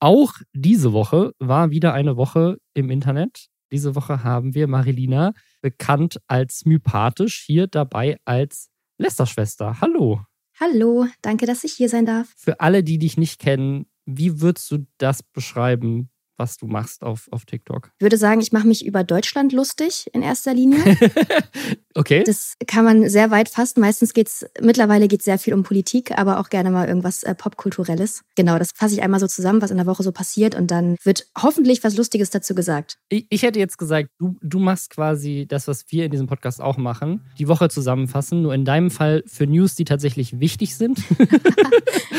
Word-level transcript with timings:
Auch 0.00 0.34
diese 0.52 0.92
Woche 0.92 1.32
war 1.40 1.70
wieder 1.70 1.92
eine 1.92 2.16
Woche 2.16 2.58
im 2.74 2.88
Internet. 2.88 3.48
Diese 3.72 3.96
Woche 3.96 4.22
haben 4.22 4.54
wir 4.54 4.68
Marilina, 4.68 5.32
bekannt 5.60 6.20
als 6.28 6.64
mypathisch, 6.64 7.42
hier 7.44 7.66
dabei 7.66 8.18
als 8.24 8.70
Lästerschwester. 8.98 9.80
Hallo. 9.80 10.20
Hallo, 10.60 11.06
danke, 11.20 11.46
dass 11.46 11.64
ich 11.64 11.72
hier 11.72 11.88
sein 11.88 12.06
darf. 12.06 12.32
Für 12.36 12.60
alle, 12.60 12.84
die 12.84 12.98
dich 12.98 13.16
nicht 13.16 13.40
kennen, 13.40 13.86
wie 14.06 14.40
würdest 14.40 14.70
du 14.70 14.86
das 14.98 15.22
beschreiben, 15.22 16.10
was 16.38 16.56
du 16.56 16.66
machst 16.66 17.02
auf, 17.02 17.28
auf 17.30 17.44
TikTok? 17.44 17.90
Ich 17.98 18.02
würde 18.02 18.16
sagen, 18.16 18.40
ich 18.40 18.52
mache 18.52 18.66
mich 18.66 18.86
über 18.86 19.04
Deutschland 19.04 19.52
lustig 19.52 20.06
in 20.12 20.22
erster 20.22 20.54
Linie. 20.54 20.78
okay. 21.94 22.22
Das 22.24 22.54
kann 22.66 22.84
man 22.84 23.08
sehr 23.08 23.30
weit 23.30 23.48
fassen. 23.48 23.80
Meistens 23.80 24.14
geht 24.14 24.28
es, 24.28 24.46
mittlerweile 24.60 25.08
geht 25.08 25.20
es 25.20 25.24
sehr 25.24 25.38
viel 25.38 25.54
um 25.54 25.62
Politik, 25.62 26.16
aber 26.16 26.38
auch 26.40 26.48
gerne 26.48 26.70
mal 26.70 26.88
irgendwas 26.88 27.22
äh, 27.22 27.34
Popkulturelles. 27.34 28.22
Genau, 28.36 28.58
das 28.58 28.70
fasse 28.74 28.94
ich 28.94 29.02
einmal 29.02 29.20
so 29.20 29.26
zusammen, 29.26 29.60
was 29.62 29.70
in 29.70 29.76
der 29.76 29.86
Woche 29.86 30.02
so 30.02 30.12
passiert 30.12 30.54
und 30.54 30.70
dann 30.70 30.96
wird 31.02 31.26
hoffentlich 31.36 31.82
was 31.84 31.96
Lustiges 31.96 32.30
dazu 32.30 32.54
gesagt. 32.54 32.98
Ich, 33.08 33.26
ich 33.30 33.42
hätte 33.42 33.58
jetzt 33.58 33.78
gesagt, 33.78 34.10
du, 34.18 34.36
du 34.42 34.58
machst 34.58 34.90
quasi 34.90 35.46
das, 35.48 35.68
was 35.68 35.86
wir 35.88 36.04
in 36.04 36.10
diesem 36.10 36.26
Podcast 36.26 36.60
auch 36.60 36.76
machen, 36.76 37.24
die 37.38 37.48
Woche 37.48 37.68
zusammenfassen, 37.68 38.42
nur 38.42 38.54
in 38.54 38.64
deinem 38.64 38.90
Fall 38.90 39.22
für 39.26 39.46
News, 39.46 39.74
die 39.74 39.84
tatsächlich 39.84 40.38
wichtig 40.40 40.76
sind. 40.76 41.02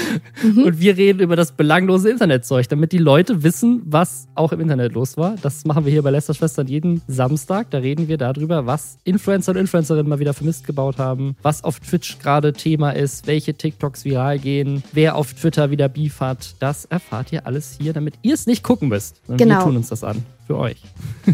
mhm. 0.44 0.64
Und 0.64 0.80
wir 0.80 0.98
reden 0.98 1.20
über 1.20 1.36
das 1.36 1.54
belanglose 1.54 2.10
Internetzeug, 2.10 2.68
damit 2.70 2.92
die 2.92 2.98
Leute 2.98 3.44
wissen, 3.44 3.82
was 3.86 4.09
was 4.10 4.28
auch 4.36 4.52
im 4.52 4.62
Internet 4.62 4.94
los 4.94 5.18
war. 5.18 5.36
Das 5.42 5.66
machen 5.66 5.86
wir 5.86 5.92
hier 5.92 6.02
bei 6.02 6.12
Lester 6.12 6.34
Schwestern 6.34 6.68
jeden 6.68 7.02
Samstag. 7.08 7.70
Da 7.72 7.80
reden 7.80 8.08
wir 8.08 8.18
darüber, 8.18 8.66
was 8.66 8.98
Influencer 9.04 9.52
und 9.52 9.58
Influencerinnen 9.58 10.08
mal 10.08 10.20
wieder 10.20 10.34
für 10.34 10.46
Mist 10.46 10.66
gebaut 10.66 10.98
haben, 10.98 11.36
was 11.42 11.64
auf 11.64 11.80
Twitch 11.80 12.20
gerade 12.20 12.54
Thema 12.54 12.92
ist, 12.92 13.28
welche 13.28 13.54
TikToks 13.54 14.06
viral 14.06 14.40
gehen, 14.40 14.84
wer 14.94 15.16
auf 15.16 15.34
Twitter 15.34 15.72
wieder 15.72 15.90
Beef 15.90 16.22
hat. 16.22 16.56
Das 16.60 16.86
erfahrt 16.86 17.32
ihr 17.32 17.46
alles 17.46 17.78
hier, 17.80 17.94
damit 17.94 18.16
ihr 18.22 18.34
es 18.34 18.48
nicht 18.48 18.64
gucken 18.64 18.90
müsst. 18.90 19.22
Und 19.28 19.38
genau. 19.38 19.60
Wir 19.60 19.64
tun 19.66 19.76
uns 19.78 19.90
das 19.90 20.04
an 20.04 20.24
für 20.48 20.58
euch. 20.58 20.82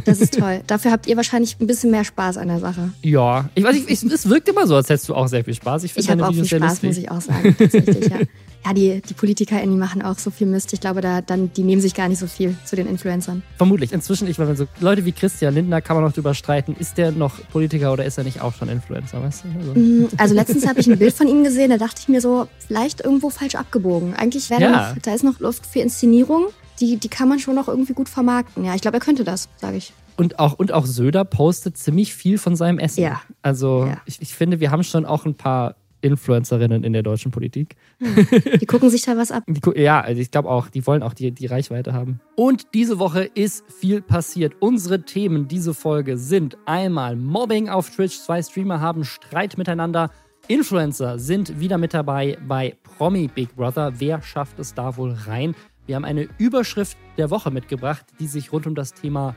Das 0.03 0.19
ist 0.19 0.37
toll. 0.37 0.61
Dafür 0.67 0.91
habt 0.91 1.07
ihr 1.07 1.15
wahrscheinlich 1.15 1.57
ein 1.59 1.67
bisschen 1.67 1.91
mehr 1.91 2.03
Spaß 2.03 2.37
an 2.37 2.49
der 2.49 2.59
Sache. 2.59 2.91
Ja, 3.01 3.49
ich 3.55 3.63
weiß 3.63 3.75
nicht, 3.75 4.03
es 4.03 4.29
wirkt 4.29 4.49
immer 4.49 4.67
so, 4.67 4.75
als 4.75 4.89
hättest 4.89 5.07
du 5.07 5.15
auch 5.15 5.27
sehr 5.27 5.43
viel 5.43 5.53
Spaß. 5.53 5.83
Ich, 5.83 5.95
ich 5.95 6.09
habe 6.09 6.27
auch 6.27 6.33
viel 6.33 6.45
Spaß, 6.45 6.83
muss 6.83 6.97
ich 6.97 7.09
auch 7.09 7.21
sagen. 7.21 7.55
Tatsächlich, 7.57 8.09
ja. 8.09 8.17
ja, 8.65 8.73
die, 8.73 9.01
die 9.01 9.13
PolitikerInnen, 9.13 9.71
die 9.71 9.77
machen 9.79 10.01
auch 10.01 10.17
so 10.17 10.31
viel 10.31 10.47
Mist. 10.47 10.73
Ich 10.73 10.81
glaube, 10.81 11.01
da, 11.01 11.21
dann, 11.21 11.53
die 11.53 11.63
nehmen 11.63 11.81
sich 11.81 11.93
gar 11.93 12.09
nicht 12.09 12.19
so 12.19 12.27
viel 12.27 12.55
zu 12.65 12.75
den 12.75 12.87
Influencern. 12.87 13.43
Vermutlich. 13.57 13.93
Inzwischen, 13.93 14.27
ich 14.27 14.37
meine, 14.37 14.55
so 14.55 14.65
Leute 14.79 15.05
wie 15.05 15.11
Christian 15.11 15.53
Lindner 15.53 15.81
kann 15.81 15.95
man 15.95 16.03
noch 16.03 16.13
drüber 16.13 16.33
streiten, 16.33 16.75
ist 16.77 16.97
der 16.97 17.11
noch 17.11 17.39
Politiker 17.49 17.93
oder 17.93 18.05
ist 18.05 18.17
er 18.17 18.23
nicht 18.23 18.41
auch 18.41 18.53
schon 18.53 18.69
Influencer, 18.69 19.21
weißt 19.21 19.43
du? 19.43 19.59
Also, 19.59 19.79
mm, 19.79 20.07
also 20.17 20.35
letztens 20.35 20.67
habe 20.67 20.79
ich 20.79 20.87
ein 20.87 20.97
Bild 20.97 21.13
von 21.13 21.27
ihm 21.27 21.43
gesehen, 21.43 21.69
da 21.69 21.77
dachte 21.77 22.01
ich 22.01 22.07
mir 22.07 22.21
so, 22.21 22.47
vielleicht 22.65 23.01
irgendwo 23.01 23.29
falsch 23.29 23.55
abgebogen. 23.55 24.15
Eigentlich 24.15 24.49
wäre 24.49 24.61
ja. 24.61 24.95
da 25.01 25.13
ist 25.13 25.23
noch 25.23 25.39
Luft 25.39 25.65
für 25.65 25.79
Inszenierung 25.79 26.47
die, 26.79 26.97
die 26.97 27.07
kann 27.07 27.29
man 27.29 27.39
schon 27.39 27.55
noch 27.55 27.67
irgendwie 27.67 27.93
gut 27.93 28.09
vermarkten. 28.09 28.65
Ja, 28.65 28.75
ich 28.75 28.81
glaube, 28.81 28.97
er 28.97 29.01
könnte 29.01 29.23
das, 29.23 29.49
sage 29.57 29.77
ich. 29.77 29.93
Und 30.17 30.39
auch, 30.39 30.53
und 30.53 30.71
auch 30.71 30.85
Söder 30.85 31.25
postet 31.25 31.77
ziemlich 31.77 32.13
viel 32.13 32.37
von 32.37 32.55
seinem 32.55 32.79
Essen. 32.79 33.01
Ja. 33.03 33.21
Also 33.41 33.85
ja. 33.85 33.97
Ich, 34.05 34.21
ich 34.21 34.33
finde, 34.33 34.59
wir 34.59 34.71
haben 34.71 34.83
schon 34.83 35.05
auch 35.05 35.25
ein 35.25 35.35
paar 35.35 35.75
Influencerinnen 36.05 36.83
in 36.83 36.93
der 36.93 37.01
deutschen 37.01 37.31
Politik. 37.31 37.75
Hm. 37.99 38.27
Die 38.61 38.65
gucken 38.65 38.89
sich 38.91 39.01
da 39.01 39.17
was 39.17 39.31
ab. 39.31 39.43
Die, 39.47 39.81
ja, 39.81 39.99
also 40.01 40.21
ich 40.21 40.29
glaube 40.29 40.49
auch, 40.49 40.69
die 40.69 40.85
wollen 40.85 41.01
auch 41.01 41.13
die, 41.13 41.31
die 41.31 41.47
Reichweite 41.47 41.93
haben. 41.93 42.19
Und 42.35 42.73
diese 42.75 42.99
Woche 42.99 43.23
ist 43.23 43.63
viel 43.71 44.01
passiert. 44.01 44.53
Unsere 44.59 45.01
Themen 45.01 45.47
diese 45.47 45.73
Folge 45.73 46.17
sind 46.17 46.57
einmal 46.65 47.15
Mobbing 47.15 47.69
auf 47.69 47.89
Twitch. 47.89 48.19
Zwei 48.19 48.41
Streamer 48.43 48.79
haben 48.79 49.03
Streit 49.03 49.57
miteinander. 49.57 50.11
Influencer 50.47 51.17
sind 51.17 51.59
wieder 51.59 51.79
mit 51.79 51.95
dabei 51.95 52.37
bei 52.47 52.75
Promi 52.83 53.27
Big 53.27 53.55
Brother. 53.55 53.93
Wer 53.97 54.21
schafft 54.21 54.59
es 54.59 54.75
da 54.75 54.95
wohl 54.95 55.11
rein? 55.11 55.55
Wir 55.87 55.95
haben 55.95 56.05
eine 56.05 56.27
Überschrift 56.37 56.97
der 57.17 57.31
Woche 57.31 57.49
mitgebracht, 57.49 58.05
die 58.19 58.27
sich 58.27 58.51
rund 58.51 58.67
um 58.67 58.75
das 58.75 58.93
Thema 58.93 59.35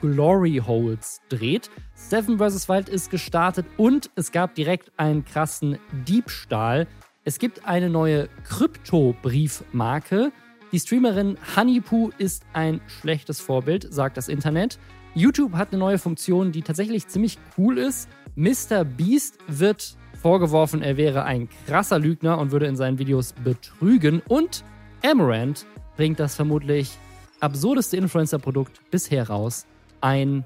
Glory 0.00 0.62
Holes 0.64 1.20
dreht. 1.28 1.70
Seven 1.94 2.38
vs. 2.38 2.68
Wild 2.68 2.88
ist 2.88 3.10
gestartet 3.10 3.66
und 3.76 4.10
es 4.14 4.32
gab 4.32 4.54
direkt 4.54 4.92
einen 4.96 5.24
krassen 5.24 5.78
Diebstahl. 6.06 6.86
Es 7.24 7.38
gibt 7.38 7.66
eine 7.66 7.88
neue 7.88 8.28
Krypto-Briefmarke. 8.48 10.32
Die 10.72 10.80
Streamerin 10.80 11.38
Honeypoo 11.56 12.10
ist 12.18 12.44
ein 12.52 12.80
schlechtes 12.86 13.40
Vorbild, 13.40 13.86
sagt 13.92 14.16
das 14.16 14.28
Internet. 14.28 14.78
YouTube 15.14 15.52
hat 15.52 15.68
eine 15.72 15.78
neue 15.78 15.98
Funktion, 15.98 16.50
die 16.50 16.62
tatsächlich 16.62 17.06
ziemlich 17.06 17.38
cool 17.56 17.78
ist. 17.78 18.08
Mr. 18.34 18.84
Beast 18.84 19.38
wird 19.46 19.96
vorgeworfen, 20.20 20.82
er 20.82 20.96
wäre 20.96 21.24
ein 21.24 21.48
krasser 21.66 21.98
Lügner 21.98 22.38
und 22.38 22.50
würde 22.50 22.66
in 22.66 22.76
seinen 22.76 22.98
Videos 22.98 23.32
betrügen. 23.32 24.22
Und 24.26 24.64
Amaranth 25.04 25.66
bringt 25.96 26.18
das 26.18 26.34
vermutlich 26.34 26.98
absurdeste 27.40 27.96
Influencer-Produkt 27.96 28.80
bisher 28.90 29.28
raus. 29.28 29.66
Ein 30.04 30.44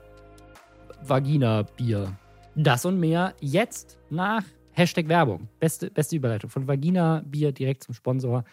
Vagina-Bier. 1.02 2.16
Das 2.54 2.84
und 2.84 3.00
mehr 3.00 3.34
jetzt 3.40 3.98
nach 4.08 4.44
Hashtag 4.70 5.08
Werbung. 5.08 5.48
Beste, 5.58 5.90
beste 5.90 6.14
Überleitung. 6.14 6.48
Von 6.48 6.68
Vagina-Bier 6.68 7.50
direkt 7.50 7.82
zum 7.82 7.92
Sponsor. 7.92 8.44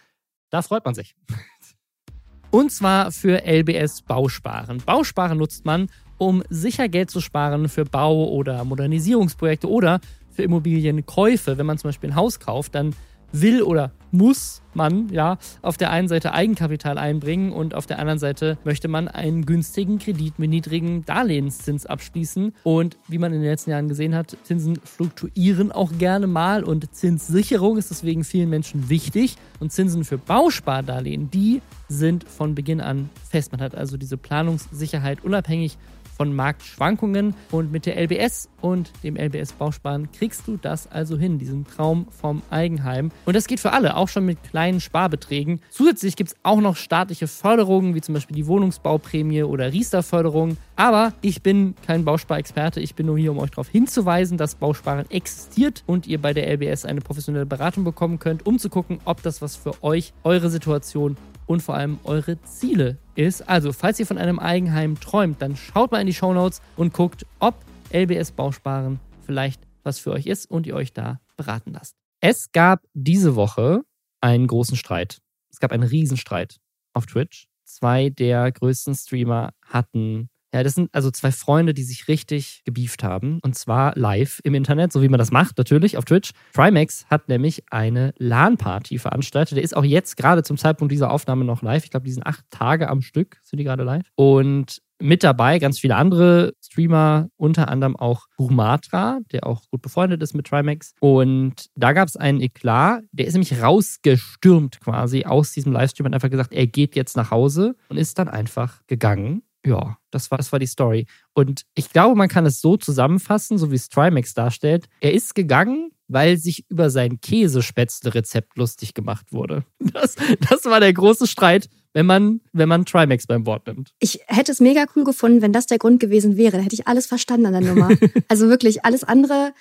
Da 0.49 0.63
freut 0.63 0.83
man 0.83 0.95
sich. 0.95 1.15
Und 2.49 2.71
zwar 2.71 3.11
für 3.11 3.45
LBS 3.45 4.01
Bausparen. 4.01 4.79
Bausparen 4.79 5.37
nutzt 5.37 5.63
man, 5.63 5.91
um 6.17 6.41
sicher 6.49 6.89
Geld 6.89 7.11
zu 7.11 7.21
sparen 7.21 7.69
für 7.69 7.85
Bau- 7.85 8.29
oder 8.29 8.63
Modernisierungsprojekte 8.63 9.69
oder 9.69 9.99
für 10.31 10.41
Immobilienkäufe. 10.41 11.59
Wenn 11.59 11.67
man 11.67 11.77
zum 11.77 11.89
Beispiel 11.89 12.09
ein 12.09 12.15
Haus 12.15 12.39
kauft, 12.39 12.73
dann 12.73 12.95
will 13.31 13.61
oder 13.61 13.91
muss 14.17 14.61
man 14.73 15.09
ja 15.09 15.37
auf 15.61 15.77
der 15.77 15.91
einen 15.91 16.07
Seite 16.07 16.33
Eigenkapital 16.33 16.97
einbringen 16.97 17.51
und 17.51 17.73
auf 17.73 17.85
der 17.85 17.99
anderen 17.99 18.19
Seite 18.19 18.57
möchte 18.63 18.87
man 18.87 19.07
einen 19.07 19.45
günstigen 19.45 19.99
Kredit 19.99 20.37
mit 20.37 20.49
niedrigem 20.49 21.05
Darlehenszins 21.05 21.85
abschließen. 21.85 22.53
Und 22.63 22.97
wie 23.07 23.17
man 23.17 23.33
in 23.33 23.41
den 23.41 23.49
letzten 23.49 23.71
Jahren 23.71 23.87
gesehen 23.87 24.15
hat, 24.15 24.37
Zinsen 24.43 24.77
fluktuieren 24.83 25.71
auch 25.71 25.91
gerne 25.97 26.27
mal 26.27 26.63
und 26.63 26.93
Zinssicherung 26.93 27.77
ist 27.77 27.89
deswegen 27.89 28.23
vielen 28.23 28.49
Menschen 28.49 28.89
wichtig. 28.89 29.37
Und 29.59 29.71
Zinsen 29.71 30.03
für 30.03 30.17
Bauspardarlehen, 30.17 31.31
die 31.31 31.61
sind 31.87 32.27
von 32.27 32.55
Beginn 32.55 32.81
an 32.81 33.09
fest. 33.29 33.51
Man 33.51 33.61
hat 33.61 33.75
also 33.75 33.97
diese 33.97 34.17
Planungssicherheit 34.17 35.23
unabhängig 35.23 35.77
von 36.15 36.35
Marktschwankungen. 36.35 37.35
Und 37.51 37.71
mit 37.71 37.85
der 37.85 38.01
LBS 38.01 38.49
und 38.61 38.91
dem 39.03 39.15
LBS 39.15 39.53
Bausparen 39.53 40.11
kriegst 40.11 40.47
du 40.47 40.57
das 40.57 40.91
also 40.91 41.17
hin, 41.17 41.37
diesen 41.37 41.65
Traum 41.65 42.07
vom 42.09 42.41
Eigenheim. 42.49 43.11
Und 43.25 43.35
das 43.35 43.47
geht 43.47 43.59
für 43.59 43.73
alle, 43.73 43.95
auch 43.95 44.07
schon 44.07 44.25
mit 44.25 44.41
kleinen 44.43 44.79
Sparbeträgen. 44.81 45.61
Zusätzlich 45.69 46.15
gibt 46.15 46.31
es 46.31 46.35
auch 46.43 46.61
noch 46.61 46.75
staatliche 46.75 47.27
Förderungen, 47.27 47.95
wie 47.95 48.01
zum 48.01 48.13
Beispiel 48.13 48.35
die 48.35 48.47
Wohnungsbauprämie 48.47 49.43
oder 49.43 49.71
Riester-Förderung. 49.71 50.57
Aber 50.75 51.13
ich 51.21 51.41
bin 51.41 51.75
kein 51.85 52.05
Bausparexperte, 52.05 52.79
ich 52.79 52.95
bin 52.95 53.05
nur 53.05 53.17
hier, 53.17 53.31
um 53.31 53.39
euch 53.39 53.51
darauf 53.51 53.69
hinzuweisen, 53.69 54.37
dass 54.37 54.55
Bausparen 54.55 55.09
existiert 55.09 55.83
und 55.85 56.07
ihr 56.07 56.21
bei 56.21 56.33
der 56.33 56.51
LBS 56.51 56.85
eine 56.85 57.01
professionelle 57.01 57.45
Beratung 57.45 57.83
bekommen 57.83 58.19
könnt, 58.19 58.45
um 58.45 58.59
zu 58.59 58.69
gucken, 58.69 58.99
ob 59.05 59.21
das 59.23 59.41
was 59.41 59.55
für 59.55 59.83
euch, 59.83 60.13
eure 60.23 60.49
Situation 60.49 61.17
und 61.47 61.61
vor 61.61 61.75
allem 61.75 61.99
eure 62.03 62.41
Ziele 62.43 62.97
ist. 63.15 63.47
Also, 63.47 63.73
falls 63.73 63.99
ihr 63.99 64.05
von 64.05 64.17
einem 64.17 64.39
Eigenheim 64.39 64.99
träumt, 64.99 65.41
dann 65.41 65.55
schaut 65.55 65.91
mal 65.91 66.01
in 66.01 66.07
die 66.07 66.13
Show 66.13 66.33
Notes 66.33 66.61
und 66.75 66.93
guckt, 66.93 67.25
ob 67.39 67.55
LBS 67.93 68.31
Bausparen 68.31 68.99
vielleicht 69.25 69.61
was 69.83 69.99
für 69.99 70.11
euch 70.11 70.25
ist 70.25 70.49
und 70.49 70.67
ihr 70.67 70.75
euch 70.75 70.93
da 70.93 71.19
beraten 71.37 71.71
lasst. 71.73 71.95
Es 72.21 72.51
gab 72.51 72.81
diese 72.93 73.35
Woche 73.35 73.81
einen 74.21 74.47
großen 74.47 74.77
Streit. 74.77 75.19
Es 75.51 75.59
gab 75.59 75.71
einen 75.71 75.83
Riesenstreit 75.83 76.57
auf 76.93 77.05
Twitch. 77.05 77.47
Zwei 77.63 78.09
der 78.09 78.51
größten 78.51 78.95
Streamer 78.95 79.51
hatten 79.65 80.29
ja, 80.55 80.63
das 80.63 80.75
sind 80.75 80.89
also 80.93 81.11
zwei 81.11 81.31
Freunde, 81.31 81.73
die 81.73 81.83
sich 81.83 82.07
richtig 82.07 82.61
gebieft 82.63 83.03
haben. 83.03 83.39
Und 83.43 83.55
zwar 83.55 83.91
live 83.97 84.39
im 84.45 84.55
Internet, 84.55 84.93
so 84.93 85.01
wie 85.01 85.09
man 85.09 85.17
das 85.17 85.29
macht, 85.29 85.57
natürlich 85.57 85.97
auf 85.97 86.05
Twitch. 86.05 86.31
Trimax 86.53 87.05
hat 87.09 87.27
nämlich 87.27 87.63
eine 87.71 88.13
LAN-Party 88.19 88.97
veranstaltet. 88.97 89.57
Der 89.57 89.65
ist 89.65 89.75
auch 89.75 89.83
jetzt 89.83 90.15
gerade 90.15 90.43
zum 90.43 90.55
Zeitpunkt 90.57 90.93
dieser 90.93 91.11
Aufnahme 91.11 91.43
noch 91.43 91.61
live. 91.61 91.83
Ich 91.83 91.91
glaube, 91.91 92.05
die 92.05 92.13
sind 92.13 92.25
acht 92.25 92.45
Tage 92.51 92.87
am 92.87 93.01
Stück, 93.01 93.37
sind 93.43 93.59
die 93.59 93.65
gerade 93.65 93.83
live. 93.83 94.05
Und 94.15 94.81
mit 94.97 95.25
dabei 95.25 95.59
ganz 95.59 95.77
viele 95.77 95.97
andere 95.97 96.53
Streamer, 96.63 97.27
unter 97.35 97.67
anderem 97.67 97.97
auch 97.97 98.27
Rumatra, 98.39 99.19
der 99.33 99.45
auch 99.45 99.63
gut 99.69 99.81
befreundet 99.81 100.23
ist 100.23 100.35
mit 100.35 100.47
Trimax. 100.47 100.93
Und 101.01 101.65
da 101.75 101.91
gab 101.91 102.07
es 102.07 102.15
einen 102.15 102.39
Eklat, 102.39 103.03
der 103.11 103.27
ist 103.27 103.33
nämlich 103.33 103.61
rausgestürmt 103.61 104.79
quasi 104.79 105.25
aus 105.25 105.51
diesem 105.51 105.73
Livestream 105.73 106.05
und 106.05 106.13
einfach 106.13 106.29
gesagt, 106.29 106.53
er 106.53 106.65
geht 106.65 106.95
jetzt 106.95 107.17
nach 107.17 107.29
Hause 107.29 107.75
und 107.89 107.97
ist 107.97 108.17
dann 108.19 108.29
einfach 108.29 108.79
gegangen 108.87 109.41
ja, 109.65 109.97
das 110.11 110.31
war, 110.31 110.37
das 110.37 110.51
war 110.51 110.59
die 110.59 110.67
Story. 110.67 111.07
Und 111.33 111.65
ich 111.73 111.89
glaube, 111.89 112.15
man 112.15 112.29
kann 112.29 112.45
es 112.45 112.61
so 112.61 112.77
zusammenfassen, 112.77 113.57
so 113.57 113.71
wie 113.71 113.75
es 113.75 113.89
Trimax 113.89 114.33
darstellt. 114.33 114.87
Er 115.01 115.13
ist 115.13 115.35
gegangen, 115.35 115.91
weil 116.07 116.37
sich 116.37 116.65
über 116.69 116.89
sein 116.89 117.19
Käsespätzle-Rezept 117.19 118.57
lustig 118.57 118.93
gemacht 118.93 119.31
wurde. 119.31 119.65
Das, 119.79 120.15
das 120.49 120.65
war 120.65 120.79
der 120.79 120.93
große 120.93 121.27
Streit 121.27 121.69
wenn 121.95 122.05
man, 122.05 122.41
wenn 122.51 122.67
man 122.67 122.85
Trimax 122.85 123.25
beim 123.25 123.45
Wort 123.45 123.67
nimmt. 123.67 123.93
Ich 123.99 124.19
hätte 124.27 124.51
es 124.51 124.59
mega 124.59 124.83
cool 124.95 125.05
gefunden, 125.05 125.41
wenn 125.41 125.53
das 125.53 125.65
der 125.65 125.77
Grund 125.77 126.01
gewesen 126.01 126.35
wäre. 126.35 126.57
Da 126.57 126.63
hätte 126.63 126.75
ich 126.75 126.87
alles 126.87 127.05
verstanden 127.05 127.45
an 127.45 127.53
der 127.53 127.73
Nummer. 127.73 127.89
also 128.27 128.49
wirklich, 128.49 128.83
alles 128.83 129.05
andere 129.05 129.53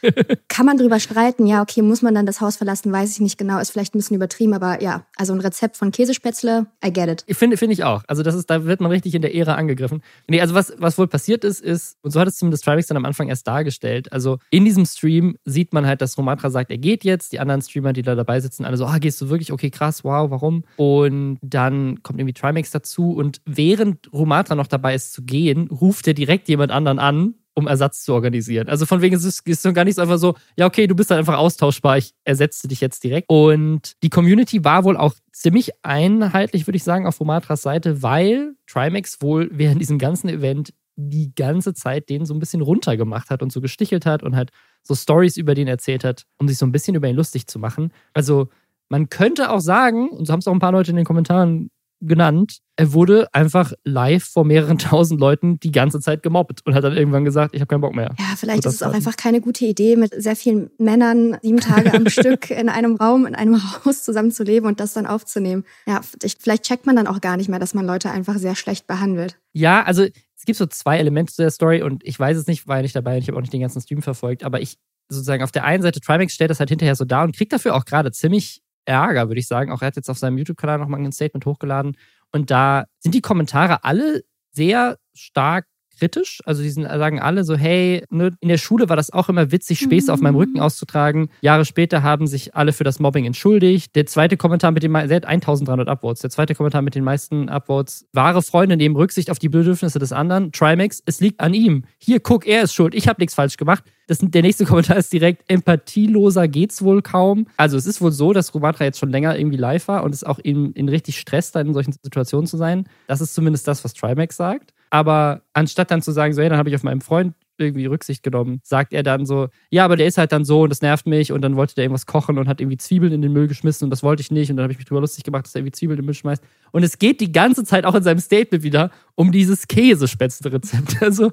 kann 0.48 0.66
man 0.66 0.76
drüber 0.76 0.98
streiten. 0.98 1.46
Ja, 1.46 1.62
okay, 1.62 1.80
muss 1.80 2.02
man 2.02 2.12
dann 2.12 2.26
das 2.26 2.40
Haus 2.40 2.56
verlassen, 2.56 2.90
weiß 2.90 3.12
ich 3.12 3.20
nicht 3.20 3.38
genau. 3.38 3.60
Ist 3.60 3.70
vielleicht 3.70 3.94
ein 3.94 3.98
bisschen 3.98 4.16
übertrieben, 4.16 4.52
aber 4.52 4.82
ja, 4.82 5.06
also 5.16 5.32
ein 5.32 5.38
Rezept 5.38 5.76
von 5.76 5.92
Käsespätzle, 5.92 6.66
I 6.84 6.92
get 6.92 7.08
it. 7.08 7.24
Ich 7.28 7.36
finde, 7.36 7.56
finde 7.56 7.74
ich 7.74 7.84
auch. 7.84 8.02
Also 8.08 8.24
das 8.24 8.34
ist, 8.34 8.50
da 8.50 8.64
wird 8.64 8.80
man 8.80 8.90
richtig 8.90 9.14
in 9.14 9.22
der 9.22 9.32
Ära 9.32 9.54
angegriffen. 9.54 10.02
Nee, 10.26 10.40
also 10.40 10.54
was, 10.54 10.74
was 10.78 10.98
wohl 10.98 11.06
passiert 11.06 11.44
ist, 11.44 11.60
ist, 11.60 11.98
und 12.02 12.10
so 12.10 12.18
hat 12.18 12.26
es 12.26 12.34
zumindest 12.34 12.64
Trimax 12.64 12.88
dann 12.88 12.96
am 12.96 13.04
Anfang 13.04 13.28
erst 13.28 13.46
dargestellt. 13.46 14.12
Also 14.12 14.38
in 14.50 14.64
diesem 14.64 14.86
Stream 14.86 15.36
sieht 15.44 15.72
man 15.72 15.86
halt, 15.86 16.02
dass 16.02 16.18
Romatra 16.18 16.50
sagt, 16.50 16.72
er 16.72 16.78
geht 16.78 17.04
jetzt. 17.04 17.32
Die 17.32 17.38
anderen 17.38 17.62
Streamer, 17.62 17.92
die 17.92 18.02
da 18.02 18.16
dabei 18.16 18.40
sitzen, 18.40 18.64
alle 18.64 18.76
so, 18.76 18.86
ah, 18.86 18.98
gehst 18.98 19.20
du 19.20 19.28
wirklich? 19.28 19.52
Okay, 19.52 19.70
krass, 19.70 20.02
wow, 20.02 20.28
warum? 20.32 20.64
Und 20.76 21.38
dann 21.40 22.02
kommt 22.02 22.23
irgendwie 22.24 22.34
Trimax 22.34 22.70
dazu 22.70 23.12
und 23.12 23.40
während 23.44 24.12
Romatra 24.12 24.54
noch 24.54 24.66
dabei 24.66 24.94
ist 24.94 25.12
zu 25.12 25.22
gehen, 25.22 25.68
ruft 25.68 26.06
er 26.06 26.14
direkt 26.14 26.48
jemand 26.48 26.72
anderen 26.72 26.98
an, 26.98 27.34
um 27.54 27.66
Ersatz 27.66 28.04
zu 28.04 28.12
organisieren. 28.12 28.68
Also 28.68 28.84
von 28.84 29.00
wegen 29.00 29.14
ist 29.14 29.24
es 29.24 29.40
ist 29.44 29.74
gar 29.74 29.84
nicht 29.84 29.94
so 29.94 30.02
einfach 30.02 30.18
so, 30.18 30.34
ja, 30.56 30.66
okay, 30.66 30.86
du 30.86 30.94
bist 30.94 31.10
dann 31.10 31.18
einfach 31.18 31.38
austauschbar, 31.38 31.98
ich 31.98 32.12
ersetze 32.24 32.68
dich 32.68 32.80
jetzt 32.80 33.04
direkt. 33.04 33.28
Und 33.28 33.92
die 34.02 34.10
Community 34.10 34.64
war 34.64 34.84
wohl 34.84 34.96
auch 34.96 35.14
ziemlich 35.32 35.70
einheitlich, 35.82 36.66
würde 36.66 36.76
ich 36.76 36.84
sagen, 36.84 37.06
auf 37.06 37.20
Romatras 37.20 37.62
Seite, 37.62 38.02
weil 38.02 38.54
Trimax 38.66 39.18
wohl 39.20 39.48
während 39.52 39.80
diesem 39.80 39.98
ganzen 39.98 40.28
Event 40.28 40.72
die 40.96 41.34
ganze 41.34 41.74
Zeit 41.74 42.08
den 42.08 42.24
so 42.24 42.34
ein 42.34 42.40
bisschen 42.40 42.60
runtergemacht 42.60 43.30
hat 43.30 43.42
und 43.42 43.52
so 43.52 43.60
gestichelt 43.60 44.06
hat 44.06 44.22
und 44.22 44.36
halt 44.36 44.50
so 44.82 44.94
Stories 44.94 45.36
über 45.36 45.54
den 45.54 45.66
erzählt 45.66 46.04
hat, 46.04 46.24
um 46.38 46.48
sich 46.48 46.58
so 46.58 46.66
ein 46.66 46.72
bisschen 46.72 46.94
über 46.94 47.08
ihn 47.08 47.16
lustig 47.16 47.46
zu 47.46 47.58
machen. 47.58 47.92
Also 48.12 48.48
man 48.88 49.08
könnte 49.08 49.50
auch 49.50 49.60
sagen, 49.60 50.10
und 50.10 50.26
so 50.26 50.32
haben 50.32 50.40
es 50.40 50.46
auch 50.46 50.52
ein 50.52 50.60
paar 50.60 50.72
Leute 50.72 50.90
in 50.90 50.96
den 50.96 51.04
Kommentaren 51.04 51.70
genannt, 52.06 52.58
er 52.76 52.92
wurde 52.92 53.28
einfach 53.32 53.72
live 53.84 54.24
vor 54.24 54.44
mehreren 54.44 54.78
tausend 54.78 55.20
Leuten 55.20 55.58
die 55.60 55.72
ganze 55.72 56.00
Zeit 56.00 56.22
gemobbt 56.22 56.64
und 56.64 56.74
hat 56.74 56.84
dann 56.84 56.96
irgendwann 56.96 57.24
gesagt, 57.24 57.54
ich 57.54 57.60
habe 57.60 57.68
keinen 57.68 57.80
Bock 57.80 57.94
mehr. 57.94 58.14
Ja, 58.18 58.36
vielleicht 58.36 58.64
ist 58.64 58.74
es 58.74 58.82
auch 58.82 58.92
einfach 58.92 59.16
keine 59.16 59.40
gute 59.40 59.64
Idee, 59.64 59.96
mit 59.96 60.14
sehr 60.20 60.36
vielen 60.36 60.70
Männern 60.78 61.38
sieben 61.42 61.60
Tage 61.60 61.92
am 61.92 62.08
Stück 62.08 62.50
in 62.50 62.68
einem 62.68 62.96
Raum, 62.96 63.26
in 63.26 63.34
einem 63.34 63.60
Haus 63.84 64.04
zusammenzuleben 64.04 64.68
und 64.68 64.80
das 64.80 64.92
dann 64.92 65.06
aufzunehmen. 65.06 65.64
Ja, 65.86 66.00
vielleicht 66.38 66.64
checkt 66.64 66.86
man 66.86 66.96
dann 66.96 67.06
auch 67.06 67.20
gar 67.20 67.36
nicht 67.36 67.48
mehr, 67.48 67.58
dass 67.58 67.74
man 67.74 67.86
Leute 67.86 68.10
einfach 68.10 68.36
sehr 68.36 68.56
schlecht 68.56 68.86
behandelt. 68.86 69.38
Ja, 69.52 69.82
also 69.82 70.04
es 70.04 70.44
gibt 70.44 70.58
so 70.58 70.66
zwei 70.66 70.98
Elemente 70.98 71.32
zu 71.32 71.42
der 71.42 71.50
Story 71.50 71.82
und 71.82 72.04
ich 72.04 72.18
weiß 72.18 72.36
es 72.36 72.46
nicht, 72.46 72.66
war 72.66 72.76
ja 72.76 72.82
nicht 72.82 72.96
dabei 72.96 73.16
und 73.16 73.22
ich 73.22 73.28
habe 73.28 73.38
auch 73.38 73.42
nicht 73.42 73.52
den 73.52 73.60
ganzen 73.60 73.80
Stream 73.80 74.02
verfolgt, 74.02 74.44
aber 74.44 74.60
ich 74.60 74.76
sozusagen 75.08 75.42
auf 75.42 75.52
der 75.52 75.64
einen 75.64 75.82
Seite, 75.82 76.00
Trimax 76.00 76.34
stellt 76.34 76.50
das 76.50 76.60
halt 76.60 76.70
hinterher 76.70 76.96
so 76.96 77.04
da 77.04 77.24
und 77.24 77.36
kriegt 77.36 77.52
dafür 77.52 77.74
auch 77.74 77.84
gerade 77.84 78.10
ziemlich 78.12 78.62
Ärger, 78.84 79.28
würde 79.28 79.40
ich 79.40 79.46
sagen. 79.46 79.70
Auch 79.70 79.82
er 79.82 79.88
hat 79.88 79.96
jetzt 79.96 80.10
auf 80.10 80.18
seinem 80.18 80.38
YouTube-Kanal 80.38 80.78
nochmal 80.78 81.00
ein 81.00 81.12
Statement 81.12 81.46
hochgeladen. 81.46 81.96
Und 82.32 82.50
da 82.50 82.84
sind 82.98 83.14
die 83.14 83.20
Kommentare 83.20 83.84
alle 83.84 84.22
sehr 84.50 84.98
stark 85.14 85.66
kritisch. 85.98 86.40
Also 86.44 86.62
die 86.62 86.70
sagen 86.70 87.20
alle 87.20 87.44
so, 87.44 87.56
hey, 87.56 88.04
ne, 88.10 88.32
in 88.40 88.48
der 88.48 88.58
Schule 88.58 88.88
war 88.88 88.96
das 88.96 89.12
auch 89.12 89.28
immer 89.28 89.52
witzig, 89.52 89.80
Späße 89.80 90.12
auf 90.12 90.20
meinem 90.20 90.36
Rücken 90.36 90.60
auszutragen. 90.60 91.28
Jahre 91.40 91.64
später 91.64 92.02
haben 92.02 92.26
sich 92.26 92.54
alle 92.54 92.72
für 92.72 92.84
das 92.84 93.00
Mobbing 93.00 93.24
entschuldigt. 93.24 93.94
Der 93.96 94.06
zweite 94.06 94.36
Kommentar 94.36 94.72
mit 94.72 94.82
dem, 94.82 94.94
er 94.94 95.08
hat 95.08 95.24
1300 95.24 95.88
Upvotes. 95.88 96.20
Der 96.22 96.30
zweite 96.30 96.54
Kommentar 96.54 96.82
mit 96.82 96.94
den 96.94 97.04
meisten 97.04 97.48
Upvotes. 97.48 98.06
Wahre 98.12 98.42
Freunde 98.42 98.76
nehmen 98.76 98.96
Rücksicht 98.96 99.30
auf 99.30 99.38
die 99.38 99.48
Bedürfnisse 99.48 99.98
des 99.98 100.12
anderen. 100.12 100.52
Trimax, 100.52 101.02
es 101.06 101.20
liegt 101.20 101.40
an 101.40 101.54
ihm. 101.54 101.84
Hier, 101.98 102.20
guck, 102.20 102.46
er 102.46 102.62
ist 102.62 102.74
schuld. 102.74 102.94
Ich 102.94 103.08
habe 103.08 103.20
nichts 103.20 103.34
falsch 103.34 103.56
gemacht. 103.56 103.84
Das, 104.06 104.18
der 104.20 104.42
nächste 104.42 104.64
Kommentar 104.66 104.96
ist 104.96 105.12
direkt, 105.12 105.44
empathieloser 105.48 106.48
geht's 106.48 106.82
wohl 106.82 107.02
kaum. 107.02 107.46
Also 107.56 107.76
es 107.76 107.86
ist 107.86 108.00
wohl 108.00 108.12
so, 108.12 108.32
dass 108.32 108.54
Rumatra 108.54 108.84
jetzt 108.84 108.98
schon 108.98 109.10
länger 109.10 109.36
irgendwie 109.36 109.56
live 109.56 109.88
war 109.88 110.04
und 110.04 110.14
es 110.14 110.24
auch 110.24 110.38
in, 110.38 110.72
in 110.72 110.88
richtig 110.88 111.18
Stress, 111.18 111.52
da 111.52 111.60
in 111.60 111.72
solchen 111.72 111.92
Situationen 111.92 112.46
zu 112.46 112.56
sein. 112.56 112.86
Das 113.06 113.20
ist 113.20 113.34
zumindest 113.34 113.66
das, 113.66 113.84
was 113.84 113.94
Trimax 113.94 114.36
sagt. 114.36 114.73
Aber 114.94 115.42
anstatt 115.54 115.90
dann 115.90 116.02
zu 116.02 116.12
sagen, 116.12 116.34
so, 116.34 116.40
hey, 116.40 116.48
dann 116.48 116.56
habe 116.56 116.68
ich 116.68 116.76
auf 116.76 116.84
meinen 116.84 117.00
Freund 117.00 117.34
irgendwie 117.58 117.86
Rücksicht 117.86 118.22
genommen, 118.22 118.60
sagt 118.62 118.92
er 118.92 119.02
dann 119.02 119.26
so, 119.26 119.48
ja, 119.68 119.84
aber 119.84 119.96
der 119.96 120.06
ist 120.06 120.18
halt 120.18 120.30
dann 120.30 120.44
so 120.44 120.62
und 120.62 120.70
das 120.70 120.82
nervt 120.82 121.08
mich 121.08 121.32
und 121.32 121.42
dann 121.42 121.56
wollte 121.56 121.74
der 121.74 121.82
irgendwas 121.82 122.06
kochen 122.06 122.38
und 122.38 122.46
hat 122.46 122.60
irgendwie 122.60 122.76
Zwiebeln 122.76 123.12
in 123.12 123.20
den 123.20 123.32
Müll 123.32 123.48
geschmissen 123.48 123.86
und 123.86 123.90
das 123.90 124.04
wollte 124.04 124.20
ich 124.20 124.30
nicht 124.30 124.50
und 124.52 124.56
dann 124.56 124.62
habe 124.62 124.72
ich 124.72 124.78
mich 124.78 124.86
drüber 124.86 125.00
lustig 125.00 125.24
gemacht, 125.24 125.46
dass 125.46 125.54
er 125.56 125.62
irgendwie 125.62 125.72
Zwiebeln 125.72 125.98
in 125.98 126.02
den 126.02 126.06
Müll 126.06 126.14
schmeißt. 126.14 126.44
Und 126.74 126.82
es 126.82 126.98
geht 126.98 127.20
die 127.20 127.30
ganze 127.30 127.62
Zeit 127.62 127.86
auch 127.86 127.94
in 127.94 128.02
seinem 128.02 128.18
Statement 128.18 128.64
wieder 128.64 128.90
um 129.14 129.30
dieses 129.30 129.68
Käsespätzle-Rezept. 129.68 130.96
Also 131.00 131.30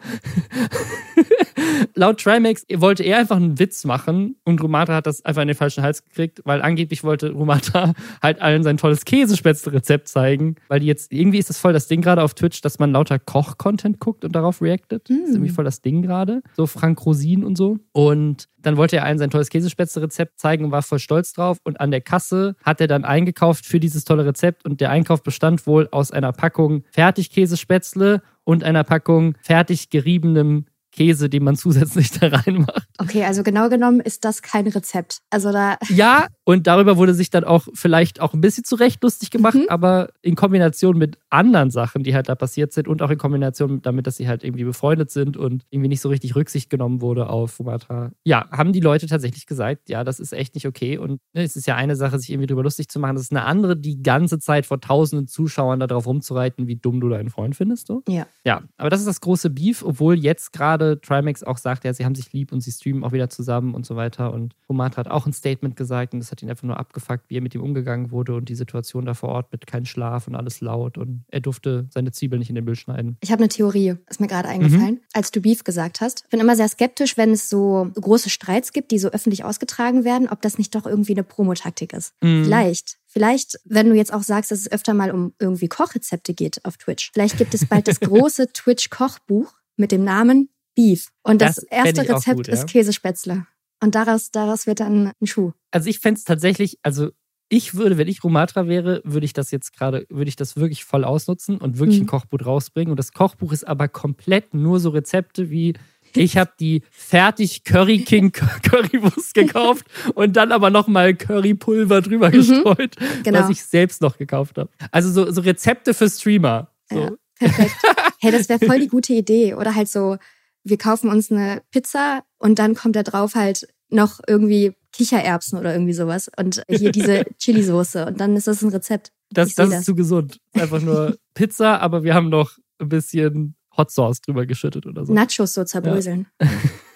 laut 1.96 2.22
Trimax 2.22 2.66
wollte 2.76 3.04
er 3.04 3.20
einfach 3.20 3.38
einen 3.38 3.58
Witz 3.58 3.86
machen 3.86 4.36
und 4.44 4.62
Rumata 4.62 4.94
hat 4.94 5.08
das 5.08 5.24
einfach 5.26 5.42
in 5.42 5.48
den 5.48 5.58
falschen 5.58 5.84
Hals 5.84 6.04
gekriegt, 6.04 6.42
weil 6.44 6.62
angeblich 6.62 7.04
wollte 7.04 7.32
Rumata 7.32 7.94
halt 8.22 8.42
allen 8.42 8.64
sein 8.64 8.78
tolles 8.78 9.06
Käsespätzle-Rezept 9.06 10.08
zeigen, 10.08 10.56
weil 10.68 10.82
die 10.82 10.86
jetzt, 10.86 11.12
irgendwie 11.12 11.40
ist 11.40 11.50
das 11.50 11.58
voll 11.58 11.74
das 11.74 11.88
Ding 11.88 12.02
gerade 12.02 12.22
auf 12.22 12.34
Twitch, 12.34 12.62
dass 12.62 12.80
man 12.80 12.92
lauter 12.92 13.18
Koch-Content 13.18 14.00
guckt 14.00 14.26
und 14.26 14.36
darauf 14.36 14.62
reactet. 14.62 15.10
Mm. 15.10 15.14
Das 15.14 15.30
ist 15.30 15.36
irgendwie 15.36 15.52
voll 15.52 15.66
das 15.66 15.82
Ding 15.82 16.02
gerade. 16.02 16.42
So 16.56 16.68
Frank 16.68 17.04
Rosin 17.06 17.44
und 17.44 17.58
so. 17.58 17.78
Und 17.94 18.48
dann 18.62 18.78
wollte 18.78 18.98
er 18.98 19.06
allen 19.06 19.18
sein 19.18 19.30
tolles 19.30 19.50
Käsespätzle-Rezept 19.50 20.40
zeigen 20.40 20.66
und 20.66 20.72
war 20.72 20.84
voll 20.84 21.00
stolz 21.00 21.34
drauf. 21.34 21.58
Und 21.64 21.80
an 21.80 21.92
der 21.92 22.02
Kasse 22.02 22.56
hat 22.64 22.80
er 22.80 22.88
dann 22.88 23.06
eingekauft 23.06 23.66
für 23.66 23.80
dieses 23.80 24.06
tolle 24.06 24.26
Rezept 24.26 24.66
und 24.66 24.82
der 24.82 24.92
Einkauf 24.92 25.24
bestand 25.32 25.66
wohl 25.66 25.88
aus 25.92 26.12
einer 26.12 26.34
Packung 26.34 26.84
Fertigkäsespätzle 26.92 28.22
und 28.44 28.66
einer 28.66 28.84
Packung 28.84 29.36
fertig 29.42 29.90
geriebenem 29.90 30.66
Käse, 30.92 31.30
den 31.30 31.44
man 31.44 31.56
zusätzlich 31.58 32.12
da 32.12 32.28
reinmacht. 32.28 32.88
Okay, 32.98 33.24
also 33.24 33.44
genau 33.44 33.70
genommen 33.70 34.00
ist 34.00 34.26
das 34.26 34.42
kein 34.42 34.68
Rezept. 34.68 35.20
Also 35.30 35.52
da. 35.52 35.78
Ja, 35.92 36.28
und 36.46 36.68
darüber 36.68 36.98
wurde 36.98 37.14
sich 37.14 37.30
dann 37.30 37.44
auch 37.44 37.68
vielleicht 37.74 38.22
auch 38.22 38.34
ein 38.34 38.42
bisschen 38.42 38.64
zurecht 38.64 39.04
lustig 39.04 39.30
gemacht, 39.30 39.56
mhm. 39.56 39.66
aber 39.68 40.10
in 40.22 40.36
Kombination 40.36 40.98
mit 40.98 41.18
anderen 41.30 41.70
Sachen, 41.70 42.04
die 42.04 42.16
halt 42.16 42.30
da 42.30 42.36
passiert 42.36 42.72
sind 42.72 42.88
und 42.88 43.02
auch 43.02 43.10
in 43.10 43.18
Kombination 43.18 43.82
damit, 43.82 44.08
dass 44.08 44.16
sie 44.16 44.28
halt 44.28 44.44
irgendwie 44.44 44.64
befreundet 44.64 45.12
sind 45.12 45.38
und 45.38 45.64
irgendwie 45.70 45.90
nicht 45.90 46.02
so 46.02 46.10
richtig 46.10 46.36
Rücksicht 46.36 46.70
genommen 46.70 47.02
wurde 47.02 47.30
auf 47.30 47.52
Fumata. 47.52 48.12
Ja, 48.24 48.50
haben 48.52 48.74
die 48.74 48.80
Leute 48.80 49.08
tatsächlich 49.08 49.46
gesagt, 49.46 49.90
ja, 49.90 50.04
das 50.04 50.20
ist 50.20 50.34
echt 50.34 50.56
nicht 50.56 50.66
okay. 50.66 50.98
Und 50.98 51.20
ne, 51.34 51.44
es 51.44 51.56
ist 51.56 51.68
ja 51.68 51.76
eine 51.76 51.96
Sache, 51.96 52.18
sich 52.18 52.32
irgendwie 52.32 52.48
drüber 52.48 52.64
lustig 52.64 52.88
zu 52.88 53.00
machen. 53.00 53.16
Das 53.16 53.24
ist 53.24 53.32
eine 53.32 53.46
andere, 53.46 53.78
die 53.78 54.02
ganze 54.02 54.40
Zeit 54.40 54.66
vor 54.66 54.80
tausenden 54.80 55.28
Zuschauern 55.28 55.80
darauf 55.80 56.08
rumzureiten, 56.08 56.68
wie 56.68 56.78
dumm 56.78 57.02
du 57.02 57.10
deinen 57.10 57.30
Freund 57.30 57.56
findest. 57.56 57.88
So. 57.88 58.04
Ja. 58.08 58.26
Ja, 58.46 58.64
aber 58.78 58.90
das 58.90 59.02
ist 59.02 59.08
das 59.08 59.22
große 59.22 59.50
Beef, 59.50 59.84
obwohl 59.84 60.18
jetzt 60.18 60.54
gerade 60.54 60.81
Trimax 60.82 61.44
auch 61.44 61.58
sagt, 61.58 61.86
ja, 61.86 61.94
sie 61.94 62.06
haben 62.06 62.16
sich 62.16 62.32
lieb 62.34 62.52
und 62.52 62.62
sie 62.62 62.72
streamen 62.72 63.04
auch 63.04 63.12
wieder 63.12 63.30
zusammen 63.30 63.74
und 63.74 63.86
so 63.86 63.96
weiter. 63.96 64.34
Und 64.34 64.56
Fumata 64.66 64.98
hat 64.98 65.08
auch 65.08 65.26
ein 65.26 65.34
Statement 65.34 65.76
gesagt 65.76 66.14
und 66.14 66.20
das 66.20 66.32
hat 66.32 66.42
ihn 66.42 66.50
einfach 66.50 66.64
nur 66.64 66.78
abgefuckt, 66.78 67.30
wie 67.30 67.38
er 67.38 67.42
mit 67.42 67.56
ihm 67.56 67.62
umgegangen 67.62 68.12
wurde 68.12 68.36
und 68.36 68.50
die 68.50 68.56
Situation 68.56 69.06
da 69.06 69.14
vor 69.14 69.30
Ort 69.30 69.52
mit 69.52 69.68
keinem 69.68 69.86
Schlaf 69.86 70.28
und 70.28 70.36
alles 70.36 70.62
laut 70.62 70.98
und 70.98 71.24
er 71.30 71.42
durfte 71.42 71.88
seine 71.90 72.12
Zwiebeln 72.12 72.40
nicht 72.40 72.50
in 72.50 72.56
den 72.56 72.66
Müll 72.66 72.76
schneiden. 72.76 73.18
Ich 73.22 73.32
habe 73.32 73.42
eine 73.42 73.50
Theorie, 73.50 73.96
ist 74.10 74.20
mir 74.20 74.28
gerade 74.28 74.50
eingefallen, 74.50 74.96
mhm. 74.96 75.02
als 75.14 75.32
du 75.32 75.42
Beef 75.42 75.64
gesagt 75.64 76.02
hast. 76.02 76.24
Ich 76.26 76.30
bin 76.30 76.40
immer 76.40 76.56
sehr 76.56 76.68
skeptisch, 76.68 77.18
wenn 77.18 77.32
es 77.32 77.50
so 77.50 77.90
große 77.96 78.30
Streits 78.30 78.74
gibt, 78.74 78.92
die 78.92 79.00
so 79.00 79.10
öffentlich 79.10 79.44
ausgetragen 79.44 80.04
werden, 80.04 80.28
ob 80.30 80.42
das 80.42 80.58
nicht 80.58 80.76
doch 80.76 80.86
irgendwie 80.86 81.14
eine 81.14 81.24
Promotaktik 81.24 81.94
ist. 81.94 82.14
Mhm. 82.22 82.44
Vielleicht 82.44 82.98
Vielleicht, 83.14 83.60
wenn 83.66 83.90
du 83.90 83.96
jetzt 83.96 84.14
auch 84.14 84.24
sagst, 84.24 84.52
dass 84.52 84.60
es 84.60 84.72
öfter 84.72 84.94
mal 84.94 85.12
um 85.12 85.34
irgendwie 85.38 85.68
Kochrezepte 85.68 86.34
geht 86.34 86.64
auf 86.64 86.78
Twitch, 86.78 87.12
vielleicht 87.12 87.38
gibt 87.38 87.54
es 87.54 87.66
bald 87.66 87.90
das 87.90 88.00
große 88.00 88.54
Twitch-Kochbuch 88.54 89.52
mit 89.76 89.92
dem 89.92 90.06
Namen 90.06 90.48
Beef. 90.76 91.10
Und 91.24 91.42
das, 91.42 91.56
das 91.56 91.64
erste 91.66 92.08
Rezept 92.08 92.38
gut, 92.38 92.48
ja? 92.48 92.54
ist 92.54 92.68
Käsespätzle. 92.68 93.46
Und 93.82 93.96
daraus, 93.96 94.32
daraus 94.32 94.68
wird 94.68 94.80
dann 94.80 95.14
ein 95.20 95.28
Schuh. 95.28 95.54
Also 95.72 95.90
ich 95.90 96.00
fände 96.00 96.20
es 96.20 96.24
tatsächlich, 96.24 96.78
also 96.84 97.10
ich 97.50 97.76
würde, 97.76 97.98
wenn 97.98 98.08
ich 98.08 98.24
Romatra 98.24 98.68
wäre, 98.68 99.02
würde 99.04 99.26
ich 99.26 99.34
das 99.34 99.52
jetzt 99.52 99.74
gerade, 99.74 100.06
würde 100.10 100.30
ich 100.30 100.36
das 100.36 100.56
wirklich 100.56 100.86
voll 100.86 101.04
ausnutzen 101.04 101.58
und 101.58 101.80
wirklich 101.80 101.98
mhm. 101.98 102.06
ein 102.06 102.08
Kochbuch 102.08 102.46
rausbringen. 102.46 102.92
Und 102.92 102.98
das 102.98 103.12
Kochbuch 103.12 103.52
ist 103.52 103.68
aber 103.68 103.88
komplett 103.88 104.54
nur 104.54 104.80
so 104.80 104.92
Rezepte 104.92 105.50
wie 105.50 105.74
ich 106.16 106.38
habe 106.38 106.52
die 106.60 106.84
fertig 106.92 107.64
Curry 107.64 108.00
King 108.00 108.32
Currywurst 108.64 109.34
gekauft 109.34 109.86
und 110.16 110.36
dann 110.36 110.52
aber 110.52 110.70
nochmal 110.70 111.16
Currypulver 111.16 112.02
drüber 112.02 112.30
mhm, 112.30 112.34
gestreut, 112.34 112.96
genau. 113.24 113.40
was 113.40 113.50
ich 113.50 113.64
selbst 113.64 114.02
noch 114.02 114.18
gekauft 114.18 114.58
habe. 114.58 114.70
Also 114.92 115.12
so, 115.12 115.32
so 115.32 115.42
Rezepte 115.42 115.94
für 115.94 116.10
Streamer. 116.10 116.70
So. 116.90 117.00
Ja, 117.00 117.12
perfekt. 117.40 117.76
Hey, 118.24 118.32
das 118.32 118.50
wäre 118.50 118.64
voll 118.64 118.80
die 118.80 118.88
gute 118.88 119.14
Idee. 119.14 119.56
Oder 119.56 119.74
halt 119.74 119.88
so, 119.90 120.18
wir 120.64 120.78
kaufen 120.78 121.10
uns 121.10 121.32
eine 121.32 121.62
Pizza 121.72 122.24
und 122.38 122.60
dann 122.60 122.76
kommt 122.76 122.96
da 122.96 123.04
drauf 123.04 123.36
halt 123.36 123.68
noch 123.90 124.20
irgendwie 124.28 124.74
Kichererbsen 124.94 125.60
oder 125.60 125.74
irgendwie 125.74 125.94
sowas. 125.94 126.30
Und 126.38 126.64
hier 126.70 126.92
diese 126.92 127.24
Chili-Soße. 127.40 128.06
Und 128.06 128.20
dann 128.20 128.36
ist 128.36 128.48
das 128.48 128.62
ein 128.62 128.70
Rezept. 128.70 129.12
Das, 129.30 129.56
das 129.56 129.70
ist 129.70 129.76
das. 129.76 129.86
zu 129.86 129.96
gesund. 129.96 130.38
Einfach 130.54 130.82
nur 130.82 131.18
Pizza, 131.34 131.80
aber 131.82 132.04
wir 132.04 132.14
haben 132.14 132.30
noch 132.30 132.52
ein 132.80 132.90
bisschen 132.90 133.56
Hot 133.78 133.92
Sauce 133.92 134.22
drüber 134.22 134.46
geschüttet 134.46 134.86
oder 134.86 135.06
so. 135.06 135.14
Nachos 135.14 135.54
so 135.54 135.64
zerbröseln. 135.64 136.28
Ja. 136.42 136.50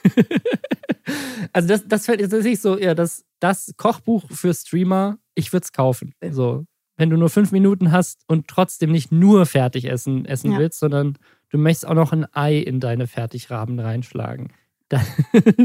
also 1.53 1.67
das, 1.69 1.87
das 1.87 2.05
fällt 2.05 2.19
jetzt 2.19 2.33
nicht 2.33 2.61
so, 2.61 2.77
ja, 2.77 2.93
das, 2.93 3.23
das 3.39 3.73
Kochbuch 3.77 4.29
für 4.29 4.53
Streamer, 4.53 5.17
ich 5.35 5.53
würde 5.53 5.63
es 5.63 5.71
kaufen. 5.71 6.13
So, 6.31 6.65
wenn 6.97 7.09
du 7.09 7.17
nur 7.17 7.29
fünf 7.29 7.51
Minuten 7.51 7.91
hast 7.91 8.23
und 8.27 8.47
trotzdem 8.47 8.91
nicht 8.91 9.11
nur 9.11 9.45
fertig 9.45 9.85
essen, 9.85 10.25
essen 10.25 10.51
ja. 10.51 10.59
willst, 10.59 10.79
sondern 10.79 11.17
du 11.55 11.61
möchtest 11.61 11.87
auch 11.87 11.93
noch 11.93 12.11
ein 12.11 12.25
Ei 12.33 12.57
in 12.57 12.79
deine 12.79 13.07
Fertigrahmen 13.07 13.79
reinschlagen 13.79 14.51
dann, 14.89 15.01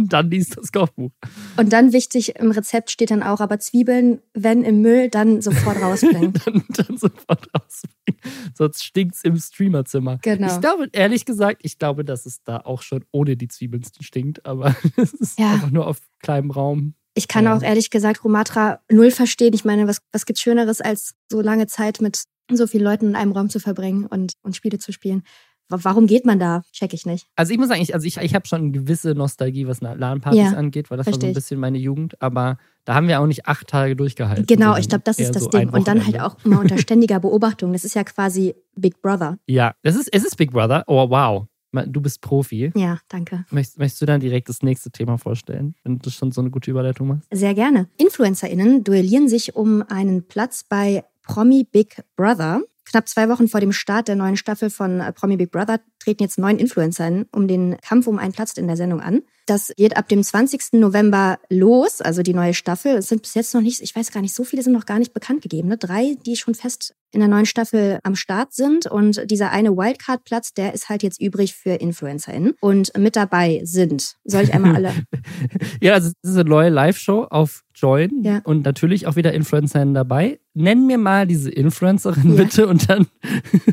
dann 0.08 0.30
liest 0.30 0.56
das 0.56 0.72
Kochbuch. 0.72 1.10
Und 1.58 1.74
dann 1.74 1.92
wichtig, 1.92 2.36
im 2.36 2.52
Rezept 2.52 2.90
steht 2.90 3.10
dann 3.10 3.22
auch, 3.22 3.40
aber 3.40 3.58
Zwiebeln, 3.60 4.22
wenn 4.32 4.64
im 4.64 4.80
Müll, 4.80 5.10
dann 5.10 5.42
sofort 5.42 5.76
rausbringen. 5.82 6.32
dann, 6.44 6.64
dann 6.70 6.96
sofort 6.96 7.46
rausbringen. 7.54 8.20
Sonst 8.54 8.82
stinkt 8.82 9.16
es 9.16 9.22
im 9.24 9.36
Streamerzimmer. 9.36 10.18
Genau. 10.22 10.46
Ich 10.54 10.60
glaube, 10.62 10.88
ehrlich 10.92 11.26
gesagt, 11.26 11.60
ich 11.64 11.78
glaube, 11.78 12.02
dass 12.02 12.24
es 12.24 12.42
da 12.44 12.60
auch 12.60 12.80
schon 12.80 13.04
ohne 13.12 13.36
die 13.36 13.48
Zwiebeln 13.48 13.82
stinkt, 14.00 14.46
aber 14.46 14.74
es 14.96 15.12
ist 15.12 15.38
Ja. 15.38 15.52
einfach 15.52 15.70
nur 15.70 15.86
auf 15.86 15.98
kleinem 16.20 16.50
Raum. 16.50 16.94
Ich 17.14 17.28
kann 17.28 17.44
Ja. 17.44 17.54
auch 17.54 17.62
ehrlich 17.62 17.90
gesagt 17.90 18.24
Romatra 18.24 18.80
null 18.90 19.10
verstehen. 19.10 19.52
Ich 19.52 19.66
meine, 19.66 19.86
was, 19.86 20.00
was 20.12 20.24
gibt's 20.24 20.40
Schöneres, 20.40 20.80
als 20.80 21.14
so 21.30 21.42
lange 21.42 21.66
Zeit 21.66 22.00
mit 22.00 22.22
so 22.50 22.66
vielen 22.66 22.84
Leuten 22.84 23.08
in 23.08 23.16
einem 23.16 23.32
Raum 23.32 23.50
zu 23.50 23.60
verbringen 23.60 24.06
und, 24.06 24.32
und 24.42 24.56
Spiele 24.56 24.78
zu 24.78 24.92
spielen? 24.92 25.24
Wa- 25.70 25.78
Warum 25.82 26.06
geht 26.06 26.26
man 26.26 26.38
da? 26.38 26.62
Check 26.72 26.92
ich 26.92 27.06
nicht. 27.06 27.26
Also 27.36 27.52
ich 27.52 27.58
muss 27.58 27.68
sagen, 27.68 27.80
ich, 27.80 27.94
also 27.94 28.06
ich, 28.06 28.16
ich 28.18 28.34
habe 28.34 28.46
schon 28.46 28.60
eine 28.62 28.70
gewisse 28.72 29.14
Nostalgie, 29.14 29.66
was 29.66 29.80
LAN-Partys 29.80 30.38
Ja, 30.38 30.50
angeht, 30.58 30.90
weil 30.90 30.98
das 30.98 31.06
war 31.06 31.14
so 31.14 31.26
ein 31.26 31.32
bisschen 31.32 31.58
meine 31.60 31.78
Jugend, 31.78 32.20
aber 32.20 32.58
da 32.84 32.94
haben 32.94 33.08
wir 33.08 33.20
auch 33.20 33.26
nicht 33.26 33.46
acht 33.46 33.68
Tage 33.68 33.96
durchgehalten. 33.96 34.46
Genau, 34.46 34.76
ich 34.76 34.88
glaube, 34.88 35.04
das 35.04 35.18
ist 35.18 35.34
das 35.34 35.44
so 35.44 35.48
Ding. 35.50 35.68
Und 35.70 35.86
dann 35.88 36.04
halt 36.04 36.20
auch 36.20 36.36
immer 36.44 36.60
unter 36.60 36.76
ständiger 36.78 37.20
Beobachtung. 37.20 37.72
Das 37.72 37.84
ist 37.84 37.94
ja 37.94 38.04
quasi 38.04 38.54
Big 38.76 39.00
Brother. 39.00 39.38
Ja, 39.46 39.74
das 39.82 39.96
ist, 39.96 40.08
es 40.12 40.24
ist 40.24 40.36
Big 40.36 40.50
Brother. 40.52 40.84
Oh, 40.86 41.08
wow. 41.08 41.46
Du 41.86 42.00
bist 42.00 42.20
Profi. 42.20 42.72
Ja, 42.74 42.98
danke. 43.08 43.44
Möchtest, 43.50 43.78
möchtest 43.78 44.02
du 44.02 44.06
dann 44.06 44.18
direkt 44.20 44.48
das 44.48 44.60
nächste 44.62 44.90
Thema 44.90 45.18
vorstellen, 45.18 45.76
wenn 45.84 46.00
du 46.00 46.10
schon 46.10 46.32
so 46.32 46.40
eine 46.40 46.50
gute 46.50 46.68
Überleitung 46.68 47.06
machst? 47.06 47.28
Sehr 47.30 47.54
gerne. 47.54 47.86
InfluencerInnen 47.96 48.82
duellieren 48.82 49.28
sich 49.28 49.54
um 49.54 49.84
einen 49.88 50.26
Platz 50.26 50.64
bei 50.68 51.04
Promi 51.22 51.62
Big 51.70 52.02
Brother. 52.16 52.60
Knapp 52.90 53.08
zwei 53.08 53.28
Wochen 53.28 53.46
vor 53.46 53.60
dem 53.60 53.72
Start 53.72 54.08
der 54.08 54.16
neuen 54.16 54.36
Staffel 54.36 54.68
von 54.68 55.00
äh, 55.00 55.12
Promi 55.12 55.36
Big 55.36 55.52
Brother 55.52 55.78
treten 56.00 56.24
jetzt 56.24 56.38
neun 56.38 56.58
InfluencerInnen 56.58 57.26
um 57.32 57.46
den 57.46 57.76
Kampf 57.80 58.08
um 58.08 58.18
einen 58.18 58.32
Platz 58.32 58.54
in 58.54 58.66
der 58.66 58.76
Sendung 58.76 59.00
an. 59.00 59.22
Das 59.46 59.72
geht 59.76 59.96
ab 59.96 60.08
dem 60.08 60.22
20. 60.22 60.74
November 60.74 61.38
los, 61.48 62.00
also 62.00 62.22
die 62.22 62.34
neue 62.34 62.54
Staffel. 62.54 62.96
Es 62.96 63.08
sind 63.08 63.22
bis 63.22 63.34
jetzt 63.34 63.54
noch 63.54 63.60
nicht, 63.60 63.80
ich 63.80 63.94
weiß 63.94 64.10
gar 64.12 64.20
nicht, 64.20 64.34
so 64.34 64.44
viele 64.44 64.62
sind 64.62 64.72
noch 64.72 64.86
gar 64.86 64.98
nicht 64.98 65.12
bekannt 65.12 65.42
gegeben. 65.42 65.68
Ne? 65.68 65.76
Drei, 65.76 66.16
die 66.24 66.36
schon 66.36 66.54
fest 66.54 66.94
in 67.12 67.20
der 67.20 67.28
neuen 67.28 67.46
Staffel 67.46 67.98
am 68.02 68.14
Start 68.14 68.54
sind. 68.54 68.86
Und 68.86 69.30
dieser 69.30 69.50
eine 69.50 69.76
Wildcard-Platz, 69.76 70.54
der 70.54 70.74
ist 70.74 70.88
halt 70.88 71.02
jetzt 71.02 71.20
übrig 71.20 71.54
für 71.54 71.74
InfluencerInnen. 71.74 72.54
Und 72.60 72.96
mit 72.96 73.16
dabei 73.16 73.60
sind, 73.64 74.16
soll 74.24 74.42
ich 74.42 74.54
einmal 74.54 74.76
alle 74.76 74.94
Ja, 75.80 75.94
also 75.94 76.10
es 76.22 76.30
ist 76.30 76.36
eine 76.36 76.48
neue 76.48 76.70
Live-Show 76.70 77.26
auf 77.30 77.64
Join 77.80 78.22
Ja. 78.22 78.40
und 78.44 78.64
natürlich 78.64 79.06
auch 79.06 79.16
wieder 79.16 79.32
Influencerinnen 79.32 79.94
dabei. 79.94 80.38
Nenn 80.54 80.86
mir 80.86 80.98
mal 80.98 81.26
diese 81.26 81.50
Influencerin 81.50 82.36
Ja. 82.36 82.42
bitte 82.44 82.66
und 82.66 82.88
dann 82.90 83.06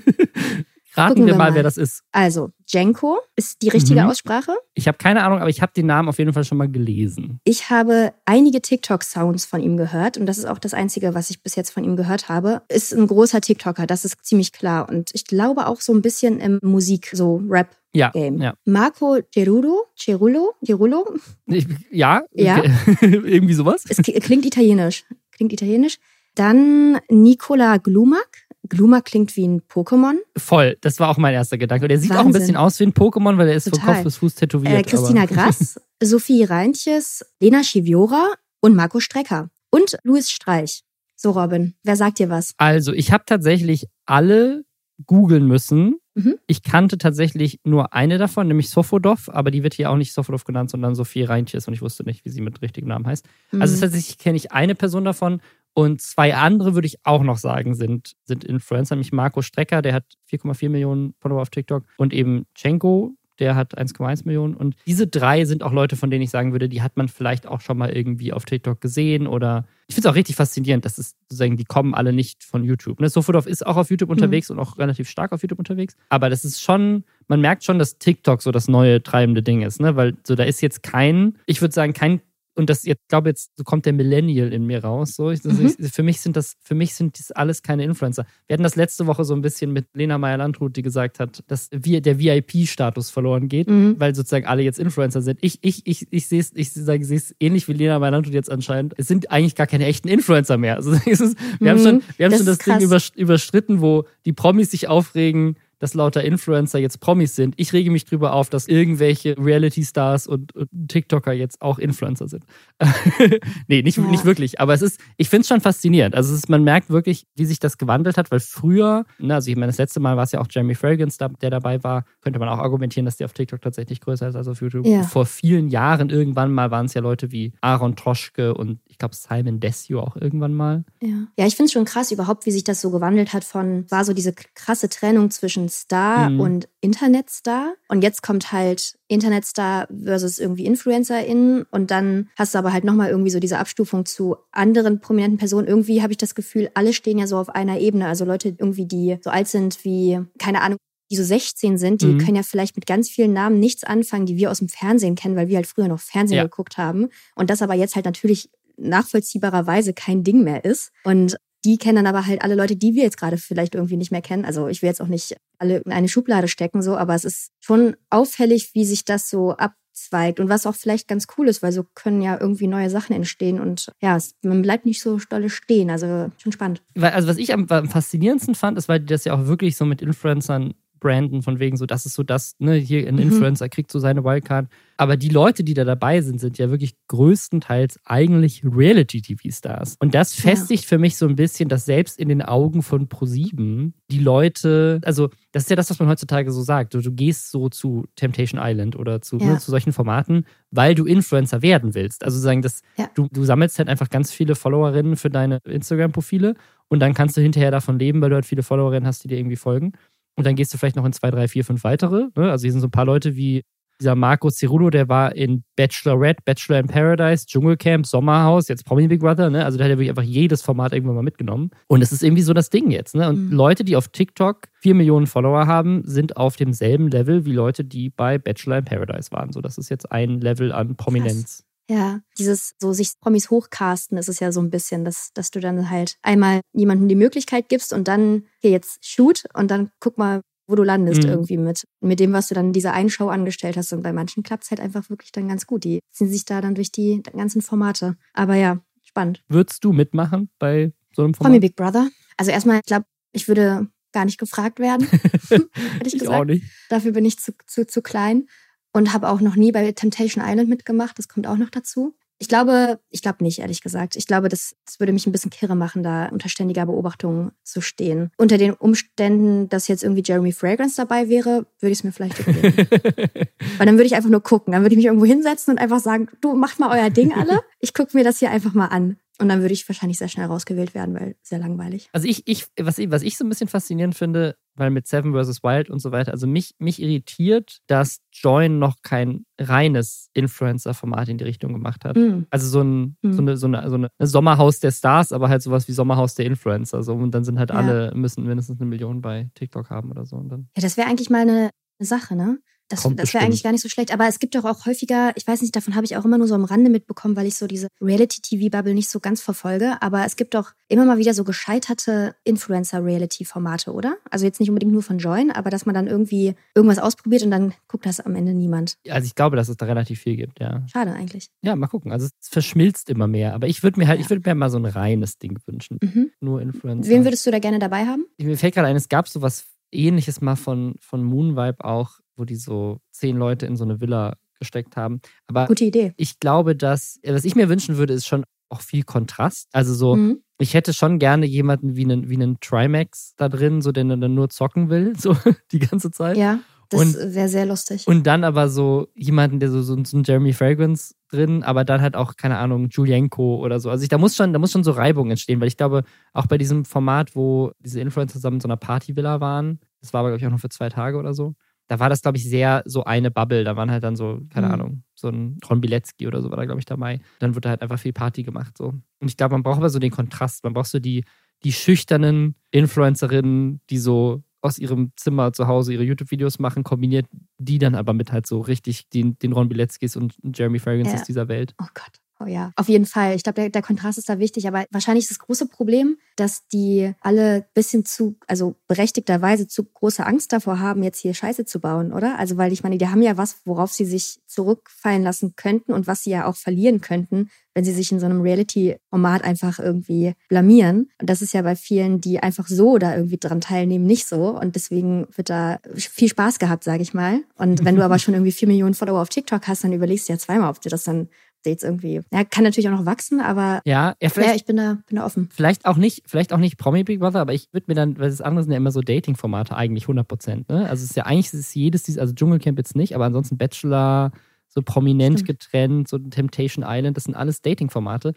raten 0.95 1.19
wir, 1.19 1.27
wir 1.27 1.35
mal, 1.35 1.49
mal. 1.51 1.55
wer 1.55 1.63
das 1.63 1.77
ist. 1.77 2.03
Also, 2.11 2.51
Jenko 2.67 3.19
ist 3.35 3.61
die 3.61 3.69
richtige 3.69 4.01
Mhm. 4.01 4.09
Aussprache. 4.09 4.51
Ich 4.73 4.87
habe 4.87 4.97
keine 4.97 5.23
Ahnung, 5.23 5.39
aber 5.39 5.49
ich 5.49 5.61
habe 5.61 5.71
den 5.75 5.85
Namen 5.85 6.09
auf 6.09 6.17
jeden 6.17 6.33
Fall 6.33 6.43
schon 6.43 6.57
mal 6.57 6.69
gelesen. 6.69 7.39
Ich 7.43 7.69
habe 7.69 8.13
einige 8.25 8.61
TikTok-Sounds 8.61 9.45
von 9.45 9.61
ihm 9.61 9.77
gehört 9.77 10.17
und 10.17 10.25
das 10.25 10.37
ist 10.39 10.45
auch 10.45 10.59
das 10.59 10.73
Einzige, 10.73 11.13
was 11.13 11.29
ich 11.29 11.43
bis 11.43 11.55
jetzt 11.55 11.69
von 11.69 11.83
ihm 11.83 11.95
gehört 11.95 12.29
habe. 12.29 12.63
Ist 12.69 12.93
ein 12.93 13.05
großer 13.07 13.41
TikToker, 13.41 13.85
das 13.85 14.05
ist 14.05 14.25
ziemlich 14.25 14.53
klar. 14.53 14.89
Und 14.89 15.11
ich 15.13 15.25
glaube 15.25 15.67
auch 15.67 15.81
so 15.81 15.93
ein 15.93 16.01
bisschen 16.01 16.39
im 16.39 16.59
Musik, 16.63 17.11
so 17.13 17.41
Rap. 17.47 17.69
Ja, 17.97 18.09
Game. 18.11 18.41
ja. 18.41 18.53
Marco 18.65 19.17
Gerudo, 19.33 19.85
Cerullo, 19.97 20.53
Gerullo, 20.61 21.05
Ich, 21.47 21.65
ja, 21.91 22.23
Ja. 22.33 22.61
irgendwie 23.01 23.53
sowas. 23.53 23.83
es 23.89 23.97
klingt 23.97 24.45
italienisch. 24.45 25.03
Klingt 25.31 25.53
italienisch. 25.53 25.97
Dann 26.35 26.99
Nicola 27.09 27.77
Glumak. 27.77 28.29
Glumak 28.69 29.05
klingt 29.05 29.35
wie 29.37 29.47
ein 29.47 29.61
Pokémon. 29.61 30.15
Voll, 30.37 30.77
das 30.81 30.99
war 30.99 31.09
auch 31.09 31.17
mein 31.17 31.33
erster 31.33 31.57
Gedanke. 31.57 31.87
Der 31.87 31.99
sieht 31.99 32.11
auch 32.11 32.17
ein 32.19 32.25
Wahnsinn. 32.25 32.41
bisschen 32.41 32.55
aus 32.57 32.79
wie 32.79 32.83
ein 32.85 32.93
Pokémon, 32.93 33.37
weil 33.37 33.47
er 33.47 33.55
ist 33.55 33.69
von 33.69 33.79
Total. 33.79 33.95
Kopf 33.95 34.03
bis 34.03 34.17
Fuß 34.17 34.35
tätowiert. 34.35 34.73
Äh, 34.73 34.83
Christina 34.83 35.23
aber- 35.23 35.33
Grass, 35.33 35.79
Sophie 36.03 36.43
Reintjes, 36.43 37.25
Lena 37.39 37.63
Schiviora 37.63 38.33
und 38.59 38.75
Marco 38.75 38.99
Strecker. 38.99 39.49
Und 39.69 39.97
Louis 40.03 40.29
Streich. 40.29 40.83
So, 41.15 41.31
Robin, 41.31 41.75
wer 41.83 41.95
sagt 41.95 42.19
dir 42.19 42.29
was? 42.29 42.53
Also, 42.57 42.91
ich 42.93 43.11
habe 43.11 43.23
tatsächlich 43.25 43.87
alle 44.05 44.63
googeln 45.05 45.47
müssen. 45.47 45.97
Mhm. 46.17 46.35
Ich 46.47 46.63
kannte 46.63 46.97
tatsächlich 46.97 47.59
nur 47.63 47.93
eine 47.93 48.17
davon, 48.17 48.47
nämlich 48.47 48.69
Sofodov, 48.71 49.29
aber 49.29 49.51
die 49.51 49.61
wird 49.61 49.75
hier 49.75 49.91
auch 49.91 49.97
nicht 49.97 50.13
Sofodov 50.13 50.45
genannt, 50.45 50.71
sondern 50.71 50.95
Sophie 50.95 51.23
Reintjes 51.23 51.67
und 51.67 51.73
ich 51.75 51.81
wusste 51.83 52.03
nicht, 52.03 52.25
wie 52.25 52.29
sie 52.29 52.41
mit 52.41 52.61
richtigem 52.63 52.89
Namen 52.89 53.05
heißt. 53.05 53.27
Also 53.59 53.75
Mhm. 53.75 53.81
tatsächlich 53.81 54.17
kenne 54.17 54.35
ich 54.37 54.51
eine 54.51 54.73
Person 54.73 55.05
davon 55.05 55.41
und 55.73 56.01
zwei 56.01 56.33
andere 56.35 56.73
würde 56.73 56.87
ich 56.87 56.97
auch 57.05 57.21
noch 57.21 57.37
sagen, 57.37 57.75
sind, 57.75 58.13
sind 58.23 58.43
Influencer, 58.43 58.95
nämlich 58.95 59.11
Marco 59.11 59.43
Strecker, 59.43 59.83
der 59.83 59.93
hat 59.93 60.05
4,4 60.25 60.69
Millionen 60.69 61.13
Follower 61.19 61.41
auf 61.43 61.51
TikTok 61.51 61.83
und 61.97 62.13
eben 62.13 62.45
Chenko, 62.55 63.13
der 63.39 63.55
hat 63.55 63.77
1,1 63.77 64.25
Millionen. 64.25 64.55
Und 64.55 64.75
diese 64.85 65.07
drei 65.07 65.45
sind 65.45 65.63
auch 65.63 65.71
Leute, 65.71 65.95
von 65.95 66.09
denen 66.09 66.23
ich 66.23 66.29
sagen 66.29 66.51
würde, 66.51 66.69
die 66.69 66.81
hat 66.81 66.97
man 66.97 67.07
vielleicht 67.07 67.47
auch 67.47 67.61
schon 67.61 67.77
mal 67.77 67.89
irgendwie 67.89 68.33
auf 68.33 68.45
TikTok 68.45 68.81
gesehen 68.81 69.27
oder 69.27 69.65
ich 69.89 69.95
finde 69.95 70.09
es 70.09 70.11
auch 70.11 70.15
richtig 70.15 70.35
faszinierend, 70.35 70.83
dass 70.83 70.97
es 70.97 71.15
sozusagen, 71.29 71.55
die 71.55 71.63
kommen 71.63 71.93
alle 71.93 72.11
nicht 72.11 72.43
von 72.43 72.63
YouTube. 72.63 72.99
Ne? 72.99 73.07
Sofodov 73.07 73.47
ist 73.47 73.65
auch 73.65 73.77
auf 73.77 73.89
YouTube 73.89 74.09
unterwegs 74.09 74.51
und 74.51 74.59
auch 74.59 74.77
relativ 74.77 75.09
stark 75.09 75.31
auf 75.31 75.41
YouTube 75.41 75.59
unterwegs. 75.59 75.95
Aber 76.09 76.29
das 76.29 76.43
ist 76.43 76.61
schon, 76.61 77.05
man 77.29 77.39
merkt 77.39 77.63
schon, 77.63 77.79
dass 77.79 77.97
TikTok 77.97 78.41
so 78.41 78.51
das 78.51 78.67
neue 78.67 79.01
treibende 79.01 79.41
Ding 79.41 79.61
ist, 79.61 79.79
ne? 79.79 79.95
Weil 79.95 80.15
so 80.25 80.35
da 80.35 80.43
ist 80.43 80.61
jetzt 80.61 80.83
kein, 80.83 81.37
ich 81.45 81.61
würde 81.61 81.73
sagen, 81.73 81.93
kein 81.93 82.19
und 82.57 82.69
das 82.69 82.83
jetzt 82.85 83.07
glaube 83.07 83.29
jetzt 83.29 83.51
kommt 83.65 83.85
der 83.85 83.93
Millennial 83.93 84.51
in 84.51 84.65
mir 84.65 84.83
raus 84.83 85.15
so 85.15 85.29
ich, 85.31 85.43
Mhm. 85.43 85.65
ist, 85.67 85.95
für 85.95 86.03
mich 86.03 86.19
sind 86.21 86.35
das 86.35 86.55
für 86.61 86.75
mich 86.75 86.95
sind 86.95 87.17
das 87.19 87.31
alles 87.31 87.61
keine 87.61 87.83
Influencer 87.83 88.25
wir 88.47 88.53
hatten 88.55 88.63
das 88.63 88.75
letzte 88.75 89.05
Woche 89.07 89.23
so 89.23 89.33
ein 89.35 89.41
bisschen 89.41 89.71
mit 89.71 89.85
Lena 89.93 90.17
Meyer 90.17 90.37
Landrut 90.37 90.75
die 90.75 90.81
gesagt 90.81 91.19
hat 91.19 91.43
dass 91.47 91.69
wir 91.71 92.01
der 92.01 92.19
VIP 92.19 92.67
Status 92.67 93.09
verloren 93.09 93.47
geht 93.47 93.69
Mhm. 93.69 93.95
weil 93.99 94.15
sozusagen 94.15 94.45
alle 94.47 94.61
jetzt 94.63 94.79
Influencer 94.79 95.21
sind 95.21 95.39
ich 95.41 95.59
ich 95.61 95.81
ich 95.85 96.07
ich 96.11 96.27
sehe 96.27 96.39
es 96.39 96.51
ich 96.55 96.71
sage 96.73 97.05
sehe 97.05 97.17
es 97.17 97.35
ähnlich 97.39 97.67
wie 97.67 97.73
Lena 97.73 97.99
Meyer 97.99 98.11
Landrut 98.11 98.33
jetzt 98.33 98.51
anscheinend 98.51 98.93
es 98.97 99.07
sind 99.07 99.31
eigentlich 99.31 99.55
gar 99.55 99.67
keine 99.67 99.85
echten 99.85 100.07
Influencer 100.07 100.57
mehr 100.57 100.75
also 100.77 100.91
ist, 101.05 101.35
wir 101.59 101.69
haben 101.71 101.79
Mhm. 101.79 101.83
schon 101.83 102.03
wir 102.17 102.25
haben 102.25 102.31
Das 102.31 102.39
schon 102.39 102.45
das 102.47 102.57
Ding 102.59 102.79
über, 102.81 102.99
überstritten 103.15 103.81
wo 103.81 104.05
die 104.25 104.33
Promis 104.33 104.71
sich 104.71 104.87
aufregen 104.87 105.57
dass 105.79 105.93
lauter 105.93 106.23
Influencer 106.23 106.79
jetzt 106.79 106.99
Promis 106.99 107.35
sind. 107.35 107.53
Ich 107.57 107.73
rege 107.73 107.91
mich 107.91 108.05
drüber 108.05 108.33
auf, 108.33 108.49
dass 108.49 108.67
irgendwelche 108.67 109.35
Reality-Stars 109.37 110.27
und, 110.27 110.55
und 110.55 110.69
TikToker 110.87 111.33
jetzt 111.33 111.61
auch 111.61 111.79
Influencer 111.79 112.27
sind. 112.27 112.43
nee, 113.67 113.81
nicht, 113.81 113.97
Ja. 113.97 114.03
nicht 114.03 114.25
wirklich. 114.25 114.59
Aber 114.59 114.73
es 114.73 114.81
ist, 114.81 114.99
ich 115.17 115.29
finde 115.29 115.41
es 115.41 115.47
schon 115.47 115.61
faszinierend. 115.61 116.15
Also 116.15 116.33
es 116.33 116.39
ist, 116.39 116.49
man 116.49 116.63
merkt 116.63 116.89
wirklich, 116.89 117.25
wie 117.35 117.45
sich 117.45 117.59
das 117.59 117.77
gewandelt 117.77 118.17
hat, 118.17 118.31
weil 118.31 118.39
früher, 118.39 119.05
ne, 119.19 119.35
also 119.35 119.49
ich 119.49 119.55
meine, 119.55 119.67
das 119.67 119.77
letzte 119.77 119.99
Mal 119.99 120.17
war 120.17 120.23
es 120.23 120.31
ja 120.31 120.39
auch 120.41 120.47
Jeremy 120.49 120.75
Fragrance, 120.75 121.17
da, 121.19 121.27
der 121.29 121.49
dabei 121.49 121.83
war, 121.83 122.05
könnte 122.21 122.39
man 122.39 122.49
auch 122.49 122.59
argumentieren, 122.59 123.05
dass 123.05 123.17
der 123.17 123.25
auf 123.25 123.33
TikTok 123.33 123.61
tatsächlich 123.61 124.01
größer 124.01 124.27
ist 124.29 124.35
als 124.35 124.47
auf 124.47 124.61
YouTube. 124.61 124.85
Ja. 124.85 125.03
Vor 125.03 125.25
vielen 125.25 125.69
Jahren 125.69 126.09
irgendwann 126.09 126.51
mal 126.51 126.71
waren 126.71 126.85
es 126.87 126.93
ja 126.93 127.01
Leute 127.01 127.31
wie 127.31 127.53
Aaron 127.61 127.95
Troschke 127.95 128.53
und 128.53 128.79
ich 128.97 128.99
glaube 128.99 129.13
Simon 129.15 129.59
Desio 129.59 129.99
auch 130.01 130.15
irgendwann 130.15 130.55
mal. 130.55 130.83
Ja, 131.03 131.27
ja 131.37 131.45
ich 131.45 131.55
finde 131.55 131.67
es 131.67 131.73
schon 131.73 131.85
krass 131.85 132.11
überhaupt, 132.11 132.47
wie 132.47 132.51
sich 132.51 132.63
das 132.63 132.81
so 132.81 132.89
gewandelt 132.89 133.31
hat 133.31 133.43
von, 133.43 133.85
war 133.91 134.03
so 134.03 134.11
diese 134.11 134.33
krasse 134.33 134.89
Trennung 134.89 135.29
zwischen 135.29 135.69
Star 135.69 136.31
Mhm. 136.31 136.39
und 136.39 136.67
Internetstar. 136.81 137.75
Und 137.89 138.01
jetzt 138.01 138.23
kommt 138.23 138.51
halt 138.51 138.97
Internetstar 139.07 139.87
versus 140.03 140.39
irgendwie 140.39 140.65
InfluencerInnen. 140.65 141.63
Und 141.69 141.91
dann 141.91 142.29
hast 142.35 142.55
du 142.55 142.57
aber 142.57 142.73
halt 142.73 142.85
nochmal 142.85 143.09
irgendwie 143.11 143.29
so 143.29 143.39
diese 143.39 143.59
Abstufung 143.59 144.05
zu 144.07 144.35
anderen 144.51 144.99
prominenten 144.99 145.37
Personen. 145.37 145.67
Irgendwie 145.67 146.01
habe 146.01 146.11
ich 146.13 146.17
das 146.17 146.33
Gefühl, 146.33 146.71
alle 146.73 146.91
stehen 146.91 147.19
ja 147.19 147.27
so 147.27 147.37
auf 147.37 147.49
einer 147.49 147.79
Ebene. 147.79 148.07
Also 148.07 148.25
Leute 148.25 148.49
irgendwie, 148.49 148.87
die 148.87 149.17
so 149.21 149.29
alt 149.29 149.47
sind 149.47 149.83
wie, 149.85 150.19
keine 150.39 150.61
Ahnung, 150.61 150.77
die 151.11 151.15
so 151.15 151.23
16 151.23 151.77
sind, 151.77 152.01
die 152.01 152.07
Mhm. 152.07 152.17
können 152.17 152.35
ja 152.35 152.43
vielleicht 152.43 152.75
mit 152.75 152.85
ganz 152.85 153.09
vielen 153.09 153.31
Namen 153.31 153.59
nichts 153.61 153.83
anfangen, 153.85 154.25
die 154.25 154.35
wir 154.35 154.51
aus 154.51 154.57
dem 154.57 154.67
Fernsehen 154.67 155.15
kennen, 155.15 155.37
weil 155.37 155.47
wir 155.47 155.55
halt 155.55 155.67
früher 155.67 155.87
noch 155.87 155.99
Fernsehen 156.01 156.35
Ja. 156.37 156.43
geguckt 156.43 156.77
haben. 156.77 157.07
Und 157.35 157.49
das 157.49 157.61
aber 157.61 157.75
jetzt 157.75 157.95
halt 157.95 158.03
natürlich 158.05 158.49
nachvollziehbarerweise 158.77 159.93
kein 159.93 160.23
Ding 160.23 160.43
mehr 160.43 160.65
ist. 160.65 160.91
Und 161.03 161.37
die 161.65 161.77
kennen 161.77 161.97
dann 161.97 162.07
aber 162.07 162.25
halt 162.25 162.41
alle 162.43 162.55
Leute, 162.55 162.75
die 162.75 162.93
wir 162.93 163.03
jetzt 163.03 163.17
gerade 163.17 163.37
vielleicht 163.37 163.75
irgendwie 163.75 163.97
nicht 163.97 164.11
mehr 164.11 164.21
kennen. 164.21 164.45
Also 164.45 164.67
ich 164.67 164.81
will 164.81 164.87
jetzt 164.87 165.01
auch 165.01 165.07
nicht 165.07 165.35
alle 165.57 165.79
in 165.79 165.91
eine 165.91 166.07
Schublade 166.07 166.47
stecken, 166.47 166.81
so, 166.81 166.95
aber 166.95 167.15
es 167.15 167.25
ist 167.25 167.51
schon 167.59 167.95
auffällig, 168.09 168.71
wie 168.73 168.85
sich 168.85 169.05
das 169.05 169.29
so 169.29 169.51
abzweigt 169.51 170.39
und 170.39 170.49
was 170.49 170.65
auch 170.65 170.75
vielleicht 170.75 171.07
ganz 171.07 171.25
cool 171.37 171.47
ist, 171.47 171.63
weil 171.63 171.71
so 171.71 171.83
können 171.95 172.21
ja 172.21 172.39
irgendwie 172.39 172.67
neue 172.67 172.89
Sachen 172.89 173.15
entstehen 173.15 173.59
und 173.59 173.91
ja, 174.01 174.15
es, 174.15 174.35
man 174.43 174.61
bleibt 174.61 174.85
nicht 174.85 175.01
so 175.01 175.19
dolle 175.29 175.49
stehen. 175.49 175.89
Also 175.89 176.31
schon 176.37 176.51
spannend. 176.51 176.83
Also 176.99 177.27
was 177.27 177.37
ich 177.37 177.53
am, 177.53 177.65
am 177.69 177.89
faszinierendsten 177.89 178.55
fand, 178.55 178.77
ist, 178.77 178.87
weil 178.87 178.99
die 178.99 179.07
das 179.07 179.25
ja 179.25 179.33
auch 179.33 179.47
wirklich 179.47 179.75
so 179.75 179.85
mit 179.85 180.01
Influencern 180.01 180.75
branden, 180.99 181.41
von 181.41 181.59
wegen 181.59 181.77
so, 181.77 181.85
das 181.85 182.05
ist 182.05 182.13
so 182.15 182.23
das, 182.23 182.55
ne, 182.59 182.73
hier 182.75 183.07
ein 183.07 183.15
Mhm. 183.15 183.21
Influencer 183.21 183.69
kriegt 183.69 183.91
so 183.91 183.99
seine 183.99 184.23
Wildcard. 184.23 184.67
Aber 184.97 185.15
die 185.17 185.29
Leute, 185.29 185.63
die 185.63 185.73
da 185.75 185.83
dabei 185.85 186.21
sind, 186.21 186.39
sind 186.39 186.57
ja 186.57 186.69
wirklich 186.71 186.95
größtenteils 187.07 187.99
eigentlich 188.05 188.63
Reality-TV-Stars. 188.63 189.97
Und 189.99 190.13
das 190.15 190.35
Ja. 190.43 190.49
festigt 190.49 190.85
für 190.85 190.97
mich 190.97 191.17
so 191.17 191.27
ein 191.27 191.35
bisschen, 191.35 191.69
dass 191.69 191.85
selbst 191.85 192.19
in 192.19 192.29
den 192.29 192.41
Augen 192.41 192.81
von 192.83 193.07
ProSieben 193.07 193.93
die 194.09 194.19
Leute, 194.19 194.99
also 195.03 195.29
das 195.51 195.63
ist 195.63 195.69
ja 195.69 195.75
das, 195.75 195.89
was 195.89 195.99
man 195.99 196.07
heutzutage 196.09 196.51
so 196.51 196.61
sagt. 196.61 196.93
Du, 196.93 197.01
du 197.01 197.11
gehst 197.11 197.51
so 197.51 197.69
zu 197.69 198.05
Temptation 198.15 198.59
Island 198.63 198.95
oder 198.95 199.21
zu, 199.21 199.37
Ja. 199.37 199.45
ne, 199.53 199.57
zu 199.59 199.71
solchen 199.71 199.93
Formaten, 199.93 200.45
weil 200.71 200.95
du 200.95 201.05
Influencer 201.05 201.61
werden 201.61 201.93
willst. 201.95 202.23
Also 202.23 202.39
sagen, 202.39 202.61
das, 202.61 202.81
Ja. 202.97 203.09
du, 203.15 203.27
du 203.31 203.43
sammelst 203.43 203.77
halt 203.79 203.89
einfach 203.89 204.09
ganz 204.09 204.31
viele 204.31 204.55
Followerinnen 204.55 205.15
für 205.15 205.29
deine 205.29 205.59
Instagram-Profile 205.65 206.55
und 206.89 206.99
dann 206.99 207.13
kannst 207.13 207.35
du 207.37 207.41
hinterher 207.41 207.71
davon 207.71 207.99
leben, 207.99 208.21
weil 208.21 208.29
du 208.29 208.35
halt 208.35 208.45
viele 208.45 208.63
Followerinnen 208.63 209.05
hast, 209.07 209.23
die 209.23 209.27
dir 209.27 209.37
irgendwie 209.37 209.55
folgen. 209.57 209.93
Und 210.37 210.45
dann 210.45 210.55
gehst 210.55 210.73
du 210.73 210.77
vielleicht 210.77 210.95
noch 210.95 211.05
in 211.05 211.13
zwei, 211.13 211.31
drei, 211.31 211.47
vier, 211.47 211.65
fünf 211.65 211.83
weitere. 211.83 212.27
Ne? 212.37 212.49
Also 212.51 212.63
hier 212.63 212.71
sind 212.71 212.81
so 212.81 212.87
ein 212.87 212.91
paar 212.91 213.05
Leute 213.05 213.35
wie 213.35 213.63
Dieser 213.99 214.13
Marco 214.13 214.51
Cerulo, 214.51 214.91
der 214.91 215.09
war 215.09 215.35
in 215.35 215.63
Bachelorette, 215.75 216.43
Bachelor 216.45 216.79
in 216.79 216.87
Paradise, 216.87 217.47
Dschungelcamp, 217.47 218.05
Sommerhaus, 218.05 218.67
jetzt 218.67 218.85
Promi 218.85 219.07
Big 219.07 219.21
Brother, 219.21 219.49
ne? 219.49 219.65
Also 219.65 219.79
da 219.79 219.85
hat 219.85 219.89
er 219.89 219.97
wirklich 219.97 220.11
einfach 220.11 220.21
jedes 220.21 220.61
Format 220.61 220.93
irgendwann 220.93 221.15
mal 221.15 221.23
mitgenommen. 221.23 221.71
Und 221.87 222.01
das 222.01 222.11
ist 222.11 222.21
irgendwie 222.21 222.43
so 222.43 222.53
das 222.53 222.69
Ding 222.69 222.91
jetzt, 222.91 223.15
ne? 223.15 223.27
Und 223.27 223.49
mhm. 223.49 223.51
Leute, 223.53 223.83
die 223.83 223.95
auf 223.95 224.09
TikTok 224.09 224.67
vier 224.81 224.93
Millionen 224.93 225.25
Follower 225.25 225.65
haben, 225.65 226.03
sind 226.05 226.37
auf 226.37 226.57
demselben 226.57 227.09
Level 227.09 227.45
wie 227.45 227.53
Leute, 227.53 227.83
die 227.83 228.11
bei 228.11 228.37
Bachelor 228.37 228.77
in 228.77 228.85
Paradise 228.85 229.31
waren. 229.31 229.51
So, 229.51 229.61
das 229.61 229.79
ist 229.79 229.89
jetzt 229.89 230.11
ein 230.11 230.41
Level 230.41 230.71
an 230.71 230.95
Prominenz. 230.95 231.63
Ja, 231.89 232.19
dieses 232.37 232.73
so 232.79 232.91
sich 232.91 233.11
Promis 233.21 233.49
hochcasten 233.49 234.17
ist 234.17 234.27
es 234.27 234.39
ja 234.39 234.51
so 234.51 234.59
ein 234.59 234.69
bisschen, 234.69 235.05
dass, 235.05 235.31
dass 235.33 235.51
du 235.51 235.59
dann 235.61 235.89
halt 235.89 236.17
einmal 236.21 236.61
jemandem 236.73 237.07
die 237.07 237.15
Möglichkeit 237.15 237.69
gibst 237.69 237.93
und 237.93 238.07
dann, 238.07 238.45
hier 238.59 238.71
jetzt 238.71 239.05
shoot 239.05 239.43
und 239.53 239.71
dann 239.71 239.89
guck 239.99 240.17
mal, 240.17 240.41
wo 240.67 240.75
du 240.75 240.83
landest 240.83 241.23
mhm. 241.23 241.29
irgendwie 241.29 241.57
mit, 241.57 241.85
mit 242.01 242.19
dem, 242.19 242.33
was 242.33 242.49
du 242.49 242.55
dann 242.55 242.67
in 242.67 242.73
dieser 242.73 242.93
einen 242.93 243.09
Show 243.09 243.29
angestellt 243.29 243.77
hast. 243.77 243.93
Und 243.93 244.03
bei 244.03 244.11
manchen 244.11 244.43
klappt 244.43 244.65
es 244.65 244.71
halt 244.71 244.81
einfach 244.81 245.09
wirklich 245.09 245.31
dann 245.31 245.47
ganz 245.47 245.65
gut. 245.65 245.85
Die 245.85 246.01
ziehen 246.11 246.27
sich 246.27 246.43
da 246.43 246.59
dann 246.59 246.75
durch 246.75 246.91
die 246.91 247.23
ganzen 247.33 247.61
Formate. 247.61 248.17
Aber 248.33 248.55
ja, 248.55 248.81
spannend. 249.01 249.43
Würdest 249.47 249.83
du 249.85 249.93
mitmachen 249.93 250.49
bei 250.59 250.91
so 251.15 251.23
einem 251.23 251.33
Format? 251.33 251.51
Promi 251.51 251.59
Big 251.61 251.77
Brother. 251.77 252.09
Also 252.35 252.51
erstmal, 252.51 252.79
ich 252.79 252.85
glaube, 252.85 253.05
ich 253.31 253.47
würde 253.47 253.87
gar 254.11 254.25
nicht 254.25 254.39
gefragt 254.39 254.79
werden. 254.79 255.07
Hätte 255.49 255.69
ich, 256.01 256.15
ich 256.15 256.19
gesagt. 256.19 256.37
Auch 256.37 256.45
nicht. 256.45 256.65
Dafür 256.89 257.13
bin 257.13 257.23
ich 257.23 257.39
zu, 257.39 257.53
zu, 257.65 257.87
zu 257.87 258.01
klein 258.01 258.47
und 258.93 259.13
habe 259.13 259.29
auch 259.29 259.41
noch 259.41 259.55
nie 259.55 259.71
bei 259.71 259.91
Temptation 259.91 260.43
Island 260.45 260.69
mitgemacht. 260.69 261.17
Das 261.17 261.27
kommt 261.27 261.47
auch 261.47 261.57
noch 261.57 261.69
dazu. 261.69 262.15
Ich 262.39 262.47
glaube, 262.47 262.99
ich 263.09 263.23
glaube 263.23 263.43
nicht, 263.43 263.59
ehrlich 263.59 263.81
gesagt. 263.81 264.15
Ich 264.15 264.27
glaube, 264.27 264.47
das, 264.47 264.75
das 264.85 264.99
würde 264.99 265.11
mich 265.11 265.25
ein 265.25 265.31
bisschen 265.31 265.49
kirre 265.49 265.75
machen, 265.75 266.03
da 266.03 266.27
unter 266.27 266.49
ständiger 266.49 266.85
Beobachtung 266.85 267.51
zu 267.63 267.81
stehen. 267.81 268.29
Unter 268.37 268.59
den 268.59 268.73
Umständen, 268.73 269.69
dass 269.69 269.87
jetzt 269.87 270.03
irgendwie 270.03 270.21
Jeremy 270.23 270.51
Fragrance 270.51 270.97
dabei 270.97 271.29
wäre, 271.29 271.65
würde 271.79 271.91
ich 271.91 271.99
es 271.99 272.03
mir 272.03 272.11
vielleicht 272.11 272.39
überlegen. 272.39 272.77
Weil 273.77 273.85
dann 273.87 273.95
würde 273.95 274.05
ich 274.05 274.15
einfach 274.15 274.29
nur 274.29 274.43
gucken. 274.43 274.73
Dann 274.73 274.83
würde 274.83 274.93
ich 274.93 274.97
mich 274.97 275.07
irgendwo 275.07 275.25
hinsetzen 275.25 275.73
und 275.73 275.79
einfach 275.79 275.99
sagen, 275.99 276.29
du 276.41 276.53
macht 276.53 276.79
mal 276.79 276.95
euer 276.97 277.09
Ding 277.09 277.33
alle. 277.33 277.59
Ich 277.79 277.93
gucke 277.93 278.17
mir 278.17 278.23
das 278.23 278.39
hier 278.39 278.49
einfach 278.49 278.73
mal 278.73 278.87
an. 278.87 279.17
Und 279.39 279.49
dann 279.49 279.61
würde 279.61 279.73
ich 279.73 279.87
wahrscheinlich 279.87 280.17
sehr 280.17 280.27
schnell 280.27 280.47
rausgewählt 280.47 280.93
werden, 280.93 281.13
weil 281.15 281.35
sehr 281.41 281.59
langweilig. 281.59 282.09
Also 282.11 282.27
ich, 282.27 282.47
ich, 282.47 282.65
was, 282.79 282.97
ich, 282.97 283.11
was 283.11 283.21
ich 283.21 283.37
so 283.37 283.45
ein 283.45 283.49
bisschen 283.49 283.67
faszinierend 283.67 284.15
finde, 284.15 284.55
weil 284.75 284.89
mit 284.89 285.07
Seven 285.07 285.33
vs. 285.33 285.63
Wild 285.63 285.89
und 285.89 285.99
so 285.99 286.11
weiter, 286.11 286.31
also 286.31 286.47
mich, 286.47 286.75
mich 286.79 287.01
irritiert, 287.01 287.79
dass 287.87 288.19
Join 288.31 288.79
noch 288.79 289.01
kein 289.01 289.45
reines 289.59 290.29
Influencer-Format 290.33 291.29
in 291.29 291.37
die 291.37 291.43
Richtung 291.43 291.73
gemacht 291.73 292.05
hat. 292.05 292.15
Mm. 292.15 292.45
Also 292.49 292.67
so 292.67 292.81
ein, 292.81 293.17
mm. 293.21 293.31
so, 293.31 293.41
eine, 293.41 293.57
so, 293.57 293.67
eine, 293.67 293.89
so 293.89 293.95
eine 293.95 294.09
Sommerhaus 294.19 294.79
der 294.79 294.91
Stars, 294.91 295.31
aber 295.31 295.49
halt 295.49 295.61
sowas 295.61 295.87
wie 295.87 295.93
Sommerhaus 295.93 296.35
der 296.35 296.45
Influencer. 296.45 297.03
So. 297.03 297.13
Und 297.13 297.31
dann 297.33 297.43
sind 297.43 297.59
halt 297.59 297.69
ja. 297.69 297.75
alle, 297.75 298.13
müssen 298.15 298.43
mindestens 298.43 298.79
eine 298.79 298.89
Million 298.89 299.21
bei 299.21 299.49
TikTok 299.55 299.89
haben 299.89 300.11
oder 300.11 300.25
so. 300.25 300.35
Und 300.35 300.49
dann 300.49 300.69
ja, 300.75 300.81
das 300.81 300.97
wäre 300.97 301.07
eigentlich 301.07 301.29
mal 301.29 301.41
eine 301.41 301.69
Sache, 301.99 302.35
ne? 302.35 302.59
Das, 302.89 303.03
das 303.03 303.33
wäre 303.33 303.43
eigentlich 303.43 303.63
gar 303.63 303.71
nicht 303.71 303.81
so 303.81 303.89
schlecht. 303.89 304.13
Aber 304.13 304.27
es 304.27 304.39
gibt 304.39 304.55
doch 304.55 304.63
auch 304.63 304.85
häufiger, 304.85 305.31
ich 305.35 305.45
weiß 305.45 305.61
nicht, 305.61 305.75
davon 305.75 305.95
habe 305.95 306.05
ich 306.05 306.15
auch 306.15 306.25
immer 306.25 306.37
nur 306.37 306.47
so 306.47 306.55
am 306.55 306.63
Rande 306.63 306.89
mitbekommen, 306.89 307.35
weil 307.35 307.45
ich 307.45 307.55
so 307.55 307.67
diese 307.67 307.87
Reality-TV-Bubble 308.01 308.93
nicht 308.93 309.09
so 309.09 309.19
ganz 309.19 309.41
verfolge. 309.41 310.01
Aber 310.01 310.25
es 310.25 310.35
gibt 310.35 310.53
doch 310.53 310.71
immer 310.87 311.05
mal 311.05 311.17
wieder 311.17 311.33
so 311.33 311.43
gescheiterte 311.43 312.35
Influencer-Reality-Formate, 312.45 313.91
oder? 313.91 314.17
Also 314.29 314.45
jetzt 314.45 314.59
nicht 314.59 314.69
unbedingt 314.69 314.93
nur 314.93 315.03
von 315.03 315.17
Join, 315.17 315.51
aber 315.51 315.69
dass 315.69 315.85
man 315.85 315.95
dann 315.95 316.07
irgendwie 316.07 316.55
irgendwas 316.75 316.99
ausprobiert 316.99 317.43
und 317.43 317.51
dann 317.51 317.73
guckt 317.87 318.05
das 318.05 318.19
am 318.19 318.35
Ende 318.35 318.53
niemand. 318.53 318.97
Also 319.09 319.25
ich 319.25 319.35
glaube, 319.35 319.57
dass 319.57 319.67
es 319.67 319.77
da 319.77 319.85
relativ 319.85 320.21
viel 320.21 320.37
gibt, 320.37 320.59
ja. 320.59 320.85
Schade 320.87 321.11
eigentlich. 321.11 321.49
Ja, 321.61 321.75
mal 321.75 321.87
gucken. 321.87 322.11
Also 322.11 322.27
es 322.27 322.47
verschmilzt 322.47 323.09
immer 323.09 323.27
mehr. 323.27 323.53
Aber 323.53 323.67
ich 323.67 323.83
würde 323.83 323.99
mir 323.99 324.07
halt, 324.07 324.19
ja. 324.19 324.23
ich 324.23 324.29
würde 324.29 324.49
mir 324.49 324.55
mal 324.55 324.69
so 324.69 324.77
ein 324.77 324.85
reines 324.85 325.37
Ding 325.37 325.59
wünschen. 325.65 325.97
Mhm. 326.01 326.31
Nur 326.39 326.61
Influencer. 326.61 327.09
Wen 327.09 327.25
würdest 327.25 327.45
du 327.45 327.51
da 327.51 327.59
gerne 327.59 327.79
dabei 327.79 328.05
haben? 328.05 328.25
Mir 328.37 328.57
fällt 328.57 328.75
gerade 328.75 328.87
ein, 328.87 328.95
es 328.95 329.09
gab 329.09 329.27
so 329.27 329.41
was 329.41 329.65
ähnliches 329.91 330.41
mal 330.41 330.55
von, 330.55 330.95
von 330.99 331.23
Moonvibe 331.23 331.83
auch 331.83 332.19
wo 332.37 332.45
die 332.45 332.55
so 332.55 332.99
zehn 333.11 333.37
Leute 333.37 333.65
in 333.65 333.75
so 333.75 333.83
eine 333.83 333.99
Villa 333.99 334.35
gesteckt 334.59 334.95
haben. 334.95 335.21
Aber 335.47 335.65
Gute 335.65 335.85
Idee. 335.85 336.13
ich 336.17 336.39
glaube, 336.39 336.75
dass, 336.75 337.19
was 337.25 337.45
ich 337.45 337.55
mir 337.55 337.69
wünschen 337.69 337.97
würde, 337.97 338.13
ist 338.13 338.27
schon 338.27 338.43
auch 338.69 338.81
viel 338.81 339.03
Kontrast. 339.03 339.69
Also 339.71 339.93
so, 339.93 340.15
mhm. 340.15 340.41
ich 340.59 340.73
hätte 340.73 340.93
schon 340.93 341.19
gerne 341.19 341.45
jemanden 341.45 341.95
wie 341.95 342.03
einen, 342.03 342.29
wie 342.29 342.35
einen 342.35 342.59
Trimax 342.59 343.33
da 343.37 343.49
drin, 343.49 343.81
so 343.81 343.91
den 343.91 344.09
dann 344.09 344.33
nur 344.33 344.49
zocken 344.49 344.89
will, 344.89 345.13
so 345.17 345.35
die 345.71 345.79
ganze 345.79 346.11
Zeit. 346.11 346.37
Ja. 346.37 346.59
Das 346.89 347.35
wäre 347.35 347.49
sehr 347.49 347.65
lustig. 347.65 348.07
Und 348.07 348.25
dann 348.25 348.45
aber 348.45 348.69
so 348.69 349.09
jemanden, 349.13 349.59
der 349.59 349.69
so, 349.69 349.81
so, 349.81 350.01
so 350.05 350.17
ein 350.17 350.23
Jeremy 350.23 350.53
Fragrance 350.53 351.15
drin, 351.29 351.63
aber 351.63 351.83
dann 351.83 352.01
halt 352.01 352.15
auch, 352.15 352.37
keine 352.37 352.57
Ahnung, 352.57 352.87
Julienko 352.89 353.57
oder 353.57 353.81
so. 353.81 353.89
Also 353.89 354.03
ich, 354.03 354.09
da 354.09 354.17
muss 354.17 354.37
schon, 354.37 354.53
da 354.53 354.59
muss 354.59 354.71
schon 354.71 354.85
so 354.85 354.91
Reibung 354.91 355.29
entstehen, 355.29 355.59
weil 355.59 355.67
ich 355.67 355.75
glaube, 355.75 356.03
auch 356.31 356.45
bei 356.45 356.57
diesem 356.57 356.85
Format, 356.85 357.35
wo 357.35 357.71
diese 357.79 357.99
Influencer 357.99 358.35
zusammen 358.35 358.57
in 358.57 358.61
so 358.61 358.67
einer 358.69 358.77
Partyvilla 358.77 359.41
waren, 359.41 359.79
das 359.99 360.13
war 360.13 360.21
aber, 360.21 360.29
glaube 360.29 360.39
ich, 360.39 360.47
auch 360.47 360.51
noch 360.51 360.61
für 360.61 360.69
zwei 360.69 360.87
Tage 360.87 361.17
oder 361.17 361.33
so, 361.33 361.55
da 361.87 361.99
war 361.99 362.09
das, 362.09 362.21
glaube 362.21 362.37
ich, 362.37 362.43
sehr 362.43 362.83
so 362.85 363.03
eine 363.03 363.31
Bubble. 363.31 363.63
Da 363.63 363.75
waren 363.75 363.89
halt 363.91 364.03
dann 364.03 364.15
so, 364.15 364.41
keine 364.49 364.67
mhm. 364.67 364.73
Ahnung, 364.73 365.03
so 365.15 365.29
ein 365.29 365.57
Ron 365.69 365.81
Bilecki 365.81 366.27
oder 366.27 366.41
so 366.41 366.49
war 366.49 366.57
da, 366.57 366.65
glaube 366.65 366.79
ich, 366.79 366.85
dabei. 366.85 367.19
Dann 367.39 367.55
wurde 367.55 367.69
halt 367.69 367.81
einfach 367.81 367.99
viel 367.99 368.13
Party 368.13 368.43
gemacht. 368.43 368.77
So. 368.77 368.87
Und 369.19 369.27
ich 369.27 369.37
glaube, 369.37 369.53
man 369.53 369.63
braucht 369.63 369.77
aber 369.77 369.89
so 369.89 369.99
den 369.99 370.11
Kontrast. 370.11 370.63
Man 370.63 370.73
braucht 370.73 370.89
so 370.89 370.99
die, 370.99 371.23
die 371.63 371.71
schüchternen 371.71 372.55
Influencerinnen, 372.71 373.81
die 373.89 373.97
so 373.97 374.43
aus 374.61 374.79
ihrem 374.79 375.11
Zimmer 375.15 375.53
zu 375.53 375.67
Hause 375.67 375.93
ihre 375.93 376.03
YouTube-Videos 376.03 376.59
machen, 376.59 376.83
kombiniert 376.83 377.27
die 377.57 377.77
dann 377.77 377.95
aber 377.95 378.13
mit 378.13 378.31
halt 378.31 378.47
so 378.47 378.59
richtig 378.59 379.07
den, 379.09 379.37
den 379.39 379.53
Ron 379.53 379.69
Bileckis 379.69 380.15
und 380.15 380.35
Jeremy 380.43 380.79
Fragrances 380.79 381.21
ja. 381.21 381.25
dieser 381.25 381.47
Welt. 381.47 381.73
Oh 381.81 381.87
Gott. 381.93 382.19
Oh 382.39 382.45
ja, 382.45 382.71
auf 382.75 382.87
jeden 382.87 383.05
Fall. 383.05 383.35
Ich 383.35 383.43
glaube, 383.43 383.61
der, 383.61 383.69
der, 383.69 383.81
Kontrast 383.81 384.19
ist 384.19 384.29
da 384.29 384.37
wichtig, 384.37 384.67
aber 384.67 384.85
wahrscheinlich 384.91 385.25
ist 385.25 385.31
das 385.31 385.39
große 385.39 385.67
Problem, 385.67 386.17
dass 386.35 386.67
die 386.67 387.13
alle 387.21 387.65
bisschen 387.73 388.05
zu, 388.05 388.37
also 388.45 388.75
berechtigterweise 388.87 389.67
zu 389.67 389.83
große 389.85 390.23
Angst 390.23 390.53
davor 390.53 390.79
haben, 390.79 391.01
jetzt 391.01 391.19
hier 391.19 391.33
Scheiße 391.33 391.65
zu 391.65 391.79
bauen, 391.79 392.13
oder? 392.13 392.37
Also, 392.37 392.57
weil 392.57 392.71
ich 392.71 392.83
meine, 392.83 392.99
die 392.99 393.07
haben 393.07 393.23
ja 393.23 393.37
was, 393.37 393.61
worauf 393.65 393.91
sie 393.91 394.05
sich 394.05 394.39
zurückfallen 394.45 395.23
lassen 395.23 395.55
könnten 395.55 395.93
und 395.93 396.05
was 396.05 396.23
sie 396.23 396.29
ja 396.29 396.45
auch 396.45 396.55
verlieren 396.55 397.01
könnten, 397.01 397.49
wenn 397.77 397.85
sie 397.85 397.93
sich 397.93 398.11
in 398.11 398.19
so 398.19 398.25
einem 398.25 398.41
Reality-Format 398.41 399.43
einfach 399.43 399.77
irgendwie 399.77 400.33
blamieren. 400.49 401.11
Und 401.21 401.29
das 401.29 401.43
ist 401.43 401.53
ja 401.53 401.61
bei 401.61 401.75
vielen, 401.75 402.21
die 402.21 402.39
einfach 402.39 402.67
so 402.67 402.97
da 402.97 403.15
irgendwie 403.15 403.37
dran 403.37 403.61
teilnehmen, 403.61 404.07
nicht 404.07 404.27
so. 404.27 404.59
Und 404.59 404.75
deswegen 404.75 405.27
wird 405.35 405.51
da 405.51 405.77
viel 405.95 406.27
Spaß 406.27 406.57
gehabt, 406.57 406.83
sage 406.83 407.03
ich 407.03 407.13
mal. 407.13 407.41
Und 407.55 407.85
wenn 407.85 407.95
du 407.95 408.03
aber 408.03 408.17
schon 408.19 408.33
irgendwie 408.33 408.51
vier 408.51 408.67
Millionen 408.67 408.95
Follower 408.95 409.21
auf 409.21 409.29
TikTok 409.29 409.67
hast, 409.67 409.83
dann 409.83 409.93
überlegst 409.93 410.27
du 410.27 410.33
ja 410.33 410.39
zweimal, 410.39 410.71
ob 410.71 410.81
du 410.81 410.89
das 410.89 411.03
dann 411.03 411.29
Dates 411.67 411.83
irgendwie. 411.83 412.21
Ja, 412.31 412.43
kann 412.43 412.63
natürlich 412.63 412.87
auch 412.89 412.97
noch 412.97 413.05
wachsen, 413.05 413.39
aber 413.39 413.81
ja, 413.85 414.15
ja, 414.21 414.29
ja 414.35 414.55
ich 414.55 414.65
bin 414.65 414.77
da, 414.77 414.97
bin 415.07 415.17
da 415.17 415.25
offen. 415.25 415.49
Vielleicht 415.51 415.85
auch 415.85 415.97
nicht, 415.97 416.23
vielleicht 416.25 416.53
auch 416.53 416.57
nicht 416.57 416.77
Promi 416.77 417.03
Big 417.03 417.19
Brother, 417.19 417.39
aber 417.39 417.53
ich 417.53 417.71
würde 417.73 417.85
mir 417.87 417.95
dann, 417.95 418.17
weil 418.17 418.29
das 418.29 418.41
andere 418.41 418.63
sind 418.63 418.71
ja 418.71 418.77
immer 418.77 418.91
so 418.91 419.01
Dating-Formate 419.01 419.75
eigentlich 419.75 420.05
100 420.05 420.27
Prozent. 420.27 420.69
Ne? 420.69 420.89
Also 420.89 421.03
es 421.03 421.11
ist 421.11 421.15
ja 421.15 421.25
eigentlich 421.25 421.53
ist 421.53 421.75
jedes, 421.75 422.17
also 422.17 422.33
Dschungelcamp 422.33 422.77
jetzt 422.77 422.95
nicht, 422.95 423.15
aber 423.15 423.25
ansonsten 423.25 423.57
Bachelor, 423.57 424.31
so 424.67 424.81
prominent 424.81 425.39
Stimmt. 425.39 425.59
getrennt, 425.59 426.07
so 426.07 426.17
Temptation 426.17 426.85
Island, 426.87 427.17
das 427.17 427.25
sind 427.25 427.35
alles 427.35 427.61
Dating-Formate. 427.61 428.33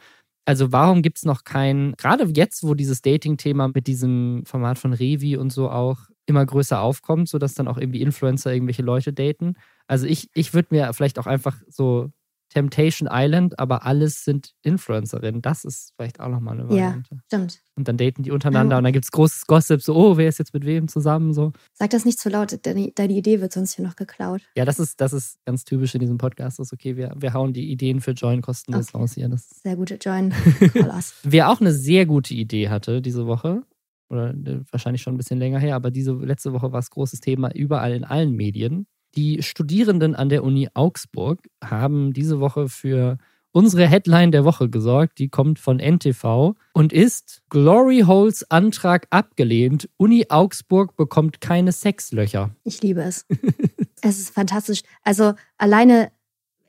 Also 0.47 0.73
warum 0.73 1.03
gibt 1.03 1.19
es 1.19 1.25
noch 1.25 1.45
kein, 1.45 1.95
gerade 1.97 2.25
jetzt, 2.35 2.65
wo 2.65 2.75
dieses 2.75 3.03
Dating-Thema 3.03 3.69
mit 3.69 3.87
diesem 3.87 4.43
Format 4.47 4.79
von 4.79 4.93
Revi 4.93 5.37
und 5.37 5.53
so 5.53 5.71
auch 5.71 5.99
immer 6.27 6.47
größer 6.47 6.81
aufkommt, 6.81 7.29
sodass 7.29 7.55
dann 7.55 7.69
auch 7.69 7.77
irgendwie 7.77 8.01
Influencer 8.01 8.53
irgendwelche 8.53 8.83
Leute 8.83 9.13
daten. 9.13 9.55
Also 9.87 10.07
ich, 10.07 10.29
ich 10.33 10.55
würde 10.55 10.69
mir 10.71 10.93
vielleicht 10.93 11.19
auch 11.19 11.27
einfach 11.27 11.57
so 11.69 12.11
Temptation 12.51 13.09
Island, 13.11 13.59
aber 13.59 13.87
alles 13.87 14.25
sind 14.25 14.53
Influencerinnen. 14.63 15.41
Das 15.41 15.65
ist 15.65 15.93
vielleicht 15.97 16.21
auch 16.21 16.29
nochmal 16.29 16.59
eine 16.59 16.69
Variante. 16.69 17.11
Ja, 17.13 17.19
stimmt. 17.27 17.63
Und 17.77 17.89
dann 17.89 17.97
daten 17.97 18.23
die 18.23 18.33
untereinander 18.33 18.75
ja. 18.75 18.79
und 18.79 18.85
dann 18.85 18.93
gibt 18.93 19.05
es 19.05 19.13
großes 19.13 19.47
Gossip, 19.47 19.81
so, 19.81 19.95
oh, 19.95 20.17
wer 20.17 20.29
ist 20.29 20.39
jetzt 20.39 20.53
mit 20.53 20.67
wem 20.67 20.89
zusammen? 20.89 21.33
So. 21.33 21.53
Sag 21.73 21.91
das 21.91 22.05
nicht 22.05 22.19
zu 22.19 22.29
laut, 22.29 22.59
deine, 22.67 22.91
deine 22.93 23.13
Idee 23.13 23.41
wird 23.41 23.53
sonst 23.53 23.75
hier 23.75 23.85
noch 23.85 23.97
geklaut. 23.97 24.43
Ja, 24.57 24.65
das 24.65 24.79
ist, 24.79 25.01
das 25.01 25.13
ist 25.13 25.39
ganz 25.47 25.65
typisch 25.65 25.95
in 25.95 26.01
diesem 26.01 26.19
Podcast. 26.19 26.59
Das 26.59 26.69
ist 26.69 26.73
okay, 26.73 26.97
wir, 26.97 27.15
wir 27.17 27.33
hauen 27.33 27.53
die 27.53 27.71
Ideen 27.71 28.01
für 28.01 28.13
Join 28.13 28.43
kostenlos 28.43 28.89
okay. 28.89 28.99
raus 28.99 29.15
hier. 29.15 29.29
Das 29.29 29.49
sehr 29.63 29.77
gute 29.77 29.95
Join. 29.95 30.35
wer 31.23 31.51
auch 31.51 31.61
eine 31.61 31.73
sehr 31.73 32.05
gute 32.05 32.35
Idee 32.35 32.69
hatte 32.69 33.01
diese 33.01 33.27
Woche, 33.27 33.63
oder 34.11 34.31
äh, 34.31 34.61
wahrscheinlich 34.71 35.03
schon 35.03 35.15
ein 35.15 35.19
bisschen 35.19 35.39
länger 35.39 35.61
her, 35.61 35.77
aber 35.77 35.91
diese 35.91 36.13
letzte 36.13 36.53
Woche 36.53 36.73
war 36.73 36.81
es 36.81 36.91
großes 36.91 37.21
Thema 37.21 37.55
überall 37.55 37.93
in 37.93 38.05
allen 38.05 38.35
Medien 38.35 38.87
die 39.17 39.43
Studierenden 39.43 40.15
an 40.15 40.29
der 40.29 40.45
Uni 40.45 40.69
Augsburg 40.75 41.41
haben 41.63 42.13
diese 42.13 42.41
Woche 42.41 42.69
für 42.69 43.19
unsere 43.53 43.87
Headline 43.87 44.31
der 44.31 44.45
Woche 44.45 44.69
gesorgt. 44.69 45.19
Die 45.19 45.29
kommt 45.29 45.59
von 45.59 45.79
NTV 45.79 46.55
und 46.73 46.93
ist 46.93 47.43
Glory 47.49 48.05
Holes 48.07 48.51
Antrag 48.51 49.07
abgelehnt. 49.11 49.89
Uni 49.97 50.27
Augsburg 50.29 50.97
bekommt 50.97 51.41
keine 51.41 51.73
Sexlöcher. 51.73 52.51
Ich 52.65 52.83
liebe 52.83 53.03
es. 53.03 53.27
es 54.03 54.19
ist 54.21 54.31
fantastisch. 54.31 54.83
Also 55.03 55.35
alleine 55.59 56.13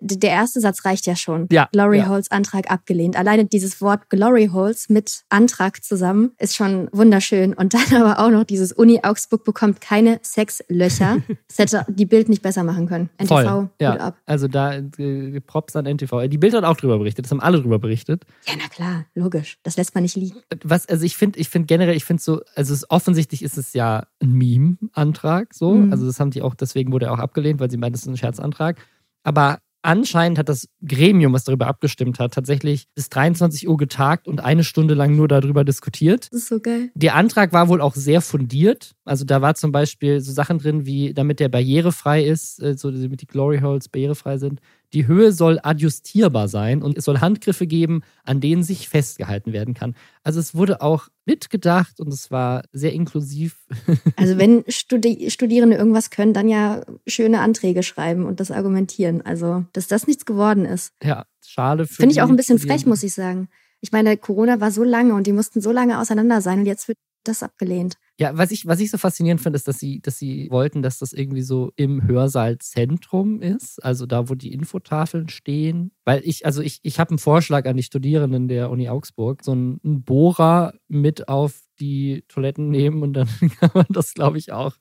der 0.02 0.32
erste 0.32 0.60
Satz 0.60 0.84
reicht 0.84 1.06
ja 1.06 1.16
schon. 1.16 1.48
Ja, 1.52 1.70
Glory 1.72 2.00
ja. 2.00 2.10
Holes 2.10 2.32
Antrag 2.32 2.70
abgelehnt. 2.72 3.16
Alleine 3.16 3.46
dieses 3.46 3.82
Wort 3.82 4.10
Glory 4.10 4.50
Holes 4.52 4.90
mit 4.90 5.24
Antrag 5.30 5.84
zusammen 5.84 6.32
ist 6.40 6.56
schon 6.56 6.90
wunderschön. 6.92 7.54
Und 7.54 7.74
dann 7.74 7.82
aber 8.02 8.20
auch 8.20 8.32
noch 8.32 8.44
dieses 8.44 8.72
Uni 8.72 9.00
Augsburg 9.04 9.44
bekommt 9.44 9.80
keine 9.80 10.20
Sexlöcher. 10.24 11.18
das 11.48 11.58
hätte 11.60 11.86
die 11.88 12.06
Bild 12.06 12.30
nicht 12.30 12.42
besser 12.42 12.64
machen 12.64 12.88
können. 12.88 13.10
NTV, 13.18 13.28
Voll. 13.28 13.70
Ja. 13.80 13.96
ab. 13.96 14.18
Also 14.26 14.48
da 14.48 14.74
äh, 14.74 15.40
Props 15.42 15.76
an 15.76 15.86
NTV. 15.86 16.28
Die 16.28 16.38
Bild 16.38 16.54
hat 16.54 16.64
auch 16.64 16.78
drüber 16.78 16.98
berichtet, 16.98 17.26
das 17.26 17.32
haben 17.32 17.42
alle 17.42 17.62
drüber 17.62 17.80
berichtet. 17.80 18.26
Ja, 18.48 18.54
na 18.58 18.68
klar, 18.68 19.06
logisch. 19.14 19.60
Das 19.64 19.78
lässt 19.78 19.94
man 19.94 20.04
nicht 20.04 20.16
liegen. 20.16 20.42
Was, 20.64 20.88
also 20.88 21.06
ich 21.06 21.16
finde, 21.16 21.40
ich 21.40 21.50
finde 21.50 21.68
generell, 21.68 21.96
ich 21.96 22.06
finde 22.06 22.24
so, 22.24 22.42
also 22.56 22.74
es, 22.74 22.90
offensichtlich 22.90 23.44
ist 23.44 23.58
es 23.58 23.74
ja 23.74 24.08
ein 24.20 24.34
Meme-Antrag, 24.34 25.54
so. 25.54 25.76
Mhm. 25.76 25.92
Also 25.92 26.06
das 26.06 26.20
haben 26.20 26.32
die 26.32 26.42
auch, 26.42 26.56
deswegen 26.56 26.92
wurde 26.92 27.06
er 27.06 27.14
auch 27.14 27.20
abgelehnt, 27.20 27.60
weil 27.60 27.70
sie 27.70 27.78
meinen, 27.78 27.94
das 27.94 28.02
ist 28.02 28.08
ein 28.08 28.18
Scherzantrag. 28.18 28.78
Aber 29.24 29.60
anscheinend 29.82 30.38
hat 30.38 30.50
das 30.50 30.68
Gremium, 30.86 31.34
was 31.34 31.44
darüber 31.44 31.68
abgestimmt 31.68 32.20
hat, 32.20 32.34
tatsächlich 32.34 32.88
bis 32.96 33.10
23 33.10 33.68
Uhr 33.68 33.78
getagt 33.78 34.28
und 34.28 34.42
eine 34.42 34.64
Stunde 34.64 34.94
lang 34.94 35.16
nur 35.16 35.28
darüber 35.28 35.64
diskutiert. 35.64 36.28
Das 36.32 36.42
ist 36.42 36.48
so 36.50 36.60
geil. 36.60 36.92
Der 36.96 37.16
Antrag 37.16 37.54
war 37.54 37.68
wohl 37.68 37.82
auch 37.82 37.96
sehr 37.96 38.22
fundiert. 38.22 38.94
Also 39.06 39.26
da 39.26 39.42
war 39.42 39.56
zum 39.56 39.72
Beispiel 39.72 40.22
so 40.22 40.32
Sachen 40.32 40.60
drin, 40.60 40.86
wie 40.86 41.14
damit 41.14 41.40
der 41.40 41.50
barrierefrei 41.50 42.24
ist, 42.24 42.62
äh, 42.62 42.78
so 42.78 42.92
damit 42.92 43.22
die 43.22 43.28
Glory 43.28 43.60
Holes 43.60 43.90
barrierefrei 43.90 44.38
sind. 44.38 44.62
Die 44.94 45.08
Höhe 45.08 45.32
soll 45.32 45.60
adjustierbar 45.64 46.48
sein 46.48 46.82
und 46.84 46.98
es 46.98 47.06
soll 47.06 47.20
Handgriffe 47.20 47.66
geben, 47.66 48.02
an 48.24 48.42
denen 48.42 48.64
sich 48.64 48.90
festgehalten 48.90 49.54
werden 49.54 49.74
kann. 49.74 49.96
Also 50.24 50.40
es 50.40 50.54
wurde 50.54 50.82
auch 50.82 51.08
mitgedacht 51.26 52.00
und 52.00 52.14
es 52.14 52.30
war 52.30 52.64
sehr 52.72 52.94
inklusiv. 52.94 53.58
Also 54.18 54.38
wenn 54.38 54.64
Studi 54.68 55.30
Studierende 55.32 55.78
irgendwas 55.78 56.10
können, 56.10 56.34
dann 56.34 56.48
ja 56.48 56.84
schöne 57.08 57.40
Anträge 57.40 57.82
schreiben 57.82 58.26
und 58.26 58.40
das 58.40 58.52
argumentieren. 58.52 59.22
Also, 59.22 59.66
dass 59.74 59.88
das 59.88 60.06
nichts 60.06 60.26
geworden 60.26 60.66
ist. 60.66 60.94
Ja, 61.02 61.26
schade 61.44 61.88
für 61.88 61.96
Finde 61.96 62.14
ich 62.14 62.22
auch 62.22 62.30
ein 62.30 62.36
bisschen 62.36 62.60
frech, 62.60 62.86
muss 62.86 63.04
ich 63.04 63.14
sagen. 63.14 63.50
Ich 63.80 63.92
meine, 63.92 64.16
Corona 64.18 64.60
war 64.60 64.72
so 64.72 64.84
lange 64.84 65.16
und 65.16 65.26
die 65.26 65.32
mussten 65.32 65.62
so 65.62 65.72
lange 65.72 66.00
auseinander 66.00 66.42
sein 66.42 66.60
und 66.60 66.66
jetzt 66.66 66.88
wird 66.88 66.98
das 67.24 67.42
abgelehnt. 67.42 67.98
Ja, 68.20 68.38
was 68.38 68.52
ich, 68.52 68.68
was 68.68 68.80
ich 68.80 68.92
so 68.92 68.98
faszinierend 68.98 69.42
finde, 69.42 69.58
ist, 69.58 69.68
dass 69.68 69.80
sie, 69.80 70.00
dass 70.00 70.18
sie 70.18 70.48
wollten, 70.52 70.82
dass 70.84 71.00
das 71.00 71.12
irgendwie 71.12 71.42
so 71.42 71.72
im 71.76 72.08
Hörsaal-Zentrum 72.08 73.42
ist, 73.42 73.84
also 73.84 74.06
da, 74.06 74.30
wo 74.30 74.36
die 74.36 74.54
Infotafeln 74.54 75.30
stehen. 75.30 75.92
Weil 76.06 76.22
ich, 76.24 76.46
also 76.46 76.62
ich, 76.62 76.80
ich 76.84 77.00
habe 77.00 77.12
einen 77.12 77.18
Vorschlag 77.18 77.66
an 77.66 77.78
die 77.78 77.84
Studierenden 77.84 78.48
der 78.48 78.70
Uni 78.70 78.90
Augsburg, 78.90 79.44
so 79.44 79.54
einen, 79.54 79.80
Bohrer 80.04 80.74
mit 80.88 81.30
auf 81.30 81.62
die 81.80 82.24
Toiletten 82.28 82.70
nehmen 82.70 83.02
und 83.02 83.14
dann 83.14 83.28
kann 83.60 83.72
man 83.74 83.86
das, 83.90 84.14
glaube 84.14 84.38
ich, 84.38 84.52
auch 84.52 84.76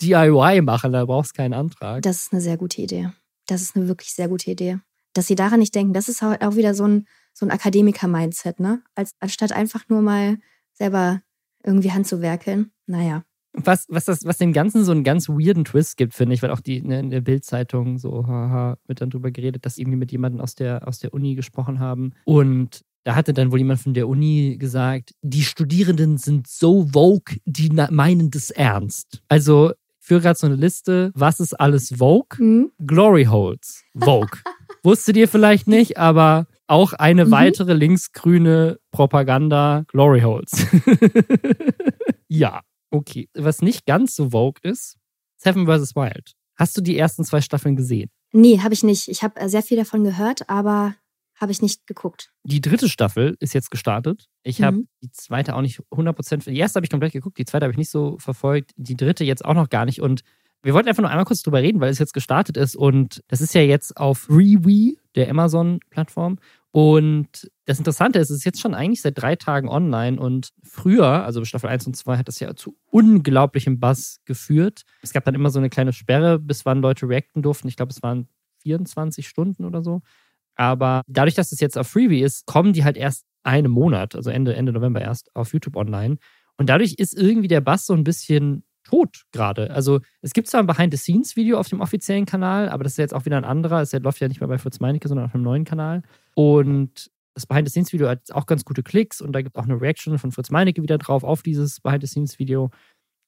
DIY 0.00 0.62
machen, 0.62 0.92
da 0.92 1.04
brauchst 1.04 1.32
du 1.32 1.42
keinen 1.42 1.54
Antrag. 1.54 2.02
Das 2.02 2.22
ist 2.22 2.32
eine 2.32 2.42
sehr 2.42 2.56
gute 2.56 2.82
Idee. 2.82 3.10
Das 3.46 3.62
ist 3.62 3.76
eine 3.76 3.88
wirklich 3.88 4.12
sehr 4.12 4.28
gute 4.28 4.50
Idee. 4.50 4.78
Dass 5.14 5.26
sie 5.26 5.36
daran 5.36 5.60
nicht 5.60 5.74
denken, 5.74 5.92
das 5.92 6.08
ist 6.08 6.22
auch 6.22 6.56
wieder 6.56 6.74
so 6.74 6.86
ein, 6.86 7.06
so 7.32 7.46
ein 7.46 7.50
Akademiker-Mindset, 7.50 8.60
ne? 8.60 8.82
Als, 8.94 9.14
anstatt 9.20 9.52
einfach 9.52 9.88
nur 9.88 10.02
mal 10.02 10.38
selber 10.72 11.22
irgendwie 11.64 11.92
Hand 11.92 12.06
zu 12.06 12.20
werkeln. 12.20 12.70
Naja. 12.86 13.24
Was, 13.56 13.86
was, 13.88 14.04
das, 14.06 14.24
was 14.24 14.38
dem 14.38 14.52
Ganzen 14.52 14.84
so 14.84 14.90
einen 14.90 15.04
ganz 15.04 15.28
weirden 15.28 15.64
Twist 15.64 15.96
gibt, 15.96 16.12
finde 16.14 16.34
ich, 16.34 16.42
weil 16.42 16.50
auch 16.50 16.60
die 16.60 16.82
ne, 16.82 16.98
in 16.98 17.10
der 17.10 17.20
Bild-Zeitung 17.20 17.98
so 17.98 18.26
haha, 18.26 18.76
wird 18.88 19.00
dann 19.00 19.10
drüber 19.10 19.30
geredet, 19.30 19.64
dass 19.64 19.78
irgendwie 19.78 19.98
mit 19.98 20.10
jemandem 20.10 20.40
aus 20.40 20.56
der, 20.56 20.88
aus 20.88 20.98
der 20.98 21.14
Uni 21.14 21.36
gesprochen 21.36 21.78
haben. 21.78 22.14
Und 22.24 22.80
da 23.04 23.14
hatte 23.14 23.32
dann 23.32 23.52
wohl 23.52 23.58
jemand 23.58 23.80
von 23.80 23.94
der 23.94 24.08
Uni 24.08 24.56
gesagt, 24.58 25.12
die 25.22 25.42
Studierenden 25.42 26.18
sind 26.18 26.48
so 26.48 26.88
vogue, 26.92 27.36
die 27.44 27.68
meinen 27.68 28.30
das 28.32 28.50
ernst. 28.50 29.22
Also 29.28 29.70
ich 30.00 30.06
führe 30.08 30.20
gerade 30.22 30.38
so 30.38 30.46
eine 30.48 30.56
Liste, 30.56 31.12
was 31.14 31.38
ist 31.38 31.54
alles 31.54 31.94
Vogue? 31.98 32.36
Hm? 32.38 32.72
Glory 32.84 33.26
Holes. 33.26 33.84
Vogue. 33.96 34.40
Wusstet 34.82 35.16
ihr 35.16 35.28
vielleicht 35.28 35.68
nicht, 35.68 35.96
aber 35.96 36.46
auch 36.66 36.92
eine 36.92 37.26
Mhm. 37.26 37.30
weitere 37.30 37.72
linksgrüne 37.74 38.78
Propaganda 38.90 39.84
Glory 39.88 40.22
Holes. 40.22 40.50
ja, 42.28 42.60
okay. 42.94 43.28
Was 43.34 43.60
nicht 43.62 43.86
ganz 43.86 44.14
so 44.16 44.30
Vogue 44.30 44.60
ist, 44.62 44.96
Seven 45.36 45.66
vs. 45.66 45.94
Wild. 45.96 46.32
Hast 46.56 46.76
du 46.76 46.80
die 46.80 46.96
ersten 46.96 47.24
zwei 47.24 47.40
Staffeln 47.40 47.76
gesehen? 47.76 48.10
Nee, 48.32 48.60
habe 48.60 48.74
ich 48.74 48.82
nicht. 48.82 49.08
Ich 49.08 49.22
habe 49.22 49.38
äh, 49.40 49.48
sehr 49.48 49.62
viel 49.62 49.76
davon 49.76 50.04
gehört, 50.04 50.48
aber 50.48 50.94
habe 51.40 51.50
ich 51.52 51.60
nicht 51.62 51.86
geguckt. 51.88 52.32
Die 52.44 52.60
dritte 52.60 52.88
Staffel 52.88 53.36
ist 53.40 53.54
jetzt 53.54 53.70
gestartet. 53.70 54.26
Ich 54.44 54.62
habe 54.62 54.78
Mhm. 54.78 54.88
die 55.02 55.10
zweite 55.10 55.54
auch 55.56 55.62
nicht 55.62 55.80
100%. 55.90 56.44
Die 56.50 56.56
erste 56.58 56.76
habe 56.78 56.86
ich 56.86 56.90
komplett 56.90 57.12
geguckt, 57.12 57.38
die 57.38 57.44
zweite 57.44 57.64
habe 57.64 57.72
ich 57.72 57.78
nicht 57.78 57.90
so 57.90 58.16
verfolgt. 58.18 58.70
Die 58.76 58.96
dritte 58.96 59.24
jetzt 59.24 59.44
auch 59.44 59.54
noch 59.54 59.68
gar 59.68 59.84
nicht. 59.84 60.00
Und 60.00 60.22
wir 60.62 60.72
wollten 60.74 60.88
einfach 60.88 61.02
nur 61.02 61.10
einmal 61.10 61.24
kurz 61.26 61.42
drüber 61.42 61.60
reden, 61.60 61.80
weil 61.80 61.90
es 61.90 61.98
jetzt 61.98 62.14
gestartet 62.14 62.56
ist. 62.56 62.76
Und 62.76 63.22
das 63.28 63.40
ist 63.40 63.52
ja 63.54 63.60
jetzt 63.62 63.96
auf 63.96 64.18
Freewee, 64.20 64.96
der 65.16 65.28
Amazon-Plattform. 65.28 66.38
Und 66.70 67.50
das 67.66 67.78
Interessante 67.78 68.18
ist, 68.18 68.30
es 68.30 68.38
ist 68.38 68.44
jetzt 68.44 68.60
schon 68.60 68.74
eigentlich 68.74 69.00
seit 69.00 69.18
drei 69.18 69.36
Tagen 69.36 69.68
online. 69.68 70.20
Und 70.20 70.50
früher, 70.62 71.24
also 71.24 71.44
Staffel 71.44 71.70
1 71.70 71.86
und 71.86 71.96
2, 71.96 72.18
hat 72.18 72.28
das 72.28 72.40
ja 72.40 72.54
zu 72.54 72.76
unglaublichem 72.90 73.80
Bass 73.80 74.20
geführt. 74.24 74.82
Es 75.02 75.12
gab 75.12 75.24
dann 75.24 75.34
immer 75.34 75.50
so 75.50 75.58
eine 75.58 75.70
kleine 75.70 75.92
Sperre, 75.92 76.38
bis 76.38 76.66
wann 76.66 76.82
Leute 76.82 77.08
reacten 77.08 77.42
durften. 77.42 77.68
Ich 77.68 77.76
glaube, 77.76 77.90
es 77.90 78.02
waren 78.02 78.28
24 78.62 79.26
Stunden 79.26 79.64
oder 79.64 79.82
so. 79.82 80.02
Aber 80.56 81.02
dadurch, 81.06 81.34
dass 81.34 81.52
es 81.52 81.60
jetzt 81.60 81.78
auf 81.78 81.88
Freebie 81.88 82.20
ist, 82.20 82.46
kommen 82.46 82.72
die 82.72 82.84
halt 82.84 82.96
erst 82.96 83.24
einen 83.42 83.70
Monat, 83.70 84.14
also 84.14 84.30
Ende, 84.30 84.54
Ende 84.54 84.72
November 84.72 85.00
erst, 85.00 85.34
auf 85.34 85.52
YouTube 85.52 85.76
online. 85.76 86.18
Und 86.56 86.68
dadurch 86.68 86.94
ist 86.94 87.16
irgendwie 87.16 87.48
der 87.48 87.60
Bass 87.60 87.86
so 87.86 87.94
ein 87.94 88.04
bisschen 88.04 88.64
tot 88.84 89.24
gerade. 89.32 89.70
Also 89.70 90.00
es 90.20 90.32
gibt 90.32 90.48
zwar 90.48 90.60
ein 90.60 90.66
Behind-the-Scenes-Video 90.66 91.58
auf 91.58 91.68
dem 91.68 91.80
offiziellen 91.80 92.26
Kanal, 92.26 92.68
aber 92.68 92.84
das 92.84 92.92
ist 92.92 92.98
jetzt 92.98 93.14
auch 93.14 93.24
wieder 93.24 93.38
ein 93.38 93.44
anderer. 93.44 93.80
Es 93.80 93.92
läuft 93.92 94.20
ja 94.20 94.28
nicht 94.28 94.40
mehr 94.40 94.48
bei 94.48 94.58
Fritz 94.58 94.78
Meinecke, 94.78 95.08
sondern 95.08 95.26
auf 95.26 95.34
einem 95.34 95.42
neuen 95.42 95.64
Kanal. 95.64 96.02
Und 96.34 97.10
das 97.34 97.46
Behind-the-Scenes-Video 97.46 98.08
hat 98.08 98.30
auch 98.32 98.46
ganz 98.46 98.64
gute 98.64 98.82
Klicks 98.82 99.20
und 99.20 99.32
da 99.32 99.42
gibt 99.42 99.56
es 99.56 99.60
auch 99.60 99.66
eine 99.66 99.80
Reaction 99.80 100.18
von 100.18 100.32
Fritz 100.32 100.50
Meinecke 100.50 100.82
wieder 100.82 100.98
drauf 100.98 101.24
auf 101.24 101.42
dieses 101.42 101.80
Behind-the-Scenes-Video. 101.80 102.70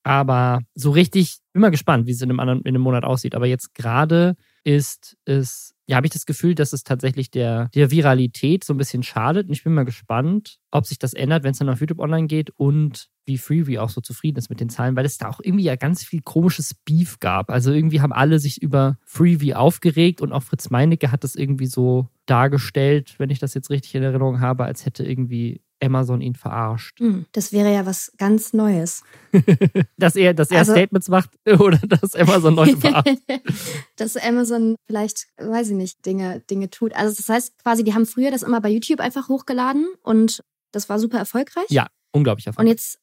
Aber 0.05 0.61
so 0.75 0.93
richtig, 0.93 1.39
mal 1.53 1.71
gespannt, 1.71 2.07
wie 2.07 2.13
es 2.13 2.23
in 2.23 2.31
einem, 2.31 2.39
anderen, 2.39 2.61
in 2.61 2.69
einem 2.69 2.83
Monat 2.83 3.05
aussieht. 3.05 3.35
Aber 3.35 3.47
jetzt 3.47 3.75
gerade 3.75 4.37
ist 4.67 5.17
es, 5.27 5.77
ja, 5.87 5.97
habe 5.97 6.09
ich 6.09 6.13
das 6.13 6.27
Gefühl, 6.27 6.57
dass 6.57 6.73
es 6.73 6.83
tatsächlich 6.83 7.31
der, 7.31 7.69
der 7.73 7.93
Viralität 7.93 8.65
so 8.65 8.75
ein 8.75 8.79
bisschen 8.79 9.05
schadet. 9.05 9.47
Und 9.47 9.53
ich 9.53 9.63
bin 9.63 9.73
mal 9.75 9.85
gespannt, 9.85 10.59
ob 10.73 10.87
sich 10.87 10.99
das 10.99 11.15
ändert, 11.15 11.45
wenn 11.45 11.53
es 11.53 11.59
dann 11.59 11.69
auf 11.69 11.79
YouTube 11.79 12.01
online 12.01 12.27
geht 12.27 12.51
und 12.51 13.09
wie 13.27 13.39
Freebie 13.39 13.79
auch 13.79 13.91
so 13.91 14.01
zufrieden 14.01 14.39
ist 14.39 14.51
mit 14.51 14.59
den 14.59 14.69
Zahlen, 14.69 14.97
weil 14.97 15.07
es 15.07 15.19
da 15.19 15.29
auch 15.29 15.39
irgendwie 15.41 15.65
ja 15.65 15.77
ganz 15.77 16.03
viel 16.03 16.21
komisches 16.21 16.75
Beef 16.75 17.21
gab. 17.21 17.49
Also 17.49 17.71
irgendwie 17.71 18.01
haben 18.01 18.13
alle 18.13 18.41
sich 18.41 18.61
über 18.61 18.99
Freebie 19.05 19.55
aufgeregt 19.55 20.21
und 20.21 20.33
auch 20.33 20.43
Fritz 20.43 20.69
Meinecke 20.69 21.13
hat 21.13 21.23
das 21.23 21.37
irgendwie 21.37 21.67
so 21.67 22.09
dargestellt, 22.27 23.15
wenn 23.19 23.31
ich 23.31 23.39
das 23.39 23.55
jetzt 23.55 23.71
richtig 23.71 23.95
in 23.95 24.03
Erinnerung 24.03 24.41
habe, 24.41 24.65
als 24.65 24.85
hätte 24.85 25.05
irgendwie 25.05 25.61
Amazon 25.83 26.21
ihn 26.21 26.35
verarscht. 26.35 26.99
Hm, 27.01 27.27
das 27.33 27.53
wäre 27.53 27.73
ja 27.73 27.85
was 27.87 28.13
ganz 28.17 28.53
Neues. 28.53 29.03
dass 29.99 30.17
er, 30.17 30.35
dass 30.35 30.51
er 30.51 30.59
Also- 30.61 30.73
Statements 30.73 31.09
macht 31.09 31.31
oder 31.47 31.79
dass 31.79 32.15
Amazon 32.15 32.55
Leute 32.55 32.77
verarscht. 32.81 33.19
dass 33.97 34.17
Amazon 34.17 34.77
vielleicht, 34.87 35.27
weiß 35.39 35.69
ich 35.71 35.75
nicht, 35.77 36.05
Dinge, 36.07 36.41
Dinge 36.51 36.71
tut. 36.71 36.95
Also 36.95 37.15
das 37.17 37.29
heißt 37.29 37.59
quasi, 37.63 37.85
die 37.85 37.95
haben 37.95 38.07
früher 38.07 38.31
das 38.31 38.43
immer 38.43 38.61
bei 38.61 38.69
YouTube 38.71 39.01
einfach 39.01 39.29
hochgeladen 39.29 39.87
und 40.03 40.43
das 40.73 40.89
war 40.89 40.99
super 40.99 41.19
erfolgreich. 41.19 41.67
Ja, 41.71 41.87
unglaublich 42.13 42.47
Und 42.47 42.53
Erfolg. 42.53 42.69
jetzt 42.69 42.99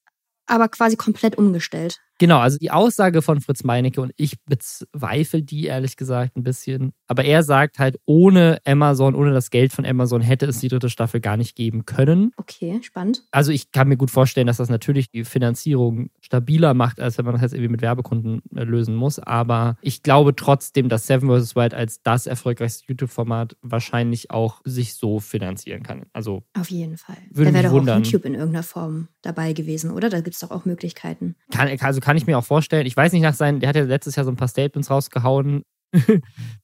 aber 0.48 0.68
quasi 0.70 0.96
komplett 0.96 1.38
umgestellt. 1.38 2.00
Genau, 2.20 2.40
also 2.40 2.58
die 2.58 2.72
Aussage 2.72 3.22
von 3.22 3.42
Fritz 3.42 3.64
Meinecke 3.64 4.00
und 4.00 4.14
ich 4.18 4.36
bezweifle 4.46 5.42
die 5.42 5.66
ehrlich 5.66 5.98
gesagt 5.98 6.38
ein 6.38 6.44
bisschen. 6.44 6.94
Aber 7.08 7.26
er 7.26 7.44
sagt 7.44 7.80
halt, 7.80 7.98
ohne 8.06 8.60
Amazon, 8.66 9.16
ohne 9.16 9.34
das 9.34 9.50
Geld 9.50 9.74
von 9.74 9.86
Amazon 9.86 10.22
hätte 10.22 10.46
es 10.46 10.60
die 10.60 10.68
dritte 10.68 10.90
Staffel 10.90 11.20
gar 11.20 11.38
nicht 11.38 11.56
geben 11.56 11.86
können. 11.86 12.32
Okay, 12.38 12.80
spannend. 12.84 13.24
Also 13.32 13.52
ich 13.52 13.72
kann 13.72 13.88
mir 13.88 13.98
gut 13.98 14.12
vorstellen, 14.12 14.48
dass 14.48 14.58
das 14.58 14.70
natürlich 14.70 15.10
die 15.10 15.24
Finanzierung 15.24 16.12
stabiler 16.34 16.74
macht, 16.74 17.00
als 17.00 17.18
wenn 17.20 17.26
man 17.26 17.36
das 17.36 17.44
jetzt 17.44 17.54
irgendwie 17.54 17.72
mit 17.72 17.82
Werbekunden 17.84 18.42
äh, 18.56 18.64
lösen 18.64 18.96
muss. 18.96 19.20
Aber 19.20 19.78
ich 19.82 20.02
glaube 20.02 20.36
trotzdem, 20.36 20.90
dass 20.90 21.06
Seven 21.06 21.30
vs. 21.30 21.56
Wild 21.56 21.76
als 21.76 22.02
das 22.02 22.26
erfolgreichste 22.26 22.86
YouTube-Format 22.88 23.56
wahrscheinlich 23.62 24.32
auch 24.32 24.62
sich 24.64 24.96
so 24.96 25.20
finanzieren 25.20 25.84
kann. 25.84 26.08
Also 26.12 26.44
Auf 26.60 26.72
jeden 26.72 26.98
Fall. 26.98 27.18
Würde 27.30 27.52
da 27.52 27.58
wäre 27.58 27.68
doch 27.68 27.74
wundern. 27.74 28.02
auch 28.02 28.06
YouTube 28.06 28.26
in 28.26 28.34
irgendeiner 28.34 28.64
Form 28.64 29.10
dabei 29.22 29.54
gewesen, 29.54 29.92
oder? 29.92 30.10
Da 30.10 30.22
gibt 30.22 30.34
es 30.34 30.40
doch 30.40 30.50
auch 30.50 30.66
Möglichkeiten. 30.66 31.36
kann, 31.52 31.70
also 31.80 32.02
kann 32.02 32.18
ich 32.18 32.26
mir 32.26 32.38
auch 32.38 32.46
vorstellen. 32.46 32.88
Ich 32.88 32.98
weiß 32.98 33.14
nicht 33.14 33.22
nach 33.22 33.36
seinen, 33.36 33.60
der 33.60 33.70
hat 33.70 33.76
ja 33.76 33.84
letztes 33.84 34.16
Jahr 34.16 34.26
so 34.26 34.32
ein 34.32 34.36
paar 34.36 34.48
Statements 34.48 34.90
rausgehauen, 34.90 35.64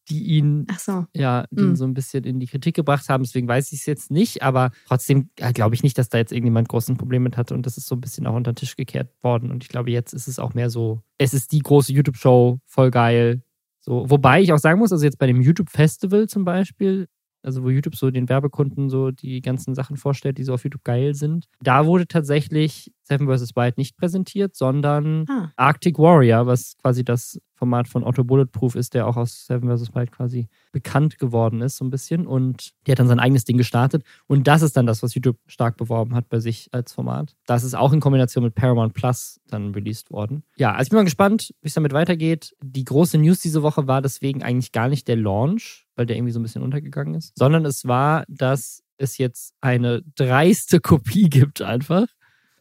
die 0.09 0.23
ihn 0.37 0.65
so. 0.77 1.05
ja, 1.15 1.45
ihn 1.51 1.71
Mm. 1.71 1.75
so 1.75 1.85
ein 1.85 1.93
bisschen 1.93 2.23
in 2.23 2.39
die 2.39 2.47
Kritik 2.47 2.75
gebracht 2.75 3.09
haben. 3.09 3.23
Deswegen 3.23 3.47
weiß 3.47 3.71
ich 3.71 3.81
es 3.81 3.85
jetzt 3.85 4.11
nicht, 4.11 4.41
aber 4.43 4.71
trotzdem 4.87 5.29
ja, 5.39 5.51
glaube 5.51 5.75
ich 5.75 5.83
nicht, 5.83 5.97
dass 5.97 6.09
da 6.09 6.17
jetzt 6.17 6.31
irgendjemand 6.31 6.67
großen 6.67 6.97
Problem 6.97 7.23
mit 7.23 7.37
hatte 7.37 7.53
und 7.53 7.65
das 7.65 7.77
ist 7.77 7.87
so 7.87 7.95
ein 7.95 8.01
bisschen 8.01 8.25
auch 8.27 8.33
unter 8.35 8.51
den 8.51 8.55
Tisch 8.57 8.75
gekehrt 8.75 9.09
worden. 9.21 9.51
Und 9.51 9.63
ich 9.63 9.69
glaube, 9.69 9.91
jetzt 9.91 10.13
ist 10.13 10.27
es 10.27 10.39
auch 10.39 10.53
mehr 10.53 10.69
so, 10.69 11.01
es 11.17 11.33
ist 11.33 11.51
die 11.51 11.59
große 11.59 11.93
YouTube-Show, 11.93 12.59
voll 12.65 12.91
geil. 12.91 13.43
So, 13.81 14.09
wobei 14.09 14.41
ich 14.41 14.51
auch 14.51 14.57
sagen 14.57 14.79
muss, 14.79 14.91
also 14.91 15.05
jetzt 15.05 15.19
bei 15.19 15.27
dem 15.27 15.41
YouTube-Festival 15.41 16.27
zum 16.27 16.43
Beispiel, 16.43 17.07
also 17.43 17.63
wo 17.63 17.69
YouTube 17.69 17.95
so 17.95 18.11
den 18.11 18.29
Werbekunden 18.29 18.89
so 18.89 19.11
die 19.11 19.41
ganzen 19.41 19.75
Sachen 19.75 19.97
vorstellt, 19.97 20.37
die 20.37 20.43
so 20.43 20.53
auf 20.53 20.63
YouTube 20.63 20.83
geil 20.83 21.13
sind, 21.15 21.45
da 21.61 21.85
wurde 21.85 22.07
tatsächlich 22.07 22.91
Seven 23.03 23.27
vs. 23.27 23.55
Wild 23.55 23.77
nicht 23.77 23.97
präsentiert, 23.97 24.55
sondern 24.55 25.25
Ah. 25.29 25.51
Arctic 25.55 25.97
Warrior, 25.97 26.45
was 26.45 26.75
quasi 26.77 27.03
das 27.03 27.39
Format 27.55 27.87
von 27.87 28.03
Otto 28.03 28.23
Bulletproof 28.23 28.75
ist, 28.75 28.93
der 28.93 29.07
auch 29.07 29.17
aus 29.17 29.45
Seven 29.47 29.67
vs. 29.75 29.93
Wild 29.95 30.11
quasi 30.11 30.47
bekannt 30.71 31.17
geworden 31.17 31.61
ist, 31.61 31.77
so 31.77 31.83
ein 31.85 31.89
bisschen. 31.89 32.27
Und 32.27 32.71
der 32.85 32.93
hat 32.93 32.99
dann 32.99 33.07
sein 33.07 33.19
eigenes 33.19 33.45
Ding 33.45 33.57
gestartet. 33.57 34.03
Und 34.27 34.47
das 34.47 34.61
ist 34.61 34.77
dann 34.77 34.85
das, 34.85 35.01
was 35.03 35.15
YouTube 35.15 35.37
stark 35.47 35.75
beworben 35.75 36.13
hat 36.15 36.29
bei 36.29 36.39
sich 36.39 36.69
als 36.71 36.93
Format. 36.93 37.35
Das 37.47 37.63
ist 37.63 37.73
auch 37.75 37.91
in 37.93 37.99
Kombination 37.99 38.43
mit 38.43 38.53
Paramount 38.55 38.93
Plus 38.93 39.41
dann 39.47 39.73
released 39.73 40.11
worden. 40.11 40.43
Ja, 40.57 40.71
also 40.73 40.83
ich 40.83 40.89
bin 40.89 40.97
mal 40.97 41.03
gespannt, 41.03 41.53
wie 41.61 41.67
es 41.67 41.73
damit 41.73 41.91
weitergeht. 41.93 42.55
Die 42.61 42.85
große 42.85 43.17
News 43.17 43.39
diese 43.39 43.63
Woche 43.63 43.87
war 43.87 44.01
deswegen 44.03 44.43
eigentlich 44.43 44.71
gar 44.71 44.87
nicht 44.87 45.07
der 45.07 45.17
Launch, 45.17 45.87
weil 45.99 46.05
der 46.05 46.15
irgendwie 46.15 46.31
so 46.31 46.39
ein 46.39 46.43
bisschen 46.43 46.63
untergegangen 46.63 47.13
ist, 47.13 47.33
sondern 47.37 47.65
es 47.65 47.85
war, 47.85 48.23
dass 48.29 48.83
es 48.97 49.17
jetzt 49.17 49.53
eine 49.59 50.01
dreiste 50.15 50.79
Kopie 50.79 51.29
gibt 51.29 51.61
einfach. 51.61 52.07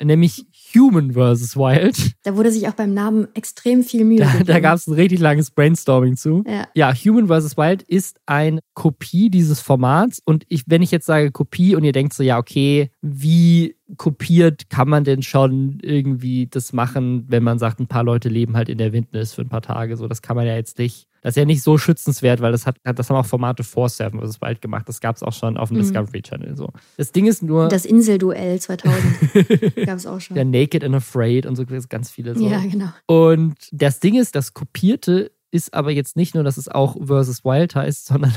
Nämlich 0.01 0.47
Human 0.75 1.13
vs. 1.13 1.57
Wild. 1.57 2.13
Da 2.23 2.37
wurde 2.37 2.53
sich 2.53 2.69
auch 2.69 2.73
beim 2.73 2.95
Namen 2.95 3.27
extrem 3.35 3.83
viel 3.83 4.05
Mühe 4.05 4.19
Da, 4.19 4.45
da 4.45 4.61
gab 4.61 4.77
es 4.77 4.87
ein 4.87 4.95
richtig 4.95 5.19
langes 5.19 5.51
Brainstorming 5.51 6.17
zu. 6.17 6.45
ja. 6.47 6.69
Ja, 6.75 6.95
Human 6.95 7.27
vs. 7.27 7.57
Wild 7.57 7.83
ist 7.83 8.21
eine 8.27 8.61
Kopie 8.75 9.29
dieses 9.29 9.61
Formats. 9.61 10.21
Und 10.25 10.45
ich, 10.49 10.63
wenn 10.67 10.83
ich 10.83 10.93
jetzt 10.93 11.07
sage 11.07 11.33
Kopie 11.33 11.75
und 11.75 11.83
ihr 11.83 11.93
denkt 11.93 12.13
so, 12.13 12.23
ja, 12.23 12.39
okay, 12.39 12.91
wie 13.03 13.75
kopiert 13.97 14.71
kann 14.71 14.89
man 14.89 15.03
denn 15.03 15.23
schon 15.23 15.79
irgendwie 15.83 16.47
das 16.47 16.73
machen, 16.73 17.25
wenn 17.29 17.43
man 17.43 17.59
sagt, 17.59 17.81
ein 17.81 17.89
paar 17.89 18.05
Leute 18.05 18.29
leben 18.29 18.57
halt 18.57 18.69
in 18.69 18.79
der 18.79 18.93
Wildnis 18.93 19.33
für 19.33 19.43
ein 19.43 19.49
paar 19.49 19.63
Tage. 19.63 19.97
So, 19.97 20.07
das 20.07 20.23
kann 20.23 20.37
man 20.37 20.47
ja 20.47 20.55
jetzt 20.55 20.79
nicht. 20.79 21.08
Das 21.23 21.33
ist 21.33 21.37
ja 21.37 21.45
nicht 21.45 21.63
so 21.63 21.79
schützenswert, 21.79 22.41
weil 22.41 22.53
das 22.53 22.67
hat, 22.67 22.77
das 22.85 23.11
haben 23.11 23.17
auch 23.17 23.27
Formate 23.27 23.65
vor 23.65 23.89
Seven 23.89 24.21
vs. 24.21 24.41
Wild 24.41 24.61
gemacht. 24.61 24.89
Das 24.89 25.01
gab 25.01 25.17
es 25.17 25.23
auch 25.23 25.33
schon 25.33 25.57
auf 25.57 25.69
dem 25.69 25.79
Mhm. 25.79 25.83
Discovery 25.83 26.23
Channel. 26.23 26.57
So. 26.57 26.71
Das 26.97 27.13
Ding 27.13 27.27
ist 27.27 27.43
nur, 27.43 27.69
Das 27.69 27.85
Inselduell 27.85 28.61
2000 28.61 29.87
gab 29.87 29.97
es 29.97 30.07
auch 30.07 30.21
schon. 30.21 30.37
ja, 30.37 30.45
Naked 30.45 30.85
and 30.85 30.95
Afraid 30.95 31.47
und 31.47 31.57
so 31.57 31.65
ganz 31.89 32.11
viele 32.11 32.37
so. 32.37 32.49
Ja, 32.49 32.61
genau. 32.61 32.89
Und 33.07 33.57
das 33.73 34.01
Ding 34.01 34.15
ist, 34.15 34.35
das 34.35 34.55
Kopierte 34.55 35.33
ist 35.51 35.75
aber 35.75 35.91
jetzt 35.91 36.17
nicht 36.17 36.35
nur, 36.35 36.45
dass 36.45 36.57
es 36.57 36.69
auch 36.69 36.97
Versus 37.05 37.45
Wild 37.45 37.75
heißt, 37.75 38.07
sondern 38.07 38.35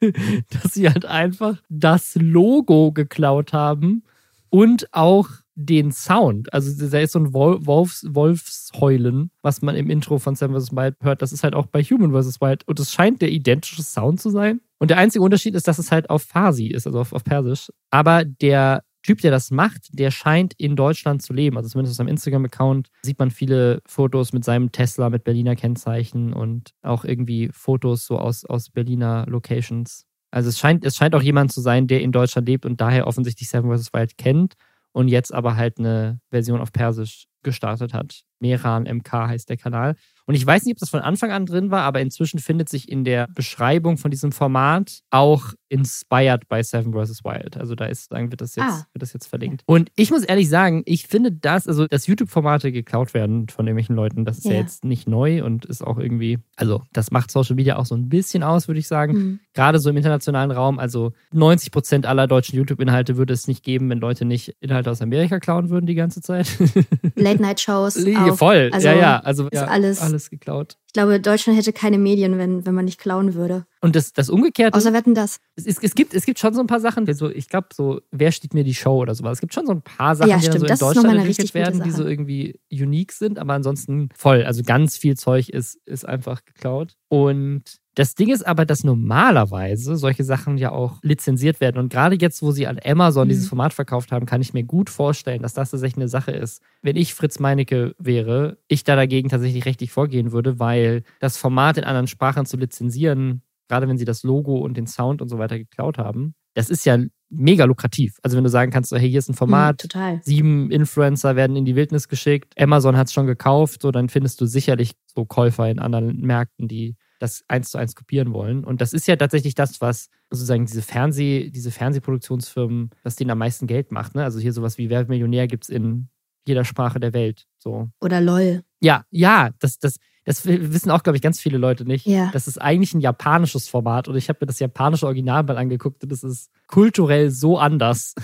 dass 0.00 0.74
sie 0.74 0.88
halt 0.88 1.04
einfach 1.04 1.56
das 1.68 2.14
Logo 2.16 2.92
geklaut 2.92 3.52
haben 3.52 4.02
und 4.50 4.88
auch 4.92 5.28
den 5.56 5.90
Sound. 5.90 6.52
Also 6.52 6.86
da 6.88 6.98
ist 7.00 7.12
so 7.12 7.18
ein 7.18 7.32
Wol 7.32 7.64
Wolfs 7.66 8.06
Wolfsheulen, 8.08 9.30
was 9.42 9.62
man 9.62 9.74
im 9.74 9.90
Intro 9.90 10.18
von 10.18 10.36
Seven 10.36 10.54
vs. 10.54 10.72
Wild 10.72 10.96
hört. 11.00 11.22
Das 11.22 11.32
ist 11.32 11.42
halt 11.42 11.54
auch 11.54 11.66
bei 11.66 11.82
Human 11.82 12.12
vs. 12.12 12.40
Wild. 12.40 12.62
Und 12.68 12.78
es 12.78 12.92
scheint 12.92 13.22
der 13.22 13.30
identische 13.30 13.82
Sound 13.82 14.20
zu 14.20 14.30
sein. 14.30 14.60
Und 14.78 14.90
der 14.90 14.98
einzige 14.98 15.24
Unterschied 15.24 15.54
ist, 15.54 15.66
dass 15.66 15.78
es 15.78 15.90
halt 15.90 16.10
auf 16.10 16.22
Farsi 16.22 16.66
ist, 16.66 16.86
also 16.86 17.00
auf, 17.00 17.14
auf 17.14 17.24
Persisch. 17.24 17.70
Aber 17.90 18.24
der 18.26 18.84
Typ, 19.02 19.20
der 19.20 19.30
das 19.30 19.50
macht, 19.50 19.88
der 19.92 20.10
scheint 20.10 20.52
in 20.58 20.76
Deutschland 20.76 21.22
zu 21.22 21.32
leben. 21.32 21.56
Also 21.56 21.70
zumindest 21.70 21.94
auf 21.94 21.96
seinem 21.98 22.08
Instagram-Account 22.08 22.90
sieht 23.02 23.18
man 23.18 23.30
viele 23.30 23.80
Fotos 23.86 24.32
mit 24.32 24.44
seinem 24.44 24.72
Tesla 24.72 25.08
mit 25.08 25.24
Berliner 25.24 25.56
Kennzeichen 25.56 26.32
und 26.32 26.72
auch 26.82 27.04
irgendwie 27.04 27.48
Fotos 27.52 28.04
so 28.04 28.18
aus, 28.18 28.44
aus 28.44 28.68
Berliner 28.68 29.24
Locations. 29.28 30.04
Also 30.32 30.48
es 30.48 30.58
scheint, 30.58 30.84
es 30.84 30.96
scheint 30.96 31.14
auch 31.14 31.22
jemand 31.22 31.52
zu 31.52 31.60
sein, 31.60 31.86
der 31.86 32.02
in 32.02 32.12
Deutschland 32.12 32.48
lebt 32.48 32.66
und 32.66 32.80
daher 32.80 33.06
offensichtlich 33.06 33.48
Seven 33.48 33.74
vs. 33.74 33.94
Wild 33.94 34.18
kennt 34.18 34.54
und 34.96 35.08
jetzt 35.08 35.34
aber 35.34 35.56
halt 35.56 35.78
eine 35.78 36.20
Version 36.30 36.58
auf 36.58 36.72
Persisch 36.72 37.26
gestartet 37.42 37.92
hat. 37.92 38.22
Meran 38.40 38.84
MK 38.84 39.28
heißt 39.28 39.50
der 39.50 39.58
Kanal. 39.58 39.94
Und 40.26 40.34
ich 40.34 40.44
weiß 40.44 40.64
nicht, 40.64 40.74
ob 40.74 40.78
das 40.80 40.90
von 40.90 41.00
Anfang 41.00 41.30
an 41.30 41.46
drin 41.46 41.70
war, 41.70 41.82
aber 41.82 42.00
inzwischen 42.00 42.38
findet 42.40 42.68
sich 42.68 42.88
in 42.90 43.04
der 43.04 43.28
Beschreibung 43.34 43.96
von 43.96 44.10
diesem 44.10 44.32
Format 44.32 45.00
auch 45.10 45.54
inspired 45.68 46.48
by 46.48 46.62
Seven 46.62 46.92
vs. 46.92 47.24
Wild. 47.24 47.56
Also 47.56 47.74
da 47.74 47.86
ist, 47.86 48.10
sagen 48.10 48.30
wird 48.30 48.40
das 48.40 48.54
jetzt, 48.56 48.64
Ah. 48.66 48.86
wird 48.92 49.02
das 49.02 49.12
jetzt 49.12 49.26
verlinkt. 49.26 49.62
Und 49.66 49.90
ich 49.96 50.10
muss 50.10 50.22
ehrlich 50.24 50.48
sagen, 50.48 50.82
ich 50.86 51.06
finde 51.06 51.32
das, 51.32 51.66
also 51.68 51.86
dass 51.86 52.06
YouTube-Formate 52.06 52.70
geklaut 52.72 53.14
werden 53.14 53.48
von 53.48 53.66
irgendwelchen 53.66 53.96
Leuten, 53.96 54.24
das 54.24 54.38
ist 54.38 54.44
ja. 54.44 54.52
Ja. 54.52 54.60
jetzt 54.60 54.84
nicht 54.84 55.08
neu 55.08 55.44
und 55.44 55.64
ist 55.64 55.82
auch 55.82 55.98
irgendwie, 55.98 56.38
also 56.56 56.82
das 56.92 57.10
macht 57.10 57.30
Social 57.30 57.56
Media 57.56 57.76
auch 57.76 57.86
so 57.86 57.94
ein 57.96 58.08
bisschen 58.08 58.42
aus, 58.42 58.68
würde 58.68 58.78
ich 58.80 58.88
sagen 58.88 59.12
Hm. 59.14 59.40
gerade 59.54 59.78
so 59.78 59.90
im 59.90 59.96
internationalen 59.96 60.50
Raum, 60.50 60.78
also 60.78 61.12
90 61.32 61.70
Prozent 61.72 62.06
aller 62.06 62.26
deutschen 62.26 62.56
YouTube-Inhalte 62.56 63.16
würde 63.16 63.32
es 63.32 63.46
nicht 63.48 63.62
geben, 63.64 63.88
wenn 63.90 63.98
Leute 63.98 64.24
nicht 64.24 64.54
Inhalte 64.60 64.90
aus 64.90 65.02
Amerika 65.02 65.38
klauen 65.40 65.70
würden 65.70 65.86
die 65.86 65.94
ganze 65.94 66.20
Zeit. 66.20 66.48
Late-Night-Shows. 67.16 68.04
Ja. 68.06 68.34
Voll, 68.34 68.70
Also, 68.72 68.88
ja, 68.88 68.94
ja. 68.94 69.18
Also 69.20 69.48
ist 69.48 69.54
ja, 69.54 69.66
alles- 69.66 70.00
alles 70.00 70.15
geklaut. 70.30 70.78
Ich 70.86 70.92
glaube, 70.92 71.20
Deutschland 71.20 71.58
hätte 71.58 71.72
keine 71.72 71.98
Medien, 71.98 72.38
wenn, 72.38 72.64
wenn 72.64 72.74
man 72.74 72.86
nicht 72.86 72.98
klauen 72.98 73.34
würde. 73.34 73.66
Und 73.82 73.94
das, 73.94 74.12
das 74.14 74.30
Umgekehrte, 74.30 74.76
Außer 74.76 74.92
wetten 74.94 75.14
das. 75.14 75.38
es, 75.56 75.66
ist, 75.66 75.84
es, 75.84 75.94
gibt, 75.94 76.14
es 76.14 76.24
gibt 76.24 76.38
schon 76.38 76.54
so 76.54 76.60
ein 76.60 76.66
paar 76.66 76.80
Sachen, 76.80 77.12
so, 77.14 77.28
ich 77.30 77.48
glaube, 77.48 77.68
so, 77.74 78.00
wer 78.10 78.32
steht 78.32 78.54
mir 78.54 78.64
die 78.64 78.74
Show 78.74 78.96
oder 79.02 79.14
sowas. 79.14 79.34
Es 79.34 79.40
gibt 79.40 79.52
schon 79.52 79.66
so 79.66 79.72
ein 79.72 79.82
paar 79.82 80.16
Sachen, 80.16 80.30
Ja, 80.30 80.38
die 80.38 80.46
so 80.46 80.52
in 80.52 80.62
Das 80.64 80.78
Deutschland 80.78 81.06
entwickelt 81.08 81.28
richtig 81.28 81.54
werden, 81.54 81.82
die 81.82 81.90
so 81.90 82.04
irgendwie 82.06 82.58
unique 82.72 83.12
sind, 83.12 83.38
aber 83.38 83.52
ansonsten 83.52 84.08
voll. 84.14 84.44
Also 84.44 84.62
ganz 84.62 84.96
viel 84.96 85.16
Zeug 85.16 85.50
ist, 85.50 85.74
ist 85.84 86.06
einfach 86.08 86.44
geklaut. 86.46 86.94
Und 87.08 87.62
das 87.94 88.14
Ding 88.14 88.28
ist 88.30 88.46
aber, 88.46 88.66
dass 88.66 88.82
normalerweise 88.84 89.96
solche 89.96 90.22
Sachen 90.24 90.58
ja 90.58 90.70
auch 90.72 90.98
lizenziert 91.02 91.60
werden. 91.60 91.78
Und 91.78 91.90
gerade 91.90 92.16
jetzt, 92.20 92.42
wo 92.42 92.50
sie 92.50 92.66
an 92.66 92.78
Amazon 92.84 93.26
Mhm. 93.26 93.30
dieses 93.30 93.48
Format 93.48 93.72
verkauft 93.72 94.12
haben, 94.12 94.26
kann 94.26 94.42
ich 94.42 94.52
mir 94.52 94.64
gut 94.64 94.90
vorstellen, 94.90 95.42
dass 95.42 95.54
das 95.54 95.70
tatsächlich 95.70 95.96
eine 95.96 96.08
Sache 96.08 96.32
ist. 96.32 96.60
Wenn 96.82 96.96
ich 96.96 97.14
Fritz 97.14 97.38
Meinecke 97.38 97.94
wäre, 97.98 98.58
ich 98.68 98.84
da 98.84 98.96
dagegen 98.96 99.28
tatsächlich 99.30 99.64
rechtlich 99.64 99.90
vorgehen 99.92 100.32
würde, 100.32 100.58
weil 100.58 100.75
das 101.20 101.36
Format 101.36 101.78
in 101.78 101.84
anderen 101.84 102.06
Sprachen 102.06 102.46
zu 102.46 102.56
lizenzieren, 102.56 103.42
gerade 103.68 103.88
wenn 103.88 103.98
sie 103.98 104.04
das 104.04 104.22
Logo 104.22 104.56
und 104.58 104.76
den 104.76 104.86
Sound 104.86 105.20
und 105.22 105.28
so 105.28 105.38
weiter 105.38 105.58
geklaut 105.58 105.98
haben, 105.98 106.34
das 106.54 106.70
ist 106.70 106.86
ja 106.86 106.98
mega 107.28 107.64
lukrativ. 107.64 108.18
Also 108.22 108.36
wenn 108.36 108.44
du 108.44 108.50
sagen 108.50 108.70
kannst, 108.70 108.90
so, 108.90 108.96
hey, 108.96 109.08
hier 109.10 109.18
ist 109.18 109.28
ein 109.28 109.32
Hm, 109.32 109.38
Format, 109.38 109.80
total. 109.80 110.20
sieben 110.22 110.70
Influencer 110.70 111.34
werden 111.36 111.56
in 111.56 111.64
die 111.64 111.74
Wildnis 111.76 112.08
geschickt, 112.08 112.54
Amazon 112.58 112.96
hat 112.96 113.08
es 113.08 113.12
schon 113.12 113.26
gekauft, 113.26 113.82
so 113.82 113.90
dann 113.90 114.08
findest 114.08 114.40
du 114.40 114.46
sicherlich 114.46 114.92
so 115.14 115.24
Käufer 115.24 115.68
in 115.68 115.78
anderen 115.80 116.20
Märkten, 116.20 116.68
die 116.68 116.96
das 117.18 117.42
eins 117.48 117.70
zu 117.70 117.78
eins 117.78 117.94
kopieren 117.94 118.32
wollen. 118.32 118.62
Und 118.64 118.80
das 118.80 118.92
ist 118.92 119.08
ja 119.08 119.16
tatsächlich 119.16 119.54
das, 119.54 119.80
was 119.80 120.08
sozusagen 120.30 120.66
diese 120.66 120.82
Fernseh, 120.82 121.50
diese 121.50 121.70
Fernsehproduktionsfirmen, 121.70 122.90
was 123.02 123.16
denen 123.16 123.30
am 123.30 123.38
meisten 123.38 123.66
Geld 123.66 123.90
macht. 123.92 124.14
Ne? 124.14 124.22
Also 124.22 124.38
hier 124.38 124.52
sowas 124.52 124.78
wie 124.78 124.90
Wer 124.90 125.00
wird 125.00 125.08
Millionär 125.08 125.46
gibt 125.46 125.64
es 125.64 125.70
in 125.70 126.08
jeder 126.46 126.64
Sprache 126.64 127.00
der 127.00 127.12
Welt. 127.12 127.46
So. 127.58 127.88
Oder 128.00 128.20
LOL. 128.20 128.62
Ja, 128.80 129.04
ja, 129.10 129.50
das, 129.58 129.78
das, 129.78 129.96
das 130.26 130.44
wissen 130.44 130.90
auch, 130.90 131.04
glaube 131.04 131.16
ich, 131.16 131.22
ganz 131.22 131.40
viele 131.40 131.56
Leute 131.56 131.84
nicht. 131.84 132.04
Ja. 132.04 132.30
Das 132.32 132.48
ist 132.48 132.60
eigentlich 132.60 132.92
ein 132.92 133.00
japanisches 133.00 133.68
Format 133.68 134.08
und 134.08 134.16
ich 134.16 134.28
habe 134.28 134.38
mir 134.42 134.48
das 134.48 134.58
japanische 134.58 135.06
Original 135.06 135.44
mal 135.44 135.56
angeguckt 135.56 136.02
und 136.02 136.10
es 136.12 136.24
ist 136.24 136.50
kulturell 136.66 137.30
so 137.30 137.58
anders. 137.58 138.14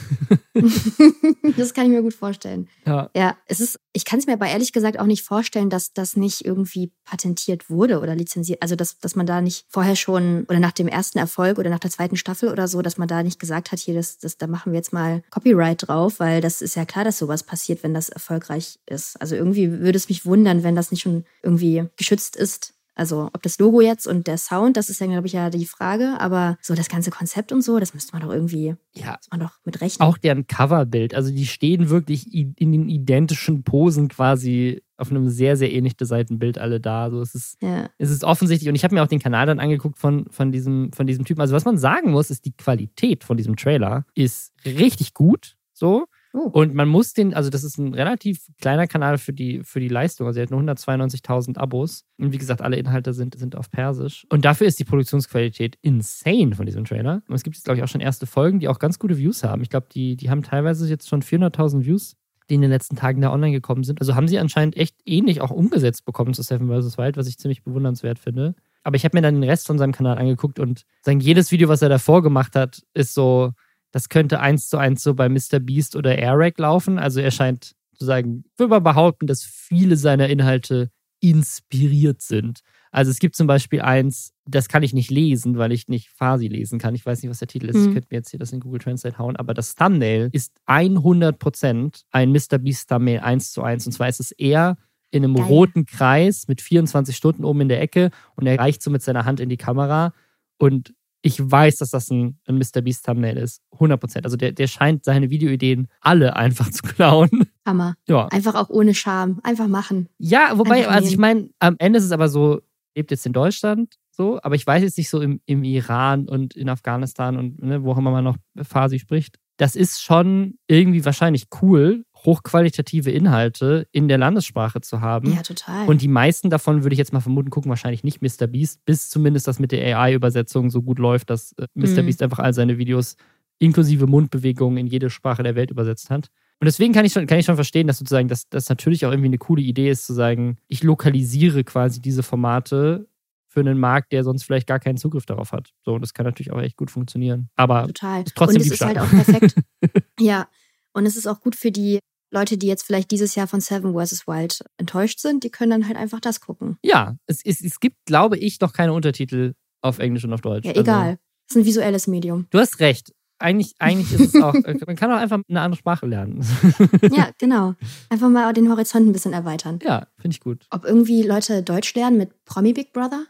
das 1.56 1.74
kann 1.74 1.86
ich 1.86 1.90
mir 1.90 2.02
gut 2.02 2.14
vorstellen. 2.14 2.68
Ja. 2.86 3.10
Ja, 3.14 3.36
es 3.46 3.60
ist, 3.60 3.78
ich 3.92 4.04
kann 4.04 4.18
es 4.18 4.26
mir 4.26 4.34
aber 4.34 4.48
ehrlich 4.48 4.72
gesagt 4.72 4.98
auch 4.98 5.06
nicht 5.06 5.22
vorstellen, 5.22 5.70
dass 5.70 5.92
das 5.92 6.16
nicht 6.16 6.44
irgendwie 6.44 6.92
patentiert 7.04 7.70
wurde 7.70 8.00
oder 8.00 8.14
lizenziert. 8.14 8.60
Also, 8.62 8.76
dass, 8.76 8.98
dass 8.98 9.16
man 9.16 9.26
da 9.26 9.40
nicht 9.40 9.66
vorher 9.68 9.96
schon 9.96 10.44
oder 10.48 10.58
nach 10.58 10.72
dem 10.72 10.88
ersten 10.88 11.18
Erfolg 11.18 11.58
oder 11.58 11.70
nach 11.70 11.78
der 11.78 11.90
zweiten 11.90 12.16
Staffel 12.16 12.50
oder 12.50 12.68
so, 12.68 12.82
dass 12.82 12.98
man 12.98 13.08
da 13.08 13.22
nicht 13.22 13.38
gesagt 13.38 13.72
hat, 13.72 13.78
hier, 13.78 13.94
das, 13.94 14.18
das, 14.18 14.38
da 14.38 14.46
machen 14.46 14.72
wir 14.72 14.78
jetzt 14.78 14.92
mal 14.92 15.22
Copyright 15.30 15.88
drauf, 15.88 16.20
weil 16.20 16.40
das 16.40 16.62
ist 16.62 16.76
ja 16.76 16.84
klar, 16.84 17.04
dass 17.04 17.18
sowas 17.18 17.42
passiert, 17.44 17.82
wenn 17.82 17.94
das 17.94 18.08
erfolgreich 18.08 18.80
ist. 18.86 19.20
Also 19.20 19.36
irgendwie 19.36 19.80
würde 19.80 19.96
es 19.96 20.08
mich 20.08 20.26
wundern, 20.26 20.62
wenn 20.62 20.76
das 20.76 20.90
nicht 20.90 21.02
schon 21.02 21.24
irgendwie 21.42 21.84
geschützt 21.96 22.36
ist. 22.36 22.74
Also 22.94 23.30
ob 23.32 23.42
das 23.42 23.58
Logo 23.58 23.80
jetzt 23.80 24.06
und 24.06 24.26
der 24.26 24.36
Sound, 24.36 24.76
das 24.76 24.88
ist 24.90 25.00
ja, 25.00 25.06
glaube 25.06 25.26
ich, 25.26 25.32
ja 25.32 25.48
die 25.50 25.64
Frage. 25.64 26.16
Aber 26.20 26.58
so 26.60 26.74
das 26.74 26.88
ganze 26.88 27.10
Konzept 27.10 27.50
und 27.52 27.62
so, 27.62 27.78
das 27.78 27.94
müsste 27.94 28.12
man 28.12 28.22
doch 28.22 28.32
irgendwie, 28.34 28.74
Ja, 28.92 29.12
muss 29.12 29.30
man 29.30 29.40
doch 29.40 29.52
mit 29.64 29.80
rechnen. 29.80 30.06
auch 30.06 30.18
deren 30.18 30.46
Coverbild. 30.46 31.14
Also 31.14 31.30
die 31.30 31.46
stehen 31.46 31.88
wirklich 31.88 32.32
in 32.34 32.54
den 32.72 32.88
identischen 32.88 33.62
Posen 33.64 34.08
quasi 34.08 34.82
auf 34.98 35.10
einem 35.10 35.28
sehr, 35.30 35.56
sehr 35.56 35.72
ähnlich 35.72 35.96
designten 35.96 36.38
Bild 36.38 36.58
alle 36.58 36.80
da. 36.80 37.04
Also 37.04 37.20
es 37.22 37.34
ist, 37.34 37.56
Ja. 37.62 37.88
es 37.98 38.10
ist 38.10 38.24
offensichtlich, 38.24 38.68
und 38.68 38.74
ich 38.74 38.84
habe 38.84 38.94
mir 38.94 39.02
auch 39.02 39.08
den 39.08 39.18
Kanal 39.20 39.46
dann 39.46 39.58
angeguckt 39.58 39.98
von, 39.98 40.26
von, 40.30 40.52
diesem, 40.52 40.92
von 40.92 41.06
diesem 41.06 41.24
Typen. 41.24 41.40
Also 41.40 41.54
was 41.54 41.64
man 41.64 41.78
sagen 41.78 42.10
muss, 42.10 42.30
ist, 42.30 42.44
die 42.44 42.52
Qualität 42.52 43.24
von 43.24 43.36
diesem 43.36 43.56
Trailer 43.56 44.04
ist 44.14 44.52
richtig 44.64 45.14
gut. 45.14 45.56
So. 45.72 46.06
Oh. 46.34 46.48
Und 46.52 46.74
man 46.74 46.88
muss 46.88 47.12
den, 47.12 47.34
also 47.34 47.50
das 47.50 47.62
ist 47.62 47.78
ein 47.78 47.92
relativ 47.92 48.46
kleiner 48.60 48.86
Kanal 48.86 49.18
für 49.18 49.32
die, 49.32 49.62
für 49.64 49.80
die 49.80 49.88
Leistung. 49.88 50.26
Also 50.26 50.40
er 50.40 50.44
hat 50.44 50.50
nur 50.50 50.60
192.000 50.60 51.58
Abos. 51.58 52.04
Und 52.18 52.32
wie 52.32 52.38
gesagt, 52.38 52.62
alle 52.62 52.76
Inhalte 52.76 53.12
sind, 53.12 53.38
sind 53.38 53.54
auf 53.54 53.70
Persisch. 53.70 54.26
Und 54.30 54.44
dafür 54.44 54.66
ist 54.66 54.78
die 54.78 54.84
Produktionsqualität 54.84 55.76
insane 55.82 56.54
von 56.54 56.64
diesem 56.64 56.84
Trailer. 56.84 57.22
Und 57.28 57.34
es 57.34 57.42
gibt 57.42 57.56
jetzt, 57.56 57.64
glaube 57.64 57.78
ich, 57.78 57.84
auch 57.84 57.88
schon 57.88 58.00
erste 58.00 58.26
Folgen, 58.26 58.60
die 58.60 58.68
auch 58.68 58.78
ganz 58.78 58.98
gute 58.98 59.18
Views 59.18 59.44
haben. 59.44 59.62
Ich 59.62 59.70
glaube, 59.70 59.88
die, 59.92 60.16
die 60.16 60.30
haben 60.30 60.42
teilweise 60.42 60.88
jetzt 60.88 61.08
schon 61.08 61.22
400.000 61.22 61.84
Views, 61.84 62.16
die 62.48 62.54
in 62.54 62.62
den 62.62 62.70
letzten 62.70 62.96
Tagen 62.96 63.20
da 63.20 63.30
online 63.30 63.52
gekommen 63.52 63.84
sind. 63.84 64.00
Also 64.00 64.14
haben 64.14 64.28
sie 64.28 64.38
anscheinend 64.38 64.76
echt 64.76 64.96
ähnlich 65.04 65.42
auch 65.42 65.50
umgesetzt 65.50 66.06
bekommen 66.06 66.32
zu 66.32 66.42
Seven 66.42 66.68
vs. 66.68 66.96
Wild, 66.96 67.18
was 67.18 67.28
ich 67.28 67.38
ziemlich 67.38 67.62
bewundernswert 67.62 68.18
finde. 68.18 68.54
Aber 68.84 68.96
ich 68.96 69.04
habe 69.04 69.16
mir 69.16 69.22
dann 69.22 69.34
den 69.34 69.48
Rest 69.48 69.66
von 69.66 69.78
seinem 69.78 69.92
Kanal 69.92 70.18
angeguckt 70.18 70.58
und 70.58 70.84
sagen, 71.02 71.20
jedes 71.20 71.52
Video, 71.52 71.68
was 71.68 71.82
er 71.82 71.88
davor 71.88 72.22
gemacht 72.22 72.56
hat, 72.56 72.82
ist 72.94 73.14
so, 73.14 73.52
das 73.92 74.08
könnte 74.08 74.40
eins 74.40 74.68
zu 74.68 74.78
eins 74.78 75.02
so 75.02 75.14
bei 75.14 75.28
Mr. 75.28 75.60
Beast 75.60 75.94
oder 75.94 76.18
Airrack 76.18 76.58
laufen. 76.58 76.98
Also 76.98 77.20
er 77.20 77.30
scheint 77.30 77.74
zu 77.96 78.04
sagen, 78.04 78.44
würde 78.56 78.70
mal 78.70 78.80
behaupten, 78.80 79.26
dass 79.26 79.44
viele 79.44 79.96
seiner 79.96 80.28
Inhalte 80.28 80.90
inspiriert 81.20 82.20
sind. 82.20 82.60
Also 82.90 83.10
es 83.10 83.20
gibt 83.20 83.36
zum 83.36 83.46
Beispiel 83.46 83.80
eins, 83.80 84.34
das 84.44 84.68
kann 84.68 84.82
ich 84.82 84.92
nicht 84.92 85.10
lesen, 85.10 85.56
weil 85.56 85.72
ich 85.72 85.88
nicht 85.88 86.10
Farsi 86.10 86.48
lesen 86.48 86.78
kann. 86.78 86.94
Ich 86.94 87.06
weiß 87.06 87.22
nicht, 87.22 87.30
was 87.30 87.38
der 87.38 87.48
Titel 87.48 87.68
ist. 87.68 87.76
Mhm. 87.76 87.88
Ich 87.88 87.92
könnte 87.94 88.08
mir 88.10 88.18
jetzt 88.18 88.30
hier 88.30 88.40
das 88.40 88.52
in 88.52 88.60
Google 88.60 88.80
Translate 88.80 89.18
hauen. 89.18 89.36
Aber 89.36 89.54
das 89.54 89.74
Thumbnail 89.74 90.30
ist 90.32 90.52
100% 90.66 92.02
ein 92.10 92.32
Mr. 92.32 92.58
Beast 92.58 92.88
Thumbnail 92.88 93.20
1 93.20 93.52
zu 93.52 93.62
1. 93.62 93.86
Und 93.86 93.92
zwar 93.92 94.08
ist 94.08 94.20
es 94.20 94.32
eher 94.32 94.76
in 95.10 95.24
einem 95.24 95.34
Geil. 95.34 95.44
roten 95.44 95.86
Kreis 95.86 96.48
mit 96.48 96.60
24 96.60 97.16
Stunden 97.16 97.44
oben 97.44 97.62
in 97.62 97.68
der 97.68 97.80
Ecke 97.80 98.10
und 98.34 98.46
er 98.46 98.58
reicht 98.58 98.82
so 98.82 98.90
mit 98.90 99.02
seiner 99.02 99.24
Hand 99.24 99.40
in 99.40 99.48
die 99.48 99.58
Kamera. 99.58 100.12
Und 100.58 100.94
ich 101.22 101.38
weiß, 101.40 101.76
dass 101.76 101.90
das 101.90 102.10
ein, 102.10 102.38
ein 102.46 102.58
Mr. 102.58 102.82
Beast 102.82 103.06
Thumbnail 103.06 103.36
ist. 103.36 103.62
100 103.72 104.24
Also 104.24 104.36
der, 104.36 104.52
der 104.52 104.66
scheint 104.66 105.04
seine 105.04 105.30
Videoideen 105.30 105.88
alle 106.00 106.36
einfach 106.36 106.70
zu 106.72 106.82
klauen. 106.82 107.30
Hammer. 107.64 107.94
Ja. 108.08 108.26
Einfach 108.28 108.54
auch 108.56 108.68
ohne 108.68 108.94
Scham. 108.94 109.40
Einfach 109.44 109.68
machen. 109.68 110.08
Ja, 110.18 110.58
wobei, 110.58 110.88
also 110.88 111.08
ich 111.08 111.18
meine, 111.18 111.48
am 111.60 111.76
Ende 111.78 111.98
ist 111.98 112.04
es 112.04 112.12
aber 112.12 112.28
so, 112.28 112.60
lebt 112.94 113.10
jetzt 113.10 113.24
in 113.24 113.32
Deutschland 113.32 113.94
so, 114.14 114.38
aber 114.42 114.54
ich 114.54 114.66
weiß 114.66 114.82
jetzt 114.82 114.98
nicht 114.98 115.08
so 115.08 115.20
im, 115.20 115.40
im 115.46 115.64
Iran 115.64 116.28
und 116.28 116.54
in 116.54 116.68
Afghanistan 116.68 117.36
und 117.38 117.62
ne, 117.62 117.82
wo 117.82 117.92
auch 117.92 117.98
immer 117.98 118.10
man 118.10 118.24
noch 118.24 118.36
Farsi 118.62 118.98
spricht. 118.98 119.38
Das 119.56 119.74
ist 119.74 120.02
schon 120.02 120.58
irgendwie 120.66 121.04
wahrscheinlich 121.04 121.46
cool, 121.62 122.04
hochqualitative 122.24 123.10
Inhalte 123.10 123.86
in 123.92 124.08
der 124.08 124.18
Landessprache 124.18 124.80
zu 124.80 125.00
haben. 125.00 125.32
Ja, 125.32 125.42
total. 125.42 125.88
Und 125.88 126.02
die 126.02 126.08
meisten 126.08 126.50
davon, 126.50 126.82
würde 126.82 126.94
ich 126.94 126.98
jetzt 126.98 127.12
mal 127.12 127.20
vermuten, 127.20 127.50
gucken 127.50 127.68
wahrscheinlich 127.68 128.04
nicht 128.04 128.22
Mr. 128.22 128.46
Beast, 128.46 128.84
bis 128.84 129.10
zumindest 129.10 129.48
das 129.48 129.58
mit 129.58 129.72
der 129.72 129.98
AI-Übersetzung 129.98 130.70
so 130.70 130.82
gut 130.82 130.98
läuft, 130.98 131.30
dass 131.30 131.52
äh, 131.52 131.66
Mr. 131.74 132.02
Mhm. 132.02 132.06
Beast 132.06 132.22
einfach 132.22 132.38
all 132.38 132.54
seine 132.54 132.78
Videos 132.78 133.16
inklusive 133.58 134.06
Mundbewegungen 134.06 134.78
in 134.78 134.86
jede 134.86 135.10
Sprache 135.10 135.42
der 135.42 135.54
Welt 135.54 135.70
übersetzt 135.70 136.10
hat. 136.10 136.28
Und 136.60 136.66
deswegen 136.66 136.92
kann 136.92 137.04
ich 137.04 137.12
schon, 137.12 137.26
kann 137.26 137.38
ich 137.38 137.46
schon 137.46 137.56
verstehen, 137.56 137.86
dass 137.86 137.98
sozusagen 137.98 138.28
das, 138.28 138.48
das 138.48 138.68
natürlich 138.68 139.04
auch 139.04 139.10
irgendwie 139.10 139.28
eine 139.28 139.38
coole 139.38 139.62
Idee 139.62 139.90
ist, 139.90 140.06
zu 140.06 140.14
sagen, 140.14 140.58
ich 140.68 140.82
lokalisiere 140.84 141.64
quasi 141.64 142.00
diese 142.00 142.22
Formate 142.22 143.08
für 143.48 143.60
einen 143.60 143.78
Markt, 143.78 144.12
der 144.12 144.24
sonst 144.24 144.44
vielleicht 144.44 144.66
gar 144.66 144.78
keinen 144.78 144.96
Zugriff 144.96 145.26
darauf 145.26 145.52
hat. 145.52 145.72
So, 145.84 145.92
und 145.94 146.00
das 146.00 146.14
kann 146.14 146.24
natürlich 146.24 146.52
auch 146.52 146.60
echt 146.60 146.76
gut 146.76 146.90
funktionieren. 146.90 147.50
Aber 147.56 147.86
Total. 147.88 148.22
Ist 148.22 148.34
trotzdem 148.34 148.62
und 148.62 148.66
es 148.66 148.72
ist 148.72 148.80
halt 148.80 148.98
auch 148.98 149.10
perfekt. 149.10 149.56
ja. 150.20 150.48
Und 150.92 151.06
es 151.06 151.16
ist 151.16 151.26
auch 151.26 151.40
gut 151.40 151.56
für 151.56 151.70
die 151.70 151.98
Leute, 152.32 152.56
die 152.56 152.66
jetzt 152.66 152.84
vielleicht 152.84 153.10
dieses 153.10 153.34
Jahr 153.34 153.46
von 153.46 153.60
Seven 153.60 153.94
vs. 153.94 154.26
Wild 154.26 154.64
enttäuscht 154.78 155.20
sind, 155.20 155.44
die 155.44 155.50
können 155.50 155.70
dann 155.70 155.86
halt 155.86 155.96
einfach 155.96 156.20
das 156.20 156.40
gucken. 156.40 156.78
Ja, 156.82 157.16
es, 157.26 157.40
es, 157.44 157.62
es 157.62 157.78
gibt, 157.78 157.96
glaube 158.06 158.38
ich, 158.38 158.60
noch 158.60 158.72
keine 158.72 158.92
Untertitel 158.92 159.52
auf 159.82 159.98
Englisch 159.98 160.24
und 160.24 160.32
auf 160.32 160.40
Deutsch. 160.40 160.66
Ja, 160.66 160.72
egal. 160.74 161.02
Also, 161.02 161.18
es 161.48 161.50
ist 161.50 161.56
ein 161.56 161.66
visuelles 161.66 162.06
Medium. 162.06 162.46
Du 162.50 162.58
hast 162.58 162.80
recht. 162.80 163.12
Eigentlich, 163.38 163.74
eigentlich 163.80 164.12
ist 164.12 164.36
es 164.36 164.42
auch, 164.42 164.54
man 164.86 164.96
kann 164.96 165.10
auch 165.10 165.16
einfach 165.16 165.40
eine 165.48 165.60
andere 165.60 165.76
Sprache 165.76 166.06
lernen. 166.06 166.46
ja, 167.10 167.30
genau. 167.38 167.74
Einfach 168.08 168.28
mal 168.28 168.52
den 168.52 168.70
Horizont 168.70 169.08
ein 169.08 169.12
bisschen 169.12 169.32
erweitern. 169.32 169.80
Ja, 169.82 170.06
finde 170.16 170.36
ich 170.36 170.40
gut. 170.40 170.64
Ob 170.70 170.84
irgendwie 170.84 171.24
Leute 171.24 171.64
Deutsch 171.64 171.92
lernen 171.94 172.18
mit 172.18 172.44
Promi 172.44 172.72
Big 172.72 172.92
Brother? 172.92 173.26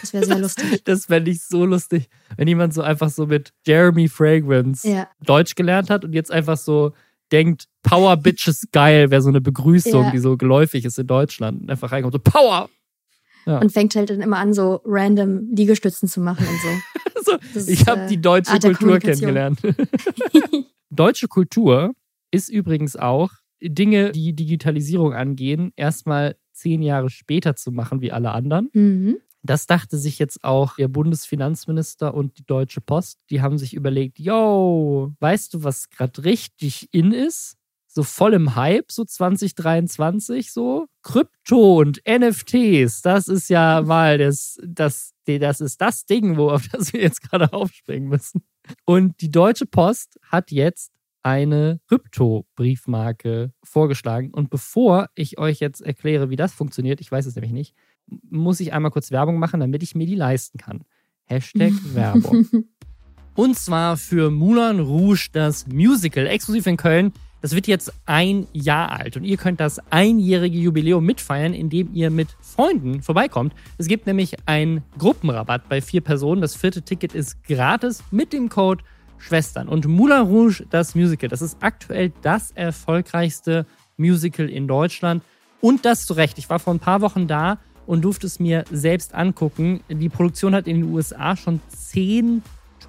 Das 0.00 0.12
wäre 0.12 0.24
sehr 0.24 0.38
lustig. 0.38 0.84
Das 0.84 1.06
fände 1.06 1.32
ich 1.32 1.42
so 1.42 1.64
lustig, 1.64 2.08
wenn 2.36 2.46
jemand 2.46 2.72
so 2.72 2.82
einfach 2.82 3.10
so 3.10 3.26
mit 3.26 3.52
Jeremy 3.66 4.08
Fragrance 4.08 4.88
ja. 4.88 5.08
Deutsch 5.24 5.56
gelernt 5.56 5.90
hat 5.90 6.04
und 6.04 6.12
jetzt 6.12 6.30
einfach 6.30 6.56
so 6.56 6.92
denkt, 7.32 7.66
Power 7.82 8.16
Bitches 8.16 8.68
geil 8.72 9.10
wäre 9.10 9.22
so 9.22 9.28
eine 9.28 9.40
Begrüßung, 9.40 10.04
ja. 10.04 10.10
die 10.10 10.18
so 10.18 10.36
geläufig 10.36 10.84
ist 10.84 10.98
in 10.98 11.06
Deutschland. 11.06 11.62
Und 11.62 11.70
einfach 11.70 11.92
reinkommt, 11.92 12.12
so 12.12 12.18
Power! 12.18 12.68
Ja. 13.46 13.60
Und 13.60 13.72
fängt 13.72 13.94
halt 13.96 14.10
dann 14.10 14.20
immer 14.20 14.38
an, 14.38 14.52
so 14.52 14.82
random 14.84 15.54
Liegestützen 15.54 16.08
zu 16.08 16.20
machen 16.20 16.46
und 16.46 17.24
so. 17.24 17.38
so 17.54 17.70
ich 17.70 17.86
habe 17.86 18.02
äh, 18.02 18.08
die 18.08 18.20
deutsche 18.20 18.52
Art 18.52 18.62
Kultur 18.62 18.98
kennengelernt. 18.98 19.60
deutsche 20.90 21.28
Kultur 21.28 21.92
ist 22.30 22.50
übrigens 22.50 22.96
auch 22.96 23.30
Dinge, 23.60 24.12
die 24.12 24.34
Digitalisierung 24.34 25.14
angehen, 25.14 25.72
erstmal 25.76 26.36
zehn 26.52 26.82
Jahre 26.82 27.08
später 27.08 27.56
zu 27.56 27.72
machen 27.72 28.00
wie 28.00 28.12
alle 28.12 28.32
anderen. 28.32 28.68
Mhm. 28.72 29.16
Das 29.42 29.66
dachte 29.66 29.98
sich 29.98 30.18
jetzt 30.18 30.42
auch 30.44 30.76
der 30.76 30.88
Bundesfinanzminister 30.88 32.14
und 32.14 32.38
die 32.38 32.44
Deutsche 32.44 32.80
Post. 32.80 33.18
Die 33.30 33.40
haben 33.40 33.58
sich 33.58 33.74
überlegt, 33.74 34.18
yo, 34.18 35.12
weißt 35.20 35.54
du, 35.54 35.64
was 35.64 35.90
gerade 35.90 36.24
richtig 36.24 36.88
in 36.92 37.12
ist? 37.12 37.56
So 37.86 38.02
voll 38.02 38.34
im 38.34 38.54
Hype, 38.54 38.92
so 38.92 39.04
2023, 39.04 40.52
so. 40.52 40.86
Krypto 41.02 41.78
und 41.78 42.02
NFTs, 42.06 43.00
das 43.00 43.28
ist 43.28 43.48
ja 43.48 43.80
mal 43.86 44.18
das, 44.18 44.58
das, 44.62 45.14
das 45.24 45.60
ist 45.60 45.80
das 45.80 46.04
Ding, 46.04 46.36
wo, 46.36 46.50
auf 46.50 46.68
das 46.68 46.92
wir 46.92 47.00
jetzt 47.00 47.22
gerade 47.22 47.52
aufspringen 47.52 48.08
müssen. 48.08 48.42
Und 48.84 49.20
die 49.20 49.30
Deutsche 49.30 49.66
Post 49.66 50.18
hat 50.22 50.50
jetzt 50.50 50.92
eine 51.22 51.80
Krypto-Briefmarke 51.88 53.52
vorgeschlagen. 53.62 54.30
Und 54.32 54.50
bevor 54.50 55.08
ich 55.14 55.38
euch 55.38 55.60
jetzt 55.60 55.80
erkläre, 55.80 56.30
wie 56.30 56.36
das 56.36 56.52
funktioniert, 56.52 57.00
ich 57.00 57.10
weiß 57.10 57.26
es 57.26 57.34
nämlich 57.34 57.52
nicht, 57.52 57.74
muss 58.30 58.60
ich 58.60 58.72
einmal 58.72 58.90
kurz 58.90 59.10
Werbung 59.10 59.38
machen, 59.38 59.60
damit 59.60 59.82
ich 59.82 59.94
mir 59.94 60.06
die 60.06 60.14
leisten 60.14 60.58
kann. 60.58 60.82
Hashtag 61.24 61.72
Werbung. 61.94 62.46
Und 63.34 63.56
zwar 63.56 63.96
für 63.96 64.30
Moulin 64.30 64.80
Rouge, 64.80 65.28
das 65.32 65.66
Musical, 65.66 66.26
exklusiv 66.26 66.66
in 66.66 66.76
Köln. 66.76 67.12
Das 67.40 67.54
wird 67.54 67.68
jetzt 67.68 67.92
ein 68.04 68.48
Jahr 68.52 68.90
alt 68.90 69.16
und 69.16 69.22
ihr 69.22 69.36
könnt 69.36 69.60
das 69.60 69.78
einjährige 69.90 70.58
Jubiläum 70.58 71.04
mitfeiern, 71.04 71.54
indem 71.54 71.94
ihr 71.94 72.10
mit 72.10 72.28
Freunden 72.40 73.00
vorbeikommt. 73.00 73.54
Es 73.76 73.86
gibt 73.86 74.08
nämlich 74.08 74.34
einen 74.46 74.82
Gruppenrabatt 74.98 75.68
bei 75.68 75.80
vier 75.80 76.00
Personen. 76.00 76.40
Das 76.40 76.56
vierte 76.56 76.82
Ticket 76.82 77.14
ist 77.14 77.44
gratis 77.44 78.02
mit 78.10 78.32
dem 78.32 78.48
Code 78.48 78.82
Schwestern. 79.18 79.68
Und 79.68 79.86
Moulin 79.86 80.22
Rouge, 80.22 80.64
das 80.70 80.96
Musical, 80.96 81.28
das 81.28 81.42
ist 81.42 81.58
aktuell 81.60 82.12
das 82.22 82.50
erfolgreichste 82.52 83.66
Musical 83.96 84.48
in 84.48 84.66
Deutschland. 84.66 85.22
Und 85.60 85.84
das 85.84 86.06
zu 86.06 86.14
Recht. 86.14 86.38
Ich 86.38 86.48
war 86.50 86.58
vor 86.58 86.74
ein 86.74 86.80
paar 86.80 87.00
Wochen 87.00 87.26
da 87.26 87.58
und 87.88 88.02
durfte 88.02 88.26
es 88.26 88.38
mir 88.38 88.64
selbst 88.70 89.14
angucken. 89.14 89.80
Die 89.88 90.10
Produktion 90.10 90.54
hat 90.54 90.68
in 90.68 90.82
den 90.82 90.92
USA 90.92 91.34
schon 91.36 91.60
zehn 91.68 92.42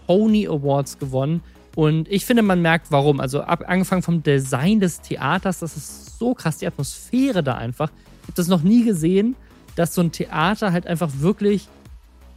Tony 0.06 0.46
Awards 0.46 1.00
gewonnen. 1.00 1.42
Und 1.74 2.10
ich 2.10 2.26
finde, 2.26 2.44
man 2.44 2.62
merkt, 2.62 2.92
warum. 2.92 3.22
Also 3.22 3.42
ab, 3.42 3.64
angefangen 3.66 4.02
vom 4.02 4.22
Design 4.22 4.82
des 4.82 5.00
Theaters, 5.00 5.60
das 5.60 5.78
ist 5.78 6.20
so 6.20 6.34
krass, 6.34 6.58
die 6.58 6.68
Atmosphäre 6.68 7.42
da 7.44 7.56
einfach. 7.56 7.90
Ich 8.24 8.24
habe 8.24 8.34
das 8.36 8.50
noch 8.50 8.62
nie 8.62 8.84
gesehen, 8.84 9.38
dass 9.78 9.96
so 9.96 10.02
ein 10.02 10.12
Theater 10.12 10.74
halt 10.74 10.86
einfach 10.86 11.10
wirklich 11.20 11.70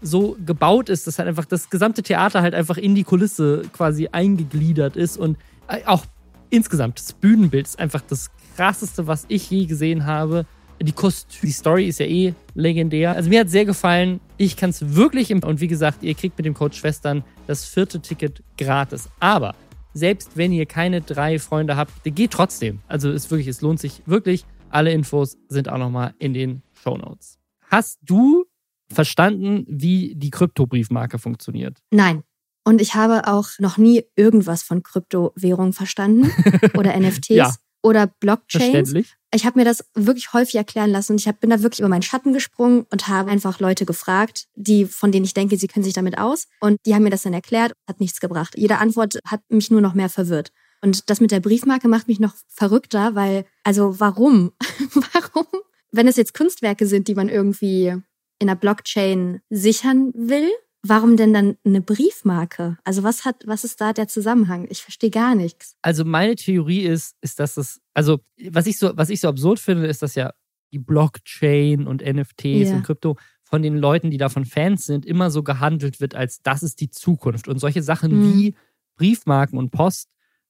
so 0.00 0.36
gebaut 0.46 0.88
ist, 0.88 1.08
dass 1.08 1.18
halt 1.18 1.28
einfach 1.28 1.46
das 1.46 1.68
gesamte 1.68 2.04
Theater 2.04 2.42
halt 2.42 2.54
einfach 2.54 2.76
in 2.76 2.94
die 2.94 3.02
Kulisse 3.02 3.62
quasi 3.72 4.08
eingegliedert 4.12 4.94
ist. 4.94 5.16
Und 5.16 5.36
äh, 5.66 5.80
auch 5.86 6.04
insgesamt, 6.50 7.00
das 7.00 7.12
Bühnenbild 7.12 7.66
ist 7.66 7.80
einfach 7.80 8.02
das 8.08 8.30
krasseste, 8.54 9.08
was 9.08 9.24
ich 9.26 9.50
je 9.50 9.66
gesehen 9.66 10.06
habe. 10.06 10.46
Die 10.82 10.92
Kostüm, 10.92 11.40
die 11.42 11.52
Story 11.52 11.86
ist 11.86 12.00
ja 12.00 12.06
eh 12.06 12.34
legendär. 12.54 13.14
Also 13.14 13.28
mir 13.28 13.40
hat 13.40 13.50
sehr 13.50 13.64
gefallen. 13.64 14.20
Ich 14.36 14.56
kann 14.56 14.70
es 14.70 14.94
wirklich 14.94 15.32
und 15.32 15.60
wie 15.60 15.68
gesagt, 15.68 16.02
ihr 16.02 16.14
kriegt 16.14 16.36
mit 16.36 16.44
dem 16.44 16.54
Code 16.54 16.74
Schwestern 16.74 17.22
das 17.46 17.64
vierte 17.64 18.00
Ticket 18.00 18.42
gratis. 18.58 19.08
Aber 19.20 19.54
selbst 19.94 20.36
wenn 20.36 20.52
ihr 20.52 20.66
keine 20.66 21.00
drei 21.00 21.38
Freunde 21.38 21.76
habt, 21.76 21.92
geht 22.04 22.32
trotzdem. 22.32 22.80
Also 22.88 23.10
ist 23.10 23.30
wirklich, 23.30 23.48
es 23.48 23.60
lohnt 23.60 23.78
sich 23.78 24.02
wirklich. 24.06 24.44
Alle 24.70 24.92
Infos 24.92 25.36
sind 25.48 25.68
auch 25.68 25.78
nochmal 25.78 26.14
in 26.18 26.34
den 26.34 26.62
Show 26.72 26.96
Notes. 26.96 27.38
Hast 27.70 28.00
du 28.02 28.46
verstanden, 28.90 29.64
wie 29.68 30.14
die 30.16 30.30
Kryptobriefmarke 30.30 31.18
funktioniert? 31.18 31.78
Nein. 31.90 32.22
Und 32.64 32.80
ich 32.80 32.94
habe 32.94 33.26
auch 33.26 33.48
noch 33.58 33.76
nie 33.76 34.04
irgendwas 34.16 34.62
von 34.62 34.82
Kryptowährungen 34.82 35.72
verstanden 35.72 36.30
oder 36.76 36.98
NFTs. 36.98 37.28
ja 37.28 37.52
oder 37.82 38.06
Blockchains. 38.06 38.94
Ich 39.34 39.46
habe 39.46 39.58
mir 39.58 39.64
das 39.64 39.84
wirklich 39.94 40.32
häufig 40.32 40.56
erklären 40.56 40.90
lassen 40.90 41.12
und 41.12 41.20
ich 41.20 41.26
hab, 41.26 41.40
bin 41.40 41.50
da 41.50 41.62
wirklich 41.62 41.80
über 41.80 41.88
meinen 41.88 42.02
Schatten 42.02 42.32
gesprungen 42.32 42.86
und 42.90 43.08
habe 43.08 43.30
einfach 43.30 43.60
Leute 43.60 43.86
gefragt, 43.86 44.46
die 44.54 44.84
von 44.84 45.10
denen 45.10 45.24
ich 45.24 45.34
denke, 45.34 45.56
sie 45.56 45.68
können 45.68 45.84
sich 45.84 45.94
damit 45.94 46.18
aus. 46.18 46.48
Und 46.60 46.78
die 46.84 46.94
haben 46.94 47.02
mir 47.02 47.10
das 47.10 47.22
dann 47.22 47.32
erklärt, 47.32 47.72
hat 47.88 47.98
nichts 47.98 48.20
gebracht. 48.20 48.54
Jede 48.56 48.78
Antwort 48.78 49.18
hat 49.26 49.40
mich 49.48 49.70
nur 49.70 49.80
noch 49.80 49.94
mehr 49.94 50.10
verwirrt. 50.10 50.52
Und 50.82 51.08
das 51.08 51.20
mit 51.20 51.30
der 51.30 51.40
Briefmarke 51.40 51.88
macht 51.88 52.08
mich 52.08 52.20
noch 52.20 52.34
verrückter, 52.48 53.14
weil, 53.14 53.46
also 53.64 53.98
warum? 54.00 54.52
warum? 55.12 55.46
Wenn 55.92 56.08
es 56.08 56.16
jetzt 56.16 56.34
Kunstwerke 56.34 56.86
sind, 56.86 57.08
die 57.08 57.14
man 57.14 57.28
irgendwie 57.28 57.94
in 58.38 58.48
der 58.48 58.56
Blockchain 58.56 59.40
sichern 59.48 60.12
will, 60.14 60.50
Warum 60.84 61.16
denn 61.16 61.32
dann 61.32 61.56
eine 61.64 61.80
Briefmarke? 61.80 62.76
Also 62.82 63.04
was 63.04 63.24
hat, 63.24 63.44
was 63.46 63.62
ist 63.62 63.80
da 63.80 63.92
der 63.92 64.08
Zusammenhang? 64.08 64.66
Ich 64.68 64.82
verstehe 64.82 65.10
gar 65.10 65.36
nichts. 65.36 65.76
Also 65.80 66.04
meine 66.04 66.34
Theorie 66.34 66.82
ist, 66.82 67.16
ist, 67.20 67.38
dass 67.38 67.54
das, 67.54 67.80
also 67.94 68.20
was 68.50 68.66
ich 68.66 68.78
so, 68.78 68.90
was 68.96 69.08
ich 69.08 69.20
so 69.20 69.28
absurd 69.28 69.60
finde, 69.60 69.86
ist, 69.86 70.02
dass 70.02 70.16
ja 70.16 70.32
die 70.72 70.80
Blockchain 70.80 71.86
und 71.86 72.02
NFTs 72.04 72.70
ja. 72.70 72.74
und 72.74 72.82
Krypto 72.82 73.16
von 73.44 73.62
den 73.62 73.76
Leuten, 73.76 74.10
die 74.10 74.16
davon 74.16 74.44
Fans 74.44 74.86
sind, 74.86 75.06
immer 75.06 75.30
so 75.30 75.42
gehandelt 75.42 76.00
wird, 76.00 76.14
als 76.14 76.40
das 76.42 76.62
ist 76.62 76.80
die 76.80 76.90
Zukunft. 76.90 77.46
Und 77.46 77.58
solche 77.58 77.82
Sachen 77.82 78.18
mhm. 78.18 78.34
wie 78.34 78.54
Briefmarken 78.96 79.58
und 79.58 79.70
Post 79.70 80.08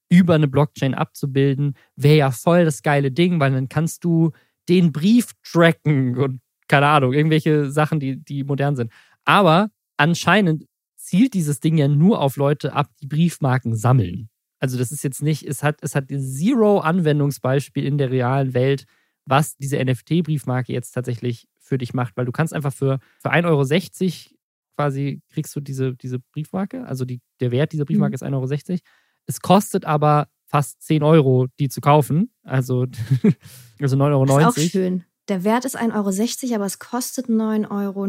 über 0.09 0.35
eine 0.35 0.47
Blockchain 0.47 0.93
abzubilden, 0.93 1.75
wäre 1.95 2.17
ja 2.17 2.31
voll 2.31 2.65
das 2.65 2.81
geile 2.81 3.11
Ding, 3.11 3.39
weil 3.39 3.51
dann 3.51 3.69
kannst 3.69 4.03
du 4.03 4.31
den 4.69 4.91
Brief 4.91 5.31
tracken 5.43 6.17
und 6.17 6.39
keine 6.67 6.87
Ahnung, 6.87 7.13
irgendwelche 7.13 7.69
Sachen, 7.69 7.99
die, 7.99 8.23
die 8.23 8.43
modern 8.43 8.75
sind. 8.75 8.91
Aber 9.25 9.69
anscheinend 9.97 10.65
zielt 10.95 11.33
dieses 11.33 11.59
Ding 11.59 11.77
ja 11.77 11.87
nur 11.87 12.21
auf 12.21 12.37
Leute 12.37 12.73
ab, 12.73 12.89
die 13.01 13.07
Briefmarken 13.07 13.75
sammeln. 13.75 14.29
Also 14.59 14.77
das 14.77 14.91
ist 14.91 15.03
jetzt 15.03 15.21
nicht, 15.21 15.43
es 15.43 15.61
hat, 15.61 15.79
es 15.81 15.95
hat 15.95 16.05
zero 16.09 16.79
Anwendungsbeispiel 16.79 17.85
in 17.85 17.97
der 17.97 18.11
realen 18.11 18.53
Welt, 18.53 18.85
was 19.25 19.57
diese 19.57 19.77
NFT-Briefmarke 19.83 20.71
jetzt 20.71 20.91
tatsächlich 20.91 21.47
für 21.59 21.77
dich 21.77 21.93
macht, 21.93 22.15
weil 22.15 22.25
du 22.25 22.31
kannst 22.31 22.53
einfach 22.53 22.73
für, 22.73 22.99
für 23.21 23.31
1,60 23.31 23.45
Euro 23.47 24.33
quasi 24.75 25.21
kriegst 25.29 25.55
du 25.55 25.59
diese, 25.59 25.95
diese 25.95 26.19
Briefmarke. 26.19 26.85
Also 26.85 27.05
die, 27.05 27.21
der 27.39 27.51
Wert 27.51 27.73
dieser 27.73 27.85
Briefmarke 27.85 28.11
mhm. 28.11 28.15
ist 28.15 28.23
1,60 28.23 28.69
Euro. 28.69 28.79
Es 29.25 29.41
kostet 29.41 29.85
aber 29.85 30.27
fast 30.45 30.81
10 30.83 31.03
Euro, 31.03 31.47
die 31.59 31.69
zu 31.69 31.81
kaufen. 31.81 32.31
Also, 32.43 32.85
also 33.81 33.97
9,90 33.97 34.11
Euro. 34.11 34.25
Das 34.25 34.57
ist 34.57 34.65
auch 34.65 34.71
schön. 34.71 35.03
Der 35.29 35.43
Wert 35.43 35.63
ist 35.63 35.79
1,60 35.79 36.43
Euro, 36.43 36.55
aber 36.55 36.65
es 36.65 36.79
kostet 36.79 37.27
9,90 37.27 37.71
Euro. 37.71 38.05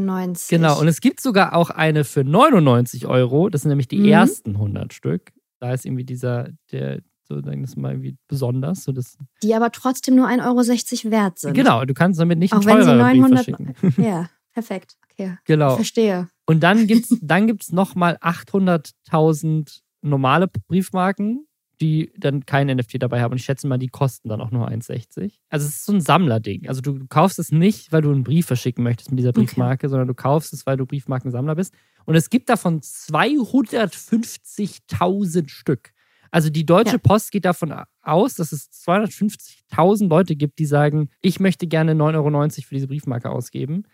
Genau, 0.48 0.81
und 0.81 0.88
es 0.88 1.00
gibt 1.00 1.20
sogar 1.20 1.55
auch 1.55 1.70
eine 1.70 2.05
für 2.05 2.24
99 2.24 3.07
Euro. 3.07 3.48
Das 3.48 3.62
sind 3.62 3.68
nämlich 3.68 3.88
die 3.88 3.98
mhm. 3.98 4.09
ersten 4.09 4.50
100 4.53 4.92
Stück. 4.92 5.33
Da 5.61 5.72
ist 5.72 5.87
irgendwie 5.87 6.05
dieser, 6.05 6.48
der, 6.72 7.00
so 7.22 7.40
sagen 7.40 7.62
das 7.62 7.77
mal 7.77 7.92
irgendwie 7.92 8.17
besonders. 8.27 8.83
So 8.83 8.92
das 8.92 9.17
die 9.42 9.54
aber 9.54 9.71
trotzdem 9.71 10.17
nur 10.17 10.27
1,60 10.27 11.04
Euro 11.04 11.12
wert 11.12 11.38
sind. 11.38 11.54
Genau, 11.54 11.85
du 11.85 11.94
kannst 11.94 12.19
damit 12.19 12.38
nicht 12.38 12.52
auch 12.52 12.67
einen 12.67 12.81
teureren 12.81 12.98
900, 12.98 13.46
Brief 13.46 13.56
verschicken. 13.56 13.94
Ja, 14.04 14.29
perfekt. 14.52 14.96
Okay. 15.12 15.38
Genau. 15.44 15.71
Ich 15.71 15.77
verstehe. 15.77 16.29
Und 16.46 16.65
dann 16.65 16.88
gibt 16.88 17.10
es 17.10 17.19
dann 17.23 17.46
gibt's 17.46 17.71
nochmal 17.71 18.17
800.000 18.17 19.81
normale 20.02 20.48
Briefmarken 20.48 21.46
die 21.85 22.12
dann 22.16 22.46
kein 22.46 22.68
NFT 22.68 23.02
dabei 23.02 23.20
haben. 23.20 23.32
Und 23.32 23.38
ich 23.38 23.44
schätze 23.44 23.66
mal, 23.66 23.76
die 23.76 23.88
kosten 23.88 24.30
dann 24.30 24.40
auch 24.40 24.50
nur 24.50 24.66
1,60. 24.68 25.35
Also 25.50 25.66
es 25.66 25.74
ist 25.74 25.85
so 25.85 25.92
ein 25.92 26.00
Sammlerding. 26.00 26.66
Also 26.66 26.80
du 26.80 27.04
kaufst 27.08 27.38
es 27.38 27.52
nicht, 27.52 27.92
weil 27.92 28.00
du 28.00 28.10
einen 28.10 28.24
Brief 28.24 28.46
verschicken 28.46 28.82
möchtest 28.82 29.10
mit 29.10 29.18
dieser 29.18 29.32
Briefmarke, 29.32 29.87
okay. 29.87 29.90
sondern 29.90 30.08
du 30.08 30.14
kaufst 30.14 30.54
es, 30.54 30.64
weil 30.64 30.78
du 30.78 30.87
Briefmarkensammler 30.87 31.54
bist. 31.54 31.74
Und 32.06 32.14
es 32.14 32.30
gibt 32.30 32.48
davon 32.48 32.80
250.000 32.80 35.48
Stück. 35.48 35.92
Also 36.30 36.48
die 36.50 36.66
Deutsche 36.66 36.92
ja. 36.92 36.98
Post 36.98 37.30
geht 37.30 37.44
davon 37.44 37.74
aus, 38.02 38.35
dass 38.35 38.52
es 38.52 38.70
250.000 38.72 40.08
Leute 40.08 40.37
gibt, 40.37 40.58
die 40.58 40.66
sagen, 40.66 41.10
ich 41.20 41.38
möchte 41.38 41.66
gerne 41.66 41.92
9,90 41.92 42.16
Euro 42.16 42.48
für 42.66 42.74
diese 42.74 42.88
Briefmarke 42.88 43.28
ausgeben. 43.30 43.85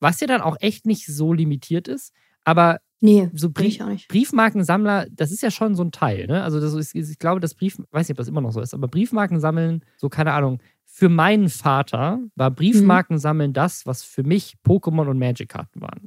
Was 0.00 0.20
ja 0.20 0.26
dann 0.26 0.42
auch 0.42 0.56
echt 0.60 0.84
nicht 0.84 1.06
so 1.06 1.32
limitiert 1.32 1.88
ist. 1.88 2.12
Aber 2.44 2.80
Nee, 3.00 3.28
so 3.34 3.50
Brief, 3.50 3.78
Briefmarkensammler, 4.08 5.06
das 5.10 5.30
ist 5.30 5.42
ja 5.42 5.50
schon 5.50 5.74
so 5.74 5.84
ein 5.84 5.92
Teil. 5.92 6.26
Ne? 6.26 6.42
Also 6.42 6.60
das 6.60 6.72
ist, 6.72 6.94
ich 6.94 7.18
glaube, 7.18 7.40
das 7.40 7.54
Brief, 7.54 7.78
weiß 7.90 8.08
nicht, 8.08 8.14
ob 8.14 8.18
das 8.18 8.28
immer 8.28 8.40
noch 8.40 8.52
so 8.52 8.60
ist, 8.60 8.72
aber 8.72 8.88
Briefmarken 8.88 9.38
sammeln, 9.38 9.84
so 9.96 10.08
keine 10.08 10.32
Ahnung. 10.32 10.60
Für 10.84 11.10
meinen 11.10 11.50
Vater 11.50 12.20
war 12.36 12.50
Briefmarken 12.50 13.18
sammeln 13.18 13.52
das, 13.52 13.84
was 13.84 14.02
für 14.02 14.22
mich 14.22 14.56
Pokémon 14.66 15.08
und 15.08 15.18
Magic-Karten 15.18 15.82
waren. 15.82 16.00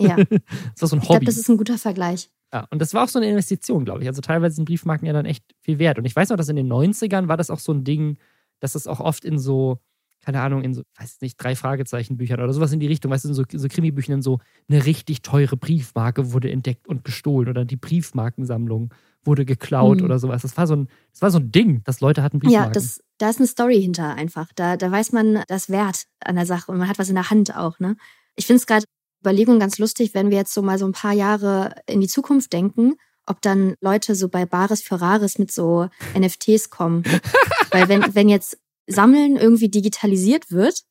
Ja. 0.00 0.16
das 0.74 0.80
war 0.80 0.88
so 0.88 0.96
ein 0.96 1.02
Hobby. 1.02 1.02
Ich 1.02 1.08
glaube, 1.08 1.24
das 1.26 1.36
ist 1.36 1.48
ein 1.48 1.58
guter 1.58 1.78
Vergleich. 1.78 2.28
Ja, 2.52 2.66
und 2.70 2.82
das 2.82 2.92
war 2.92 3.04
auch 3.04 3.08
so 3.08 3.20
eine 3.20 3.30
Investition, 3.30 3.84
glaube 3.84 4.02
ich. 4.02 4.08
Also 4.08 4.20
teilweise 4.20 4.56
sind 4.56 4.64
Briefmarken 4.64 5.06
ja 5.06 5.12
dann 5.12 5.26
echt 5.26 5.44
viel 5.60 5.78
wert. 5.78 5.98
Und 5.98 6.06
ich 6.06 6.16
weiß 6.16 6.30
noch, 6.30 6.36
dass 6.36 6.48
in 6.48 6.56
den 6.56 6.70
90ern 6.70 7.28
war 7.28 7.36
das 7.36 7.50
auch 7.50 7.60
so 7.60 7.72
ein 7.72 7.84
Ding, 7.84 8.18
dass 8.58 8.72
das 8.72 8.88
auch 8.88 9.00
oft 9.00 9.24
in 9.24 9.38
so 9.38 9.78
keine 10.24 10.40
Ahnung, 10.40 10.62
in 10.62 10.72
so, 10.72 10.82
weiß 10.98 11.20
nicht, 11.20 11.36
drei 11.36 11.56
Fragezeichen-Büchern 11.56 12.40
oder 12.40 12.52
sowas 12.52 12.72
in 12.72 12.80
die 12.80 12.86
Richtung, 12.86 13.10
weißt 13.10 13.24
du, 13.24 13.28
in 13.28 13.34
so, 13.34 13.44
so 13.50 13.68
Krimi-Büchern 13.68 14.22
so 14.22 14.38
eine 14.68 14.86
richtig 14.86 15.22
teure 15.22 15.56
Briefmarke 15.56 16.32
wurde 16.32 16.50
entdeckt 16.50 16.86
und 16.86 17.04
gestohlen 17.04 17.48
oder 17.48 17.64
die 17.64 17.76
Briefmarkensammlung 17.76 18.94
wurde 19.24 19.44
geklaut 19.44 19.98
mhm. 19.98 20.04
oder 20.04 20.18
sowas. 20.18 20.42
Das 20.42 20.56
war 20.56 20.66
so 20.66 20.76
ein, 20.76 20.88
das 21.12 21.22
war 21.22 21.30
so 21.30 21.38
ein 21.38 21.50
Ding, 21.50 21.82
dass 21.84 22.00
Leute 22.00 22.22
hatten 22.22 22.38
Briefmarken. 22.38 22.68
Ja, 22.68 22.72
das, 22.72 23.00
da 23.18 23.30
ist 23.30 23.38
eine 23.38 23.46
Story 23.46 23.80
hinter 23.80 24.14
einfach. 24.14 24.48
Da, 24.54 24.76
da 24.76 24.90
weiß 24.90 25.12
man 25.12 25.42
das 25.48 25.68
Wert 25.68 26.04
an 26.20 26.36
der 26.36 26.46
Sache 26.46 26.70
und 26.70 26.78
man 26.78 26.88
hat 26.88 26.98
was 26.98 27.08
in 27.08 27.16
der 27.16 27.30
Hand 27.30 27.56
auch, 27.56 27.78
ne? 27.78 27.96
Ich 28.34 28.46
finde 28.46 28.58
es 28.58 28.66
gerade 28.66 28.84
Überlegung 29.22 29.58
ganz 29.60 29.78
lustig, 29.78 30.14
wenn 30.14 30.30
wir 30.30 30.38
jetzt 30.38 30.54
so 30.54 30.62
mal 30.62 30.78
so 30.78 30.86
ein 30.86 30.92
paar 30.92 31.12
Jahre 31.12 31.74
in 31.86 32.00
die 32.00 32.08
Zukunft 32.08 32.52
denken, 32.52 32.94
ob 33.26 33.40
dann 33.40 33.74
Leute 33.80 34.14
so 34.14 34.28
bei 34.28 34.46
Bares 34.46 34.82
für 34.82 35.00
Rares 35.00 35.38
mit 35.38 35.52
so 35.52 35.88
NFTs 36.18 36.70
kommen. 36.70 37.04
Weil 37.70 37.88
wenn, 37.88 38.14
wenn 38.14 38.28
jetzt 38.28 38.58
Sammeln 38.86 39.36
irgendwie 39.36 39.68
digitalisiert 39.68 40.50
wird, 40.50 40.82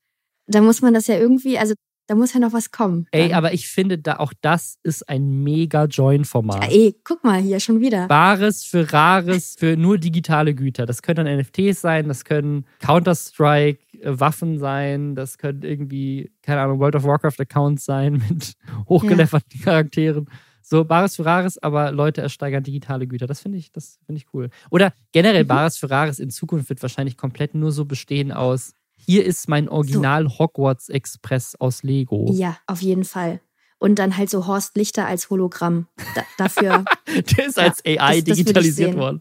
dann 0.47 0.65
muss 0.65 0.81
man 0.81 0.93
das 0.93 1.07
ja 1.07 1.17
irgendwie, 1.17 1.57
also 1.57 1.75
da 2.07 2.15
muss 2.15 2.33
ja 2.33 2.41
noch 2.41 2.51
was 2.51 2.71
kommen. 2.71 3.07
Ey, 3.11 3.29
dann. 3.29 3.37
aber 3.37 3.53
ich 3.53 3.69
finde 3.69 3.97
da 3.97 4.17
auch 4.17 4.33
das 4.41 4.77
ist 4.83 5.07
ein 5.07 5.43
mega 5.43 5.85
Join-Format. 5.85 6.63
Ja, 6.63 6.69
ey, 6.69 6.95
guck 7.05 7.23
mal 7.23 7.39
hier 7.39 7.59
schon 7.61 7.79
wieder. 7.79 8.07
Bares 8.07 8.65
für 8.65 8.91
Rares 8.91 9.55
für 9.57 9.77
nur 9.77 9.97
digitale 9.97 10.53
Güter. 10.53 10.85
Das 10.85 11.01
können 11.01 11.25
dann 11.25 11.39
NFTs 11.39 11.79
sein, 11.79 12.09
das 12.09 12.25
können 12.25 12.65
Counter-Strike 12.79 13.79
äh, 14.01 14.19
Waffen 14.19 14.57
sein, 14.57 15.15
das 15.15 15.37
können 15.37 15.61
irgendwie, 15.63 16.31
keine 16.41 16.59
Ahnung, 16.59 16.79
World 16.79 16.95
of 16.95 17.05
Warcraft-Accounts 17.05 17.85
sein 17.85 18.13
mit 18.29 18.55
hochgeleverten 18.89 19.59
ja. 19.59 19.63
Charakteren. 19.63 20.27
So 20.71 20.85
Bares 20.85 21.17
für 21.17 21.25
Rares, 21.25 21.57
aber 21.57 21.91
Leute 21.91 22.21
ersteigern 22.21 22.63
digitale 22.63 23.05
Güter. 23.05 23.27
Das 23.27 23.41
finde 23.41 23.57
ich, 23.57 23.73
das 23.73 23.99
finde 24.05 24.21
ich 24.21 24.33
cool. 24.33 24.49
Oder 24.69 24.93
generell 25.11 25.43
mhm. 25.43 25.49
Bares 25.49 25.75
für 25.75 25.89
Rares 25.89 26.17
in 26.17 26.29
Zukunft 26.29 26.69
wird 26.69 26.81
wahrscheinlich 26.81 27.17
komplett 27.17 27.55
nur 27.55 27.73
so 27.73 27.83
bestehen 27.83 28.31
aus 28.31 28.71
hier 29.05 29.25
ist 29.25 29.49
mein 29.49 29.67
Original 29.67 30.29
so. 30.29 30.39
Hogwarts 30.39 30.87
Express 30.87 31.55
aus 31.55 31.83
Lego. 31.83 32.31
Ja, 32.31 32.57
auf 32.67 32.81
jeden 32.81 33.03
Fall. 33.03 33.41
Und 33.79 33.97
dann 33.97 34.15
halt 34.15 34.29
so 34.29 34.47
Horst 34.47 34.77
Lichter 34.77 35.07
als 35.07 35.29
Hologramm. 35.29 35.87
Da, 36.15 36.21
dafür. 36.37 36.85
Der 37.07 37.47
ist 37.47 37.57
ja, 37.57 37.63
als 37.63 37.83
AI 37.83 38.21
das, 38.21 38.37
digitalisiert 38.37 38.91
das 38.91 38.97
worden. 38.97 39.19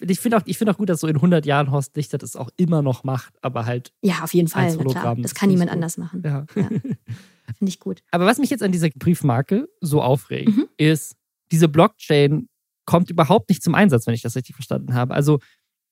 Ich 0.00 0.20
finde 0.20 0.38
auch, 0.38 0.44
find 0.44 0.70
auch 0.70 0.78
gut, 0.78 0.88
dass 0.88 1.00
so 1.00 1.08
in 1.08 1.16
100 1.16 1.44
Jahren 1.44 1.70
Horst 1.70 1.96
Lichter 1.96 2.16
das 2.16 2.34
auch 2.34 2.48
immer 2.56 2.80
noch 2.80 3.04
macht, 3.04 3.34
aber 3.42 3.66
halt. 3.66 3.92
Ja, 4.00 4.22
auf 4.22 4.32
jeden 4.32 4.48
Fall. 4.48 4.74
Klar. 4.78 5.16
Das, 5.16 5.22
das 5.22 5.34
kann 5.34 5.50
niemand 5.50 5.70
anders 5.70 5.98
machen. 5.98 6.22
Ja. 6.24 6.46
ja. 6.54 6.68
Finde 7.56 7.70
ich 7.70 7.80
gut. 7.80 8.02
Aber 8.10 8.26
was 8.26 8.38
mich 8.38 8.50
jetzt 8.50 8.62
an 8.62 8.72
dieser 8.72 8.90
Briefmarke 8.90 9.68
so 9.80 10.02
aufregt, 10.02 10.56
mhm. 10.56 10.68
ist, 10.76 11.16
diese 11.50 11.68
Blockchain 11.68 12.48
kommt 12.84 13.10
überhaupt 13.10 13.48
nicht 13.48 13.62
zum 13.62 13.74
Einsatz, 13.74 14.06
wenn 14.06 14.14
ich 14.14 14.22
das 14.22 14.36
richtig 14.36 14.54
verstanden 14.54 14.94
habe. 14.94 15.14
Also 15.14 15.40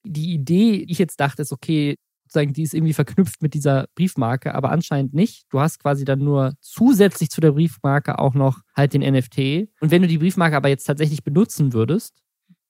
die 0.05 0.33
Idee, 0.33 0.85
die 0.87 0.93
ich 0.93 0.99
jetzt 0.99 1.21
dachte, 1.21 1.43
ist, 1.43 1.53
okay, 1.53 1.97
sozusagen, 2.25 2.53
die 2.53 2.63
ist 2.63 2.75
irgendwie 2.75 2.93
verknüpft 2.93 3.43
mit 3.43 3.55
dieser 3.55 3.87
Briefmarke, 3.95 4.55
aber 4.55 4.71
anscheinend 4.71 5.15
nicht. 5.15 5.47
Du 5.51 5.61
hast 5.61 5.79
quasi 5.79 6.05
dann 6.05 6.21
nur 6.21 6.55
zusätzlich 6.61 7.31
zu 7.31 7.41
der 7.41 7.53
Briefmarke 7.53 8.19
auch 8.19 8.35
noch 8.35 8.61
halt 8.75 8.95
den 8.95 9.03
NFT. 9.03 9.69
Und 9.81 9.91
wenn 9.91 10.03
du 10.03 10.09
die 10.09 10.19
Briefmarke 10.19 10.57
aber 10.57 10.69
jetzt 10.69 10.85
tatsächlich 10.85 11.23
benutzen 11.23 11.73
würdest, 11.73 12.17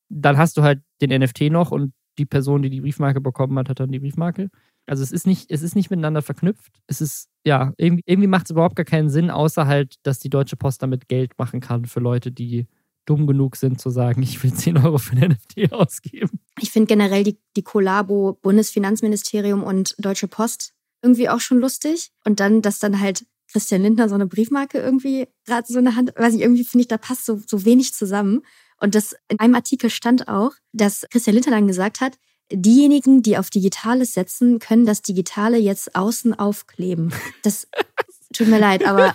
dann 0.09 0.37
hast 0.37 0.57
du 0.57 0.62
halt 0.62 0.82
den 1.01 1.11
NFT 1.20 1.43
noch 1.51 1.70
und 1.70 1.93
die 2.18 2.26
Person, 2.26 2.62
die 2.62 2.70
die 2.70 2.80
Briefmarke 2.80 3.20
bekommen 3.20 3.59
hat, 3.59 3.68
hat 3.68 3.80
dann 3.80 3.93
die 3.93 3.99
Briefmarke. 3.99 4.49
Also 4.87 5.03
es 5.03 5.12
ist 5.12 5.26
nicht, 5.26 5.51
es 5.51 5.62
ist 5.62 5.74
nicht 5.74 5.91
miteinander 5.91 6.22
verknüpft. 6.22 6.72
Es 6.87 7.01
ist, 7.01 7.28
ja, 7.45 7.72
irgendwie, 7.76 8.05
irgendwie 8.07 8.28
macht 8.28 8.47
es 8.47 8.51
überhaupt 8.51 8.76
gar 8.76 8.84
keinen 8.84 9.11
Sinn, 9.11 9.30
außer 9.30 9.66
halt, 9.66 9.97
dass 10.05 10.18
die 10.18 10.30
Deutsche 10.30 10.57
Post 10.57 10.82
damit 10.82 11.09
Geld 11.09 11.39
machen 11.39 11.61
kann 11.61 11.87
für 11.87 12.01
Leute, 12.01 12.30
die 12.30 12.66
dumm 13.07 13.26
genug 13.26 13.57
sind 13.57 13.80
zu 13.80 13.91
sagen, 13.91 14.22
ich 14.22 14.43
will 14.43 14.53
10 14.53 14.78
Euro 14.78 14.99
für 14.99 15.16
ein 15.16 15.30
NFT 15.59 15.72
ausgeben. 15.72 16.41
Ich 16.61 16.70
finde 16.70 16.89
generell 16.89 17.24
die, 17.24 17.39
die 17.57 17.62
Kollabo 17.62 18.39
Bundesfinanzministerium 18.43 19.62
und 19.62 19.95
Deutsche 19.99 20.28
Post 20.28 20.74
irgendwie 21.03 21.28
auch 21.28 21.41
schon 21.41 21.59
lustig. 21.59 22.11
Und 22.24 22.41
dann, 22.41 22.62
dass 22.62 22.78
dann 22.78 23.01
halt 23.01 23.24
Christian 23.51 23.82
Lindner 23.82 24.09
so 24.09 24.14
eine 24.14 24.26
Briefmarke 24.26 24.78
irgendwie 24.78 25.28
gerade 25.47 25.66
so 25.68 25.78
eine 25.78 25.95
Hand, 25.95 26.12
weiß 26.16 26.34
ich, 26.34 26.41
irgendwie 26.41 26.64
finde 26.64 26.82
ich, 26.82 26.89
da 26.89 26.99
passt 26.99 27.24
so, 27.24 27.41
so 27.47 27.64
wenig 27.64 27.95
zusammen. 27.95 28.43
Und 28.78 28.95
das 28.95 29.14
in 29.28 29.39
einem 29.39 29.55
Artikel 29.55 29.89
stand 29.89 30.28
auch, 30.28 30.53
dass 30.72 31.07
Christian 31.11 31.34
Lindner 31.34 31.53
dann 31.53 31.68
gesagt 31.68 32.01
hat, 32.01 32.18
diejenigen, 32.53 33.22
die 33.22 33.38
auf 33.38 33.51
Digitales 33.51 34.14
setzen, 34.14 34.59
können 34.59 34.86
das 34.86 35.03
Digitale 35.03 35.59
jetzt 35.59 35.94
außen 35.94 36.38
aufkleben. 36.38 37.12
Das 37.42 37.68
tut 38.32 38.49
mir 38.49 38.59
leid, 38.59 38.86
aber 38.86 39.14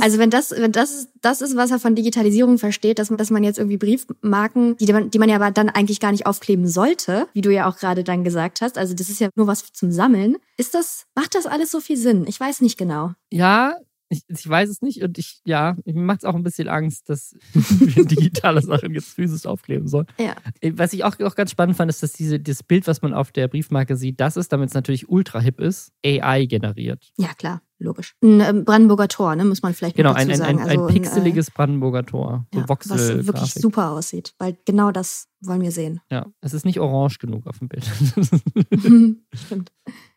also 0.00 0.18
wenn 0.18 0.30
das, 0.30 0.52
wenn 0.52 0.72
das, 0.72 1.08
das 1.20 1.40
ist, 1.40 1.56
was 1.56 1.70
er 1.70 1.78
von 1.78 1.94
Digitalisierung 1.94 2.58
versteht, 2.58 2.98
dass 2.98 3.10
man, 3.10 3.18
dass 3.18 3.30
man 3.30 3.44
jetzt 3.44 3.58
irgendwie 3.58 3.76
Briefmarken, 3.76 4.76
die 4.78 4.92
man, 4.92 5.10
die 5.10 5.18
man 5.18 5.28
ja 5.28 5.36
aber 5.36 5.50
dann 5.50 5.68
eigentlich 5.68 6.00
gar 6.00 6.12
nicht 6.12 6.26
aufkleben 6.26 6.66
sollte, 6.66 7.28
wie 7.32 7.40
du 7.40 7.52
ja 7.52 7.68
auch 7.68 7.76
gerade 7.76 8.04
dann 8.04 8.24
gesagt 8.24 8.60
hast, 8.60 8.78
also 8.78 8.94
das 8.94 9.08
ist 9.08 9.20
ja 9.20 9.28
nur 9.34 9.46
was 9.46 9.72
zum 9.72 9.92
Sammeln. 9.92 10.36
Ist 10.56 10.74
das, 10.74 11.06
macht 11.14 11.34
das 11.34 11.46
alles 11.46 11.70
so 11.70 11.80
viel 11.80 11.96
Sinn? 11.96 12.24
Ich 12.26 12.38
weiß 12.38 12.60
nicht 12.60 12.78
genau. 12.78 13.12
Ja, 13.30 13.76
ich, 14.10 14.24
ich, 14.28 14.48
weiß 14.48 14.68
es 14.68 14.82
nicht 14.82 15.02
und 15.02 15.16
ich, 15.18 15.40
ja, 15.44 15.76
mir 15.84 15.94
macht 16.02 16.18
es 16.18 16.24
auch 16.24 16.34
ein 16.34 16.42
bisschen 16.42 16.68
Angst, 16.68 17.08
dass 17.08 17.34
wir 17.54 18.04
digitale 18.04 18.60
Sachen 18.60 18.92
jetzt 18.92 19.14
physisch 19.14 19.46
aufkleben 19.46 19.88
sollen. 19.88 20.06
Ja. 20.18 20.36
Was 20.74 20.92
ich 20.92 21.04
auch, 21.04 21.18
auch 21.20 21.36
ganz 21.36 21.52
spannend 21.52 21.76
fand, 21.76 21.88
ist, 21.88 22.02
dass 22.02 22.12
diese, 22.12 22.40
das 22.40 22.62
Bild, 22.62 22.86
was 22.86 23.02
man 23.02 23.14
auf 23.14 23.32
der 23.32 23.48
Briefmarke 23.48 23.96
sieht, 23.96 24.20
das 24.20 24.36
ist, 24.36 24.52
damit 24.52 24.68
es 24.68 24.74
natürlich 24.74 25.08
ultra 25.08 25.40
hip 25.40 25.60
ist, 25.60 25.92
AI 26.04 26.44
generiert. 26.44 27.10
Ja, 27.16 27.32
klar 27.34 27.62
logisch. 27.80 28.14
Ein 28.22 28.40
ähm, 28.40 28.64
Brandenburger 28.64 29.08
Tor, 29.08 29.34
ne, 29.36 29.44
muss 29.44 29.62
man 29.62 29.74
vielleicht 29.74 29.96
genau, 29.96 30.14
dazu 30.14 30.28
ein, 30.28 30.36
sagen. 30.36 30.58
Genau, 30.58 30.68
ein, 30.68 30.80
ein, 30.80 30.86
pixeliges 30.86 31.48
ein, 31.48 31.52
äh, 31.52 31.56
Brandenburger 31.56 32.06
Tor. 32.06 32.46
So 32.52 32.60
ja, 32.60 32.68
was 32.68 32.88
wirklich 33.26 33.54
super 33.54 33.90
aussieht, 33.90 34.34
weil 34.38 34.56
genau 34.64 34.92
das 34.92 35.28
wollen 35.42 35.62
wir 35.62 35.72
sehen. 35.72 36.00
Ja, 36.10 36.26
es 36.40 36.52
ist 36.52 36.64
nicht 36.64 36.80
orange 36.80 37.18
genug 37.18 37.46
auf 37.46 37.58
dem 37.58 37.68
Bild. 37.68 37.84
Stimmt. 39.34 39.72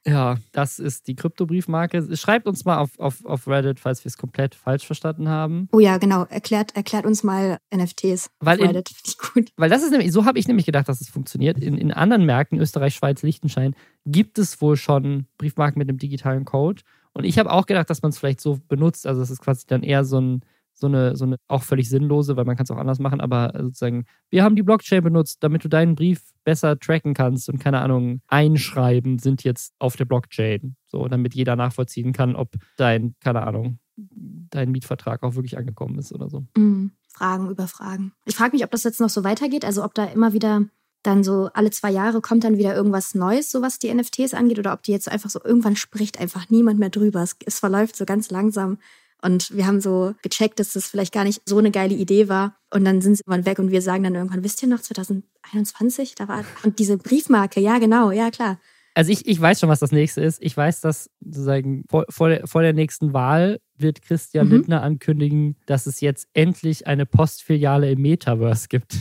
Ja, 0.05 0.37
das 0.51 0.79
ist 0.79 1.07
die 1.07 1.15
Kryptobriefmarke. 1.15 2.15
Schreibt 2.17 2.45
uns 2.45 2.65
mal 2.65 2.77
auf, 2.77 2.99
auf, 2.99 3.23
auf 3.25 3.47
Reddit, 3.47 3.79
falls 3.79 4.03
wir 4.03 4.09
es 4.09 4.17
komplett 4.17 4.53
falsch 4.53 4.85
verstanden 4.85 5.29
haben. 5.29 5.69
Oh 5.71 5.79
ja, 5.79 5.97
genau. 5.97 6.25
Erklärt, 6.25 6.75
erklärt 6.75 7.05
uns 7.05 7.23
mal 7.23 7.57
NFTs 7.73 8.29
weil 8.39 8.61
auf 8.61 8.67
Reddit. 8.67 8.89
Finde 8.93 9.07
ich 9.07 9.17
gut. 9.17 9.51
Weil 9.55 9.69
das 9.69 9.81
ist 9.81 9.91
nämlich, 9.91 10.11
so 10.11 10.25
habe 10.25 10.37
ich 10.39 10.47
nämlich 10.47 10.65
gedacht, 10.65 10.89
dass 10.89 10.99
es 10.99 11.09
funktioniert. 11.09 11.57
In, 11.57 11.77
in 11.77 11.93
anderen 11.93 12.25
Märkten, 12.25 12.59
Österreich, 12.59 12.95
Schweiz, 12.95 13.23
Liechtenstein, 13.23 13.75
gibt 14.05 14.37
es 14.37 14.61
wohl 14.61 14.75
schon 14.75 15.27
Briefmarken 15.37 15.79
mit 15.79 15.87
einem 15.87 15.99
digitalen 15.99 16.43
Code. 16.43 16.81
Und 17.13 17.25
ich 17.25 17.37
habe 17.37 17.51
auch 17.51 17.65
gedacht, 17.65 17.89
dass 17.89 18.01
man 18.01 18.09
es 18.09 18.17
vielleicht 18.17 18.41
so 18.41 18.59
benutzt. 18.67 19.05
Also, 19.07 19.21
es 19.21 19.29
ist 19.29 19.41
quasi 19.41 19.65
dann 19.67 19.83
eher 19.83 20.03
so 20.03 20.19
ein, 20.19 20.41
so 20.73 20.87
eine, 20.87 21.15
so 21.15 21.25
eine 21.25 21.37
auch 21.47 21.63
völlig 21.63 21.89
sinnlose, 21.89 22.35
weil 22.35 22.45
man 22.45 22.55
kann 22.55 22.63
es 22.63 22.71
auch 22.71 22.77
anders 22.77 22.99
machen, 22.99 23.21
aber 23.21 23.53
sozusagen, 23.55 24.05
wir 24.29 24.43
haben 24.43 24.55
die 24.55 24.63
Blockchain 24.63 25.03
benutzt, 25.03 25.37
damit 25.41 25.63
du 25.63 25.69
deinen 25.69 25.95
Brief 25.95 26.21
besser 26.43 26.79
tracken 26.79 27.13
kannst 27.13 27.47
und 27.49 27.59
keine 27.59 27.79
Ahnung, 27.79 28.21
einschreiben 28.27 29.19
sind 29.19 29.43
jetzt 29.43 29.73
auf 29.79 29.95
der 29.95 30.05
Blockchain. 30.05 30.75
So, 30.87 31.07
damit 31.07 31.35
jeder 31.35 31.55
nachvollziehen 31.55 32.11
kann, 32.13 32.35
ob 32.35 32.55
dein, 32.77 33.15
keine 33.19 33.43
Ahnung, 33.43 33.79
dein 33.95 34.71
Mietvertrag 34.71 35.23
auch 35.23 35.35
wirklich 35.35 35.57
angekommen 35.57 35.97
ist 35.99 36.13
oder 36.13 36.29
so. 36.29 36.45
Mhm. 36.57 36.91
Fragen 37.09 37.49
über 37.49 37.67
Fragen. 37.67 38.13
Ich 38.25 38.35
frage 38.35 38.53
mich, 38.53 38.63
ob 38.63 38.71
das 38.71 38.83
jetzt 38.83 38.99
noch 38.99 39.09
so 39.09 39.23
weitergeht, 39.23 39.65
also 39.65 39.83
ob 39.83 39.93
da 39.93 40.05
immer 40.05 40.33
wieder 40.33 40.63
dann 41.03 41.23
so 41.23 41.49
alle 41.53 41.69
zwei 41.71 41.91
Jahre 41.91 42.21
kommt 42.21 42.43
dann 42.43 42.57
wieder 42.57 42.75
irgendwas 42.75 43.13
Neues, 43.13 43.51
so 43.51 43.61
was 43.61 43.77
die 43.77 43.93
NFTs 43.93 44.33
angeht, 44.33 44.59
oder 44.59 44.73
ob 44.73 44.83
die 44.83 44.91
jetzt 44.91 45.09
einfach 45.09 45.29
so 45.29 45.39
irgendwann 45.43 45.75
spricht 45.75 46.19
einfach 46.19 46.49
niemand 46.49 46.79
mehr 46.79 46.89
drüber. 46.89 47.21
Es, 47.21 47.35
es 47.45 47.59
verläuft 47.59 47.95
so 47.95 48.05
ganz 48.05 48.31
langsam. 48.31 48.77
Und 49.21 49.55
wir 49.55 49.65
haben 49.67 49.79
so 49.79 50.15
gecheckt, 50.21 50.59
dass 50.59 50.73
das 50.73 50.87
vielleicht 50.87 51.13
gar 51.13 51.23
nicht 51.23 51.41
so 51.45 51.57
eine 51.57 51.71
geile 51.71 51.95
Idee 51.95 52.27
war. 52.27 52.57
Und 52.73 52.83
dann 52.83 53.01
sind 53.01 53.15
sie 53.15 53.23
irgendwann 53.25 53.45
weg 53.45 53.59
und 53.59 53.71
wir 53.71 53.81
sagen 53.81 54.03
dann 54.03 54.15
irgendwann, 54.15 54.43
wisst 54.43 54.61
ihr 54.61 54.67
noch, 54.67 54.81
2021, 54.81 56.15
da 56.15 56.27
war, 56.27 56.43
und 56.63 56.79
diese 56.79 56.97
Briefmarke, 56.97 57.61
ja, 57.61 57.79
genau, 57.79 58.11
ja, 58.11 58.31
klar. 58.31 58.59
Also 58.95 59.11
ich, 59.11 59.25
ich 59.25 59.41
weiß 59.41 59.59
schon, 59.59 59.69
was 59.69 59.79
das 59.79 59.91
nächste 59.91 60.21
ist. 60.21 60.41
Ich 60.41 60.55
weiß, 60.55 60.81
dass 60.81 61.09
sozusagen 61.19 61.83
vor, 61.89 62.05
vor, 62.09 62.29
der, 62.29 62.47
vor 62.47 62.61
der 62.61 62.73
nächsten 62.73 63.13
Wahl 63.13 63.59
wird 63.75 64.01
Christian 64.01 64.47
mhm. 64.47 64.53
Lindner 64.53 64.83
ankündigen, 64.83 65.55
dass 65.65 65.87
es 65.87 66.01
jetzt 66.01 66.27
endlich 66.33 66.85
eine 66.85 67.05
Postfiliale 67.05 67.91
im 67.91 68.01
Metaverse 68.01 68.67
gibt. 68.67 68.97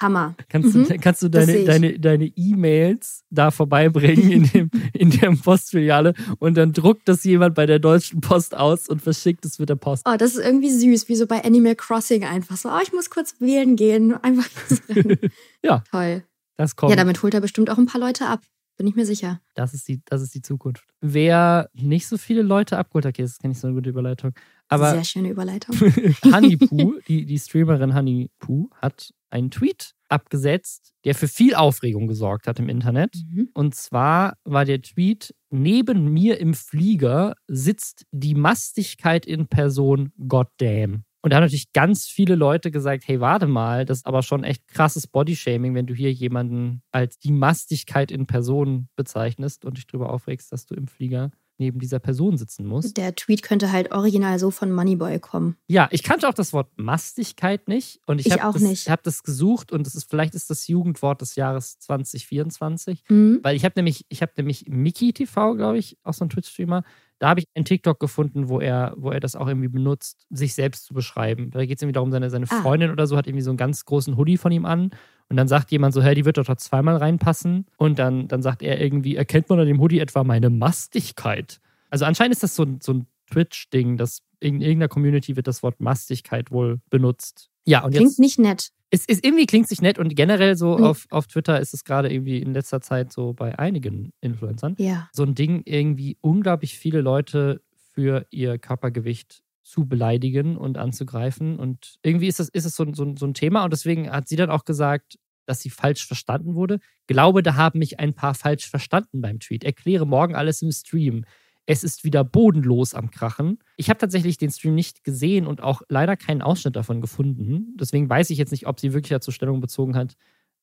Hammer. 0.00 0.34
kannst, 0.48 0.74
mhm. 0.74 0.88
du, 0.88 0.98
kannst 0.98 1.22
du 1.22 1.28
deine, 1.28 1.64
deine, 1.64 1.98
deine 1.98 2.26
E-Mails 2.26 3.24
da 3.30 3.50
vorbeibringen 3.50 4.30
in, 4.30 4.50
dem, 4.50 4.70
in 4.92 5.10
der 5.10 5.30
Postfiliale 5.32 6.14
und 6.38 6.56
dann 6.56 6.72
druckt 6.72 7.08
das 7.08 7.24
jemand 7.24 7.54
bei 7.54 7.66
der 7.66 7.78
Deutschen 7.78 8.20
Post 8.20 8.56
aus 8.56 8.88
und 8.88 9.02
verschickt 9.02 9.44
es 9.44 9.58
mit 9.58 9.68
der 9.68 9.76
Post. 9.76 10.06
Oh, 10.08 10.16
das 10.16 10.34
ist 10.34 10.44
irgendwie 10.44 10.70
süß, 10.70 11.08
wie 11.08 11.16
so 11.16 11.26
bei 11.26 11.44
Animal 11.44 11.76
Crossing 11.76 12.24
einfach 12.24 12.56
so, 12.56 12.68
oh, 12.68 12.80
ich 12.82 12.92
muss 12.92 13.10
kurz 13.10 13.36
wählen 13.40 13.76
gehen. 13.76 14.14
Einfach 14.22 14.48
ja. 15.62 15.82
Toll. 15.90 16.24
Das 16.56 16.76
kommt. 16.76 16.90
Ja, 16.90 16.96
damit 16.96 17.22
holt 17.22 17.34
er 17.34 17.40
bestimmt 17.40 17.70
auch 17.70 17.78
ein 17.78 17.86
paar 17.86 18.00
Leute 18.00 18.26
ab. 18.26 18.40
Bin 18.76 18.88
ich 18.88 18.96
mir 18.96 19.06
sicher. 19.06 19.40
Das 19.54 19.72
ist 19.72 19.86
die, 19.86 20.02
das 20.04 20.20
ist 20.20 20.34
die 20.34 20.42
Zukunft. 20.42 20.84
Wer 21.00 21.70
nicht 21.74 22.08
so 22.08 22.16
viele 22.18 22.42
Leute 22.42 22.76
abgeholt 22.76 23.04
hat, 23.04 23.14
okay, 23.14 23.22
das 23.22 23.32
ist 23.32 23.44
nicht 23.44 23.60
so 23.60 23.68
eine 23.68 23.76
gute 23.76 23.90
Überleitung. 23.90 24.32
Aber 24.68 24.90
Sehr 24.90 25.04
schöne 25.04 25.30
Überleitung. 25.30 25.76
Honey 26.24 26.56
Poo, 26.56 26.98
die, 27.06 27.24
die 27.24 27.38
Streamerin 27.38 27.94
Honey 27.94 28.30
Poo, 28.40 28.70
hat 28.82 29.14
einen 29.34 29.50
Tweet 29.50 29.94
abgesetzt, 30.08 30.92
der 31.04 31.14
für 31.14 31.28
viel 31.28 31.54
Aufregung 31.54 32.06
gesorgt 32.06 32.46
hat 32.46 32.60
im 32.60 32.68
Internet. 32.68 33.14
Mhm. 33.28 33.50
Und 33.52 33.74
zwar 33.74 34.34
war 34.44 34.64
der 34.64 34.80
Tweet: 34.80 35.34
Neben 35.50 36.12
mir 36.12 36.40
im 36.40 36.54
Flieger 36.54 37.34
sitzt 37.48 38.06
die 38.12 38.34
Mastigkeit 38.34 39.26
in 39.26 39.48
Person, 39.48 40.12
goddamn. 40.26 41.04
Und 41.20 41.30
da 41.30 41.36
haben 41.36 41.44
natürlich 41.44 41.72
ganz 41.72 42.06
viele 42.06 42.34
Leute 42.34 42.70
gesagt, 42.70 43.04
hey, 43.06 43.18
warte 43.18 43.46
mal, 43.46 43.86
das 43.86 43.98
ist 43.98 44.06
aber 44.06 44.22
schon 44.22 44.44
echt 44.44 44.68
krasses 44.68 45.06
Bodyshaming, 45.06 45.74
wenn 45.74 45.86
du 45.86 45.94
hier 45.94 46.12
jemanden 46.12 46.82
als 46.92 47.18
die 47.18 47.32
Mastigkeit 47.32 48.10
in 48.10 48.26
Person 48.26 48.88
bezeichnest 48.94 49.64
und 49.64 49.78
dich 49.78 49.86
darüber 49.86 50.12
aufregst, 50.12 50.52
dass 50.52 50.66
du 50.66 50.74
im 50.74 50.86
Flieger 50.86 51.30
neben 51.58 51.78
dieser 51.78 51.98
Person 51.98 52.36
sitzen 52.36 52.66
muss. 52.66 52.94
Der 52.94 53.14
Tweet 53.14 53.42
könnte 53.42 53.72
halt 53.72 53.92
original 53.92 54.38
so 54.38 54.50
von 54.50 54.72
Moneyboy 54.72 55.18
kommen. 55.20 55.56
Ja, 55.68 55.88
ich 55.90 56.02
kannte 56.02 56.28
auch 56.28 56.34
das 56.34 56.52
Wort 56.52 56.68
Mastigkeit 56.76 57.68
nicht. 57.68 58.00
Und 58.06 58.20
ich, 58.20 58.26
ich 58.26 58.40
habe 58.40 58.58
das, 58.58 58.88
hab 58.88 59.02
das 59.02 59.22
gesucht 59.22 59.72
und 59.72 59.86
das 59.86 59.94
ist, 59.94 60.10
vielleicht 60.10 60.34
ist 60.34 60.50
das 60.50 60.66
Jugendwort 60.66 61.20
des 61.20 61.36
Jahres 61.36 61.78
2024. 61.78 63.04
Mhm. 63.08 63.40
Weil 63.42 63.56
ich 63.56 63.64
habe 63.64 63.74
nämlich, 63.76 64.04
ich 64.08 64.22
habe 64.22 64.32
nämlich 64.36 64.66
Mickey 64.68 65.12
TV, 65.12 65.54
glaube 65.54 65.78
ich, 65.78 65.98
auch 66.02 66.14
so 66.14 66.24
ein 66.24 66.30
Twitch-Streamer, 66.30 66.82
da 67.18 67.28
habe 67.28 67.40
ich 67.40 67.46
einen 67.54 67.64
TikTok 67.64 68.00
gefunden, 68.00 68.48
wo 68.48 68.60
er, 68.60 68.94
wo 68.96 69.10
er 69.10 69.20
das 69.20 69.36
auch 69.36 69.46
irgendwie 69.46 69.68
benutzt, 69.68 70.26
sich 70.30 70.54
selbst 70.54 70.86
zu 70.86 70.94
beschreiben. 70.94 71.50
Da 71.50 71.64
geht 71.64 71.78
es 71.78 71.82
irgendwie 71.82 71.94
darum, 71.94 72.10
seine, 72.10 72.30
seine 72.30 72.46
ah. 72.50 72.62
Freundin 72.62 72.90
oder 72.90 73.06
so 73.06 73.16
hat 73.16 73.26
irgendwie 73.26 73.42
so 73.42 73.50
einen 73.50 73.56
ganz 73.56 73.84
großen 73.84 74.16
Hoodie 74.16 74.36
von 74.36 74.52
ihm 74.52 74.64
an. 74.64 74.90
Und 75.28 75.36
dann 75.36 75.48
sagt 75.48 75.70
jemand 75.70 75.94
so, 75.94 76.02
hey, 76.02 76.14
die 76.14 76.24
wird 76.24 76.36
doch 76.36 76.56
zweimal 76.56 76.96
reinpassen. 76.96 77.66
Und 77.76 77.98
dann, 77.98 78.28
dann 78.28 78.42
sagt 78.42 78.62
er 78.62 78.80
irgendwie, 78.80 79.16
erkennt 79.16 79.48
man 79.48 79.60
an 79.60 79.66
dem 79.66 79.80
Hoodie 79.80 80.00
etwa 80.00 80.24
meine 80.24 80.50
Mastigkeit? 80.50 81.60
Also 81.88 82.04
anscheinend 82.04 82.34
ist 82.34 82.42
das 82.42 82.56
so, 82.56 82.66
so 82.80 82.92
ein 82.92 83.06
Twitch-Ding, 83.30 83.96
dass 83.96 84.22
in 84.44 84.60
irgendeiner 84.60 84.88
Community 84.88 85.36
wird 85.36 85.46
das 85.46 85.62
Wort 85.62 85.80
Mastigkeit 85.80 86.50
wohl 86.50 86.80
benutzt. 86.90 87.50
Ja, 87.66 87.84
und 87.84 87.92
Klingt 87.92 88.10
jetzt, 88.10 88.18
nicht 88.18 88.38
nett. 88.38 88.70
Es 88.90 89.06
ist 89.06 89.24
irgendwie 89.24 89.46
klingt 89.46 89.68
sich 89.68 89.80
nett 89.82 89.98
und 89.98 90.14
generell 90.14 90.56
so 90.56 90.78
mhm. 90.78 90.84
auf, 90.84 91.06
auf 91.10 91.26
Twitter 91.26 91.58
ist 91.60 91.74
es 91.74 91.84
gerade 91.84 92.12
irgendwie 92.12 92.40
in 92.40 92.52
letzter 92.52 92.80
Zeit 92.80 93.12
so 93.12 93.32
bei 93.32 93.58
einigen 93.58 94.12
Influencern 94.20 94.76
ja. 94.78 95.08
so 95.12 95.24
ein 95.24 95.34
Ding, 95.34 95.62
irgendwie 95.64 96.16
unglaublich 96.20 96.78
viele 96.78 97.00
Leute 97.00 97.62
für 97.92 98.26
ihr 98.30 98.58
Körpergewicht 98.58 99.42
zu 99.64 99.86
beleidigen 99.86 100.56
und 100.56 100.76
anzugreifen. 100.76 101.58
Und 101.58 101.96
irgendwie 102.02 102.28
ist 102.28 102.38
das, 102.38 102.48
ist 102.50 102.66
es 102.66 102.76
so, 102.76 102.86
so, 102.92 103.14
so 103.16 103.26
ein 103.26 103.34
Thema. 103.34 103.64
Und 103.64 103.72
deswegen 103.72 104.10
hat 104.10 104.28
sie 104.28 104.36
dann 104.36 104.50
auch 104.50 104.64
gesagt, 104.64 105.18
dass 105.46 105.60
sie 105.60 105.70
falsch 105.70 106.06
verstanden 106.06 106.54
wurde. 106.54 106.78
Glaube, 107.06 107.42
da 107.42 107.56
haben 107.56 107.78
mich 107.78 107.98
ein 107.98 108.14
paar 108.14 108.34
falsch 108.34 108.68
verstanden 108.68 109.20
beim 109.20 109.40
Tweet. 109.40 109.64
Erkläre 109.64 110.06
morgen 110.06 110.34
alles 110.34 110.62
im 110.62 110.70
Stream. 110.70 111.24
Es 111.66 111.82
ist 111.82 112.04
wieder 112.04 112.24
bodenlos 112.24 112.94
am 112.94 113.10
Krachen. 113.10 113.58
Ich 113.76 113.88
habe 113.88 113.98
tatsächlich 113.98 114.36
den 114.36 114.50
Stream 114.50 114.74
nicht 114.74 115.04
gesehen 115.04 115.46
und 115.46 115.62
auch 115.62 115.82
leider 115.88 116.16
keinen 116.16 116.42
Ausschnitt 116.42 116.76
davon 116.76 117.00
gefunden. 117.00 117.74
Deswegen 117.78 118.08
weiß 118.08 118.30
ich 118.30 118.38
jetzt 118.38 118.50
nicht, 118.50 118.66
ob 118.66 118.80
sie 118.80 118.92
wirklich 118.92 119.10
dazu 119.10 119.30
Stellung 119.30 119.60
bezogen 119.60 119.96
hat, 119.96 120.16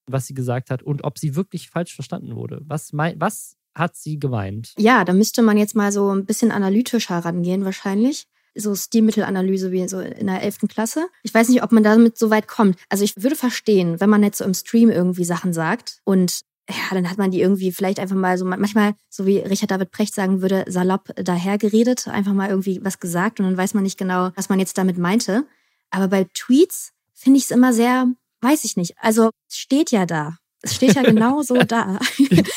was 0.05 0.27
sie 0.27 0.33
gesagt 0.33 0.69
hat 0.69 0.83
und 0.83 1.03
ob 1.03 1.17
sie 1.17 1.35
wirklich 1.35 1.69
falsch 1.69 1.95
verstanden 1.95 2.35
wurde. 2.35 2.61
Was, 2.65 2.93
was 2.93 3.57
hat 3.73 3.95
sie 3.95 4.19
gemeint? 4.19 4.73
Ja, 4.77 5.03
da 5.05 5.13
müsste 5.13 5.41
man 5.41 5.57
jetzt 5.57 5.75
mal 5.75 5.91
so 5.91 6.13
ein 6.13 6.25
bisschen 6.25 6.51
analytischer 6.51 7.17
rangehen, 7.17 7.65
wahrscheinlich 7.65 8.27
so 8.53 8.75
Stilmittelanalyse 8.75 9.71
wie 9.71 9.87
so 9.87 9.99
in 9.99 10.27
der 10.27 10.41
11. 10.43 10.59
Klasse. 10.67 11.07
Ich 11.23 11.33
weiß 11.33 11.49
nicht, 11.49 11.63
ob 11.63 11.71
man 11.71 11.83
damit 11.83 12.17
so 12.17 12.29
weit 12.29 12.47
kommt. 12.47 12.77
Also 12.89 13.03
ich 13.03 13.21
würde 13.21 13.35
verstehen, 13.35 13.99
wenn 13.99 14.09
man 14.09 14.23
jetzt 14.23 14.39
so 14.39 14.43
im 14.43 14.53
Stream 14.53 14.89
irgendwie 14.89 15.23
Sachen 15.23 15.53
sagt 15.53 16.01
und 16.03 16.41
ja, 16.71 16.95
dann 16.95 17.09
hat 17.09 17.17
man 17.17 17.31
die 17.31 17.41
irgendwie 17.41 17.71
vielleicht 17.71 17.99
einfach 17.99 18.15
mal 18.15 18.37
so, 18.37 18.45
manchmal, 18.45 18.93
so 19.09 19.25
wie 19.25 19.39
Richard 19.39 19.71
David 19.71 19.91
Precht 19.91 20.13
sagen 20.13 20.41
würde, 20.41 20.65
salopp 20.67 21.09
dahergeredet, 21.15 22.07
einfach 22.07 22.33
mal 22.33 22.49
irgendwie 22.49 22.79
was 22.83 22.99
gesagt 22.99 23.39
und 23.39 23.45
dann 23.45 23.57
weiß 23.57 23.73
man 23.73 23.83
nicht 23.83 23.97
genau, 23.97 24.31
was 24.35 24.49
man 24.49 24.59
jetzt 24.59 24.77
damit 24.77 24.97
meinte. 24.97 25.45
Aber 25.89 26.07
bei 26.07 26.25
Tweets 26.33 26.91
finde 27.13 27.37
ich 27.37 27.45
es 27.45 27.51
immer 27.51 27.73
sehr, 27.73 28.07
weiß 28.41 28.63
ich 28.63 28.77
nicht. 28.77 28.95
Also 28.99 29.29
steht 29.49 29.91
ja 29.91 30.05
da. 30.05 30.37
Es 30.63 30.75
steht 30.75 30.93
ja 30.93 31.01
genau 31.01 31.41
so 31.41 31.55
da. 31.55 31.99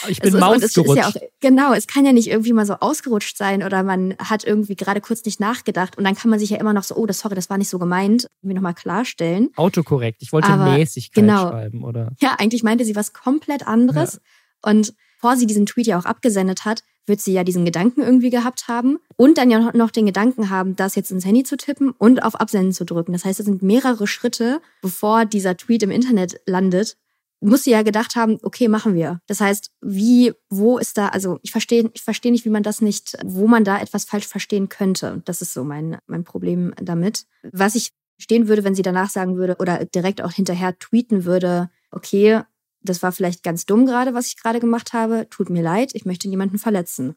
Ich 0.09 0.21
bin 0.23 0.39
Maus 0.39 0.63
ist, 0.63 0.75
gerutscht. 0.75 0.97
Ja 0.97 1.13
genau, 1.41 1.73
es 1.73 1.87
kann 1.87 2.05
ja 2.05 2.13
nicht 2.13 2.29
irgendwie 2.29 2.53
mal 2.53 2.67
so 2.67 2.75
ausgerutscht 2.75 3.37
sein 3.37 3.63
oder 3.63 3.83
man 3.83 4.15
hat 4.19 4.45
irgendwie 4.45 4.77
gerade 4.77 5.01
kurz 5.01 5.25
nicht 5.25 5.41
nachgedacht 5.41 5.97
und 5.97 6.05
dann 6.05 6.15
kann 6.15 6.31
man 6.31 6.39
sich 6.39 6.51
ja 6.51 6.59
immer 6.59 6.73
noch 6.73 6.83
so, 6.83 6.95
oh, 6.97 7.07
das 7.07 7.21
sorry, 7.21 7.35
das 7.35 7.49
war 7.49 7.59
nicht 7.59 7.71
so 7.71 7.79
gemeint, 7.79 8.29
irgendwie 8.43 8.55
nochmal 8.55 8.75
klarstellen. 8.75 9.51
Autokorrekt. 9.57 10.23
Ich 10.23 10.33
wollte 10.33 10.49
Aber, 10.49 10.73
Mäßigkeit 10.73 11.25
genau, 11.25 11.49
schreiben, 11.49 11.83
oder? 11.83 12.13
Ja, 12.21 12.37
eigentlich 12.39 12.63
meinte 12.63 12.85
sie 12.85 12.97
was 12.97 13.13
komplett 13.13 13.67
anderes. 13.67 14.15
Ja. 14.15 14.71
Und 14.71 14.95
bevor 15.17 15.37
sie 15.37 15.47
diesen 15.47 15.65
Tweet 15.67 15.87
ja 15.87 15.99
auch 15.99 16.05
abgesendet 16.05 16.65
hat, 16.67 16.83
wird 17.07 17.21
sie 17.21 17.33
ja 17.33 17.45
diesen 17.45 17.65
Gedanken 17.65 18.03
irgendwie 18.03 18.31
gehabt 18.31 18.69
haben 18.69 18.99
und 19.17 19.39
dann 19.39 19.51
ja 19.51 19.73
noch 19.75 19.91
den 19.91 20.07
Gedanken 20.07 20.51
haben, 20.51 20.77
das 20.77 20.95
jetzt 20.95 21.11
ins 21.11 21.25
Handy 21.25 21.43
zu 21.43 21.57
tippen 21.57 21.91
und 21.91 22.23
auf 22.23 22.35
Absenden 22.35 22.73
zu 22.73 22.85
drücken. 22.85 23.13
Das 23.13 23.25
heißt, 23.25 23.41
es 23.41 23.47
sind 23.47 23.63
mehrere 23.63 24.07
Schritte, 24.07 24.61
bevor 24.81 25.25
dieser 25.25 25.57
Tweet 25.57 25.83
im 25.83 25.91
Internet 25.91 26.41
landet, 26.47 26.97
muss 27.45 27.65
sie 27.65 27.71
ja 27.71 27.83
gedacht 27.83 28.17
haben, 28.17 28.39
okay, 28.43 28.69
machen 28.69 28.95
wir. 28.95 29.21
Das 29.27 29.41
heißt, 29.41 29.71
wie, 29.83 30.33
wo 30.49 30.79
ist 30.79 30.97
da, 30.97 31.09
also 31.09 31.39
ich 31.43 31.53
verstehe, 31.53 31.91
ich 31.93 32.03
verstehe 32.03 32.33
nicht, 32.33 32.45
wie 32.45 32.51
man 32.51 32.63
das 32.63 32.81
nicht, 32.81 33.17
wo 33.25 33.47
man 33.47 33.65
da 33.65 33.81
etwas 33.81 34.05
falsch 34.05 34.27
verstehen 34.27 34.69
könnte. 34.69 35.23
Das 35.25 35.43
ist 35.43 35.53
so 35.53 35.65
mein, 35.65 35.99
mein 36.07 36.25
Problem 36.25 36.73
damit. 36.77 37.27
Was 37.53 37.75
ich 37.75 37.93
stehen 38.19 38.49
würde, 38.49 38.65
wenn 38.65 38.75
sie 38.75 38.83
danach 38.83 39.11
sagen 39.11 39.37
würde 39.37 39.57
oder 39.59 39.85
direkt 39.85 40.23
auch 40.23 40.33
hinterher 40.33 40.79
tweeten 40.79 41.25
würde, 41.25 41.71
okay, 41.91 42.41
das 42.81 43.03
war 43.03 43.13
vielleicht 43.13 43.43
ganz 43.43 43.67
dumm 43.67 43.87
gerade, 43.87 44.15
was 44.15 44.29
ich 44.29 44.37
gerade 44.41 44.61
gemacht 44.61 44.93
habe, 44.93 45.27
tut 45.31 45.51
mir 45.51 45.63
leid, 45.63 45.91
ich 45.95 46.05
möchte 46.05 46.29
niemanden 46.29 46.59
verletzen. 46.59 47.15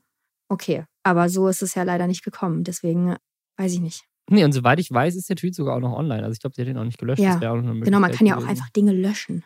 Okay, 0.50 0.86
aber 1.04 1.30
so 1.30 1.48
ist 1.48 1.62
es 1.62 1.76
ja 1.76 1.84
leider 1.84 2.08
nicht 2.08 2.24
gekommen, 2.24 2.64
deswegen 2.64 3.16
weiß 3.58 3.74
ich 3.74 3.82
nicht. 3.82 4.06
Nee, 4.30 4.44
und 4.44 4.52
soweit 4.52 4.80
ich 4.80 4.92
weiß, 4.92 5.16
ist 5.16 5.30
der 5.30 5.38
Tweet 5.38 5.56
sogar 5.56 5.78
auch 5.78 5.82
noch 5.82 5.94
online. 5.94 6.24
Also 6.24 6.34
ich 6.34 6.40
glaube, 6.40 6.54
sie 6.56 6.62
hat 6.62 6.68
den 6.68 6.78
auch 6.78 6.84
nicht 6.84 6.98
gelöscht. 6.98 7.22
Ja, 7.22 7.36
genau, 7.36 8.00
man 8.00 8.12
kann 8.12 8.28
ja 8.28 8.38
auch 8.38 8.46
einfach 8.46 8.70
Dinge 8.70 8.92
löschen. 8.92 9.44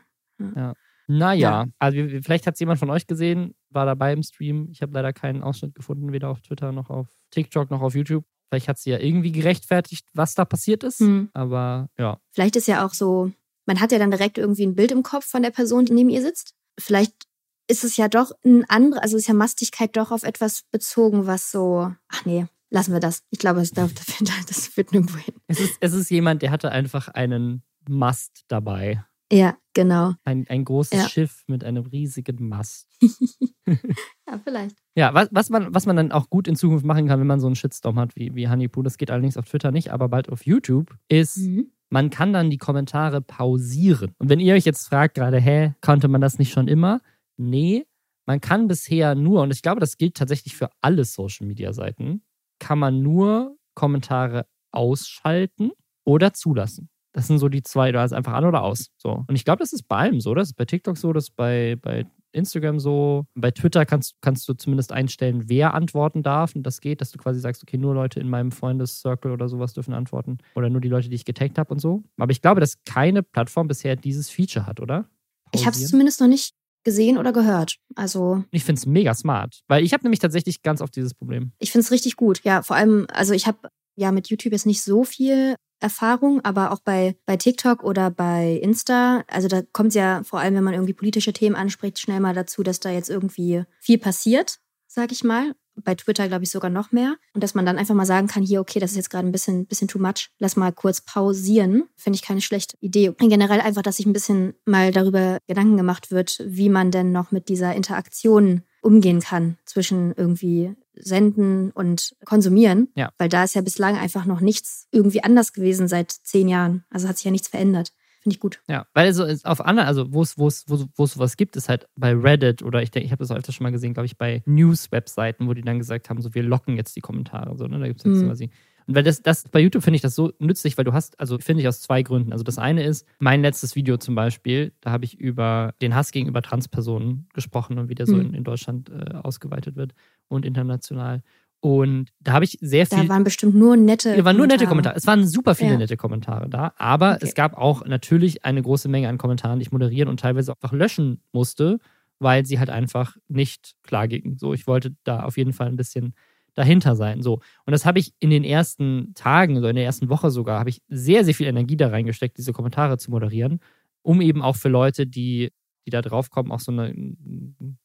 Ja. 0.56 0.74
Naja, 1.08 1.64
ja. 1.64 1.68
also 1.80 1.98
vielleicht 2.22 2.48
hat 2.48 2.54
es 2.54 2.60
jemand 2.60 2.80
von 2.80 2.90
euch 2.90 3.06
gesehen, 3.06 3.54
war 3.70 3.86
dabei 3.86 4.14
im 4.14 4.24
Stream. 4.24 4.70
Ich 4.72 4.82
habe 4.82 4.94
leider 4.94 5.12
keinen 5.12 5.44
Ausschnitt 5.44 5.76
gefunden, 5.76 6.14
weder 6.14 6.30
auf 6.30 6.42
Twitter 6.42 6.72
noch 6.72 6.90
auf 6.90 7.08
TikTok 7.32 7.70
noch 7.70 7.82
auf 7.82 7.96
YouTube. 7.96 8.24
Vielleicht 8.50 8.68
hat 8.68 8.78
sie 8.78 8.92
ja 8.92 9.00
irgendwie 9.00 9.32
gerechtfertigt, 9.32 10.08
was 10.14 10.36
da 10.36 10.46
passiert 10.46 10.84
ist. 10.84 11.02
Mhm. 11.02 11.30
Aber 11.34 11.90
ja. 11.98 12.20
Vielleicht 12.32 12.56
ist 12.56 12.68
ja 12.68 12.86
auch 12.86 12.94
so, 12.94 13.32
man 13.66 13.80
hat 13.80 13.92
ja 13.92 14.00
dann 14.00 14.12
direkt 14.12 14.38
irgendwie 14.38 14.66
ein 14.66 14.76
Bild 14.76 14.92
im 14.92 15.04
Kopf 15.04 15.26
von 15.26 15.42
der 15.42 15.52
Person, 15.52 15.86
die 15.86 15.94
neben 15.94 16.10
ihr 16.10 16.22
sitzt. 16.22 16.54
Vielleicht 16.80 17.28
ist 17.68 17.84
es 17.84 17.98
ja 17.98 18.08
doch 18.08 18.32
ein 18.44 18.70
anderes, 18.70 19.02
also 19.02 19.18
ist 19.18 19.28
ja 19.28 19.34
Mastigkeit 19.34 19.96
doch 19.96 20.12
auf 20.12 20.24
etwas 20.24 20.64
bezogen, 20.72 21.28
was 21.28 21.52
so, 21.52 21.94
ach 22.10 22.26
nee, 22.26 22.46
lassen 22.70 22.94
wir 22.94 23.00
das. 23.00 23.24
Ich 23.30 23.40
glaube, 23.40 23.60
das, 23.60 23.72
das, 23.72 24.46
das 24.48 24.68
führt 24.68 24.92
nirgendwo 24.92 25.18
hin. 25.18 25.36
Es 25.48 25.60
ist, 25.60 25.78
es 25.80 25.94
ist 25.94 26.10
jemand, 26.10 26.42
der 26.42 26.52
hatte 26.52 26.72
einfach 26.72 27.08
einen 27.08 27.64
Mast 27.88 28.44
dabei. 28.48 29.04
Ja, 29.32 29.58
genau. 29.74 30.14
Ein, 30.26 30.46
ein 30.50 30.66
großes 30.66 31.00
ja. 31.00 31.10
Schiff 31.10 31.44
mit 31.48 31.64
einem 31.64 31.86
riesigen 31.86 32.48
Mast. 32.50 32.88
ja, 33.66 34.40
vielleicht. 34.44 34.78
Ja, 34.96 35.14
was, 35.14 35.30
was, 35.32 35.50
man, 35.50 35.74
was 35.74 35.86
man 35.86 35.96
dann 35.96 36.12
auch 36.12 36.30
gut 36.30 36.48
in 36.48 36.56
Zukunft 36.56 36.86
machen 36.86 37.08
kann, 37.08 37.20
wenn 37.20 37.28
man 37.28 37.40
so 37.40 37.48
einen 37.48 37.56
Shitstorm 37.56 37.98
hat 37.98 38.16
wie, 38.16 38.36
wie 38.36 38.50
Honeypoo, 38.50 38.82
das 38.82 38.98
geht 38.98 39.12
allerdings 39.12 39.38
auf 39.38 39.46
Twitter 39.46 39.72
nicht, 39.72 39.92
aber 39.92 40.10
bald 40.10 40.30
auf 40.30 40.46
YouTube, 40.46 40.96
ist, 41.08 41.38
mhm. 41.38 41.72
man 41.90 42.10
kann 42.10 42.34
dann 42.34 42.50
die 42.50 42.58
Kommentare 42.58 43.22
pausieren. 43.22 44.14
Und 44.20 44.30
wenn 44.30 44.40
ihr 44.40 44.56
euch 44.56 44.66
jetzt 44.66 44.88
fragt 44.88 45.16
gerade, 45.16 45.40
hä, 45.40 45.74
konnte 45.82 46.08
man 46.08 46.22
das 46.22 46.40
nicht 46.40 46.52
schon 46.52 46.68
immer? 46.68 47.02
Nee, 47.38 47.86
man 48.26 48.42
kann 48.42 48.68
bisher 48.68 49.16
nur, 49.16 49.42
und 49.42 49.52
ich 49.52 49.62
glaube, 49.62 49.80
das 49.80 49.98
gilt 49.98 50.16
tatsächlich 50.16 50.56
für 50.56 50.70
alle 50.82 51.06
Social-Media-Seiten, 51.06 52.24
kann 52.60 52.80
man 52.80 53.02
nur 53.02 53.58
Kommentare 53.74 54.46
ausschalten 54.72 55.72
oder 56.04 56.34
zulassen. 56.34 56.90
Das 57.14 57.28
sind 57.28 57.40
so 57.40 57.50
die 57.50 57.64
zwei, 57.64 57.92
da 57.92 58.04
ist 58.06 58.14
einfach 58.14 58.34
an 58.34 58.46
oder 58.46 58.64
aus. 58.64 58.88
So. 58.98 59.26
Und 59.28 59.36
ich 59.36 59.44
glaube, 59.44 59.60
das 59.60 59.74
ist 59.74 59.88
bei 59.88 59.98
allem 59.98 60.22
so. 60.22 60.34
Das 60.34 60.50
ist 60.50 60.56
bei 60.56 60.66
TikTok 60.66 60.98
so, 60.98 61.12
das 61.14 61.26
ist 61.26 61.36
bei, 61.36 61.78
bei 61.82 62.06
Instagram 62.32 62.80
so. 62.80 63.26
Bei 63.36 63.52
Twitter 63.52 63.86
kannst, 63.86 64.16
kannst 64.22 64.48
du 64.48 64.54
zumindest 64.54 64.92
einstellen, 64.92 65.44
wer 65.48 65.74
antworten 65.74 66.24
darf. 66.24 66.56
Und 66.56 66.64
das 66.64 66.80
geht, 66.82 67.02
dass 67.02 67.12
du 67.12 67.18
quasi 67.18 67.40
sagst, 67.40 67.64
okay, 67.64 67.78
nur 67.78 67.94
Leute 67.94 68.20
in 68.20 68.30
meinem 68.30 68.52
Freundescircle 68.52 69.32
oder 69.32 69.50
sowas 69.50 69.74
dürfen 69.74 69.94
antworten. 69.94 70.38
Oder 70.56 70.70
nur 70.70 70.82
die 70.82 70.88
Leute, 70.88 71.10
die 71.10 71.16
ich 71.16 71.26
getaggt 71.26 71.58
habe 71.58 71.74
und 71.74 71.80
so. 71.80 72.04
Aber 72.18 72.32
ich 72.32 72.42
glaube, 72.42 72.62
dass 72.62 72.84
keine 72.86 73.24
Plattform 73.24 73.68
bisher 73.68 73.96
dieses 73.96 74.30
Feature 74.30 74.66
hat, 74.66 74.80
oder? 74.80 75.04
Pausieren. 75.04 75.10
Ich 75.54 75.66
habe 75.66 75.76
es 75.76 75.88
zumindest 75.88 76.22
noch 76.22 76.28
nicht 76.28 76.54
gesehen 76.84 77.18
oder 77.18 77.32
gehört. 77.34 77.76
Also 77.96 78.44
ich 78.52 78.64
finde 78.64 78.80
es 78.80 78.86
mega 78.86 79.14
smart, 79.14 79.62
weil 79.68 79.84
ich 79.84 79.94
habe 79.94 80.04
nämlich 80.04 80.20
tatsächlich 80.20 80.62
ganz 80.64 80.82
oft 80.82 80.96
dieses 80.96 81.14
Problem. 81.14 81.52
Ich 81.60 81.72
finde 81.72 81.84
es 81.84 81.92
richtig 81.92 82.16
gut. 82.16 82.42
Ja, 82.44 82.64
vor 82.64 82.76
allem, 82.76 83.06
also 83.12 83.34
ich 83.34 83.48
habe 83.48 83.70
ja 83.96 84.12
mit 84.12 84.30
YouTube 84.30 84.54
jetzt 84.54 84.66
nicht 84.66 84.82
so 84.82 85.04
viel 85.04 85.56
Erfahrung, 85.82 86.42
aber 86.44 86.72
auch 86.72 86.80
bei, 86.80 87.16
bei 87.26 87.38
TikTok 87.38 87.84
oder 87.84 88.10
bei 88.10 88.60
Insta, 88.62 89.24
also 89.28 89.48
da 89.48 89.62
kommt 89.74 89.90
es 89.90 89.96
ja 89.96 90.22
vor 90.24 90.40
allem, 90.40 90.56
wenn 90.56 90.64
man 90.64 90.74
irgendwie 90.74 90.94
politische 90.94 91.34
Themen 91.34 91.56
anspricht, 91.56 92.00
schnell 92.00 92.20
mal 92.20 92.34
dazu, 92.34 92.64
dass 92.64 92.80
da 92.80 92.92
jetzt 92.92 93.10
irgendwie 93.10 93.64
viel 93.80 93.98
passiert, 93.98 94.60
sag 94.88 95.12
ich 95.12 95.24
mal. 95.24 95.54
Bei 95.84 95.96
Twitter, 95.96 96.28
glaube 96.28 96.44
ich, 96.44 96.52
sogar 96.52 96.70
noch 96.70 96.92
mehr. 96.92 97.16
Und 97.34 97.42
dass 97.44 97.56
man 97.56 97.66
dann 97.66 97.78
einfach 97.78 97.96
mal 97.96 98.06
sagen 98.06 98.28
kann, 98.28 98.44
hier, 98.44 98.60
okay, 98.60 98.80
das 98.80 98.92
ist 98.92 98.98
jetzt 98.98 99.10
gerade 99.10 99.26
ein 99.26 99.32
bisschen, 99.32 99.66
bisschen 99.66 99.88
too 99.88 100.00
much. 100.00 100.30
Lass 100.38 100.58
mal 100.58 100.72
kurz 100.74 101.00
pausieren. 101.02 101.86
Finde 101.96 102.18
ich 102.18 102.22
keine 102.22 102.42
schlechte 102.42 102.76
Idee. 102.82 103.10
Und 103.10 103.30
generell 103.30 103.62
einfach, 103.62 103.82
dass 103.82 103.98
sich 103.98 104.06
ein 104.06 104.14
bisschen 104.14 104.54
mal 104.66 104.92
darüber 104.92 105.38
Gedanken 105.48 105.78
gemacht 105.78 106.12
wird, 106.12 106.44
wie 106.46 106.70
man 106.70 106.92
denn 106.92 107.14
noch 107.14 107.32
mit 107.32 107.48
dieser 107.48 107.74
Interaktion 107.74 108.64
umgehen 108.82 109.22
kann 109.22 109.58
zwischen 109.66 110.14
irgendwie 110.18 110.76
Senden 110.94 111.72
und 111.72 112.16
Konsumieren. 112.26 112.90
Ja. 112.96 113.12
Weil 113.18 113.30
da 113.30 113.44
ist 113.44 113.56
ja 113.56 113.62
bislang 113.62 113.98
einfach 113.98 114.26
noch 114.26 114.42
nichts 114.42 114.88
irgendwie 114.92 115.24
anders 115.24 115.54
gewesen 115.54 115.88
seit 115.88 116.12
zehn 116.12 116.48
Jahren. 116.48 116.84
Also 116.90 117.08
hat 117.08 117.18
sich 117.18 117.26
ja 117.26 117.32
nichts 117.32 117.48
verändert. 117.48 117.92
Finde 118.22 118.36
ich 118.36 118.40
gut. 118.40 118.62
Ja, 118.68 118.86
weil 118.94 119.12
so 119.14 119.26
auf 119.46 119.66
anderen, 119.66 119.88
also 119.88 120.14
wo 120.14 120.22
es 120.22 120.38
wo 120.38 120.48
es 120.48 120.66
wo 120.68 121.04
es 121.04 121.14
sowas 121.14 121.38
gibt, 121.38 121.56
ist 121.56 121.70
halt 121.70 121.88
bei 121.96 122.14
Reddit 122.14 122.62
oder 122.62 122.84
ich 122.84 122.92
denke, 122.92 123.06
ich 123.06 123.12
habe 123.12 123.24
das 123.24 123.32
auch 123.32 123.36
öfter 123.36 123.52
schon 123.52 123.64
mal 123.64 123.72
gesehen, 123.72 123.96
glaube 123.96 124.06
ich, 124.06 124.16
bei 124.16 124.44
News-Webseiten, 124.46 125.48
wo 125.48 125.56
die 125.56 125.64
dann 125.64 125.80
gesagt 125.80 126.10
haben, 126.10 126.22
so 126.22 126.36
wir 126.36 126.44
locken 126.44 126.76
jetzt 126.76 126.96
die 126.96 127.02
Kommentare. 127.02 127.58
So, 127.58 127.66
ne? 127.66 127.80
Da 127.80 127.88
gibt 127.88 128.00
es 128.00 128.06
jetzt 128.06 128.22
mhm. 128.22 128.28
quasi 128.28 128.52
und 128.88 128.96
weil 128.96 129.04
das, 129.04 129.22
das 129.22 129.48
bei 129.48 129.60
YouTube 129.60 129.84
finde 129.84 129.96
ich 129.96 130.02
das 130.02 130.16
so 130.16 130.34
nützlich, 130.40 130.78
weil 130.78 130.86
du 130.86 130.94
hast, 130.94 131.20
also 131.20 131.38
finde 131.38 131.62
ich 131.62 131.68
aus 131.68 131.82
zwei 131.82 132.04
Gründen. 132.04 132.32
Also 132.32 132.44
das 132.44 132.58
eine 132.58 132.84
ist, 132.84 133.08
mein 133.20 133.42
letztes 133.42 133.76
Video 133.76 133.98
zum 133.98 134.16
Beispiel, 134.16 134.74
da 134.82 134.92
habe 134.92 135.06
ich 135.06 135.20
über 135.20 135.74
den 135.82 135.96
Hass 135.96 136.12
gegenüber 136.12 136.42
Transpersonen 136.42 137.28
gesprochen 137.34 137.78
und 137.78 137.90
wie 137.90 137.96
der 137.96 138.06
so 138.06 138.16
mhm. 138.16 138.22
in, 138.22 138.34
in, 138.34 138.44
Deutschland 138.44 138.90
äh, 138.90 139.16
ausgeweitet 139.16 139.76
wird 139.76 139.94
und 140.32 140.46
international. 140.46 141.22
Und 141.60 142.10
da 142.20 142.34
habe 142.34 142.44
ich 142.44 142.58
sehr 142.60 142.88
viel. 142.88 143.04
Da 143.04 143.10
waren 143.10 143.24
bestimmt 143.24 143.54
nur 143.54 143.78
nette. 143.78 144.18
Da 144.18 144.26
waren 144.26 144.36
nur 144.36 144.48
nette 144.48 144.66
Kommentare. 144.66 144.96
Es 144.96 145.06
waren 145.06 145.28
super 145.28 145.54
viele 145.54 145.74
ja. 145.74 145.78
nette 145.78 145.96
Kommentare 145.96 146.50
da. 146.50 146.74
Aber 146.78 147.16
okay. 147.16 147.26
es 147.28 147.36
gab 147.36 147.56
auch 147.56 147.86
natürlich 147.86 148.44
eine 148.44 148.64
große 148.64 148.90
Menge 148.90 149.10
an 149.10 149.20
Kommentaren, 149.20 149.60
die 149.60 149.64
ich 149.64 149.72
moderieren 149.72 150.10
und 150.10 150.20
teilweise 150.20 150.52
auch 150.52 150.56
einfach 150.56 150.76
löschen 150.76 151.22
musste, 151.32 151.78
weil 152.18 152.48
sie 152.48 152.58
halt 152.58 152.72
einfach 152.72 153.16
nicht 153.28 153.76
klar 153.84 154.08
gingen. 154.08 154.40
So, 154.40 154.56
ich 154.56 154.66
wollte 154.66 154.96
da 155.04 155.24
auf 155.24 155.38
jeden 155.38 155.54
Fall 155.54 155.68
ein 155.68 155.76
bisschen 155.76 156.16
dahinter 156.56 156.96
sein. 156.96 157.22
So. 157.22 157.42
Und 157.66 157.72
das 157.72 157.86
habe 157.86 158.00
ich 158.00 158.14
in 158.20 158.32
den 158.32 158.44
ersten 158.44 159.14
Tagen, 159.14 159.62
so 159.62 159.68
in 159.68 159.76
der 159.76 159.86
ersten 159.86 160.10
Woche 160.10 160.32
sogar, 160.32 160.60
habe 160.60 160.72
ich 160.72 160.82
sehr, 160.90 161.24
sehr 161.24 161.36
viel 161.36 161.48
Energie 161.48 161.78
da 161.78 161.90
reingesteckt, 161.90 162.40
diese 162.40 162.54
Kommentare 162.54 162.98
zu 162.98 163.12
moderieren, 163.12 163.60
um 164.02 164.20
eben 164.22 164.42
auch 164.42 164.56
für 164.56 164.70
Leute, 164.70 165.06
die, 165.06 165.52
die 165.86 165.92
da 165.92 166.02
drauf 166.02 166.32
kommen, 166.32 166.52
auch 166.52 166.60
so, 166.60 166.72
eine, 166.72 166.92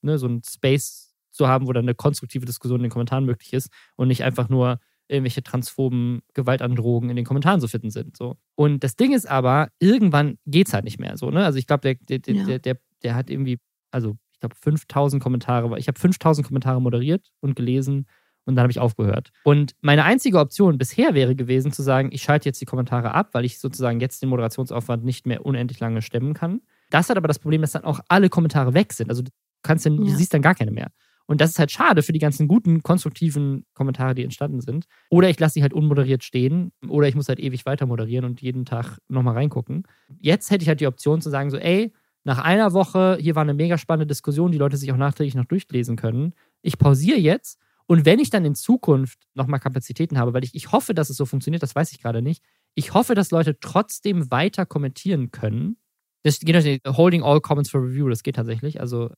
ne, 0.00 0.18
so 0.18 0.26
ein 0.26 0.40
Space 0.44 1.05
zu 1.36 1.48
haben, 1.48 1.66
wo 1.66 1.72
dann 1.72 1.84
eine 1.84 1.94
konstruktive 1.94 2.46
Diskussion 2.46 2.80
in 2.80 2.84
den 2.84 2.90
Kommentaren 2.90 3.24
möglich 3.24 3.52
ist 3.52 3.70
und 3.96 4.08
nicht 4.08 4.24
einfach 4.24 4.48
nur 4.48 4.80
irgendwelche 5.08 5.42
transphoben 5.42 6.22
Gewaltandrohungen 6.34 7.10
in 7.10 7.16
den 7.16 7.24
Kommentaren 7.24 7.60
zu 7.60 7.68
finden 7.68 7.90
sind. 7.90 8.16
So. 8.16 8.36
Und 8.56 8.82
das 8.82 8.96
Ding 8.96 9.12
ist 9.12 9.28
aber, 9.28 9.68
irgendwann 9.78 10.38
geht 10.46 10.68
es 10.68 10.74
halt 10.74 10.84
nicht 10.84 10.98
mehr 10.98 11.16
so. 11.16 11.30
Ne? 11.30 11.44
Also 11.44 11.58
ich 11.58 11.66
glaube, 11.66 11.94
der, 11.94 12.18
der, 12.18 12.34
ja. 12.34 12.44
der, 12.44 12.58
der, 12.58 12.78
der 13.02 13.14
hat 13.14 13.30
irgendwie, 13.30 13.58
also 13.90 14.16
ich 14.32 14.40
glaube 14.40 14.56
5000 14.56 15.22
Kommentare, 15.22 15.78
ich 15.78 15.88
habe 15.88 15.98
5000 15.98 16.46
Kommentare 16.46 16.80
moderiert 16.82 17.30
und 17.40 17.54
gelesen 17.54 18.06
und 18.44 18.54
dann 18.54 18.62
habe 18.62 18.70
ich 18.70 18.78
aufgehört. 18.78 19.32
Und 19.44 19.74
meine 19.80 20.04
einzige 20.04 20.38
Option 20.38 20.78
bisher 20.78 21.14
wäre 21.14 21.34
gewesen, 21.34 21.72
zu 21.72 21.82
sagen, 21.82 22.10
ich 22.12 22.22
schalte 22.22 22.48
jetzt 22.48 22.60
die 22.60 22.66
Kommentare 22.66 23.12
ab, 23.12 23.30
weil 23.32 23.44
ich 23.44 23.58
sozusagen 23.58 24.00
jetzt 24.00 24.22
den 24.22 24.28
Moderationsaufwand 24.28 25.04
nicht 25.04 25.26
mehr 25.26 25.44
unendlich 25.44 25.80
lange 25.80 26.00
stemmen 26.02 26.32
kann. 26.32 26.60
Das 26.90 27.10
hat 27.10 27.16
aber 27.16 27.28
das 27.28 27.40
Problem, 27.40 27.60
dass 27.60 27.72
dann 27.72 27.84
auch 27.84 28.00
alle 28.08 28.28
Kommentare 28.28 28.74
weg 28.74 28.92
sind. 28.92 29.10
Also 29.10 29.22
du 29.22 29.30
kannst 29.62 29.84
dann, 29.84 29.94
ja. 29.94 30.10
du 30.10 30.16
siehst 30.16 30.32
dann 30.32 30.42
gar 30.42 30.54
keine 30.54 30.70
mehr. 30.70 30.90
Und 31.26 31.40
das 31.40 31.50
ist 31.50 31.58
halt 31.58 31.70
schade 31.70 32.02
für 32.02 32.12
die 32.12 32.18
ganzen 32.18 32.48
guten, 32.48 32.82
konstruktiven 32.82 33.66
Kommentare, 33.74 34.14
die 34.14 34.22
entstanden 34.22 34.60
sind. 34.60 34.86
Oder 35.10 35.28
ich 35.28 35.38
lasse 35.40 35.54
sie 35.54 35.62
halt 35.62 35.72
unmoderiert 35.72 36.22
stehen. 36.22 36.72
Oder 36.88 37.08
ich 37.08 37.14
muss 37.14 37.28
halt 37.28 37.40
ewig 37.40 37.66
weiter 37.66 37.86
moderieren 37.86 38.24
und 38.24 38.40
jeden 38.40 38.64
Tag 38.64 38.98
nochmal 39.08 39.34
reingucken. 39.34 39.84
Jetzt 40.20 40.50
hätte 40.50 40.62
ich 40.62 40.68
halt 40.68 40.80
die 40.80 40.86
Option 40.86 41.20
zu 41.20 41.30
sagen, 41.30 41.50
so, 41.50 41.56
ey, 41.56 41.92
nach 42.24 42.38
einer 42.38 42.72
Woche, 42.72 43.18
hier 43.20 43.34
war 43.34 43.42
eine 43.42 43.54
mega 43.54 43.78
spannende 43.78 44.06
Diskussion, 44.06 44.52
die 44.52 44.58
Leute 44.58 44.76
sich 44.76 44.92
auch 44.92 44.96
nachträglich 44.96 45.34
noch 45.34 45.44
durchlesen 45.44 45.96
können. 45.96 46.34
Ich 46.62 46.78
pausiere 46.78 47.18
jetzt 47.18 47.58
und 47.86 48.04
wenn 48.04 48.18
ich 48.18 48.30
dann 48.30 48.44
in 48.44 48.54
Zukunft 48.54 49.26
nochmal 49.34 49.60
Kapazitäten 49.60 50.18
habe, 50.18 50.34
weil 50.34 50.44
ich, 50.44 50.54
ich 50.54 50.72
hoffe, 50.72 50.92
dass 50.92 51.08
es 51.08 51.16
so 51.16 51.24
funktioniert, 51.24 51.62
das 51.62 51.74
weiß 51.74 51.92
ich 51.92 52.00
gerade 52.00 52.22
nicht. 52.22 52.42
Ich 52.74 52.94
hoffe, 52.94 53.14
dass 53.14 53.30
Leute 53.30 53.58
trotzdem 53.60 54.30
weiter 54.30 54.66
kommentieren 54.66 55.30
können. 55.30 55.76
Das 56.24 56.40
geht 56.40 56.54
natürlich, 56.56 56.80
holding 56.86 57.22
all 57.22 57.40
comments 57.40 57.70
for 57.70 57.80
review, 57.80 58.08
das 58.08 58.24
geht 58.24 58.36
tatsächlich. 58.36 58.80
Also, 58.80 59.10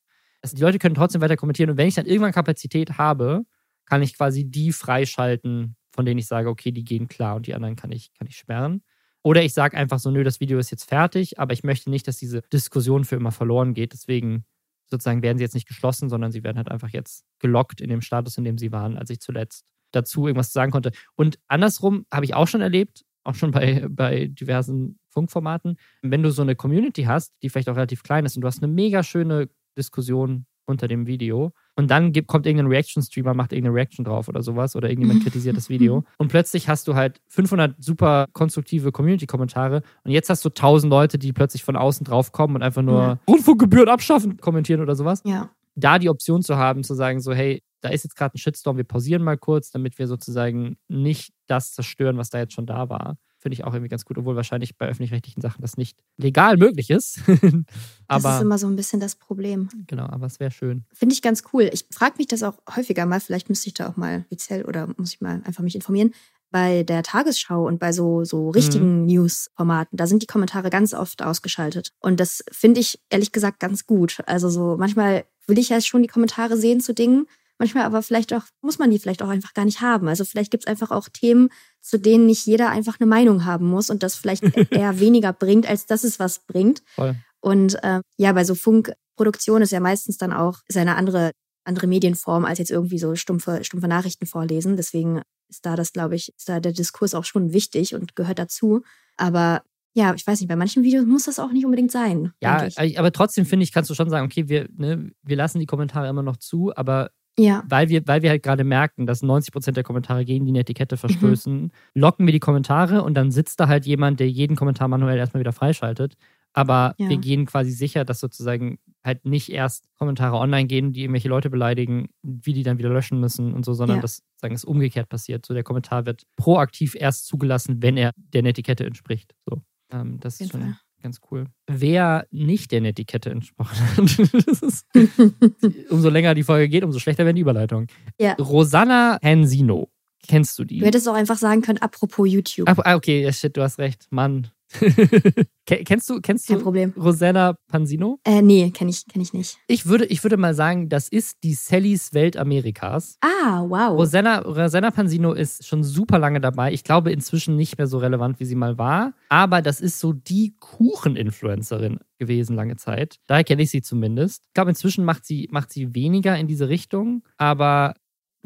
also 0.42 0.56
die 0.56 0.62
Leute 0.62 0.78
können 0.78 0.94
trotzdem 0.94 1.20
weiter 1.20 1.36
kommentieren. 1.36 1.70
Und 1.70 1.76
wenn 1.76 1.88
ich 1.88 1.94
dann 1.94 2.06
irgendwann 2.06 2.32
Kapazität 2.32 2.98
habe, 2.98 3.42
kann 3.86 4.02
ich 4.02 4.16
quasi 4.16 4.44
die 4.44 4.72
freischalten, 4.72 5.76
von 5.90 6.04
denen 6.04 6.18
ich 6.18 6.26
sage, 6.26 6.48
okay, 6.48 6.70
die 6.72 6.84
gehen 6.84 7.08
klar 7.08 7.36
und 7.36 7.46
die 7.46 7.54
anderen 7.54 7.76
kann 7.76 7.90
ich, 7.90 8.12
kann 8.14 8.28
ich 8.28 8.36
sperren. 8.36 8.82
Oder 9.22 9.42
ich 9.42 9.52
sage 9.52 9.76
einfach 9.76 9.98
so, 9.98 10.10
nö, 10.10 10.22
das 10.22 10.40
Video 10.40 10.58
ist 10.58 10.70
jetzt 10.70 10.88
fertig, 10.88 11.38
aber 11.38 11.52
ich 11.52 11.64
möchte 11.64 11.90
nicht, 11.90 12.06
dass 12.06 12.16
diese 12.16 12.42
Diskussion 12.52 13.04
für 13.04 13.16
immer 13.16 13.32
verloren 13.32 13.74
geht. 13.74 13.92
Deswegen 13.92 14.44
sozusagen 14.86 15.22
werden 15.22 15.38
sie 15.38 15.44
jetzt 15.44 15.54
nicht 15.54 15.68
geschlossen, 15.68 16.08
sondern 16.08 16.30
sie 16.30 16.44
werden 16.44 16.56
halt 16.56 16.70
einfach 16.70 16.90
jetzt 16.90 17.24
gelockt 17.40 17.80
in 17.80 17.90
dem 17.90 18.00
Status, 18.00 18.38
in 18.38 18.44
dem 18.44 18.58
sie 18.58 18.72
waren, 18.72 18.96
als 18.96 19.10
ich 19.10 19.20
zuletzt 19.20 19.64
dazu 19.92 20.26
irgendwas 20.26 20.52
sagen 20.52 20.70
konnte. 20.70 20.92
Und 21.14 21.38
andersrum 21.48 22.06
habe 22.12 22.24
ich 22.24 22.34
auch 22.34 22.48
schon 22.48 22.60
erlebt, 22.60 23.04
auch 23.24 23.34
schon 23.34 23.50
bei, 23.50 23.86
bei 23.88 24.26
diversen 24.26 24.98
Funkformaten, 25.08 25.76
wenn 26.02 26.22
du 26.22 26.30
so 26.30 26.42
eine 26.42 26.56
Community 26.56 27.04
hast, 27.04 27.34
die 27.42 27.48
vielleicht 27.48 27.68
auch 27.68 27.76
relativ 27.76 28.02
klein 28.02 28.24
ist 28.24 28.36
und 28.36 28.42
du 28.42 28.48
hast 28.48 28.62
eine 28.62 28.72
mega 28.72 29.02
schöne 29.02 29.48
Diskussion 29.78 30.44
unter 30.68 30.86
dem 30.86 31.06
Video. 31.06 31.52
Und 31.76 31.90
dann 31.90 32.12
gibt, 32.12 32.28
kommt 32.28 32.46
irgendein 32.46 32.66
Reaction-Streamer, 32.66 33.34
macht 33.34 33.52
irgendeine 33.52 33.76
Reaction 33.76 34.04
drauf 34.04 34.28
oder 34.28 34.42
sowas 34.42 34.76
oder 34.76 34.90
irgendjemand 34.90 35.22
kritisiert 35.24 35.56
das 35.56 35.68
Video. 35.68 36.04
Und 36.18 36.28
plötzlich 36.28 36.68
hast 36.68 36.86
du 36.88 36.94
halt 36.94 37.20
500 37.28 37.82
super 37.82 38.26
konstruktive 38.32 38.92
Community-Kommentare 38.92 39.82
und 40.04 40.10
jetzt 40.10 40.28
hast 40.28 40.44
du 40.44 40.50
1000 40.50 40.90
Leute, 40.90 41.18
die 41.18 41.32
plötzlich 41.32 41.64
von 41.64 41.76
außen 41.76 42.04
drauf 42.04 42.32
kommen 42.32 42.56
und 42.56 42.62
einfach 42.62 42.82
nur 42.82 43.00
ja. 43.00 43.18
Rundfunkgebühren 43.26 43.88
abschaffen 43.88 44.36
kommentieren 44.38 44.82
oder 44.82 44.94
sowas. 44.94 45.22
Ja. 45.24 45.50
Da 45.74 45.98
die 45.98 46.10
Option 46.10 46.42
zu 46.42 46.56
haben, 46.56 46.84
zu 46.84 46.94
sagen, 46.94 47.20
so, 47.20 47.32
hey, 47.32 47.62
da 47.80 47.90
ist 47.90 48.04
jetzt 48.04 48.16
gerade 48.16 48.34
ein 48.34 48.38
Shitstorm, 48.38 48.76
wir 48.76 48.84
pausieren 48.84 49.22
mal 49.22 49.38
kurz, 49.38 49.70
damit 49.70 49.98
wir 49.98 50.08
sozusagen 50.08 50.76
nicht 50.88 51.32
das 51.46 51.72
zerstören, 51.72 52.18
was 52.18 52.30
da 52.30 52.38
jetzt 52.38 52.52
schon 52.52 52.66
da 52.66 52.88
war. 52.88 53.16
Finde 53.48 53.62
ich 53.62 53.64
auch 53.64 53.72
irgendwie 53.72 53.88
ganz 53.88 54.04
gut, 54.04 54.18
obwohl 54.18 54.36
wahrscheinlich 54.36 54.76
bei 54.76 54.86
öffentlich-rechtlichen 54.88 55.40
Sachen 55.40 55.62
das 55.62 55.78
nicht 55.78 55.96
legal 56.18 56.58
möglich 56.58 56.90
ist. 56.90 57.20
aber, 58.06 58.22
das 58.22 58.36
ist 58.36 58.42
immer 58.42 58.58
so 58.58 58.66
ein 58.66 58.76
bisschen 58.76 59.00
das 59.00 59.16
Problem. 59.16 59.70
Genau, 59.86 60.04
aber 60.04 60.26
es 60.26 60.38
wäre 60.38 60.50
schön. 60.50 60.84
Finde 60.92 61.14
ich 61.14 61.22
ganz 61.22 61.44
cool. 61.54 61.70
Ich 61.72 61.86
frage 61.90 62.16
mich 62.18 62.26
das 62.26 62.42
auch 62.42 62.58
häufiger 62.76 63.06
mal, 63.06 63.20
vielleicht 63.20 63.48
müsste 63.48 63.68
ich 63.68 63.72
da 63.72 63.88
auch 63.88 63.96
mal 63.96 64.26
offiziell 64.26 64.66
oder 64.66 64.86
muss 64.98 65.14
ich 65.14 65.22
mal 65.22 65.40
einfach 65.46 65.62
mich 65.62 65.76
informieren. 65.76 66.12
Bei 66.50 66.82
der 66.82 67.02
Tagesschau 67.02 67.66
und 67.66 67.78
bei 67.78 67.90
so, 67.90 68.22
so 68.22 68.50
richtigen 68.50 69.00
mhm. 69.00 69.06
News-Formaten, 69.06 69.96
da 69.96 70.06
sind 70.06 70.22
die 70.22 70.26
Kommentare 70.26 70.68
ganz 70.68 70.92
oft 70.92 71.22
ausgeschaltet. 71.22 71.94
Und 72.00 72.20
das 72.20 72.44
finde 72.52 72.80
ich 72.80 73.00
ehrlich 73.08 73.32
gesagt 73.32 73.60
ganz 73.60 73.86
gut. 73.86 74.18
Also 74.26 74.50
so 74.50 74.76
manchmal 74.78 75.24
will 75.46 75.58
ich 75.58 75.70
ja 75.70 75.80
schon 75.80 76.02
die 76.02 76.08
Kommentare 76.08 76.58
sehen 76.58 76.80
zu 76.80 76.92
Dingen, 76.92 77.26
manchmal 77.58 77.84
aber 77.84 78.02
vielleicht 78.02 78.32
auch, 78.32 78.42
muss 78.62 78.78
man 78.78 78.90
die 78.90 78.98
vielleicht 78.98 79.22
auch 79.22 79.28
einfach 79.28 79.54
gar 79.54 79.64
nicht 79.64 79.80
haben. 79.80 80.08
Also 80.08 80.24
vielleicht 80.24 80.50
gibt 80.50 80.64
es 80.64 80.68
einfach 80.68 80.90
auch 80.90 81.08
Themen, 81.08 81.50
zu 81.80 81.98
denen 81.98 82.26
nicht 82.26 82.46
jeder 82.46 82.70
einfach 82.70 83.00
eine 83.00 83.08
Meinung 83.08 83.44
haben 83.44 83.66
muss 83.66 83.90
und 83.90 84.02
das 84.02 84.14
vielleicht 84.14 84.42
eher 84.72 85.00
weniger 85.00 85.32
bringt, 85.32 85.68
als 85.68 85.86
dass 85.86 86.04
es 86.04 86.18
was 86.18 86.40
bringt. 86.46 86.82
Voll. 86.94 87.16
Und 87.40 87.82
äh, 87.82 88.00
ja, 88.16 88.32
bei 88.32 88.44
so 88.44 88.54
Funkproduktion 88.54 89.62
ist 89.62 89.72
ja 89.72 89.80
meistens 89.80 90.18
dann 90.18 90.32
auch 90.32 90.60
ist 90.66 90.76
eine 90.76 90.96
andere, 90.96 91.32
andere 91.64 91.86
Medienform 91.86 92.44
als 92.44 92.58
jetzt 92.58 92.70
irgendwie 92.70 92.98
so 92.98 93.14
stumpfe, 93.14 93.62
stumpfe 93.62 93.88
Nachrichten 93.88 94.26
vorlesen. 94.26 94.76
Deswegen 94.76 95.22
ist 95.48 95.64
da 95.64 95.76
das, 95.76 95.92
glaube 95.92 96.16
ich, 96.16 96.32
ist 96.36 96.48
da 96.48 96.60
der 96.60 96.72
Diskurs 96.72 97.14
auch 97.14 97.24
schon 97.24 97.52
wichtig 97.52 97.94
und 97.94 98.16
gehört 98.16 98.38
dazu. 98.38 98.82
Aber 99.16 99.62
Ja, 99.94 100.14
ich 100.14 100.26
weiß 100.26 100.40
nicht, 100.40 100.48
bei 100.48 100.56
manchen 100.56 100.82
Videos 100.82 101.06
muss 101.06 101.24
das 101.24 101.38
auch 101.38 101.50
nicht 101.50 101.64
unbedingt 101.64 101.90
sein. 101.90 102.32
Ja, 102.40 102.66
ich. 102.66 102.98
aber 102.98 103.12
trotzdem 103.12 103.46
finde 103.46 103.64
ich, 103.64 103.72
kannst 103.72 103.90
du 103.90 103.94
schon 103.94 104.10
sagen, 104.10 104.26
okay, 104.26 104.48
wir, 104.48 104.68
ne, 104.76 105.10
wir 105.22 105.36
lassen 105.36 105.58
die 105.58 105.66
Kommentare 105.66 106.08
immer 106.08 106.22
noch 106.22 106.36
zu, 106.36 106.72
aber 106.76 107.10
ja. 107.38 107.62
weil 107.68 107.88
wir, 107.88 108.06
weil 108.06 108.22
wir 108.22 108.30
halt 108.30 108.42
gerade 108.42 108.64
merken, 108.64 109.06
dass 109.06 109.22
90% 109.22 109.72
der 109.76 109.84
Kommentare 109.84 110.24
gegen 110.24 110.44
die 110.46 110.52
Netiquette 110.52 110.96
Mhm. 110.96 110.98
verstößen, 111.00 111.72
locken 111.94 112.26
wir 112.26 112.32
die 112.32 112.40
Kommentare 112.40 113.02
und 113.02 113.14
dann 113.14 113.30
sitzt 113.30 113.60
da 113.60 113.68
halt 113.68 113.86
jemand, 113.86 114.20
der 114.20 114.28
jeden 114.30 114.56
Kommentar 114.56 114.88
manuell 114.88 115.18
erstmal 115.18 115.40
wieder 115.40 115.52
freischaltet. 115.52 116.16
Aber 116.54 116.94
Ja. 116.98 117.08
wir 117.10 117.18
gehen 117.18 117.44
quasi 117.46 117.70
sicher, 117.70 118.04
dass 118.04 118.20
sozusagen 118.20 118.78
halt 119.04 119.24
nicht 119.24 119.50
erst 119.52 119.86
Kommentare 119.96 120.36
online 120.38 120.66
gehen, 120.66 120.92
die 120.92 121.02
irgendwelche 121.02 121.28
Leute 121.28 121.50
beleidigen, 121.50 122.08
wie 122.22 122.52
die 122.54 122.62
dann 122.62 122.78
wieder 122.78 122.88
löschen 122.88 123.20
müssen 123.20 123.52
und 123.54 123.64
so, 123.64 123.74
sondern 123.74 123.98
Ja. 123.98 124.02
dass 124.02 124.22
sagen 124.36 124.54
es 124.54 124.64
umgekehrt 124.64 125.08
passiert. 125.08 125.44
So 125.46 125.54
der 125.54 125.62
Kommentar 125.62 126.06
wird 126.06 126.22
proaktiv 126.36 126.94
erst 126.98 127.26
zugelassen, 127.26 127.82
wenn 127.82 127.96
er 127.96 128.12
der 128.16 128.42
Netiquette 128.42 128.84
entspricht. 128.84 129.34
So, 129.48 129.62
ähm, 129.92 130.18
das 130.20 130.40
ist 130.40 130.50
schon 130.52 130.60
Fall. 130.62 130.76
Ganz 131.02 131.20
cool. 131.30 131.46
Wer 131.66 132.26
nicht 132.30 132.72
der 132.72 132.80
Netiquette 132.80 133.30
entsprochen 133.30 133.78
hat, 133.96 134.18
ist, 134.62 134.86
umso 135.90 136.08
länger 136.08 136.34
die 136.34 136.42
Folge 136.42 136.68
geht, 136.68 136.84
umso 136.84 136.98
schlechter 136.98 137.24
werden 137.24 137.36
die 137.36 137.42
Überleitungen. 137.42 137.88
Ja. 138.18 138.34
Rosanna 138.34 139.18
Hensino. 139.22 139.90
Kennst 140.26 140.58
du 140.58 140.64
die? 140.64 140.80
Du 140.80 140.86
hättest 140.86 141.08
auch 141.08 141.14
einfach 141.14 141.38
sagen 141.38 141.62
können, 141.62 141.78
apropos 141.78 142.28
YouTube. 142.28 142.68
Ah, 142.68 142.96
okay, 142.96 143.32
shit, 143.32 143.56
du 143.56 143.62
hast 143.62 143.78
recht. 143.78 144.06
Mann. 144.10 144.48
Ke- 144.70 145.84
kennst 145.84 146.08
du, 146.10 146.20
kennst 146.20 146.46
Kein 146.48 146.58
du 146.58 146.62
Problem. 146.62 146.92
Rosanna 146.96 147.56
Pansino? 147.68 148.18
Äh, 148.24 148.42
nee, 148.42 148.70
kenne 148.70 148.90
ich, 148.90 149.06
kenn 149.06 149.20
ich 149.22 149.32
nicht. 149.32 149.58
Ich 149.66 149.86
würde, 149.86 150.04
ich 150.06 150.22
würde 150.22 150.36
mal 150.36 150.54
sagen, 150.54 150.88
das 150.88 151.08
ist 151.08 151.38
die 151.42 151.54
Sallys 151.54 152.12
Welt 152.14 152.36
Amerikas. 152.36 153.16
Ah, 153.20 153.62
wow. 153.66 153.98
Rosanna, 153.98 154.40
Rosanna 154.40 154.90
Pansino 154.90 155.32
ist 155.32 155.66
schon 155.66 155.84
super 155.84 156.18
lange 156.18 156.40
dabei. 156.40 156.72
Ich 156.72 156.84
glaube 156.84 157.12
inzwischen 157.12 157.56
nicht 157.56 157.78
mehr 157.78 157.86
so 157.86 157.98
relevant, 157.98 158.40
wie 158.40 158.44
sie 158.44 158.54
mal 158.54 158.78
war. 158.78 159.14
Aber 159.28 159.62
das 159.62 159.80
ist 159.80 160.00
so 160.00 160.12
die 160.12 160.54
Kuchen-Influencerin 160.58 162.00
gewesen 162.18 162.56
lange 162.56 162.76
Zeit. 162.76 163.18
Daher 163.26 163.44
kenne 163.44 163.62
ich 163.62 163.70
sie 163.70 163.82
zumindest. 163.82 164.42
Ich 164.48 164.54
glaube, 164.54 164.70
inzwischen 164.70 165.04
macht 165.04 165.24
sie, 165.24 165.48
macht 165.50 165.72
sie 165.72 165.94
weniger 165.94 166.36
in 166.36 166.46
diese 166.46 166.68
Richtung. 166.68 167.22
Aber 167.36 167.94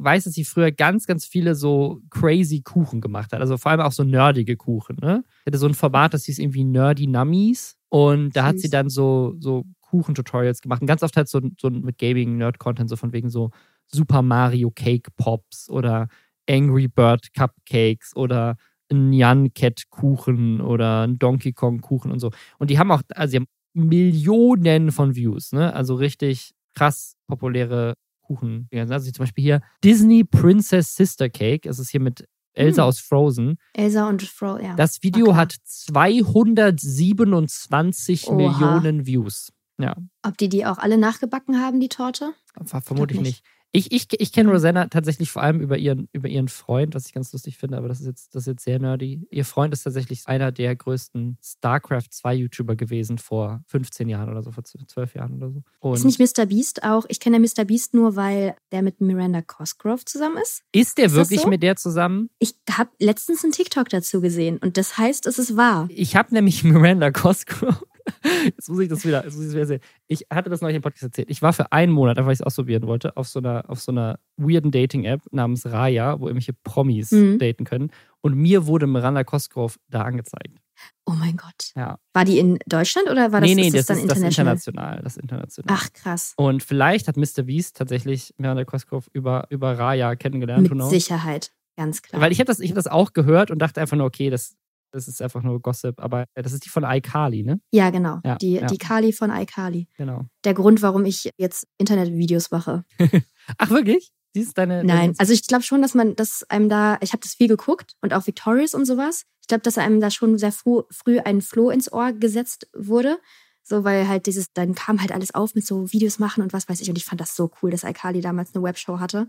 weiß, 0.02 0.24
dass 0.24 0.34
sie 0.34 0.44
früher 0.44 0.72
ganz, 0.72 1.06
ganz 1.06 1.24
viele 1.24 1.54
so 1.54 2.00
crazy 2.10 2.62
Kuchen 2.62 3.00
gemacht 3.00 3.32
hat. 3.32 3.40
Also 3.40 3.56
vor 3.56 3.70
allem 3.70 3.80
auch 3.80 3.92
so 3.92 4.04
nerdige 4.04 4.56
Kuchen. 4.56 4.96
Ne? 5.00 5.24
Sie 5.44 5.50
hatte 5.50 5.58
so 5.58 5.66
ein 5.66 5.74
Format, 5.74 6.14
das 6.14 6.24
hieß 6.24 6.38
irgendwie 6.38 6.64
Nerdy 6.64 7.06
Nummies. 7.06 7.76
Und 7.88 8.34
da 8.36 8.44
hat 8.44 8.58
sie 8.58 8.70
dann 8.70 8.88
so, 8.88 9.34
so 9.38 9.64
Kuchen-Tutorials 9.82 10.62
gemacht. 10.62 10.80
Und 10.80 10.86
ganz 10.86 11.02
oft 11.02 11.16
halt 11.16 11.28
so, 11.28 11.40
so 11.60 11.68
mit 11.68 11.98
Gaming-Nerd-Content, 11.98 12.88
so 12.88 12.96
von 12.96 13.12
wegen 13.12 13.28
so 13.28 13.50
Super 13.86 14.22
Mario 14.22 14.70
Cake 14.70 15.10
Pops 15.16 15.68
oder 15.68 16.08
Angry 16.48 16.88
Bird 16.88 17.32
Cupcakes 17.34 18.16
oder 18.16 18.56
ein 18.90 19.10
Nyan 19.10 19.52
Cat 19.52 19.84
Kuchen 19.90 20.60
oder 20.60 21.02
ein 21.02 21.18
Donkey 21.18 21.52
Kong 21.52 21.80
Kuchen 21.80 22.10
und 22.10 22.20
so. 22.20 22.30
Und 22.58 22.70
die 22.70 22.78
haben 22.78 22.90
auch, 22.90 23.02
also 23.14 23.32
die 23.32 23.36
haben 23.38 23.48
Millionen 23.74 24.92
von 24.92 25.14
Views, 25.14 25.52
ne? 25.52 25.74
Also 25.74 25.94
richtig 25.94 26.52
krass 26.74 27.16
populäre 27.26 27.94
Kuchen. 28.22 28.68
Also 28.74 29.10
zum 29.10 29.22
Beispiel 29.24 29.44
hier 29.44 29.60
Disney 29.84 30.24
Princess 30.24 30.94
Sister 30.94 31.28
Cake. 31.28 31.68
Das 31.68 31.78
ist 31.78 31.90
hier 31.90 32.00
mit 32.00 32.24
Elsa 32.54 32.82
Hm. 32.82 32.88
aus 32.88 32.98
Frozen. 33.00 33.56
Elsa 33.74 34.08
und 34.08 34.22
Fro, 34.22 34.58
ja. 34.58 34.74
Das 34.76 35.02
Video 35.02 35.26
klar. 35.26 35.36
hat 35.36 35.54
227 35.64 38.28
Oha. 38.28 38.36
Millionen 38.36 39.06
Views. 39.06 39.52
Ja, 39.78 39.96
Ob 40.22 40.36
die 40.38 40.48
die 40.48 40.64
auch 40.66 40.78
alle 40.78 40.96
nachgebacken 40.98 41.60
haben, 41.60 41.80
die 41.80 41.88
Torte? 41.88 42.32
ver- 42.66 42.80
vermutlich 42.82 43.20
nicht. 43.20 43.42
nicht. 43.42 43.44
Ich, 43.74 43.90
ich, 43.90 44.06
ich 44.20 44.32
kenne 44.32 44.50
Rosanna 44.50 44.88
tatsächlich 44.88 45.30
vor 45.30 45.42
allem 45.42 45.60
über 45.60 45.78
ihren, 45.78 46.08
über 46.12 46.28
ihren 46.28 46.48
Freund, 46.48 46.94
was 46.94 47.06
ich 47.06 47.14
ganz 47.14 47.32
lustig 47.32 47.56
finde, 47.56 47.78
aber 47.78 47.88
das 47.88 48.00
ist, 48.00 48.06
jetzt, 48.06 48.34
das 48.34 48.42
ist 48.42 48.46
jetzt 48.46 48.64
sehr 48.64 48.78
nerdy. 48.78 49.26
Ihr 49.30 49.46
Freund 49.46 49.72
ist 49.72 49.84
tatsächlich 49.84 50.26
einer 50.26 50.52
der 50.52 50.76
größten 50.76 51.38
StarCraft 51.42 52.08
2 52.10 52.34
YouTuber 52.34 52.76
gewesen 52.76 53.16
vor 53.16 53.62
15 53.68 54.10
Jahren 54.10 54.28
oder 54.28 54.42
so, 54.42 54.52
vor 54.52 54.62
12 54.64 55.14
Jahren 55.14 55.36
oder 55.36 55.50
so. 55.50 55.62
Und 55.80 55.94
Ist 55.94 56.04
nicht 56.04 56.20
Mr. 56.20 56.44
Beast 56.44 56.82
auch? 56.84 57.06
Ich 57.08 57.18
kenne 57.18 57.38
ja 57.38 57.40
Mr. 57.40 57.64
Beast 57.64 57.94
nur, 57.94 58.14
weil 58.14 58.54
der 58.72 58.82
mit 58.82 59.00
Miranda 59.00 59.40
Cosgrove 59.40 60.04
zusammen 60.04 60.36
ist. 60.42 60.62
ist 60.72 60.98
der 60.98 61.06
ist 61.06 61.14
wirklich 61.14 61.40
so? 61.40 61.48
mit 61.48 61.62
der 61.62 61.76
zusammen? 61.76 62.28
Ich 62.38 62.54
habe 62.70 62.90
letztens 62.98 63.42
einen 63.42 63.52
TikTok 63.52 63.88
dazu 63.88 64.20
gesehen 64.20 64.58
und 64.58 64.76
das 64.76 64.98
heißt, 64.98 65.26
es 65.26 65.38
ist 65.38 65.56
wahr. 65.56 65.88
Ich 65.90 66.14
habe 66.14 66.34
nämlich 66.34 66.62
Miranda 66.64 67.10
Cosgrove. 67.10 67.80
Jetzt 68.44 68.68
muss 68.68 68.80
ich 68.80 68.88
das 68.88 69.04
wieder, 69.04 69.24
jetzt 69.24 69.34
muss 69.34 69.42
ich 69.44 69.48
das 69.50 69.54
wieder 69.54 69.66
sehen. 69.66 69.80
Ich 70.08 70.26
hatte 70.32 70.50
das 70.50 70.60
neulich 70.60 70.76
im 70.76 70.82
Podcast 70.82 71.04
erzählt. 71.04 71.30
Ich 71.30 71.42
war 71.42 71.52
für 71.52 71.70
einen 71.72 71.92
Monat, 71.92 72.16
einfach 72.18 72.26
weil 72.26 72.34
ich 72.34 72.40
es 72.40 72.46
ausprobieren 72.46 72.86
wollte, 72.86 73.16
auf 73.16 73.28
so 73.28 73.38
einer, 73.38 73.64
auf 73.68 73.80
so 73.80 73.92
einer 73.92 74.18
weirden 74.36 74.70
Dating-App 74.70 75.22
namens 75.30 75.66
Raya, 75.66 76.18
wo 76.20 76.26
irgendwelche 76.26 76.52
Promis 76.64 77.12
Mhm. 77.12 77.38
daten 77.38 77.64
können. 77.64 77.90
Und 78.20 78.34
mir 78.34 78.66
wurde 78.66 78.86
Miranda 78.86 79.22
Cosgrove 79.24 79.76
da 79.88 80.02
angezeigt. 80.02 80.58
Oh 81.06 81.12
mein 81.12 81.36
Gott. 81.36 81.72
Ja. 81.76 81.98
War 82.12 82.24
die 82.24 82.38
in 82.38 82.58
Deutschland 82.66 83.08
oder 83.08 83.30
war 83.30 83.40
das, 83.40 83.48
nee, 83.48 83.54
nee, 83.54 83.70
das, 83.70 83.86
das 83.86 83.86
dann 83.86 83.98
ist 83.98 84.10
das 84.10 84.18
international? 84.18 84.54
international. 84.56 85.00
Das 85.02 85.16
international. 85.16 85.76
Ach, 85.78 85.92
krass. 85.92 86.32
Und 86.36 86.62
vielleicht 86.62 87.06
hat 87.08 87.16
Mr. 87.16 87.42
Beast 87.44 87.76
tatsächlich 87.76 88.34
Miranda 88.38 88.64
Cosgrove 88.64 89.06
über, 89.12 89.46
über 89.50 89.78
Raya 89.78 90.16
kennengelernt. 90.16 90.68
Mit? 90.68 90.82
Sicherheit. 90.88 91.52
Ganz 91.76 92.02
klar. 92.02 92.20
Weil 92.20 92.32
ich 92.32 92.38
habe 92.38 92.46
das, 92.46 92.60
ich 92.60 92.70
hab 92.70 92.76
das 92.76 92.86
auch 92.86 93.12
gehört 93.12 93.50
und 93.50 93.58
dachte 93.60 93.80
einfach 93.80 93.96
nur, 93.96 94.06
okay, 94.06 94.28
das, 94.30 94.56
das 94.92 95.08
ist 95.08 95.20
einfach 95.20 95.42
nur 95.42 95.60
Gossip. 95.60 96.00
Aber 96.00 96.26
das 96.34 96.52
ist 96.52 96.64
die 96.64 96.68
von 96.68 96.84
iCarly, 96.84 97.42
ne? 97.42 97.60
ja, 97.72 97.90
genau. 97.90 98.20
Ja, 98.24 98.36
die, 98.36 98.52
ja. 98.52 98.66
die 98.66 98.78
Kali 98.78 99.12
von 99.12 99.30
iCarly. 99.30 99.88
Genau. 99.96 100.26
Der 100.44 100.54
Grund, 100.54 100.82
warum 100.82 101.04
ich 101.04 101.30
jetzt 101.36 101.66
Internetvideos 101.78 102.50
mache. 102.50 102.84
Ach, 103.58 103.70
wirklich? 103.70 104.12
Sie 104.34 104.40
ist 104.40 104.56
deine. 104.56 104.84
Nein, 104.84 105.14
also 105.18 105.32
ich 105.32 105.46
glaube 105.46 105.62
schon, 105.62 105.82
dass 105.82 105.94
man, 105.94 106.16
dass 106.16 106.44
einem 106.48 106.68
da, 106.68 106.98
ich 107.00 107.12
habe 107.12 107.22
das 107.22 107.34
viel 107.34 107.48
geguckt 107.48 107.94
und 108.00 108.14
auch 108.14 108.26
Victorious 108.26 108.74
und 108.74 108.86
sowas. 108.86 109.24
Ich 109.40 109.48
glaube, 109.48 109.62
dass 109.62 109.76
einem 109.76 110.00
da 110.00 110.10
schon 110.10 110.38
sehr 110.38 110.52
früh, 110.52 110.82
früh 110.90 111.18
ein 111.20 111.42
Floh 111.42 111.70
ins 111.70 111.92
Ohr 111.92 112.12
gesetzt 112.12 112.68
wurde. 112.74 113.18
So, 113.64 113.84
weil 113.84 114.08
halt 114.08 114.26
dieses, 114.26 114.52
dann 114.54 114.74
kam 114.74 115.00
halt 115.00 115.12
alles 115.12 115.34
auf 115.34 115.54
mit 115.54 115.66
so 115.66 115.92
Videos 115.92 116.18
machen 116.18 116.42
und 116.42 116.52
was 116.52 116.68
weiß 116.68 116.80
ich. 116.80 116.88
Und 116.88 116.96
ich 116.96 117.04
fand 117.04 117.20
das 117.20 117.36
so 117.36 117.50
cool, 117.62 117.70
dass 117.70 117.84
iCarly 117.84 118.20
damals 118.20 118.54
eine 118.54 118.64
Webshow 118.64 118.98
hatte. 118.98 119.28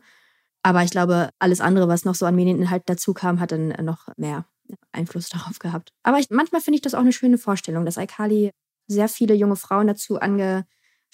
Aber 0.63 0.81
ich 0.83 0.91
glaube, 0.91 1.29
alles 1.39 1.59
andere, 1.59 1.87
was 1.87 2.05
noch 2.05 2.15
so 2.15 2.25
an 2.25 2.35
Medieninhalt 2.35 2.83
dazu 2.85 3.13
kam, 3.13 3.39
hat 3.39 3.51
dann 3.51 3.69
noch 3.83 4.07
mehr 4.17 4.45
Einfluss 4.91 5.29
darauf 5.29 5.59
gehabt. 5.59 5.89
Aber 6.03 6.19
ich, 6.19 6.29
manchmal 6.29 6.61
finde 6.61 6.75
ich 6.75 6.81
das 6.81 6.93
auch 6.93 6.99
eine 6.99 7.13
schöne 7.13 7.37
Vorstellung, 7.37 7.85
dass 7.85 7.97
iCarly 7.97 8.51
sehr 8.87 9.07
viele 9.09 9.33
junge 9.33 9.55
Frauen 9.55 9.87
dazu 9.87 10.17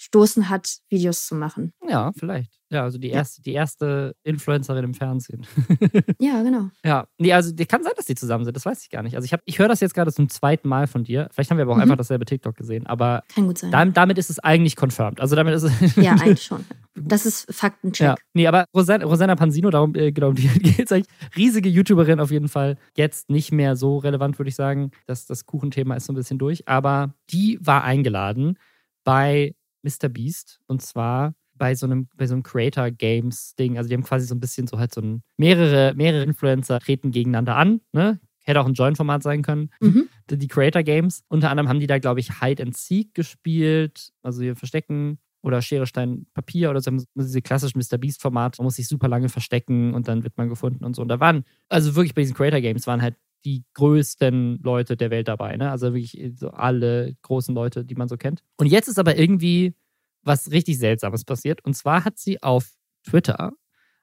angestoßen 0.00 0.48
hat, 0.48 0.78
Videos 0.88 1.26
zu 1.26 1.34
machen. 1.34 1.72
Ja, 1.88 2.10
vielleicht. 2.16 2.52
Ja, 2.72 2.84
also 2.84 2.98
die 2.98 3.08
Ja. 3.08 3.14
erste, 3.16 3.42
die 3.42 3.52
erste 3.52 4.14
Influencerin 4.22 4.84
im 4.84 4.94
Fernsehen. 4.94 5.44
Ja, 6.20 6.42
genau. 6.42 6.68
ja. 6.84 7.06
Nee, 7.18 7.32
also 7.32 7.52
die 7.52 7.66
kann 7.66 7.82
sein, 7.82 7.92
dass 7.96 8.06
die 8.06 8.14
zusammen 8.14 8.44
sind, 8.44 8.54
das 8.56 8.64
weiß 8.64 8.82
ich 8.84 8.90
gar 8.90 9.02
nicht. 9.02 9.16
Also 9.16 9.24
ich, 9.24 9.32
hab- 9.32 9.40
ich 9.44 9.58
höre 9.58 9.68
das 9.68 9.80
jetzt 9.80 9.94
gerade 9.94 10.12
zum 10.12 10.28
zweiten 10.28 10.68
Mal 10.68 10.86
von 10.86 11.02
dir. 11.04 11.28
Vielleicht 11.32 11.50
haben 11.50 11.58
wir 11.58 11.62
aber 11.62 11.72
auch 11.72 11.76
Mhm. 11.76 11.82
einfach 11.82 11.96
dasselbe 11.96 12.24
TikTok 12.26 12.56
gesehen. 12.56 12.86
Aber 12.86 13.22
Kann 13.34 13.46
gut 13.46 13.58
sein. 13.58 13.70
damit, 13.70 13.96
damit 13.96 14.18
ist 14.18 14.30
es 14.30 14.38
eigentlich 14.38 14.76
confirmed. 14.80 15.20
Also 15.20 15.34
damit 15.36 15.54
ist 15.54 15.62
es. 15.64 15.96
Ja, 15.96 16.12
eigentlich 16.20 16.42
schon. 16.42 16.64
Das 16.94 17.26
ist 17.26 17.52
Faktencheck. 17.52 18.06
Ja, 18.06 18.14
nee, 18.34 18.46
aber 18.46 18.66
Rosanna, 18.74 19.04
Rosanna 19.04 19.34
Pansino, 19.36 19.70
darum, 19.70 19.94
äh, 19.94 20.12
genau, 20.12 20.32
die 20.32 20.46
geht 20.48 20.86
es 20.86 20.92
eigentlich. 20.92 21.08
Riesige 21.36 21.68
YouTuberin 21.68 22.20
auf 22.20 22.30
jeden 22.30 22.48
Fall. 22.48 22.76
Jetzt 22.96 23.30
nicht 23.30 23.50
mehr 23.52 23.76
so 23.76 23.98
relevant, 23.98 24.38
würde 24.38 24.48
ich 24.50 24.54
sagen. 24.56 24.90
Das, 25.06 25.26
das 25.26 25.46
Kuchenthema 25.46 25.94
ist 25.96 26.06
so 26.06 26.12
ein 26.12 26.16
bisschen 26.16 26.38
durch. 26.38 26.68
Aber 26.68 27.14
die 27.30 27.58
war 27.62 27.82
eingeladen 27.84 28.58
bei 29.04 29.54
Mr. 29.82 30.08
Beast. 30.08 30.60
Und 30.66 30.82
zwar 30.82 31.34
bei 31.54 31.74
so 31.74 31.86
einem, 31.86 32.08
bei 32.16 32.26
so 32.26 32.34
einem 32.34 32.42
Creator 32.42 32.90
Games 32.90 33.54
Ding. 33.54 33.76
Also 33.76 33.88
die 33.88 33.94
haben 33.94 34.02
quasi 34.02 34.26
so 34.26 34.34
ein 34.34 34.40
bisschen 34.40 34.66
so 34.66 34.78
halt 34.78 34.94
so 34.94 35.00
ein, 35.00 35.22
mehrere, 35.36 35.94
mehrere 35.94 36.24
Influencer 36.24 36.80
treten 36.80 37.10
gegeneinander 37.10 37.56
an, 37.56 37.80
ne? 37.92 38.18
Hätte 38.42 38.60
auch 38.60 38.66
ein 38.66 38.72
Joint-Format 38.72 39.22
sein 39.22 39.42
können. 39.42 39.70
Mhm. 39.80 40.08
Die 40.30 40.48
Creator 40.48 40.82
Games. 40.82 41.22
Unter 41.28 41.50
anderem 41.50 41.68
haben 41.68 41.78
die 41.78 41.86
da, 41.86 41.98
glaube 41.98 42.20
ich, 42.20 42.40
Hide 42.40 42.62
and 42.62 42.74
Seek 42.76 43.14
gespielt. 43.14 44.12
Also 44.22 44.42
hier 44.42 44.56
Verstecken 44.56 45.18
oder 45.42 45.60
Schere, 45.62 45.86
Stein, 45.86 46.26
Papier 46.34 46.70
oder 46.70 46.80
so 46.80 46.90
diese 47.14 47.42
klassischen 47.42 47.78
Mr. 47.78 47.98
Beast-Format. 47.98 48.58
Man 48.58 48.64
muss 48.64 48.76
sich 48.76 48.88
super 48.88 49.08
lange 49.08 49.28
verstecken 49.28 49.94
und 49.94 50.08
dann 50.08 50.24
wird 50.24 50.36
man 50.36 50.48
gefunden 50.48 50.84
und 50.84 50.96
so. 50.96 51.02
Und 51.02 51.08
da 51.08 51.20
waren, 51.20 51.44
also 51.68 51.94
wirklich 51.94 52.14
bei 52.14 52.22
diesen 52.22 52.34
Creator 52.34 52.60
Games 52.60 52.86
waren 52.86 53.02
halt 53.02 53.16
die 53.44 53.64
größten 53.74 54.60
Leute 54.62 54.96
der 54.96 55.10
Welt 55.10 55.28
dabei, 55.28 55.56
ne? 55.56 55.70
Also 55.70 55.94
wirklich 55.94 56.32
so 56.36 56.50
alle 56.50 57.14
großen 57.22 57.54
Leute, 57.54 57.84
die 57.84 57.94
man 57.94 58.08
so 58.08 58.16
kennt. 58.16 58.42
Und 58.56 58.66
jetzt 58.66 58.88
ist 58.88 58.98
aber 58.98 59.16
irgendwie 59.16 59.74
was 60.22 60.50
richtig 60.50 60.78
Seltsames 60.78 61.24
passiert. 61.24 61.64
Und 61.64 61.74
zwar 61.74 62.04
hat 62.04 62.18
sie 62.18 62.42
auf 62.42 62.70
Twitter 63.04 63.52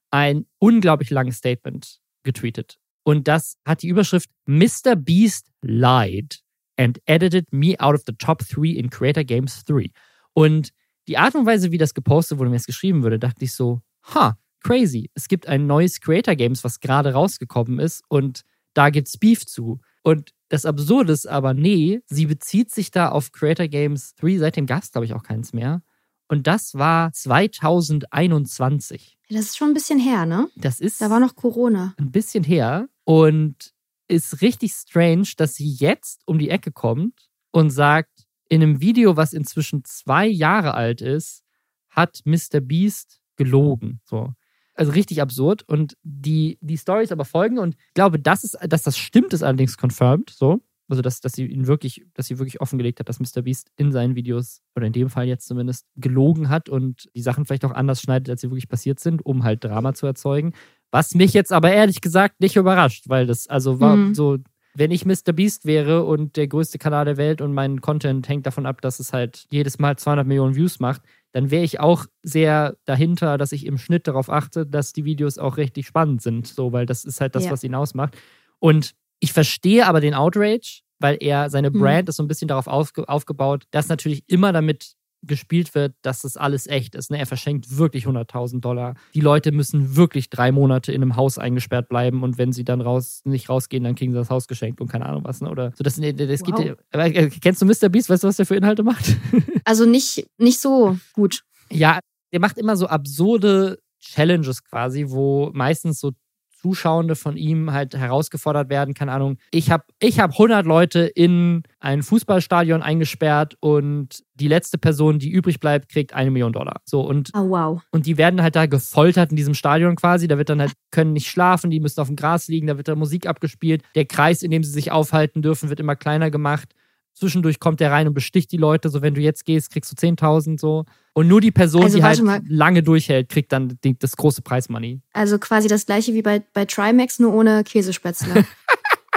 ein 0.09 0.45
unglaublich 0.59 1.09
langes 1.09 1.37
Statement 1.37 1.99
getweetet. 2.23 2.77
Und 3.03 3.27
das 3.27 3.57
hat 3.65 3.83
die 3.83 3.87
Überschrift 3.87 4.29
Mr. 4.45 4.95
Beast 4.95 5.51
lied 5.61 6.41
and 6.77 6.99
edited 7.05 7.51
me 7.51 7.79
out 7.79 7.95
of 7.95 8.03
the 8.05 8.13
top 8.13 8.39
three 8.39 8.71
in 8.71 8.89
Creator 8.89 9.23
Games 9.23 9.63
3. 9.65 9.91
Und 10.33 10.71
die 11.07 11.17
Art 11.17 11.35
und 11.35 11.45
Weise, 11.45 11.71
wie 11.71 11.77
das 11.77 11.93
gepostet 11.93 12.37
wurde, 12.37 12.49
mir 12.49 12.57
es 12.57 12.65
geschrieben 12.65 13.03
wurde, 13.03 13.19
dachte 13.19 13.45
ich 13.45 13.53
so, 13.53 13.81
ha, 14.13 14.37
crazy. 14.61 15.09
Es 15.13 15.27
gibt 15.27 15.47
ein 15.47 15.65
neues 15.65 16.01
Creator 16.01 16.35
Games, 16.35 16.63
was 16.63 16.79
gerade 16.79 17.13
rausgekommen 17.13 17.79
ist 17.79 18.03
und 18.09 18.41
da 18.77 18.89
gibt's 18.91 19.17
Beef 19.17 19.45
zu. 19.45 19.81
Und 20.03 20.33
das 20.49 20.65
Absurde 20.65 21.11
ist 21.11 21.27
aber, 21.27 21.53
nee, 21.53 21.99
sie 22.05 22.27
bezieht 22.27 22.71
sich 22.71 22.91
da 22.91 23.09
auf 23.09 23.31
Creator 23.31 23.67
Games 23.67 24.13
3, 24.15 24.37
seitdem 24.37 24.67
gab 24.67 24.83
es, 24.83 24.91
glaube 24.91 25.05
ich, 25.05 25.13
auch 25.13 25.23
keins 25.23 25.51
mehr. 25.51 25.81
Und 26.29 26.47
das 26.47 26.75
war 26.75 27.11
2021. 27.11 29.17
Das 29.29 29.45
ist 29.45 29.57
schon 29.57 29.69
ein 29.69 29.73
bisschen 29.73 29.99
her, 29.99 30.25
ne? 30.25 30.49
Das 30.55 30.79
ist 30.79 31.01
Da 31.01 31.09
war 31.09 31.19
noch 31.19 31.35
Corona. 31.35 31.93
ein 31.97 32.11
bisschen 32.11 32.43
her. 32.43 32.87
Und 33.03 33.73
ist 34.07 34.41
richtig 34.41 34.71
strange, 34.73 35.27
dass 35.37 35.55
sie 35.55 35.69
jetzt 35.69 36.21
um 36.25 36.37
die 36.39 36.49
Ecke 36.49 36.71
kommt 36.71 37.29
und 37.51 37.71
sagt, 37.71 38.25
in 38.49 38.63
einem 38.63 38.79
Video, 38.79 39.17
was 39.17 39.33
inzwischen 39.33 39.83
zwei 39.83 40.25
Jahre 40.27 40.75
alt 40.75 41.01
ist, 41.01 41.43
hat 41.89 42.21
Mr. 42.25 42.61
Beast 42.61 43.19
gelogen. 43.35 43.99
So. 44.05 44.33
Also 44.77 44.91
richtig 44.91 45.21
absurd. 45.21 45.63
Und 45.67 45.97
die, 46.03 46.57
die 46.61 46.77
Stories 46.77 47.11
aber 47.11 47.25
folgen. 47.25 47.59
Und 47.59 47.75
ich 47.75 47.93
glaube, 47.93 48.19
das 48.19 48.43
ist, 48.43 48.57
dass 48.67 48.83
das 48.83 48.97
stimmt, 48.97 49.33
ist 49.33 49.43
allerdings 49.43 49.77
confirmed. 49.77 50.29
So. 50.29 50.61
Also, 50.89 51.01
dass, 51.01 51.19
dass 51.19 51.33
sie 51.33 51.45
ihn 51.45 51.67
wirklich, 51.67 52.05
dass 52.13 52.27
sie 52.27 52.39
wirklich 52.39 52.61
offengelegt 52.61 52.99
hat, 52.99 53.09
dass 53.09 53.19
Mr. 53.19 53.41
Beast 53.41 53.69
in 53.75 53.91
seinen 53.91 54.15
Videos, 54.15 54.61
oder 54.75 54.87
in 54.87 54.93
dem 54.93 55.09
Fall 55.09 55.27
jetzt 55.27 55.47
zumindest, 55.47 55.85
gelogen 55.97 56.47
hat 56.47 56.69
und 56.69 57.09
die 57.13 57.21
Sachen 57.21 57.45
vielleicht 57.45 57.65
auch 57.65 57.73
anders 57.73 58.01
schneidet, 58.01 58.29
als 58.29 58.41
sie 58.41 58.49
wirklich 58.49 58.69
passiert 58.69 58.99
sind, 58.99 59.25
um 59.25 59.43
halt 59.43 59.63
Drama 59.63 59.93
zu 59.93 60.05
erzeugen. 60.05 60.53
Was 60.89 61.13
mich 61.13 61.33
jetzt 61.33 61.51
aber 61.51 61.71
ehrlich 61.71 61.99
gesagt 61.99 62.39
nicht 62.39 62.55
überrascht, 62.55 63.09
weil 63.09 63.27
das, 63.27 63.47
also 63.47 63.81
war 63.81 63.97
mhm. 63.97 64.15
so, 64.15 64.37
wenn 64.73 64.91
ich 64.91 65.05
Mr. 65.05 65.33
Beast 65.33 65.65
wäre 65.65 66.05
und 66.05 66.37
der 66.37 66.47
größte 66.47 66.77
Kanal 66.77 67.03
der 67.03 67.17
Welt 67.17 67.41
und 67.41 67.53
mein 67.53 67.81
Content 67.81 68.29
hängt 68.29 68.45
davon 68.45 68.65
ab, 68.65 68.79
dass 68.79 68.99
es 68.99 69.11
halt 69.11 69.47
jedes 69.49 69.79
Mal 69.79 69.97
200 69.97 70.25
Millionen 70.25 70.55
Views 70.55 70.79
macht, 70.79 71.01
dann 71.31 71.51
wäre 71.51 71.63
ich 71.63 71.79
auch 71.79 72.05
sehr 72.23 72.75
dahinter, 72.85 73.37
dass 73.37 73.51
ich 73.51 73.65
im 73.65 73.77
Schnitt 73.77 74.07
darauf 74.07 74.29
achte, 74.29 74.65
dass 74.65 74.93
die 74.93 75.05
Videos 75.05 75.37
auch 75.37 75.57
richtig 75.57 75.87
spannend 75.87 76.21
sind, 76.21 76.47
so, 76.47 76.71
weil 76.71 76.85
das 76.85 77.05
ist 77.05 77.21
halt 77.21 77.35
das, 77.35 77.45
ja. 77.45 77.51
was 77.51 77.63
ihn 77.63 77.75
ausmacht. 77.75 78.17
Und 78.59 78.93
ich 79.19 79.33
verstehe 79.33 79.85
aber 79.85 80.01
den 80.01 80.13
Outrage, 80.13 80.81
weil 80.99 81.17
er, 81.19 81.49
seine 81.49 81.69
mhm. 81.69 81.79
Brand 81.79 82.07
mhm. 82.07 82.09
ist 82.09 82.15
so 82.17 82.23
ein 82.23 82.27
bisschen 82.27 82.47
darauf 82.47 82.67
aufge 82.67 83.07
aufgebaut, 83.07 83.65
dass 83.71 83.87
natürlich 83.87 84.23
immer 84.27 84.51
damit 84.51 84.96
gespielt 85.23 85.75
wird, 85.75 85.95
dass 86.01 86.21
das 86.21 86.37
alles 86.37 86.67
echt 86.67 86.95
ist. 86.95 87.11
Ne? 87.11 87.17
Er 87.17 87.25
verschenkt 87.25 87.77
wirklich 87.77 88.05
100.000 88.05 88.59
Dollar. 88.61 88.95
Die 89.13 89.21
Leute 89.21 89.51
müssen 89.51 89.95
wirklich 89.95 90.29
drei 90.29 90.51
Monate 90.51 90.91
in 90.91 91.01
einem 91.01 91.15
Haus 91.15 91.37
eingesperrt 91.37 91.89
bleiben 91.89 92.23
und 92.23 92.37
wenn 92.37 92.51
sie 92.53 92.63
dann 92.63 92.81
raus, 92.81 93.21
nicht 93.25 93.49
rausgehen, 93.49 93.83
dann 93.83 93.95
kriegen 93.95 94.11
sie 94.11 94.17
das 94.17 94.29
Haus 94.29 94.47
geschenkt 94.47 94.81
und 94.81 94.87
keine 94.87 95.05
Ahnung 95.05 95.23
was. 95.23 95.41
Ne? 95.41 95.49
Oder 95.49 95.71
so, 95.75 95.83
das, 95.83 95.95
das 95.95 96.41
wow. 96.41 96.55
geht. 96.55 96.77
Äh, 96.91 97.29
kennst 97.41 97.61
du 97.61 97.65
Mr. 97.65 97.89
Beast? 97.89 98.09
Weißt 98.09 98.23
du, 98.23 98.27
was 98.27 98.37
der 98.37 98.45
für 98.45 98.55
Inhalte 98.55 98.83
macht? 98.83 99.15
Also 99.63 99.85
nicht, 99.85 100.25
nicht 100.37 100.61
so 100.61 100.97
gut. 101.11 101.43
Ja, 101.69 101.99
der 102.31 102.39
macht 102.39 102.57
immer 102.57 102.77
so 102.77 102.87
absurde 102.87 103.79
Challenges 103.99 104.63
quasi, 104.63 105.05
wo 105.09 105.51
meistens 105.53 105.99
so 105.99 106.11
Zuschauende 106.57 107.15
von 107.15 107.37
ihm 107.37 107.71
halt 107.71 107.95
herausgefordert 107.95 108.69
werden. 108.69 108.93
Keine 108.93 109.11
Ahnung, 109.11 109.37
ich 109.51 109.71
habe 109.71 109.83
ich 109.99 110.19
hab 110.19 110.31
100 110.31 110.65
Leute 110.65 111.01
in 111.01 111.63
ein 111.79 112.03
Fußballstadion 112.03 112.81
eingesperrt 112.81 113.55
und 113.59 114.23
die 114.35 114.47
letzte 114.47 114.77
Person, 114.77 115.19
die 115.19 115.29
übrig 115.29 115.59
bleibt, 115.59 115.89
kriegt 115.89 116.13
eine 116.13 116.31
Million 116.31 116.53
Dollar. 116.53 116.81
So 116.85 117.01
und, 117.01 117.31
oh, 117.33 117.49
wow. 117.49 117.81
und 117.91 118.05
die 118.05 118.17
werden 118.17 118.41
halt 118.41 118.55
da 118.55 118.65
gefoltert 118.65 119.31
in 119.31 119.37
diesem 119.37 119.53
Stadion 119.53 119.95
quasi. 119.95 120.27
Da 120.27 120.37
wird 120.37 120.49
dann 120.49 120.61
halt, 120.61 120.73
können 120.91 121.13
nicht 121.13 121.27
schlafen, 121.27 121.69
die 121.69 121.79
müssen 121.79 122.01
auf 122.01 122.07
dem 122.07 122.15
Gras 122.15 122.47
liegen, 122.47 122.67
da 122.67 122.77
wird 122.77 122.87
da 122.87 122.95
Musik 122.95 123.27
abgespielt. 123.27 123.83
Der 123.95 124.05
Kreis, 124.05 124.43
in 124.43 124.51
dem 124.51 124.63
sie 124.63 124.71
sich 124.71 124.91
aufhalten 124.91 125.41
dürfen, 125.41 125.69
wird 125.69 125.79
immer 125.79 125.95
kleiner 125.95 126.31
gemacht. 126.31 126.73
Zwischendurch 127.17 127.59
kommt 127.59 127.79
der 127.79 127.91
rein 127.91 128.07
und 128.07 128.13
besticht 128.13 128.51
die 128.51 128.57
Leute. 128.57 128.89
So, 128.89 129.01
wenn 129.01 129.13
du 129.13 129.21
jetzt 129.21 129.45
gehst, 129.45 129.71
kriegst 129.71 129.91
du 129.91 129.95
10.000 129.95 130.59
so. 130.59 130.85
Und 131.13 131.27
nur 131.27 131.41
die 131.41 131.51
Person, 131.51 131.83
also, 131.83 131.97
die 131.97 132.03
halt 132.03 132.21
mal. 132.21 132.41
lange 132.47 132.83
durchhält, 132.83 133.29
kriegt 133.29 133.51
dann 133.51 133.77
die, 133.83 133.97
das 133.97 134.15
große 134.15 134.41
Preismoney. 134.43 135.01
Also 135.13 135.39
quasi 135.39 135.67
das 135.67 135.85
gleiche 135.87 136.13
wie 136.13 136.21
bei, 136.21 136.43
bei 136.53 136.65
Trimax, 136.65 137.19
nur 137.19 137.33
ohne 137.33 137.63
Käsespätzle. 137.63 138.45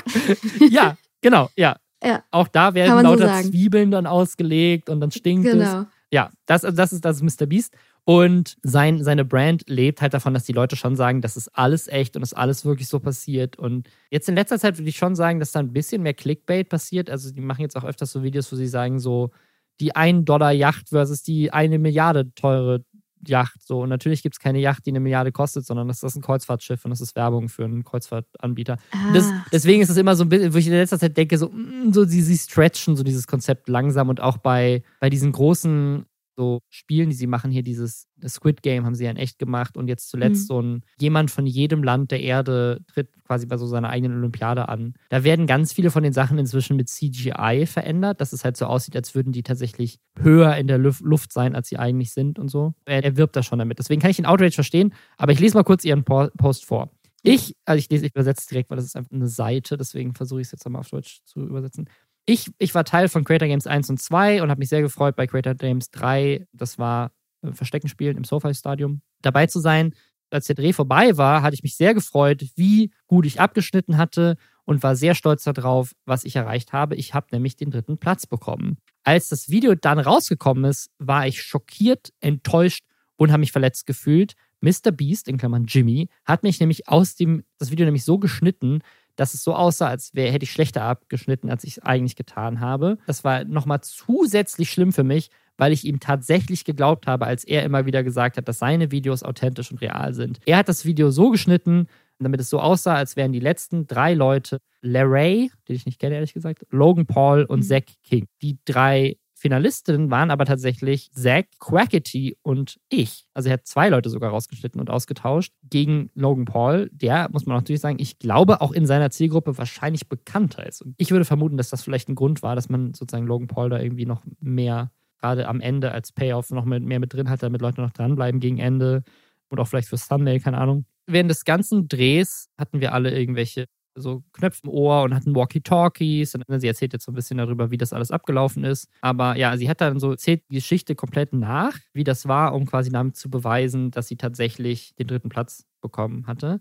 ja, 0.71 0.97
genau, 1.21 1.51
ja. 1.57 1.77
ja. 2.03 2.25
Auch 2.31 2.49
da 2.49 2.73
werden 2.73 3.03
lauter 3.03 3.43
so 3.43 3.51
Zwiebeln 3.51 3.91
dann 3.91 4.07
ausgelegt 4.07 4.89
und 4.89 5.01
dann 5.01 5.11
stinkt 5.11 5.45
genau. 5.45 5.83
es. 5.83 5.87
Ja, 6.11 6.31
das, 6.47 6.63
das, 6.63 6.93
ist, 6.93 7.05
das 7.05 7.21
ist 7.21 7.41
Mr. 7.41 7.47
Beast. 7.47 7.75
Und 8.11 8.57
sein, 8.65 9.05
seine 9.05 9.25
Brand 9.25 9.69
lebt 9.69 10.03
halt 10.03 10.15
davon, 10.15 10.35
dass 10.35 10.43
die 10.43 10.53
Leute 10.53 10.75
schon 10.75 10.97
sagen, 10.97 11.21
das 11.21 11.37
ist 11.37 11.47
alles 11.57 11.87
echt 11.87 12.17
und 12.17 12.23
ist 12.23 12.37
alles 12.37 12.65
wirklich 12.65 12.89
so 12.89 12.99
passiert. 12.99 13.57
Und 13.57 13.89
jetzt 14.11 14.29
in 14.29 14.35
letzter 14.35 14.59
Zeit 14.59 14.79
würde 14.79 14.89
ich 14.89 14.97
schon 14.97 15.15
sagen, 15.15 15.39
dass 15.39 15.53
da 15.53 15.61
ein 15.61 15.73
bisschen 15.73 16.03
mehr 16.03 16.15
Clickbait 16.15 16.69
passiert. 16.69 17.09
Also 17.09 17.33
die 17.33 17.41
machen 17.41 17.61
jetzt 17.61 17.77
auch 17.77 17.85
öfters 17.85 18.11
so 18.11 18.25
Videos, 18.25 18.51
wo 18.51 18.57
sie 18.57 18.67
sagen, 18.67 18.99
so 18.99 19.31
die 19.79 19.95
1 19.95 20.25
Dollar 20.25 20.51
Yacht 20.51 20.89
versus 20.89 21.23
die 21.23 21.53
eine 21.53 21.79
Milliarde 21.79 22.35
teure 22.35 22.85
Yacht. 23.25 23.65
So, 23.65 23.83
und 23.83 23.91
natürlich 23.91 24.25
gibt 24.25 24.35
es 24.35 24.41
keine 24.41 24.59
Yacht, 24.59 24.87
die 24.87 24.91
eine 24.91 24.99
Milliarde 24.99 25.31
kostet, 25.31 25.65
sondern 25.65 25.87
das 25.87 26.03
ist 26.03 26.17
ein 26.17 26.23
Kreuzfahrtschiff 26.23 26.85
und 26.85 26.91
das 26.91 27.01
ist 27.01 27.15
Werbung 27.15 27.49
für 27.49 27.65
einen 27.65 27.85
Kreuzfahrtanbieter. 27.85 28.77
Ah. 28.91 29.13
Das, 29.15 29.31
deswegen 29.53 29.83
ist 29.83 29.89
es 29.89 29.97
immer 29.97 30.17
so 30.17 30.25
ein 30.25 30.31
bisschen, 30.31 30.53
wo 30.53 30.59
ich 30.59 30.67
in 30.67 30.73
letzter 30.73 30.99
Zeit 30.99 31.17
denke, 31.17 31.39
so, 31.39 31.49
mm, 31.49 31.93
so 31.93 32.05
sie, 32.05 32.23
sie 32.23 32.37
stretchen 32.37 32.97
so 32.97 33.05
dieses 33.05 33.29
Konzept 33.29 33.69
langsam 33.69 34.09
und 34.09 34.21
auch 34.21 34.39
bei, 34.39 34.83
bei 34.99 35.11
diesen 35.11 35.31
großen 35.31 36.07
so 36.41 36.62
Spielen, 36.70 37.11
die 37.11 37.16
sie 37.16 37.26
machen, 37.26 37.51
hier 37.51 37.62
dieses 37.62 38.09
Squid 38.26 38.62
Game 38.62 38.86
haben 38.86 38.95
sie 38.95 39.05
ja 39.05 39.11
in 39.11 39.18
echt 39.18 39.38
gemacht 39.38 39.76
und 39.76 39.88
jetzt 39.88 40.09
zuletzt 40.09 40.45
mhm. 40.45 40.47
so 40.47 40.62
ein 40.62 40.84
jemand 40.99 41.30
von 41.30 41.45
jedem 41.45 41.82
Land 41.82 42.12
der 42.12 42.20
Erde 42.22 42.80
tritt 42.91 43.11
quasi 43.26 43.45
bei 43.45 43.59
so 43.59 43.66
seiner 43.66 43.91
eigenen 43.91 44.16
Olympiade 44.16 44.70
an. 44.70 44.95
Da 45.11 45.22
werden 45.22 45.47
ganz 45.47 45.74
viele 45.74 45.91
von 45.91 46.03
den 46.03 46.14
Sachen 46.14 46.38
inzwischen 46.38 46.76
mit 46.76 46.88
CGI 46.88 47.66
verändert, 47.66 48.22
dass 48.22 48.32
es 48.32 48.43
halt 48.43 48.57
so 48.57 48.64
aussieht, 48.64 48.97
als 48.97 49.14
würden 49.14 49.32
die 49.32 49.43
tatsächlich 49.43 49.99
höher 50.18 50.57
in 50.57 50.66
der 50.66 50.78
Luft 50.78 51.30
sein, 51.30 51.55
als 51.55 51.68
sie 51.68 51.76
eigentlich 51.76 52.12
sind 52.12 52.38
und 52.38 52.49
so. 52.49 52.72
Er, 52.86 53.05
er 53.05 53.18
wirbt 53.18 53.36
da 53.36 53.43
schon 53.43 53.59
damit. 53.59 53.78
Deswegen 53.78 54.01
kann 54.01 54.11
ich 54.11 54.16
den 54.16 54.26
Outrage 54.26 54.55
verstehen, 54.55 54.95
aber 55.18 55.32
ich 55.32 55.41
lese 55.41 55.59
mal 55.59 55.64
kurz 55.64 55.84
ihren 55.84 56.05
Post 56.05 56.64
vor. 56.64 56.91
Ich, 57.22 57.55
also 57.66 57.78
ich 57.78 57.91
lese, 57.91 58.07
ich 58.07 58.12
übersetze 58.14 58.49
direkt, 58.49 58.70
weil 58.70 58.76
das 58.76 58.86
ist 58.86 58.97
einfach 58.97 59.12
eine 59.12 59.28
Seite, 59.28 59.76
deswegen 59.76 60.14
versuche 60.14 60.41
ich 60.41 60.47
es 60.47 60.53
jetzt 60.53 60.64
nochmal 60.64 60.80
auf 60.80 60.88
Deutsch 60.88 61.20
zu 61.26 61.41
übersetzen 61.41 61.86
ich, 62.31 62.53
ich 62.59 62.74
war 62.74 62.85
Teil 62.85 63.09
von 63.09 63.24
Creator 63.24 63.49
Games 63.49 63.66
1 63.66 63.91
und 63.91 64.01
2 64.01 64.43
und 64.43 64.51
habe 64.51 64.61
mich 64.61 64.68
sehr 64.68 64.83
gefreut, 64.83 65.16
bei 65.16 65.26
Creator 65.26 65.55
Games 65.55 65.91
3, 65.91 66.47
das 66.53 66.78
war 66.78 67.11
äh, 67.43 67.53
Verstecken 67.53 67.89
spielen 67.89 68.16
im 68.16 68.24
SoFi-Stadium, 68.24 69.03
dabei 69.20 69.47
zu 69.47 69.59
sein. 69.59 69.95
Als 70.31 70.47
der 70.47 70.55
Dreh 70.55 70.72
vorbei 70.72 71.16
war, 71.16 71.43
hatte 71.43 71.55
ich 71.55 71.64
mich 71.64 71.76
sehr 71.76 71.93
gefreut, 71.93 72.45
wie 72.55 72.93
gut 73.09 73.26
ich 73.26 73.41
abgeschnitten 73.41 73.97
hatte 73.97 74.37
und 74.64 74.81
war 74.85 74.95
sehr 74.95 75.16
stolz 75.16 75.43
darauf, 75.43 75.93
was 76.05 76.22
ich 76.22 76.37
erreicht 76.37 76.72
habe. 76.72 76.95
Ich 76.95 77.14
habe 77.14 77.26
nämlich 77.33 77.57
den 77.57 77.72
dritten 77.72 77.99
Platz 77.99 78.28
bekommen. 78.28 78.78
Als 79.03 79.28
das 79.28 79.49
Video 79.49 79.74
dann 79.74 79.99
rausgekommen 79.99 80.64
ist, 80.64 80.91
war 80.99 81.26
ich 81.26 81.43
schockiert, 81.43 82.12
enttäuscht 82.20 82.85
und 83.16 83.33
habe 83.33 83.41
mich 83.41 83.51
verletzt 83.51 83.87
gefühlt. 83.87 84.35
Mr. 84.61 84.93
Beast, 84.93 85.26
in 85.26 85.37
Klammern 85.37 85.64
Jimmy, 85.64 86.09
hat 86.24 86.45
mich 86.45 86.61
nämlich 86.61 86.87
aus 86.87 87.16
dem, 87.16 87.43
das 87.59 87.72
Video 87.72 87.87
nämlich 87.87 88.05
so 88.05 88.18
geschnitten, 88.18 88.83
dass 89.21 89.35
es 89.35 89.45
so 89.45 89.55
aussah, 89.55 89.89
als 89.89 90.14
wäre, 90.14 90.33
hätte 90.33 90.45
ich 90.45 90.51
schlechter 90.51 90.83
abgeschnitten, 90.83 91.51
als 91.51 91.62
ich 91.64 91.77
es 91.77 91.83
eigentlich 91.83 92.16
getan 92.16 92.61
habe. 92.61 92.97
Das 93.07 93.23
war 93.23 93.45
nochmal 93.45 93.83
zusätzlich 93.83 94.71
schlimm 94.71 94.95
für 94.95 95.05
mich, 95.05 95.29
weil 95.59 95.73
ich 95.73 95.85
ihm 95.85 96.01
tatsächlich 96.01 96.64
geglaubt 96.64 97.07
habe, 97.07 97.27
als 97.27 97.45
er 97.45 97.62
immer 97.64 97.85
wieder 97.85 98.03
gesagt 98.03 98.39
hat, 98.39 98.49
dass 98.49 98.59
seine 98.61 98.91
Videos 98.91 99.23
authentisch 99.23 99.71
und 99.71 99.83
real 99.83 100.14
sind. 100.14 100.41
Er 100.47 100.57
hat 100.57 100.71
das 100.71 100.87
Video 100.87 101.11
so 101.11 101.29
geschnitten, 101.29 101.87
damit 102.18 102.41
es 102.41 102.49
so 102.49 102.61
aussah, 102.61 102.95
als 102.95 103.14
wären 103.14 103.33
die 103.33 103.41
letzten 103.41 103.87
drei 103.87 104.14
Leute 104.14 104.59
Larry, 104.81 105.51
den 105.68 105.77
ich 105.77 105.85
nicht 105.85 105.99
kenne, 105.99 106.14
ehrlich 106.14 106.33
gesagt, 106.33 106.64
Logan 106.71 107.05
Paul 107.05 107.45
und 107.45 107.59
mhm. 107.59 107.64
Zach 107.64 107.83
King. 108.03 108.27
Die 108.41 108.59
drei 108.64 109.18
Finalistinnen 109.41 110.11
waren 110.11 110.30
aber 110.30 110.45
tatsächlich 110.45 111.11
Zach, 111.12 111.45
Quackity 111.61 112.36
und 112.43 112.78
ich. 112.91 113.24
Also 113.32 113.49
er 113.49 113.55
hat 113.55 113.66
zwei 113.66 113.88
Leute 113.88 114.11
sogar 114.11 114.32
rausgeschnitten 114.32 114.78
und 114.78 114.91
ausgetauscht 114.91 115.55
gegen 115.62 116.11
Logan 116.14 116.45
Paul, 116.45 116.91
der, 116.93 117.30
muss 117.32 117.47
man 117.47 117.57
natürlich 117.57 117.80
sagen, 117.80 117.97
ich 118.01 118.18
glaube 118.18 118.61
auch 118.61 118.70
in 118.70 118.84
seiner 118.84 119.11
Zielgruppe 119.11 119.57
wahrscheinlich 119.57 120.11
bekannter 120.11 120.66
ist. 120.66 120.82
Und 120.82 120.95
ich 120.99 121.11
würde 121.11 121.24
vermuten, 121.24 121.57
dass 121.57 121.70
das 121.70 121.82
vielleicht 121.82 122.11
ein 122.11 122.16
Grund 122.16 122.43
war, 122.43 122.55
dass 122.55 122.68
man 122.68 122.93
sozusagen 122.93 123.26
Logan 123.26 123.49
Paul 123.49 123.70
da 123.70 123.80
irgendwie 123.80 124.05
noch 124.05 124.22
mehr, 124.41 124.91
gerade 125.18 125.49
am 125.49 125.62
Ende 125.62 125.93
als 125.93 126.12
Payoff 126.12 126.51
noch 126.51 126.66
mehr 126.66 127.01
mit 127.01 127.14
drin 127.14 127.30
hat, 127.30 127.43
damit 127.43 127.62
Leute 127.62 127.80
noch 127.80 127.93
dranbleiben 127.93 128.41
gegen 128.41 128.59
Ende 128.59 129.05
und 129.49 129.59
auch 129.59 129.68
vielleicht 129.68 129.88
fürs 129.88 130.07
Thumbnail, 130.07 130.41
keine 130.41 130.59
Ahnung. 130.59 130.84
Während 131.07 131.30
des 131.30 131.47
ganzen 131.47 131.88
Drehs 131.88 132.51
hatten 132.59 132.82
wir 132.82 132.93
alle 132.93 133.18
irgendwelche 133.18 133.64
so 133.95 134.22
Knöpfe 134.32 134.62
im 134.64 134.70
Ohr 134.70 135.03
und 135.03 135.14
hatten 135.14 135.34
Walkie-Talkies. 135.34 136.34
Und 136.34 136.61
sie 136.61 136.68
erzählt 136.68 136.93
jetzt 136.93 137.05
so 137.05 137.12
ein 137.12 137.14
bisschen 137.14 137.38
darüber, 137.38 137.70
wie 137.70 137.76
das 137.76 137.93
alles 137.93 138.11
abgelaufen 138.11 138.64
ist. 138.64 138.88
Aber 139.01 139.36
ja, 139.36 139.57
sie 139.57 139.68
hat 139.68 139.80
dann 139.80 139.99
so 140.01 140.12
erzählt 140.12 140.43
die 140.51 140.57
Geschichte 140.57 140.95
komplett 140.95 141.32
nach, 141.32 141.78
wie 141.93 142.05
das 142.05 142.28
war, 142.28 142.55
um 142.55 142.66
quasi 142.66 142.91
damit 142.91 143.16
zu 143.16 143.30
beweisen, 143.30 143.91
dass 143.91 144.09
sie 144.09 144.16
tatsächlich 144.16 144.95
den 144.97 145.07
dritten 145.07 145.28
Platz 145.28 145.66
bekommen 145.80 146.26
hatte. 146.26 146.61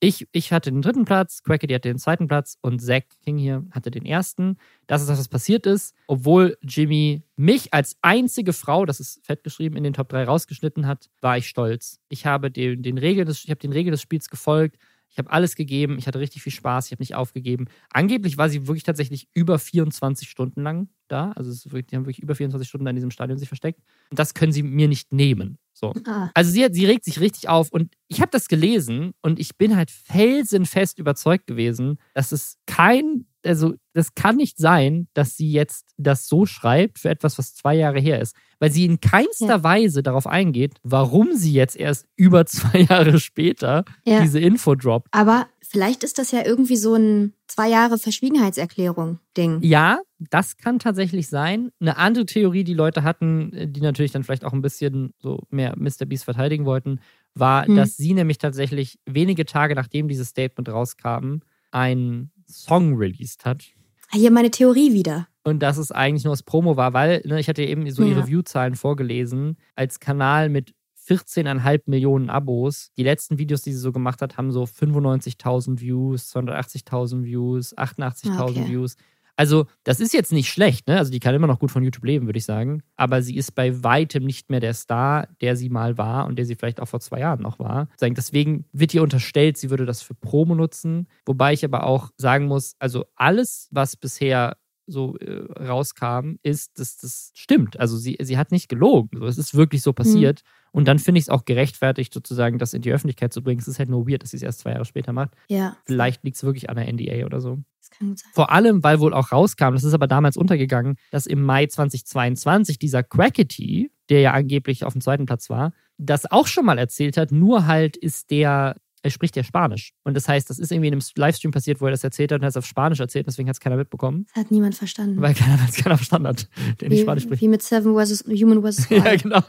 Ich, 0.00 0.28
ich 0.30 0.52
hatte 0.52 0.70
den 0.70 0.80
dritten 0.80 1.04
Platz, 1.04 1.42
Crackety 1.42 1.74
hatte 1.74 1.88
den 1.88 1.98
zweiten 1.98 2.28
Platz 2.28 2.56
und 2.60 2.80
Zach 2.80 3.02
King 3.24 3.36
hier 3.36 3.66
hatte 3.72 3.90
den 3.90 4.06
ersten. 4.06 4.56
Das 4.86 5.00
ist 5.00 5.08
das, 5.10 5.18
was 5.18 5.28
passiert 5.28 5.66
ist. 5.66 5.92
Obwohl 6.06 6.56
Jimmy 6.62 7.24
mich 7.34 7.74
als 7.74 7.96
einzige 8.00 8.52
Frau, 8.52 8.86
das 8.86 9.00
ist 9.00 9.26
fett 9.26 9.42
geschrieben, 9.42 9.76
in 9.76 9.82
den 9.82 9.94
Top 9.94 10.08
3 10.10 10.24
rausgeschnitten 10.24 10.86
hat, 10.86 11.10
war 11.20 11.36
ich 11.36 11.48
stolz. 11.48 11.98
Ich 12.08 12.26
habe 12.26 12.52
den, 12.52 12.82
den 12.82 12.96
Regeln 12.96 13.26
des, 13.26 13.42
ich 13.42 13.50
habe 13.50 13.58
den 13.58 13.72
Regeln 13.72 13.90
des 13.90 14.00
Spiels 14.00 14.28
gefolgt. 14.28 14.78
Ich 15.18 15.24
habe 15.24 15.32
alles 15.32 15.56
gegeben, 15.56 15.98
ich 15.98 16.06
hatte 16.06 16.20
richtig 16.20 16.42
viel 16.42 16.52
Spaß, 16.52 16.86
ich 16.86 16.92
habe 16.92 17.02
nicht 17.02 17.16
aufgegeben. 17.16 17.66
Angeblich 17.90 18.38
war 18.38 18.48
sie 18.48 18.68
wirklich 18.68 18.84
tatsächlich 18.84 19.26
über 19.34 19.58
24 19.58 20.30
Stunden 20.30 20.62
lang 20.62 20.90
da. 21.08 21.32
Also 21.32 21.50
wirklich, 21.72 21.86
die 21.86 21.96
haben 21.96 22.04
wirklich 22.04 22.22
über 22.22 22.36
24 22.36 22.68
Stunden 22.68 22.86
in 22.86 22.94
diesem 22.94 23.10
Stadion 23.10 23.36
sich 23.36 23.48
versteckt. 23.48 23.80
Und 24.10 24.18
das 24.20 24.32
können 24.32 24.52
sie 24.52 24.62
mir 24.62 24.86
nicht 24.86 25.12
nehmen. 25.12 25.58
So. 25.72 25.92
Ah. 26.06 26.30
Also 26.34 26.52
sie, 26.52 26.64
sie 26.70 26.86
regt 26.86 27.04
sich 27.04 27.18
richtig 27.18 27.48
auf 27.48 27.72
und 27.72 27.96
ich 28.06 28.20
habe 28.20 28.30
das 28.30 28.46
gelesen 28.46 29.12
und 29.20 29.40
ich 29.40 29.56
bin 29.56 29.74
halt 29.74 29.90
felsenfest 29.90 31.00
überzeugt 31.00 31.48
gewesen, 31.48 31.98
dass 32.14 32.30
es 32.30 32.58
kein, 32.66 33.26
also 33.44 33.74
das 33.94 34.14
kann 34.14 34.36
nicht 34.36 34.56
sein, 34.56 35.08
dass 35.14 35.36
sie 35.36 35.50
jetzt 35.50 35.94
das 35.96 36.28
so 36.28 36.46
schreibt 36.46 37.00
für 37.00 37.08
etwas, 37.08 37.38
was 37.38 37.56
zwei 37.56 37.74
Jahre 37.74 37.98
her 37.98 38.20
ist. 38.20 38.36
Weil 38.58 38.70
sie 38.70 38.84
in 38.84 39.00
keinster 39.00 39.46
ja. 39.46 39.62
Weise 39.62 40.02
darauf 40.02 40.26
eingeht, 40.26 40.74
warum 40.82 41.34
sie 41.34 41.52
jetzt 41.52 41.76
erst 41.76 42.06
über 42.16 42.46
zwei 42.46 42.80
Jahre 42.80 43.18
später 43.20 43.84
ja. 44.04 44.20
diese 44.20 44.40
Info 44.40 44.74
droppt. 44.74 45.08
Aber 45.12 45.46
vielleicht 45.60 46.04
ist 46.04 46.18
das 46.18 46.30
ja 46.30 46.44
irgendwie 46.44 46.76
so 46.76 46.94
ein 46.94 47.34
zwei 47.46 47.68
Jahre 47.68 47.98
Verschwiegenheitserklärung-Ding. 47.98 49.60
Ja, 49.62 50.00
das 50.18 50.56
kann 50.56 50.78
tatsächlich 50.78 51.28
sein. 51.28 51.70
Eine 51.80 51.96
andere 51.96 52.26
Theorie, 52.26 52.64
die 52.64 52.74
Leute 52.74 53.02
hatten, 53.02 53.72
die 53.72 53.80
natürlich 53.80 54.12
dann 54.12 54.24
vielleicht 54.24 54.44
auch 54.44 54.52
ein 54.52 54.62
bisschen 54.62 55.14
so 55.18 55.40
mehr 55.50 55.74
Mr. 55.76 56.06
Beast 56.06 56.24
verteidigen 56.24 56.64
wollten, 56.64 57.00
war, 57.34 57.66
hm. 57.66 57.76
dass 57.76 57.96
sie 57.96 58.14
nämlich 58.14 58.38
tatsächlich 58.38 58.98
wenige 59.06 59.44
Tage 59.44 59.74
nachdem 59.74 60.08
dieses 60.08 60.28
Statement 60.28 60.68
rauskam, 60.68 61.40
einen 61.70 62.30
Song 62.46 62.96
released 62.96 63.44
hat. 63.44 63.64
Hier 64.12 64.30
meine 64.30 64.50
Theorie 64.50 64.92
wieder. 64.92 65.28
Und 65.48 65.60
dass 65.60 65.78
es 65.78 65.90
eigentlich 65.90 66.24
nur 66.24 66.32
das 66.32 66.42
Promo 66.42 66.76
war, 66.76 66.92
weil 66.92 67.22
ne, 67.24 67.40
ich 67.40 67.48
hatte 67.48 67.62
eben 67.62 67.90
so 67.90 68.02
ja. 68.02 68.10
ihre 68.10 68.26
View-Zahlen 68.26 68.76
vorgelesen. 68.76 69.56
Als 69.74 70.00
Kanal 70.00 70.48
mit 70.48 70.74
14,5 71.08 71.82
Millionen 71.86 72.30
Abos. 72.30 72.92
Die 72.96 73.02
letzten 73.02 73.38
Videos, 73.38 73.62
die 73.62 73.72
sie 73.72 73.78
so 73.78 73.92
gemacht 73.92 74.20
hat, 74.20 74.36
haben 74.36 74.52
so 74.52 74.64
95.000 74.64 75.80
Views, 75.80 76.34
280.000 76.34 77.24
Views, 77.24 77.76
88.000 77.76 78.30
ah, 78.30 78.44
okay. 78.44 78.68
Views. 78.68 78.96
Also, 79.36 79.66
das 79.84 80.00
ist 80.00 80.12
jetzt 80.12 80.32
nicht 80.32 80.50
schlecht, 80.50 80.88
ne? 80.88 80.98
Also, 80.98 81.12
die 81.12 81.20
kann 81.20 81.32
immer 81.32 81.46
noch 81.46 81.60
gut 81.60 81.70
von 81.70 81.84
YouTube 81.84 82.04
leben, 82.04 82.26
würde 82.26 82.38
ich 82.38 82.44
sagen. 82.44 82.82
Aber 82.96 83.22
sie 83.22 83.36
ist 83.36 83.54
bei 83.54 83.84
weitem 83.84 84.24
nicht 84.24 84.50
mehr 84.50 84.58
der 84.58 84.74
Star, 84.74 85.28
der 85.40 85.54
sie 85.54 85.68
mal 85.68 85.96
war 85.96 86.26
und 86.26 86.36
der 86.36 86.44
sie 86.44 86.56
vielleicht 86.56 86.80
auch 86.80 86.88
vor 86.88 86.98
zwei 86.98 87.20
Jahren 87.20 87.42
noch 87.42 87.60
war. 87.60 87.88
Deswegen 88.00 88.64
wird 88.72 88.92
ihr 88.94 89.02
unterstellt, 89.02 89.56
sie 89.56 89.70
würde 89.70 89.86
das 89.86 90.02
für 90.02 90.14
Promo 90.14 90.56
nutzen. 90.56 91.06
Wobei 91.24 91.52
ich 91.52 91.64
aber 91.64 91.84
auch 91.84 92.10
sagen 92.16 92.46
muss, 92.46 92.74
also 92.80 93.06
alles, 93.14 93.68
was 93.70 93.96
bisher 93.96 94.56
so 94.88 95.16
äh, 95.18 95.44
rauskam, 95.62 96.36
ist, 96.42 96.78
dass 96.78 96.96
das 96.96 97.30
stimmt. 97.34 97.78
Also 97.78 97.96
sie, 97.96 98.16
sie 98.20 98.38
hat 98.38 98.50
nicht 98.50 98.68
gelogen. 98.68 99.22
Es 99.22 99.38
ist 99.38 99.54
wirklich 99.54 99.82
so 99.82 99.92
passiert. 99.92 100.42
Mhm. 100.42 100.68
Und 100.72 100.88
dann 100.88 100.98
finde 100.98 101.18
ich 101.18 101.24
es 101.24 101.28
auch 101.28 101.44
gerechtfertigt, 101.44 102.12
sozusagen 102.12 102.58
das 102.58 102.74
in 102.74 102.82
die 102.82 102.92
Öffentlichkeit 102.92 103.32
zu 103.32 103.42
bringen. 103.42 103.60
Es 103.60 103.68
ist 103.68 103.78
halt 103.78 103.88
nur 103.88 104.08
weird, 104.08 104.22
dass 104.22 104.30
sie 104.30 104.36
es 104.36 104.42
erst 104.42 104.60
zwei 104.60 104.72
Jahre 104.72 104.84
später 104.84 105.12
macht. 105.12 105.30
Ja. 105.48 105.76
Vielleicht 105.86 106.24
liegt 106.24 106.36
es 106.36 106.44
wirklich 106.44 106.68
an 106.70 106.76
der 106.76 106.92
NDA 106.92 107.24
oder 107.26 107.40
so. 107.40 107.58
Das 107.80 107.90
kann 107.90 108.08
gut 108.08 108.18
sein. 108.18 108.30
Vor 108.34 108.50
allem, 108.52 108.82
weil 108.82 109.00
wohl 109.00 109.14
auch 109.14 109.32
rauskam, 109.32 109.72
das 109.72 109.84
ist 109.84 109.94
aber 109.94 110.06
damals 110.06 110.36
untergegangen, 110.36 110.96
dass 111.10 111.26
im 111.26 111.42
Mai 111.42 111.66
2022 111.66 112.78
dieser 112.78 113.02
Crackety, 113.02 113.90
der 114.08 114.20
ja 114.20 114.32
angeblich 114.32 114.84
auf 114.84 114.92
dem 114.92 115.00
zweiten 115.00 115.26
Platz 115.26 115.50
war, 115.50 115.72
das 115.96 116.30
auch 116.30 116.46
schon 116.46 116.64
mal 116.64 116.78
erzählt 116.78 117.16
hat, 117.16 117.32
nur 117.32 117.66
halt 117.66 117.96
ist 117.96 118.30
der 118.30 118.76
er 119.02 119.10
spricht 119.10 119.36
ja 119.36 119.42
Spanisch. 119.42 119.92
Und 120.04 120.14
das 120.14 120.28
heißt, 120.28 120.48
das 120.50 120.58
ist 120.58 120.72
irgendwie 120.72 120.88
in 120.88 120.94
einem 120.94 121.02
Livestream 121.16 121.50
passiert, 121.50 121.80
wo 121.80 121.86
er 121.86 121.90
das 121.90 122.04
erzählt 122.04 122.32
hat 122.32 122.38
und 122.38 122.42
er 122.42 122.46
hat 122.46 122.52
es 122.52 122.56
auf 122.56 122.66
Spanisch 122.66 123.00
erzählt, 123.00 123.26
deswegen 123.26 123.48
hat 123.48 123.56
es 123.56 123.60
keiner 123.60 123.76
mitbekommen. 123.76 124.26
Das 124.34 124.44
hat 124.44 124.50
niemand 124.50 124.74
verstanden. 124.74 125.20
Weil 125.20 125.34
keiner, 125.34 125.58
es 125.68 125.76
keiner 125.76 125.96
verstanden 125.96 126.28
hat, 126.28 126.48
der 126.80 126.88
nicht 126.88 127.02
Spanisch 127.02 127.24
spricht. 127.24 127.42
Wie 127.42 127.48
mit 127.48 127.62
Seven 127.62 127.94
versus 127.94 128.24
Human 128.24 128.62
vs. 128.62 128.88
ja, 128.90 129.16
genau. 129.16 129.42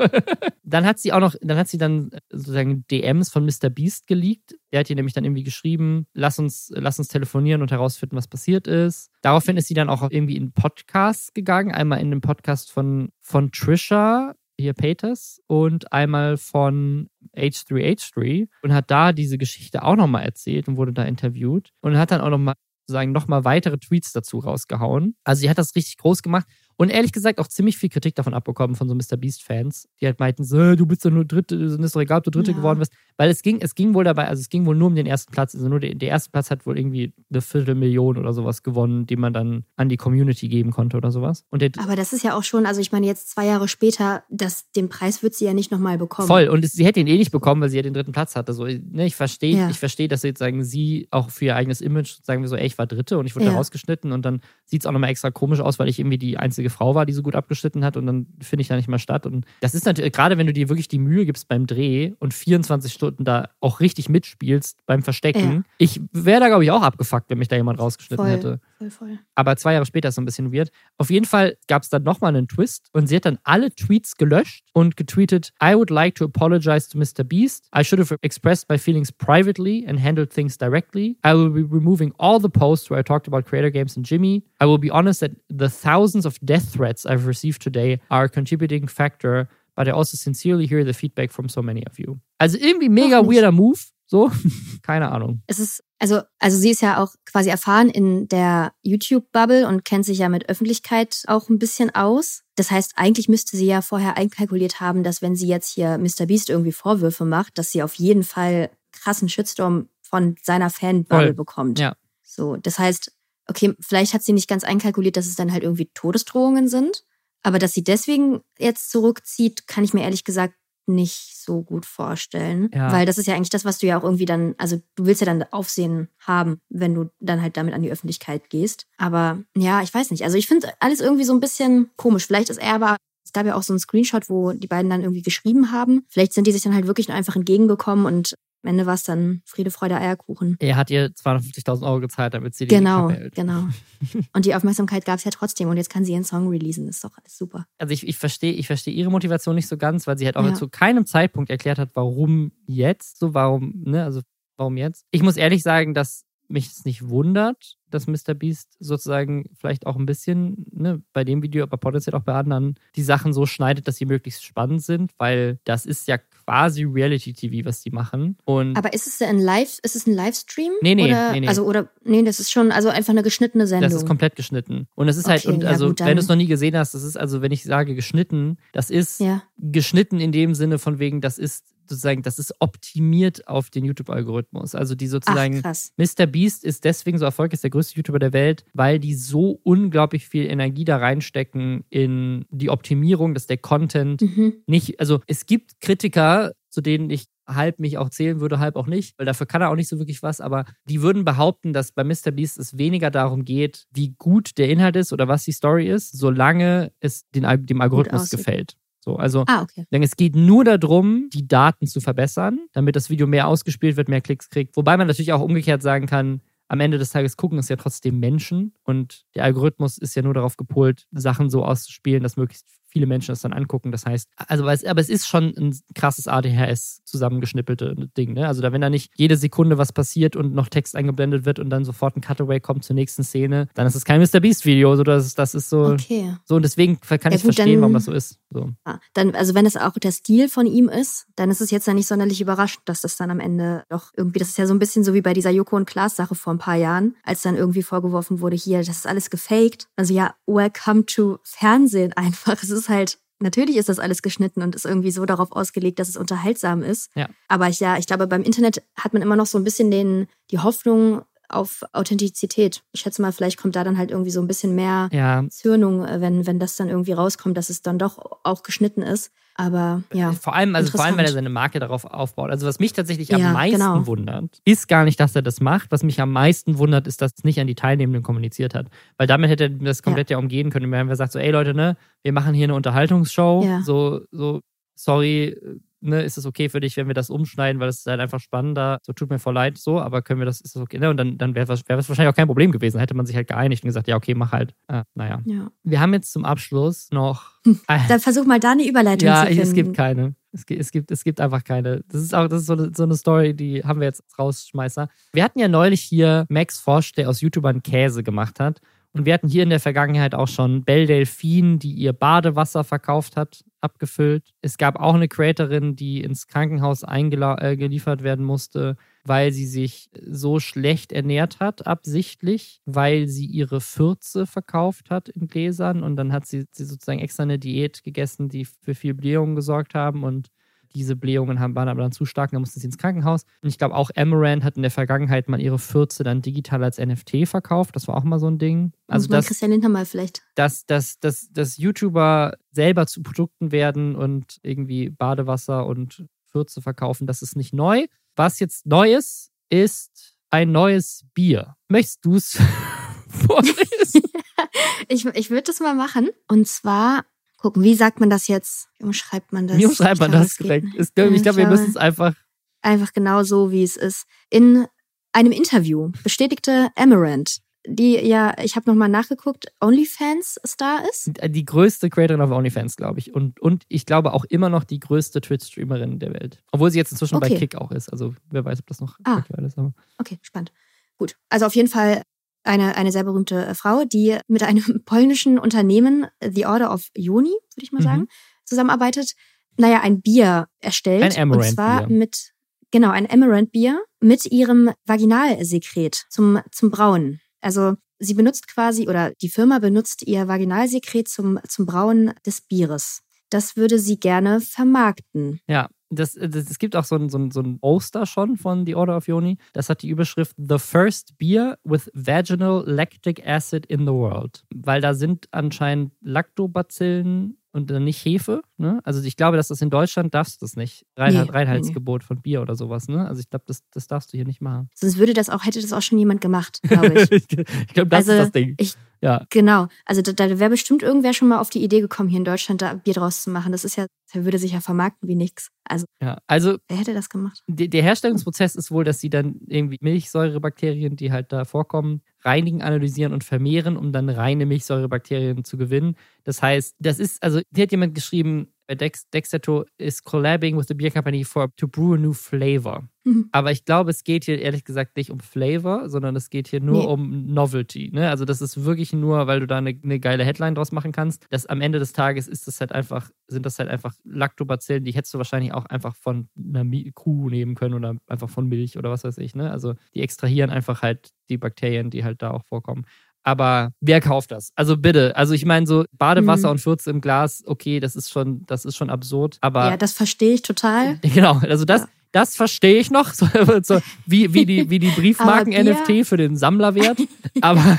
dann 0.64 0.86
hat 0.86 1.00
sie 1.00 1.14
auch 1.14 1.20
noch, 1.20 1.36
dann 1.42 1.58
hat 1.58 1.68
sie 1.68 1.78
dann 1.78 2.12
sozusagen 2.30 2.86
DMs 2.88 3.30
von 3.30 3.46
Mr. 3.46 3.70
Beast 3.70 4.08
geleakt. 4.08 4.56
Der 4.72 4.82
hat 4.82 4.90
ihr 4.90 4.96
nämlich 4.96 5.14
dann 5.14 5.24
irgendwie 5.24 5.44
geschrieben, 5.44 6.06
lass 6.14 6.40
uns, 6.40 6.72
lass 6.76 7.00
uns 7.00 7.08
telefonieren 7.08 7.62
und 7.62 7.72
herausfinden, 7.72 8.16
was 8.16 8.28
passiert 8.28 8.68
ist. 8.68 9.10
Daraufhin 9.22 9.58
ist 9.58 9.68
sie 9.68 9.74
dann 9.74 9.90
auch 9.90 10.10
irgendwie 10.10 10.38
in 10.38 10.52
Podcasts 10.52 11.34
gegangen. 11.34 11.72
Einmal 11.72 12.00
in 12.00 12.12
den 12.12 12.22
Podcast 12.22 12.72
von, 12.72 13.10
von 13.20 13.52
Trisha, 13.52 14.36
hier 14.62 14.74
Peters 14.74 15.42
und 15.48 15.92
einmal 15.92 16.38
von 16.38 17.10
H3H3 17.36 18.48
und 18.62 18.74
hat 18.74 18.92
da 18.92 19.14
diese 19.14 19.38
Geschichte 19.38 19.84
auch 19.84 19.96
nochmal 19.96 20.24
erzählt 20.24 20.68
und 20.68 20.78
wurde 20.78 20.94
da 20.94 21.04
interviewt 21.04 21.72
und 21.82 21.98
hat 21.98 22.12
dann 22.12 22.22
auch 22.22 22.30
nochmal 22.30 22.56
sozusagen 22.90 23.12
nochmal 23.12 23.46
weitere 23.46 23.78
Tweets 23.78 24.14
dazu 24.14 24.40
rausgehauen. 24.40 25.16
Also 25.24 25.42
sie 25.42 25.50
hat 25.50 25.60
das 25.60 25.76
richtig 25.76 25.98
groß 25.98 26.24
gemacht 26.24 26.48
und 26.80 26.90
ehrlich 26.90 27.12
gesagt 27.12 27.40
auch 27.40 27.48
ziemlich 27.48 27.78
viel 27.78 27.90
Kritik 27.90 28.16
davon 28.16 28.34
abbekommen 28.34 28.74
von 28.74 28.88
so 28.88 28.96
Mr. 28.96 29.18
Beast-Fans, 29.18 29.90
die 30.00 30.06
halt 30.06 30.18
meinten, 30.18 30.46
so, 30.46 30.78
du 30.78 30.86
bist 30.86 31.04
doch 31.04 31.12
nur 31.12 31.26
Dritte, 31.26 31.56
ist 31.56 31.94
doch 31.94 32.00
egal, 32.00 32.20
ob 32.20 32.24
du 32.24 32.32
Dritte 32.32 32.52
ja. 32.52 32.58
geworden 32.58 32.80
bist. 32.80 32.94
Weil 33.18 33.30
es 33.30 33.42
ging, 33.42 33.60
es 33.60 33.76
ging 33.76 33.94
wohl 33.94 34.06
dabei, 34.06 34.30
also 34.30 34.40
es 34.40 34.48
ging 34.48 34.66
wohl 34.66 34.78
nur 34.78 34.88
um 34.88 34.96
den 34.96 35.06
ersten 35.06 35.30
Platz. 35.34 35.54
Also 35.54 35.68
nur 35.68 35.82
der, 35.82 35.94
der 35.94 36.08
erste 36.08 36.32
Platz 36.32 36.50
hat 36.50 36.66
wohl 36.66 36.80
irgendwie 36.80 37.12
eine 37.30 37.42
Viertelmillion 37.42 38.18
oder 38.18 38.32
sowas 38.32 38.64
gewonnen, 38.64 39.06
die 39.06 39.18
man 39.18 39.34
dann 39.34 39.66
an 39.76 39.90
die 39.90 39.98
Community 39.98 40.48
geben 40.48 40.72
konnte 40.72 40.96
oder 40.96 41.12
sowas. 41.12 41.44
Und 41.50 41.62
der, 41.62 41.72
Aber 41.80 41.98
das 41.98 42.14
ist 42.14 42.24
ja 42.24 42.34
auch 42.34 42.44
schon, 42.44 42.66
also 42.66 42.80
ich 42.80 42.94
meine, 42.94 43.08
jetzt 43.08 43.30
zwei 43.30 43.46
Jahre 43.46 43.68
später, 43.68 44.24
das, 44.30 44.72
den 44.72 44.88
Preis 44.88 45.22
wird 45.22 45.36
sie 45.36 45.44
ja 45.44 45.54
nicht 45.54 45.72
nochmal 45.72 45.98
bekommen. 45.98 46.30
Voll, 46.30 46.48
und 46.48 46.64
es, 46.64 46.72
sie 46.72 46.86
hätte 46.86 47.02
ihn 47.02 47.08
eh 47.08 47.18
nicht 47.18 47.32
bekommen, 47.32 47.60
weil 47.62 47.68
sie 47.68 47.76
ja 47.76 47.84
den 47.84 47.94
dritten 47.94 48.14
Platz 48.14 48.38
hatte. 48.38 48.54
So, 48.54 48.64
ne, 48.64 49.06
ich 49.06 49.18
verstehe, 49.18 49.58
ja. 49.58 49.70
ich 49.70 49.80
verstehe, 49.80 50.08
dass 50.08 50.22
sie 50.22 50.30
jetzt 50.30 50.40
sagen, 50.40 50.64
sie 50.64 51.10
auch 51.12 51.30
für 51.30 51.44
ihr 51.44 51.58
eigenes 51.58 51.82
Image, 51.82 52.20
sagen 52.24 52.42
wir 52.42 52.48
so, 52.48 52.56
ey, 52.56 52.68
ich 52.68 52.78
war 52.78 52.88
Dritte 52.88 53.18
und 53.18 53.26
ich 53.26 53.36
wurde 53.36 53.48
ja. 53.48 53.52
rausgeschnitten 53.52 54.14
und 54.14 54.24
dann 54.24 54.40
sieht 54.64 54.84
es 54.84 54.86
auch 54.88 54.94
nochmal 54.94 55.10
extra 55.10 55.30
komisch 55.30 55.60
aus, 55.60 55.78
weil 55.78 55.90
ich 55.90 56.00
irgendwie 56.00 56.18
die 56.18 56.38
einzige 56.38 56.69
Frau 56.70 56.96
war, 56.96 57.06
die 57.06 57.14
so 57.14 57.22
gut 57.22 57.36
ab 57.36 57.50
abgeschnitten 57.50 57.84
hat 57.84 57.98
und 57.98 58.06
dann 58.06 58.28
finde 58.40 58.62
ich 58.62 58.68
da 58.68 58.76
nicht 58.76 58.88
mal 58.88 59.00
statt. 59.00 59.26
Und 59.26 59.46
das 59.62 59.74
ist 59.74 59.86
natürlich, 59.86 60.14
gerade 60.14 60.38
wenn 60.38 60.46
du 60.46 60.54
dir 60.54 60.70
wirklich 60.70 60.88
die 60.88 61.00
Mühe 61.00 61.26
gibst 61.26 61.48
beim 61.48 61.66
Dreh 61.66 62.14
und 62.20 62.34
24 62.34 62.94
Stunden 62.94 63.26
da 63.26 63.50
auch 63.60 63.80
richtig 63.80 64.08
mitspielst 64.08 64.86
beim 64.86 65.02
Verstecken, 65.02 65.52
ja. 65.52 65.62
ich 65.80 66.00
wäre 66.14 66.40
da, 66.40 66.48
glaube 66.48 66.64
ich, 66.64 66.72
auch 66.72 66.84
abgefuckt, 66.84 67.30
wenn 67.30 67.40
mich 67.40 67.48
da 67.48 67.56
jemand 67.56 67.80
rausgeschnitten 67.80 68.26
voll, 68.26 68.34
hätte. 68.34 68.60
Voll, 68.80 68.90
voll. 68.90 69.20
Aber 69.36 69.58
zwei 69.58 69.74
Jahre 69.74 69.86
später 69.86 70.08
ist 70.08 70.14
es 70.14 70.20
ein 70.20 70.26
bisschen 70.26 70.54
weird. 70.54 70.72
Auf 70.98 71.10
jeden 71.10 71.26
Fall 71.26 71.58
gab 71.68 71.84
es 71.84 71.90
dann 71.90 72.04
nochmal 72.04 72.36
einen 72.36 72.48
Twist 72.48 72.88
und 72.94 73.08
sie 73.08 73.18
hat 73.18 73.26
dann 73.26 73.38
alle 73.44 73.72
Tweets 73.76 74.16
gelöscht 74.16 74.64
und 74.74 74.96
getweetet: 74.96 75.52
I 75.62 75.76
would 75.76 75.90
like 75.90 76.16
to 76.16 76.26
apologize 76.26 76.90
to 76.90 76.98
Mr. 76.98 77.26
Beast. 77.26 77.68
I 77.78 77.84
should 77.84 78.00
have 78.00 78.16
expressed 78.22 78.70
my 78.70 78.78
feelings 78.78 79.12
privately 79.12 79.86
and 79.86 80.00
handled 80.00 80.32
things 80.34 80.58
directly. 80.58 81.18
I 81.26 81.34
will 81.34 81.50
be 81.50 81.64
removing 81.64 82.14
all 82.18 82.40
the 82.40 82.50
posts 82.50 82.90
where 82.90 83.00
I 83.00 83.04
talked 83.04 83.28
about 83.28 83.46
creator 83.46 83.70
games 83.70 83.98
and 83.98 84.06
Jimmy. 84.06 84.46
I 84.62 84.66
will 84.66 84.80
be 84.80 84.90
honest 84.90 85.20
that 85.20 85.32
the 85.50 85.70
thousands 85.70 86.26
of 86.26 86.40
death 86.40 86.74
threats 86.74 87.06
I've 87.06 87.28
received 87.28 87.50
received 87.50 87.62
today 87.62 88.00
are 88.10 88.26
a 88.26 88.30
contributing 88.30 88.88
factor, 88.88 89.48
but 89.76 89.88
I 89.88 89.92
also 89.92 90.18
sincerely 90.18 90.68
hear 90.68 90.84
the 90.84 90.94
feedback 90.94 91.32
from 91.32 91.50
so 91.50 91.62
many 91.62 91.84
of 91.86 92.00
you. 92.00 92.20
Also 92.40 92.58
irgendwie 92.58 92.90
mega 92.90 93.22
weirder 93.22 93.52
Move. 93.52 93.92
So, 94.10 94.32
keine 94.82 95.12
Ahnung. 95.12 95.44
Es 95.46 95.60
ist, 95.60 95.84
also, 96.00 96.22
also 96.40 96.58
sie 96.58 96.72
ist 96.72 96.82
ja 96.82 97.02
auch 97.02 97.14
quasi 97.26 97.50
erfahren 97.50 97.90
in 97.90 98.28
der 98.28 98.74
YouTube-Bubble 98.82 99.68
und 99.68 99.86
kennt 99.86 100.04
sich 100.04 100.18
ja 100.18 100.30
mit 100.30 100.50
Öffentlichkeit 100.50 101.24
auch 101.28 101.48
ein 101.48 101.60
bisschen 101.60 101.94
aus. 101.94 102.42
Das 102.56 102.72
heißt, 102.72 102.94
eigentlich 102.96 103.30
müsste 103.30 103.56
sie 103.56 103.68
ja 103.68 103.84
vorher 103.84 104.18
einkalkuliert 104.18 104.80
haben, 104.80 105.04
dass 105.04 105.22
wenn 105.22 105.36
sie 105.36 105.48
jetzt 105.48 105.70
hier 105.70 106.00
Mr. 106.00 106.26
Beast 106.26 106.50
irgendwie 106.50 106.72
Vorwürfe 106.72 107.24
macht, 107.24 107.60
dass 107.60 107.72
sie 107.72 107.84
auf 107.84 107.94
jeden 107.96 108.24
Fall 108.24 108.72
krassen 108.92 109.30
Shitstorm 109.30 109.90
von 110.02 110.36
seiner 110.42 110.72
Fanbubble 110.72 111.36
bekommt. 111.36 111.78
Ja. 111.78 111.96
So, 112.24 112.56
das 112.56 112.80
heißt, 112.80 113.12
okay, 113.48 113.76
vielleicht 113.80 114.16
hat 114.16 114.24
sie 114.24 114.34
nicht 114.34 114.50
ganz 114.50 114.64
einkalkuliert, 114.64 115.18
dass 115.18 115.28
es 115.28 115.36
dann 115.36 115.52
halt 115.52 115.62
irgendwie 115.62 115.92
Todesdrohungen 115.94 116.68
sind. 116.68 117.04
Aber 117.44 117.60
dass 117.60 117.74
sie 117.74 117.84
deswegen 117.84 118.42
jetzt 118.58 118.90
zurückzieht, 118.90 119.68
kann 119.68 119.84
ich 119.84 119.94
mir 119.94 120.02
ehrlich 120.02 120.24
gesagt 120.24 120.56
nicht 120.90 121.38
so 121.38 121.62
gut 121.62 121.86
vorstellen. 121.86 122.70
Ja. 122.74 122.92
Weil 122.92 123.06
das 123.06 123.18
ist 123.18 123.28
ja 123.28 123.36
eigentlich 123.36 123.50
das, 123.50 123.66
was 123.66 123.78
du 123.78 123.88
ja 123.88 123.98
auch 123.98 124.04
irgendwie 124.04 124.26
dann, 124.26 124.56
also 124.58 124.82
du 124.96 125.06
willst 125.06 125.22
ja 125.22 125.26
dann 125.26 125.46
Aufsehen 125.52 126.10
haben, 126.20 126.60
wenn 126.70 126.94
du 126.94 127.10
dann 127.20 127.42
halt 127.42 127.56
damit 127.56 127.74
an 127.74 127.82
die 127.82 127.92
Öffentlichkeit 127.92 128.50
gehst. 128.50 128.86
Aber 128.98 129.42
ja, 129.56 129.82
ich 129.82 129.94
weiß 129.94 130.12
nicht. 130.12 130.24
Also 130.24 130.38
ich 130.38 130.48
finde 130.48 130.74
alles 130.80 131.00
irgendwie 131.00 131.24
so 131.24 131.34
ein 131.34 131.40
bisschen 131.40 131.90
komisch. 131.96 132.28
Vielleicht 132.28 132.50
ist 132.50 132.60
er 132.60 132.76
aber 132.76 132.98
es 133.30 133.34
gab 133.34 133.46
ja 133.46 133.56
auch 133.56 133.64
so 133.64 133.74
einen 133.74 133.80
Screenshot, 133.80 134.28
wo 134.30 134.54
die 134.54 134.68
beiden 134.68 134.90
dann 134.90 135.02
irgendwie 135.02 135.22
geschrieben 135.22 135.72
haben. 135.72 136.04
Vielleicht 136.10 136.34
sind 136.34 136.48
die 136.48 136.52
sich 136.52 136.64
dann 136.64 136.74
halt 136.74 136.88
wirklich 136.88 137.08
nur 137.08 137.18
einfach 137.18 137.36
entgegengekommen 137.36 138.08
und 138.08 138.34
am 138.64 138.70
Ende 138.70 138.86
war 138.86 138.96
es 138.96 139.04
dann 139.04 139.42
Friede, 139.46 139.72
Freude, 139.72 139.96
Eierkuchen. 139.96 140.58
Er 140.60 140.76
hat 140.76 140.90
ihr 140.90 141.08
250.000 141.08 141.84
Euro 141.84 142.02
gezahlt, 142.02 142.34
damit 142.34 142.56
sie 142.56 142.68
die 142.68 142.76
Genau, 142.76 143.12
genau. 143.34 143.68
Und 144.34 144.46
die 144.46 144.54
Aufmerksamkeit 144.54 145.06
gab 145.06 145.18
es 145.18 145.24
ja 145.24 145.32
trotzdem 145.32 145.70
und 145.70 145.78
jetzt 145.78 145.90
kann 145.90 146.06
sie 146.06 146.14
ihren 146.14 146.24
Song 146.24 146.48
releasen. 146.50 146.88
Das 146.88 146.98
ist 146.98 147.04
doch 147.04 147.18
alles 147.18 147.38
super. 147.38 147.66
Also 147.78 147.94
ich, 147.94 148.08
ich 148.08 148.18
verstehe 148.18 148.54
ich 148.54 148.68
versteh 148.68 148.92
ihre 148.92 149.10
Motivation 149.10 149.56
nicht 149.56 149.68
so 149.68 149.78
ganz, 149.78 150.08
weil 150.08 150.18
sie 150.18 150.26
halt 150.26 150.38
auch 150.38 150.46
ja. 150.46 150.54
zu 150.54 150.70
keinem 150.70 151.06
Zeitpunkt 151.06 151.50
erklärt 151.50 151.80
hat, 151.80 151.90
warum 151.96 152.54
jetzt, 152.66 153.20
so 153.20 153.34
warum, 153.34 153.84
ne, 153.86 154.04
also 154.04 154.22
warum 154.56 154.78
jetzt. 154.78 155.06
Ich 155.12 155.22
muss 155.22 155.38
ehrlich 155.38 155.64
sagen, 155.64 155.94
dass 155.94 156.26
mich 156.50 156.68
es 156.68 156.86
nicht 156.86 157.08
wundert, 157.10 157.78
dass 157.90 158.08
Mr. 158.08 158.34
Beast 158.34 158.76
sozusagen 158.80 159.46
vielleicht 159.54 159.86
auch 159.86 159.96
ein 159.96 160.06
bisschen, 160.06 160.66
ne, 160.72 161.02
bei 161.14 161.24
dem 161.24 161.44
Video, 161.44 161.64
aber 161.64 161.78
potenziell 161.78 162.16
auch 162.16 162.24
bei 162.24 162.34
anderen, 162.34 162.76
die 162.96 163.04
Sachen 163.04 163.34
so 163.34 163.46
schneidet, 163.46 163.88
dass 163.88 163.98
sie 163.98 164.06
möglichst 164.06 164.44
spannend 164.44 164.82
sind, 164.82 165.12
weil 165.18 165.60
das 165.64 165.86
ist 165.86 166.08
ja 166.08 166.18
quasi 166.50 166.84
Reality-TV, 166.84 167.64
was 167.64 167.82
die 167.82 167.92
machen. 167.92 168.38
Und 168.44 168.76
aber 168.76 168.94
ist 168.94 169.06
es 169.06 169.22
ein 169.22 169.38
Live, 169.38 169.78
ist 169.84 169.96
es 169.96 170.08
ein 170.08 170.16
Livestream? 170.16 170.72
Nee, 170.82 170.96
nee, 170.96 171.06
oder, 171.06 171.32
nee, 171.32 171.42
nee. 171.42 171.48
Also, 171.48 171.64
oder, 171.64 171.90
nee, 172.04 172.24
das 172.24 172.40
ist 172.40 172.52
schon, 172.52 172.72
also 172.72 172.90
einfach 172.90 173.12
eine 173.12 173.22
geschnittene 173.22 173.68
Sendung. 173.68 173.90
Das 173.90 174.02
ist 174.02 174.08
komplett 174.08 174.36
geschnitten. 174.36 174.88
Und 174.96 175.08
es 175.08 175.18
ist 175.18 175.28
halt, 175.28 175.42
okay, 175.42 175.50
halt, 175.50 175.58
und 175.58 175.64
ja, 175.64 175.70
also, 175.70 175.88
gut, 175.90 176.00
wenn 176.00 176.16
du 176.16 176.22
es 176.22 176.28
noch 176.28 176.36
nie 176.36 176.48
gesehen 176.48 176.76
hast, 176.76 176.96
das 176.96 177.04
ist 177.04 177.18
also, 177.18 177.44
wenn 177.44 177.52
ich 177.52 177.64
sage 177.64 177.94
geschnitten, 177.94 178.58
das 178.74 178.90
ist 178.90 179.20
ja. 179.20 179.44
geschnitten 179.60 180.20
in 180.20 180.32
dem 180.32 180.56
Sinne 180.56 180.80
von 180.80 180.98
wegen, 180.98 181.22
das 181.22 181.38
ist 181.38 181.66
sozusagen, 181.90 182.22
das 182.22 182.40
ist 182.40 182.54
optimiert 182.60 183.48
auf 183.48 183.70
den 183.70 183.86
YouTube-Algorithmus. 183.86 184.76
Also 184.76 184.96
die 184.96 185.08
sozusagen, 185.08 185.62
Ach, 185.64 185.76
Mr. 185.98 186.26
Beast 186.26 186.64
ist 186.64 186.84
deswegen 186.86 187.18
so 187.18 187.26
erfolgreich, 187.26 187.56
ist 187.56 187.64
der 187.64 187.70
größte 187.70 187.96
YouTuber 187.96 188.20
der 188.20 188.34
Welt, 188.34 188.66
weil 188.74 189.00
die 189.00 189.16
so 189.16 189.60
unglaublich 189.64 190.28
viel 190.28 190.46
Energie 190.46 190.86
da 190.86 190.98
reinstecken 190.98 191.84
in 191.90 192.46
die 192.50 192.70
Optimierung, 192.70 193.34
dass 193.34 193.48
der 193.48 193.58
Content 193.58 194.22
mhm. 194.22 194.54
nicht, 194.68 195.00
also 195.00 195.20
es 195.28 195.46
gibt 195.46 195.82
Kritiker, 195.82 196.54
zu 196.70 196.82
denen 196.82 197.10
ich 197.10 197.26
halb 197.56 197.80
mich 197.80 197.98
auch 197.98 198.10
zählen 198.10 198.40
würde, 198.40 198.60
halb 198.60 198.76
auch 198.76 198.88
nicht, 198.88 199.18
weil 199.18 199.26
dafür 199.26 199.48
kann 199.48 199.62
er 199.62 199.70
auch 199.70 199.76
nicht 199.76 199.88
so 199.88 199.98
wirklich 199.98 200.22
was, 200.22 200.40
aber 200.40 200.66
die 200.86 201.02
würden 201.02 201.26
behaupten, 201.26 201.74
dass 201.74 201.92
bei 201.92 202.04
Mr. 202.04 202.32
Beast 202.32 202.60
es 202.60 202.78
weniger 202.78 203.10
darum 203.10 203.44
geht, 203.44 203.88
wie 203.92 204.14
gut 204.18 204.58
der 204.58 204.70
Inhalt 204.70 204.96
ist 204.96 205.12
oder 205.12 205.28
was 205.28 205.44
die 205.44 205.52
Story 205.52 205.90
ist, 205.90 206.18
solange 206.18 206.92
es 207.00 207.28
den, 207.32 207.46
dem 207.66 207.82
Algorithmus 207.82 208.30
gefällt. 208.30 208.76
So, 209.10 209.16
also 209.16 209.44
ah, 209.48 209.64
okay. 209.64 209.88
es 209.90 210.16
geht 210.16 210.36
nur 210.36 210.64
darum, 210.64 211.30
die 211.34 211.48
Daten 211.48 211.88
zu 211.88 212.00
verbessern, 212.00 212.60
damit 212.74 212.96
das 212.96 213.10
Video 213.10 213.26
mehr 213.26 213.48
ausgespielt 213.48 213.98
wird, 213.98 214.08
mehr 214.08 214.22
Klicks 214.22 214.50
kriegt. 214.50 214.78
Wobei 214.78 214.98
man 214.98 215.08
natürlich 215.08 215.34
auch 215.34 215.42
umgekehrt 215.42 215.82
sagen 215.82 216.06
kann, 216.06 216.42
am 216.68 216.80
Ende 216.80 217.00
des 217.00 217.10
Tages 217.10 217.36
gucken 217.36 217.58
es 217.58 217.70
ja 217.70 217.76
trotzdem 217.76 218.20
Menschen 218.20 218.76
und 218.84 219.26
der 219.34 219.46
Algorithmus 219.46 219.98
ist 219.98 220.14
ja 220.14 220.22
nur 220.22 220.36
darauf 220.36 220.58
gepolt, 220.58 221.08
Sachen 221.12 221.50
so 221.50 221.66
auszuspielen, 221.66 222.22
dass 222.22 222.38
möglichst 222.38 222.68
viele 222.90 223.06
Menschen 223.06 223.32
das 223.32 223.42
dann 223.42 223.54
angucken. 223.54 223.92
Das 223.92 224.06
heißt, 224.06 224.30
also 224.36 224.64
aber 224.66 225.02
es 225.02 225.10
ist 225.10 225.28
schon 225.28 225.54
ein 225.58 225.78
krasses 225.96 226.28
ADHS 226.28 227.02
zusammengeschnippelte 227.06 228.10
Ding. 228.18 228.34
Ne? 228.34 228.48
Also 228.48 228.62
da 228.62 228.72
wenn 228.72 228.82
da 228.82 228.90
nicht 228.90 229.12
jede 229.16 229.38
Sekunde 229.38 229.78
was 229.78 229.94
passiert 229.94 230.36
und 230.36 230.54
noch 230.54 230.70
Text 230.70 230.96
eingeblendet 230.96 231.46
wird 231.46 231.60
und 231.60 231.70
dann 231.70 231.86
sofort 231.86 232.16
ein 232.18 232.22
Cutaway 232.22 232.60
kommt 232.60 232.84
zur 232.84 232.96
nächsten 232.96 233.24
Szene, 233.24 233.68
dann 233.74 233.88
ist 233.88 233.96
es 233.96 234.06
kein 234.06 234.22
Mr. 234.22 234.40
Beast 234.40 234.66
Video. 234.66 234.96
So, 234.96 235.04
das, 235.04 235.36
das 235.36 235.56
ist 235.56 235.70
so. 235.70 235.86
Okay. 235.86 236.36
So 236.46 236.56
und 236.56 236.64
deswegen 236.64 237.00
kann 237.00 237.20
ja, 237.32 237.38
ich 237.38 237.44
gut, 237.44 237.56
verstehen, 237.56 237.76
dann, 237.76 237.82
warum 237.82 237.94
das 237.94 238.06
so 238.06 238.12
ist. 238.12 238.40
So. 238.52 238.72
Ah, 238.84 239.00
dann, 239.14 239.36
also 239.36 239.54
wenn 239.54 239.66
es 239.66 239.78
auch 239.78 239.94
der 239.94 240.12
Stil 240.12 240.50
von 240.50 240.66
ihm 240.66 240.90
ist, 240.90 241.28
dann 241.36 241.52
ist 241.52 241.62
es 241.62 241.72
jetzt 241.72 241.86
ja 241.88 241.94
nicht 241.94 242.08
sonderlich 242.08 242.42
überraschend, 242.42 242.82
dass 242.86 243.02
das 243.02 243.16
dann 243.16 243.30
am 243.30 243.40
Ende 243.40 243.84
doch 243.90 244.12
irgendwie, 244.18 244.40
das 244.40 244.50
ist 244.50 244.58
ja 244.58 244.66
so 244.66 244.74
ein 244.74 244.80
bisschen 244.80 245.04
so 245.04 245.14
wie 245.14 245.22
bei 245.22 245.34
dieser 245.34 245.52
Joko 245.52 245.76
und 245.76 245.86
Klaas 245.86 246.16
Sache 246.16 246.36
vor 246.36 246.54
ein 246.54 246.58
paar 246.58 246.76
Jahren, 246.76 247.16
als 247.24 247.44
dann 247.44 247.56
irgendwie 247.56 247.84
vorgeworfen 247.84 248.42
wurde, 248.42 248.56
hier, 248.56 248.80
das 248.80 248.90
ist 248.90 249.08
alles 249.08 249.30
gefaked. 249.30 249.88
Also 249.96 250.14
ja, 250.14 250.34
welcome 250.48 251.06
to 251.06 251.40
Fernsehen 251.44 252.14
einfach. 252.14 252.62
Es 252.64 252.70
ist 252.70 252.79
halt 252.88 253.18
natürlich 253.40 253.78
ist 253.78 253.90
das 253.90 254.00
alles 254.00 254.22
geschnitten 254.22 254.62
und 254.62 254.76
ist 254.76 254.86
irgendwie 254.86 255.12
so 255.12 255.26
darauf 255.26 255.52
ausgelegt, 255.52 256.00
dass 256.00 256.10
es 256.10 256.18
unterhaltsam 256.18 256.84
ist. 256.84 257.10
Ja. 257.16 257.30
Aber 257.48 257.68
ich, 257.68 257.80
ja, 257.80 257.98
ich 257.98 258.06
glaube, 258.06 258.28
beim 258.28 258.44
Internet 258.44 258.84
hat 258.96 259.14
man 259.14 259.22
immer 259.22 259.36
noch 259.36 259.46
so 259.46 259.58
ein 259.58 259.64
bisschen 259.64 259.92
den, 259.92 260.28
die 260.52 260.60
Hoffnung 260.60 261.24
auf 261.48 261.84
Authentizität. 261.94 262.84
Ich 262.92 263.02
schätze 263.02 263.22
mal, 263.22 263.32
vielleicht 263.32 263.60
kommt 263.60 263.76
da 263.76 263.84
dann 263.84 263.98
halt 263.98 264.12
irgendwie 264.12 264.30
so 264.32 264.40
ein 264.40 264.48
bisschen 264.48 264.76
mehr 264.76 265.10
ja. 265.12 265.44
Zürnung, 265.50 266.06
äh, 266.06 266.22
wenn, 266.22 266.46
wenn 266.46 266.60
das 266.60 266.76
dann 266.76 266.90
irgendwie 266.90 267.14
rauskommt, 267.14 267.58
dass 267.58 267.70
es 267.70 267.82
dann 267.82 267.98
doch 267.98 268.20
auch 268.44 268.62
geschnitten 268.62 269.02
ist. 269.02 269.32
Aber 269.60 270.04
ja. 270.14 270.32
Vor 270.32 270.56
allem, 270.56 270.74
also 270.74 270.90
vor 270.90 271.04
allem, 271.04 271.18
wenn 271.18 271.26
er 271.26 271.34
seine 271.34 271.50
Marke 271.50 271.80
darauf 271.80 272.06
aufbaut. 272.06 272.50
Also 272.50 272.66
was 272.66 272.80
mich 272.80 272.94
tatsächlich 272.94 273.36
am 273.36 273.42
ja, 273.42 273.52
meisten 273.52 273.78
genau. 273.78 274.08
wundert, 274.08 274.62
ist 274.64 274.88
gar 274.88 275.04
nicht, 275.04 275.20
dass 275.20 275.36
er 275.36 275.42
das 275.42 275.60
macht. 275.60 275.92
Was 275.92 276.02
mich 276.02 276.22
am 276.22 276.32
meisten 276.32 276.78
wundert, 276.78 277.08
ist, 277.08 277.22
dass 277.22 277.34
es 277.36 277.44
nicht 277.44 277.60
an 277.60 277.68
die 277.68 277.76
Teilnehmenden 277.76 278.24
kommuniziert 278.24 278.74
hat. 278.74 278.88
Weil 279.18 279.28
damit 279.28 279.50
hätte 279.50 279.66
er 279.66 279.70
das 279.70 280.02
komplett 280.02 280.30
ja, 280.30 280.38
ja 280.38 280.40
umgehen 280.40 280.70
können. 280.70 280.90
Wenn 280.90 281.10
er 281.10 281.16
sagt 281.18 281.34
so, 281.34 281.40
ey 281.40 281.52
Leute, 281.52 281.74
ne, 281.74 281.98
wir 282.24 282.32
machen 282.32 282.54
hier 282.54 282.68
eine 282.68 282.76
Unterhaltungsshow. 282.76 283.66
Ja. 283.66 283.82
So, 283.82 284.22
so, 284.32 284.62
sorry, 284.96 285.58
ne, 286.02 286.24
ist 286.24 286.38
es 286.38 286.46
okay 286.46 286.70
für 286.70 286.80
dich, 286.80 286.98
wenn 286.98 287.08
wir 287.08 287.14
das 287.14 287.30
umschneiden, 287.30 287.80
weil 287.80 287.90
es 287.90 288.00
ist 288.00 288.06
halt 288.06 288.20
einfach 288.20 288.40
spannender. 288.40 289.00
So 289.04 289.14
tut 289.14 289.30
mir 289.30 289.40
voll 289.40 289.54
leid, 289.54 289.78
so, 289.78 290.00
aber 290.00 290.22
können 290.22 290.40
wir 290.40 290.46
das, 290.46 290.62
ist 290.62 290.76
das 290.76 290.82
okay? 290.82 291.00
Ne? 291.00 291.10
Und 291.10 291.18
dann, 291.18 291.38
dann 291.38 291.56
wäre 291.56 291.72
es 291.72 291.88
wär 291.88 291.98
wahrscheinlich 291.98 292.28
auch 292.28 292.36
kein 292.36 292.48
Problem 292.48 292.72
gewesen. 292.72 292.96
Dann 292.98 293.02
hätte 293.02 293.16
man 293.16 293.26
sich 293.26 293.36
halt 293.36 293.48
geeinigt 293.48 293.84
und 293.84 293.88
gesagt, 293.88 294.08
ja, 294.08 294.16
okay, 294.16 294.34
mach 294.34 294.52
halt. 294.52 294.74
Äh, 294.88 295.04
naja. 295.16 295.42
Ja. 295.46 295.70
Wir 295.84 296.00
haben 296.00 296.14
jetzt 296.14 296.32
zum 296.32 296.46
Abschluss 296.46 297.10
noch. 297.12 297.54
dann 297.88 298.20
versuch 298.20 298.46
mal 298.46 298.60
da 298.60 298.72
eine 298.72 298.88
Überleitung 298.88 299.28
ja, 299.28 299.42
zu 299.42 299.48
finden. 299.48 299.58
Ja, 299.58 299.64
es 299.64 299.74
gibt 299.74 299.96
keine. 299.96 300.36
Es 300.52 300.66
gibt, 300.66 300.82
es, 300.82 300.92
gibt, 300.92 301.12
es 301.12 301.24
gibt 301.24 301.42
einfach 301.42 301.64
keine. 301.64 302.02
Das 302.08 302.22
ist 302.22 302.34
auch 302.34 302.48
das 302.48 302.62
ist 302.62 302.68
so, 302.68 302.74
eine, 302.74 302.92
so 302.96 303.04
eine 303.04 303.16
Story, 303.16 303.54
die 303.54 303.84
haben 303.84 304.00
wir 304.00 304.08
jetzt 304.08 304.24
rausschmeißer. 304.38 305.08
Wir 305.34 305.44
hatten 305.44 305.60
ja 305.60 305.68
neulich 305.68 306.02
hier 306.02 306.46
Max 306.50 306.80
Forsch, 306.80 307.12
der 307.12 307.30
aus 307.30 307.42
YouTubern 307.42 307.84
Käse 307.84 308.24
gemacht 308.24 308.60
hat. 308.60 308.82
Und 309.20 309.26
wir 309.26 309.34
hatten 309.34 309.50
hier 309.50 309.64
in 309.64 309.70
der 309.70 309.82
Vergangenheit 309.82 310.34
auch 310.34 310.48
schon 310.48 310.86
Belle 310.86 311.06
Delphine, 311.06 311.78
die 311.78 311.92
ihr 311.92 312.14
Badewasser 312.14 312.86
verkauft 312.86 313.36
hat, 313.36 313.66
abgefüllt. 313.82 314.54
Es 314.62 314.78
gab 314.78 314.98
auch 314.98 315.14
eine 315.14 315.28
Creatorin, 315.28 315.98
die 315.98 316.22
ins 316.22 316.48
Krankenhaus 316.48 317.04
eingeliefert 317.04 318.22
äh, 318.22 318.24
werden 318.24 318.46
musste, 318.46 318.96
weil 319.26 319.52
sie 319.52 319.66
sich 319.66 320.10
so 320.26 320.62
schlecht 320.62 321.12
ernährt 321.12 321.60
hat, 321.60 321.86
absichtlich, 321.86 322.82
weil 322.86 323.28
sie 323.28 323.46
ihre 323.46 323.82
Fürze 323.82 324.48
verkauft 324.48 325.10
hat 325.10 325.28
in 325.28 325.48
Gläsern. 325.48 326.02
Und 326.02 326.16
dann 326.16 326.32
hat 326.32 326.46
sie, 326.46 326.64
sie 326.72 326.86
sozusagen 326.86 327.20
extra 327.20 327.44
eine 327.44 327.60
Diät 327.60 328.06
gegessen, 328.06 328.48
die 328.48 328.64
für 328.64 328.96
viel 328.96 329.16
Blähungen 329.16 329.58
gesorgt 329.58 329.96
haben 329.96 330.24
und 330.24 330.48
diese 330.94 331.16
Blähungen 331.16 331.60
haben, 331.60 331.76
waren 331.76 331.88
aber 331.88 332.02
dann 332.02 332.12
zu 332.12 332.26
stark, 332.26 332.52
dann 332.52 332.62
musste 332.62 332.80
sie 332.80 332.88
ins 332.88 332.98
Krankenhaus. 332.98 333.44
Und 333.62 333.70
ich 333.70 333.78
glaube, 333.78 333.96
auch 333.96 334.12
Amaranth 334.16 334.64
hat 334.64 334.76
in 334.76 334.82
der 334.82 334.92
Vergangenheit 334.92 335.50
mal 335.50 335.62
ihre 335.62 335.80
Fürze 335.80 336.24
dann 336.24 336.42
digital 336.42 336.84
als 336.84 336.98
NFT 336.98 337.48
verkauft. 337.48 337.96
Das 337.96 338.08
war 338.08 338.16
auch 338.18 338.24
mal 338.24 338.40
so 338.40 338.48
ein 338.48 338.58
Ding. 338.58 338.94
Also 339.08 339.28
das, 339.28 339.48
Christian 339.48 339.72
Linter 339.72 339.90
mal 339.90 340.06
vielleicht. 340.06 340.42
Dass, 340.56 340.86
dass, 340.86 341.20
dass, 341.20 341.50
dass 341.52 341.78
YouTuber 341.78 342.58
selber 342.72 343.08
zu 343.08 343.22
Produkten 343.22 343.72
werden 343.72 344.16
und 344.16 344.58
irgendwie 344.64 345.10
Badewasser 345.10 345.86
und 345.86 346.26
Fürze 346.46 346.82
verkaufen, 346.82 347.28
das 347.28 347.42
ist 347.42 347.56
nicht 347.56 347.74
neu. 347.74 348.06
Was 348.36 348.60
jetzt 348.60 348.86
neu 348.86 349.14
ist, 349.14 349.52
ist 349.70 350.36
ein 350.50 350.72
neues 350.72 351.26
Bier. 351.34 351.76
Möchtest 351.90 352.26
du 352.26 352.36
es 352.36 352.58
vorlesen? 353.30 354.24
ich 355.08 355.26
ich 355.26 355.50
würde 355.50 355.64
das 355.64 355.80
mal 355.80 355.96
machen. 355.96 356.30
Und 356.48 356.68
zwar 356.68 357.26
gucken, 357.60 357.84
wie 357.84 357.96
sagt 357.96 358.20
man 358.20 358.30
das 358.30 358.48
jetzt? 358.48 358.90
Wie 358.98 359.06
umschreibt 359.06 359.52
man 359.54 359.68
das? 359.68 359.78
Wie 359.78 359.86
umschreibt 359.86 360.20
man 360.20 360.32
das 360.32 360.58
korrekt? 360.58 360.88
ich 360.98 361.14
glaube, 361.14 361.40
glaub, 361.40 361.56
wir 361.56 361.68
müssen 361.68 361.90
es 361.90 361.98
einfach. 361.98 362.34
Einfach 362.82 363.14
genau 363.14 363.44
so, 363.44 363.72
wie 363.72 363.84
es 363.84 363.98
ist. 363.98 364.26
In 364.50 364.88
einem 365.34 365.52
Interview 365.52 366.12
bestätigte 366.24 366.90
Amaranth, 366.96 367.60
die 367.86 368.18
ja, 368.18 368.56
ich 368.62 368.76
habe 368.76 368.90
nochmal 368.90 369.10
nachgeguckt, 369.10 369.68
OnlyFans-Star 369.82 371.04
ist. 371.10 371.32
Die 371.44 371.66
größte 371.66 372.10
Creatorin 372.10 372.42
auf 372.42 372.52
OnlyFans, 372.52 372.96
glaube 372.96 373.20
ich. 373.20 373.34
Und, 373.34 373.60
und 373.60 373.84
ich 373.90 374.06
glaube 374.06 374.34
auch 374.34 374.46
immer 374.46 374.70
noch 374.70 374.84
die 374.84 375.00
größte 375.00 375.42
Twitch-Streamerin 375.42 376.20
der 376.20 376.34
Welt. 376.34 376.64
Obwohl 376.72 376.92
sie 376.92 376.98
jetzt 376.98 377.12
inzwischen 377.12 377.36
okay. 377.36 377.50
bei 377.50 377.60
Kick 377.60 377.76
auch 377.76 377.92
ist. 377.92 378.10
Also 378.10 378.34
wer 378.50 378.64
weiß, 378.64 378.80
ob 378.80 378.88
das 378.88 379.02
noch 379.02 379.18
ah. 379.24 379.38
aktuell 379.38 379.66
ist. 379.66 379.78
Aber. 379.78 379.94
Okay, 380.18 380.40
spannend. 380.42 380.72
Gut. 381.18 381.36
Also 381.50 381.66
auf 381.66 381.76
jeden 381.76 381.90
Fall 381.90 382.24
eine, 382.70 382.96
eine 382.96 383.12
sehr 383.12 383.24
berühmte 383.24 383.66
äh, 383.66 383.74
Frau, 383.74 384.06
die 384.06 384.38
mit 384.48 384.64
einem 384.64 385.02
polnischen 385.06 385.58
Unternehmen, 385.58 386.28
The 386.40 386.68
Order 386.68 386.94
of 386.94 387.08
Joni, 387.16 387.50
würde 387.50 387.84
ich 387.84 387.92
mal 387.92 388.02
sagen, 388.02 388.22
mhm. 388.22 388.28
zusammenarbeitet. 388.64 389.34
Naja, 389.78 390.02
ein 390.02 390.22
Bier 390.22 390.68
erstellt. 390.80 391.24
Ein 391.24 391.42
Amaranth 391.42 391.68
Und 391.68 391.74
zwar 391.74 392.08
mit, 392.08 392.54
genau, 392.92 393.10
ein 393.10 393.30
Amaranth-Bier 393.30 394.02
mit 394.20 394.46
ihrem 394.46 394.92
Vaginalsekret 395.06 396.26
zum, 396.30 396.60
zum 396.72 396.92
Brauen. 396.92 397.40
Also 397.62 397.96
sie 398.20 398.34
benutzt 398.34 398.68
quasi, 398.68 399.08
oder 399.08 399.32
die 399.42 399.50
Firma 399.50 399.80
benutzt 399.80 400.28
ihr 400.28 400.48
Vaginalsekret 400.48 401.28
zum, 401.28 401.60
zum 401.68 401.86
Brauen 401.86 402.34
des 402.46 402.62
Bieres. 402.62 403.22
Das 403.50 403.78
würde 403.78 403.98
sie 403.98 404.20
gerne 404.20 404.62
vermarkten. 404.62 405.60
Ja, 405.66 405.90
das, 406.10 406.34
das, 406.34 406.70
es 406.70 406.80
gibt 406.80 406.96
auch 406.96 407.04
so 407.04 407.16
ein, 407.16 407.30
so, 407.30 407.38
ein, 407.38 407.52
so 407.52 407.62
ein 407.62 407.80
Poster 407.80 408.26
schon 408.26 408.58
von 408.58 408.86
The 408.86 408.96
Order 408.96 409.18
of 409.18 409.28
Yoni. 409.28 409.58
Das 409.74 409.90
hat 409.90 410.02
die 410.02 410.10
Überschrift 410.10 410.56
The 410.58 410.80
First 410.80 411.38
Beer 411.38 411.78
with 411.84 412.12
Vaginal 412.14 412.84
Lactic 412.86 413.46
Acid 413.46 413.86
in 413.86 414.02
the 414.02 414.14
World. 414.14 414.64
Weil 414.74 415.02
da 415.02 415.14
sind 415.14 415.48
anscheinend 415.52 416.14
Lactobacillen 416.22 417.58
und 417.72 417.92
dann 417.92 418.04
nicht 418.04 418.24
Hefe. 418.26 418.62
Ne? 418.78 419.00
Also 419.04 419.22
ich 419.24 419.38
glaube, 419.38 419.58
dass 419.58 419.68
das 419.68 419.82
in 419.82 419.90
Deutschland 419.90 420.34
darfst 420.34 420.62
du 420.62 420.66
das 420.66 420.76
nicht. 420.76 421.06
Reinheit, 421.16 421.48
nee, 421.48 421.52
Reinheitsgebot 421.52 422.22
nee. 422.22 422.28
von 422.28 422.42
Bier 422.42 422.62
oder 422.62 422.76
sowas. 422.76 423.08
Ne? 423.08 423.28
Also 423.28 423.42
ich 423.42 423.50
glaube, 423.50 423.66
das, 423.68 423.84
das 423.92 424.08
darfst 424.08 424.34
du 424.34 424.38
hier 424.38 424.46
nicht 424.46 424.62
machen. 424.62 424.90
Sonst 424.96 425.18
würde 425.18 425.34
das 425.34 425.50
auch, 425.50 425.66
hätte 425.66 425.82
das 425.82 425.94
auch 425.94 426.02
schon 426.02 426.18
jemand 426.18 426.42
gemacht, 426.42 426.82
glaube 426.84 427.22
ich. 427.22 427.32
ich 427.32 427.48
glaube, 427.94 428.10
das 428.10 428.28
also, 428.28 428.32
ist 428.32 428.40
das 428.40 428.52
Ding. 428.52 428.76
Ich, 428.78 428.96
ja. 429.22 429.46
Genau. 429.50 429.88
Also 430.06 430.22
da, 430.22 430.32
da 430.32 430.60
wäre 430.60 430.70
bestimmt 430.70 431.04
irgendwer 431.04 431.34
schon 431.34 431.48
mal 431.48 431.60
auf 431.60 431.70
die 431.70 431.84
Idee 431.84 432.02
gekommen, 432.02 432.30
hier 432.30 432.40
in 432.40 432.46
Deutschland 432.46 432.82
da 432.82 432.94
Bier 432.94 433.14
draus 433.14 433.44
zu 433.44 433.50
machen. 433.50 433.72
Das 433.72 433.84
ist 433.84 433.96
ja, 433.98 434.06
der 434.34 434.46
würde 434.46 434.60
sich 434.60 434.72
ja 434.72 434.80
vermarkten 434.80 435.28
wie 435.28 435.36
nix. 435.36 435.70
Also, 435.84 436.06
ja, 436.22 436.38
also 436.48 436.78
wer 436.88 436.98
hätte 436.98 437.14
das 437.14 437.30
gemacht? 437.30 437.62
Der 437.68 438.02
Herstellungsprozess 438.02 438.76
ist 438.76 438.92
wohl, 438.92 439.04
dass 439.04 439.20
sie 439.20 439.30
dann 439.30 439.60
irgendwie 439.68 439.98
Milchsäurebakterien, 440.02 441.16
die 441.16 441.32
halt 441.32 441.52
da 441.52 441.66
vorkommen, 441.66 442.22
reinigen, 442.42 442.82
analysieren 442.82 443.34
und 443.34 443.44
vermehren, 443.44 443.98
um 443.98 444.12
dann 444.14 444.30
reine 444.30 444.66
Milchsäurebakterien 444.66 445.64
zu 445.64 445.78
gewinnen. 445.78 446.16
Das 446.44 446.62
heißt, 446.62 446.96
das 447.00 447.20
ist, 447.20 447.44
also 447.44 447.62
hier 447.74 447.84
hat 447.84 447.92
jemand 447.92 448.16
geschrieben, 448.16 448.68
Dex, 448.96 449.30
Dexato 449.30 449.86
is 449.98 450.24
collabing 450.24 450.78
with 450.78 450.88
the 450.88 450.94
beer 450.94 451.12
company 451.12 451.44
for 451.44 451.70
to 451.76 451.88
brew 451.88 452.14
a 452.14 452.18
new 452.18 452.34
flavor. 452.34 453.08
Mhm. 453.24 453.50
Aber 453.52 453.72
ich 453.72 453.86
glaube, 453.86 454.12
es 454.12 454.24
geht 454.24 454.46
hier 454.46 454.60
ehrlich 454.60 454.84
gesagt 454.84 455.18
nicht 455.18 455.30
um 455.30 455.40
Flavor, 455.40 456.10
sondern 456.10 456.36
es 456.36 456.50
geht 456.50 456.68
hier 456.68 456.80
nur 456.80 457.04
nee. 457.04 457.08
um 457.08 457.54
Novelty. 457.54 458.10
Ne? 458.14 458.30
Also 458.30 458.46
das 458.46 458.62
ist 458.62 458.86
wirklich 458.86 459.14
nur, 459.14 459.48
weil 459.48 459.60
du 459.60 459.68
da 459.68 459.78
eine, 459.78 460.00
eine, 460.04 460.20
geile 460.20 460.44
Headline 460.44 460.76
draus 460.76 460.92
machen 460.92 461.12
kannst. 461.12 461.46
Dass 461.50 461.66
am 461.66 461.82
Ende 461.82 462.00
des 462.00 462.14
Tages 462.14 462.48
ist 462.48 462.68
das 462.68 462.80
halt 462.80 462.92
einfach, 462.92 463.30
sind 463.48 463.66
das 463.66 463.78
halt 463.80 463.90
einfach 463.90 464.14
Lactobacillen, 464.24 465.04
die 465.04 465.12
hättest 465.12 465.34
du 465.34 465.38
wahrscheinlich 465.38 465.74
auch 465.74 465.86
einfach 465.86 466.16
von 466.16 466.50
einer 466.58 466.86
Kuh 467.14 467.50
nehmen 467.50 467.76
können 467.76 467.94
oder 467.94 468.16
einfach 468.28 468.50
von 468.50 468.68
Milch 468.68 468.98
oder 468.98 469.10
was 469.12 469.24
weiß 469.24 469.38
ich. 469.40 469.56
Ne? 469.56 469.70
Also 469.70 469.96
die 470.16 470.22
extrahieren 470.22 470.70
einfach 470.70 471.02
halt 471.02 471.30
die 471.50 471.58
Bakterien, 471.58 472.10
die 472.10 472.24
halt 472.24 472.42
da 472.42 472.52
auch 472.52 472.64
vorkommen. 472.64 473.06
Aber 473.44 473.92
wer 474.02 474.22
kauft 474.22 474.52
das? 474.52 474.72
Also 474.76 474.98
bitte. 474.98 475.36
Also 475.36 475.54
ich 475.54 475.66
meine, 475.66 475.88
so 475.88 476.06
Badewasser 476.18 476.70
hm. 476.70 476.72
und 476.72 476.78
Fürze 476.80 477.10
im 477.10 477.22
Glas, 477.22 477.64
okay, 477.66 478.00
das 478.00 478.16
ist 478.16 478.30
schon, 478.30 478.66
das 478.66 478.86
ist 478.86 478.98
schon 478.98 479.10
absurd. 479.10 479.58
Aber 479.62 479.90
ja, 479.90 479.98
das 479.98 480.14
verstehe 480.14 480.54
ich 480.54 480.62
total. 480.62 481.20
Genau, 481.40 481.60
also 481.60 481.86
das, 481.86 482.02
ja. 482.02 482.08
das 482.32 482.56
verstehe 482.56 483.00
ich 483.00 483.12
noch. 483.12 483.34
So, 483.34 483.48
so, 483.84 484.00
wie, 484.26 484.54
wie 484.54 484.66
die, 484.66 484.90
wie 484.90 485.00
die 485.00 485.10
Briefmarken-NFT 485.16 486.28
für 486.28 486.38
den 486.38 486.58
Sammlerwert. 486.58 487.20
Aber 487.62 487.98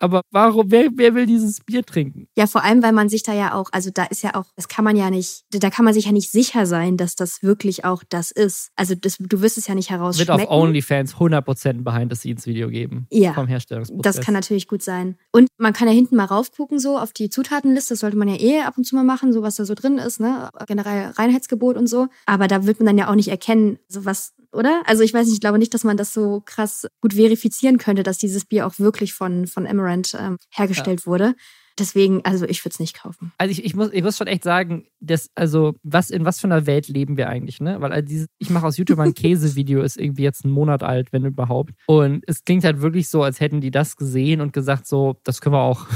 Aber 0.00 0.22
warum, 0.30 0.70
wer, 0.70 0.90
wer 0.94 1.14
will 1.14 1.26
dieses 1.26 1.60
Bier 1.60 1.84
trinken? 1.84 2.28
Ja, 2.36 2.46
vor 2.46 2.62
allem, 2.62 2.82
weil 2.82 2.92
man 2.92 3.08
sich 3.08 3.22
da 3.22 3.34
ja 3.34 3.54
auch, 3.54 3.68
also 3.72 3.90
da 3.92 4.04
ist 4.04 4.22
ja 4.22 4.34
auch, 4.34 4.46
das 4.56 4.68
kann 4.68 4.84
man 4.84 4.96
ja 4.96 5.10
nicht, 5.10 5.44
da 5.50 5.70
kann 5.70 5.84
man 5.84 5.94
sich 5.94 6.06
ja 6.06 6.12
nicht 6.12 6.30
sicher 6.30 6.66
sein, 6.66 6.96
dass 6.96 7.16
das 7.16 7.42
wirklich 7.42 7.84
auch 7.84 8.02
das 8.08 8.30
ist. 8.30 8.70
Also 8.76 8.94
das, 8.94 9.16
du 9.18 9.40
wirst 9.40 9.58
es 9.58 9.66
ja 9.66 9.74
nicht 9.74 9.90
herausschmecken. 9.90 10.38
Wird 10.38 10.48
auf 10.48 10.54
OnlyFans 10.54 11.14
100% 11.16 11.82
Behind-the-Scenes-Video 11.82 12.68
geben. 12.68 13.06
Ja. 13.10 13.32
Vom 13.34 13.46
Herstellungsprozess. 13.46 14.16
Das 14.16 14.24
kann 14.24 14.34
natürlich 14.34 14.68
gut 14.68 14.82
sein. 14.82 15.16
Und 15.32 15.48
man 15.58 15.72
kann 15.72 15.88
ja 15.88 15.94
hinten 15.94 16.16
mal 16.16 16.24
raufgucken, 16.24 16.78
so 16.78 16.98
auf 16.98 17.12
die 17.12 17.30
Zutatenliste. 17.30 17.94
Das 17.94 18.00
sollte 18.00 18.16
man 18.16 18.28
ja 18.28 18.36
eh 18.36 18.60
ab 18.60 18.78
und 18.78 18.84
zu 18.84 18.94
mal 18.94 19.04
machen, 19.04 19.32
so 19.32 19.42
was 19.42 19.56
da 19.56 19.64
so 19.64 19.74
drin 19.74 19.98
ist, 19.98 20.20
ne? 20.20 20.50
Generell 20.66 21.10
Reinheitsgebot 21.10 21.76
und 21.76 21.88
so. 21.88 22.08
Aber 22.26 22.46
da 22.46 22.66
wird 22.66 22.78
man 22.78 22.86
dann 22.86 22.98
ja 22.98 23.10
auch 23.10 23.14
nicht 23.14 23.28
erkennen, 23.28 23.78
so 23.88 24.04
was 24.04 24.34
oder? 24.52 24.82
Also 24.86 25.02
ich 25.02 25.12
weiß 25.12 25.26
nicht, 25.26 25.34
ich 25.34 25.40
glaube 25.40 25.58
nicht, 25.58 25.74
dass 25.74 25.84
man 25.84 25.96
das 25.96 26.12
so 26.12 26.42
krass 26.44 26.86
gut 27.00 27.14
verifizieren 27.14 27.78
könnte, 27.78 28.02
dass 28.02 28.18
dieses 28.18 28.44
Bier 28.44 28.66
auch 28.66 28.78
wirklich 28.78 29.14
von, 29.14 29.46
von 29.46 29.66
Amaranth 29.66 30.14
ähm, 30.18 30.38
hergestellt 30.50 31.00
ja. 31.00 31.06
wurde. 31.06 31.34
Deswegen, 31.78 32.24
also 32.24 32.46
ich 32.46 32.64
würde 32.64 32.72
es 32.72 32.80
nicht 32.80 32.96
kaufen. 32.96 33.32
Also 33.38 33.52
ich, 33.52 33.64
ich, 33.64 33.74
muss, 33.74 33.92
ich 33.92 34.02
muss 34.02 34.16
schon 34.16 34.26
echt 34.26 34.42
sagen, 34.42 34.86
dass, 35.00 35.30
also, 35.34 35.74
was, 35.82 36.10
in 36.10 36.24
was 36.24 36.40
für 36.40 36.46
einer 36.48 36.66
Welt 36.66 36.88
leben 36.88 37.16
wir 37.16 37.28
eigentlich, 37.28 37.60
ne? 37.60 37.80
Weil 37.80 37.92
also 37.92 38.06
dieses, 38.06 38.26
ich 38.38 38.50
mache 38.50 38.66
aus 38.66 38.76
YouTube 38.76 38.98
ein 38.98 39.14
Käsevideo, 39.14 39.82
ist 39.82 39.96
irgendwie 39.96 40.22
jetzt 40.22 40.44
einen 40.44 40.54
Monat 40.54 40.82
alt, 40.82 41.12
wenn 41.12 41.24
überhaupt. 41.24 41.72
Und 41.86 42.24
es 42.26 42.44
klingt 42.44 42.64
halt 42.64 42.80
wirklich 42.80 43.08
so, 43.08 43.22
als 43.22 43.40
hätten 43.40 43.60
die 43.60 43.70
das 43.70 43.96
gesehen 43.96 44.40
und 44.40 44.52
gesagt, 44.52 44.86
so, 44.86 45.20
das 45.24 45.40
können 45.40 45.54
wir 45.54 45.60
auch. 45.60 45.86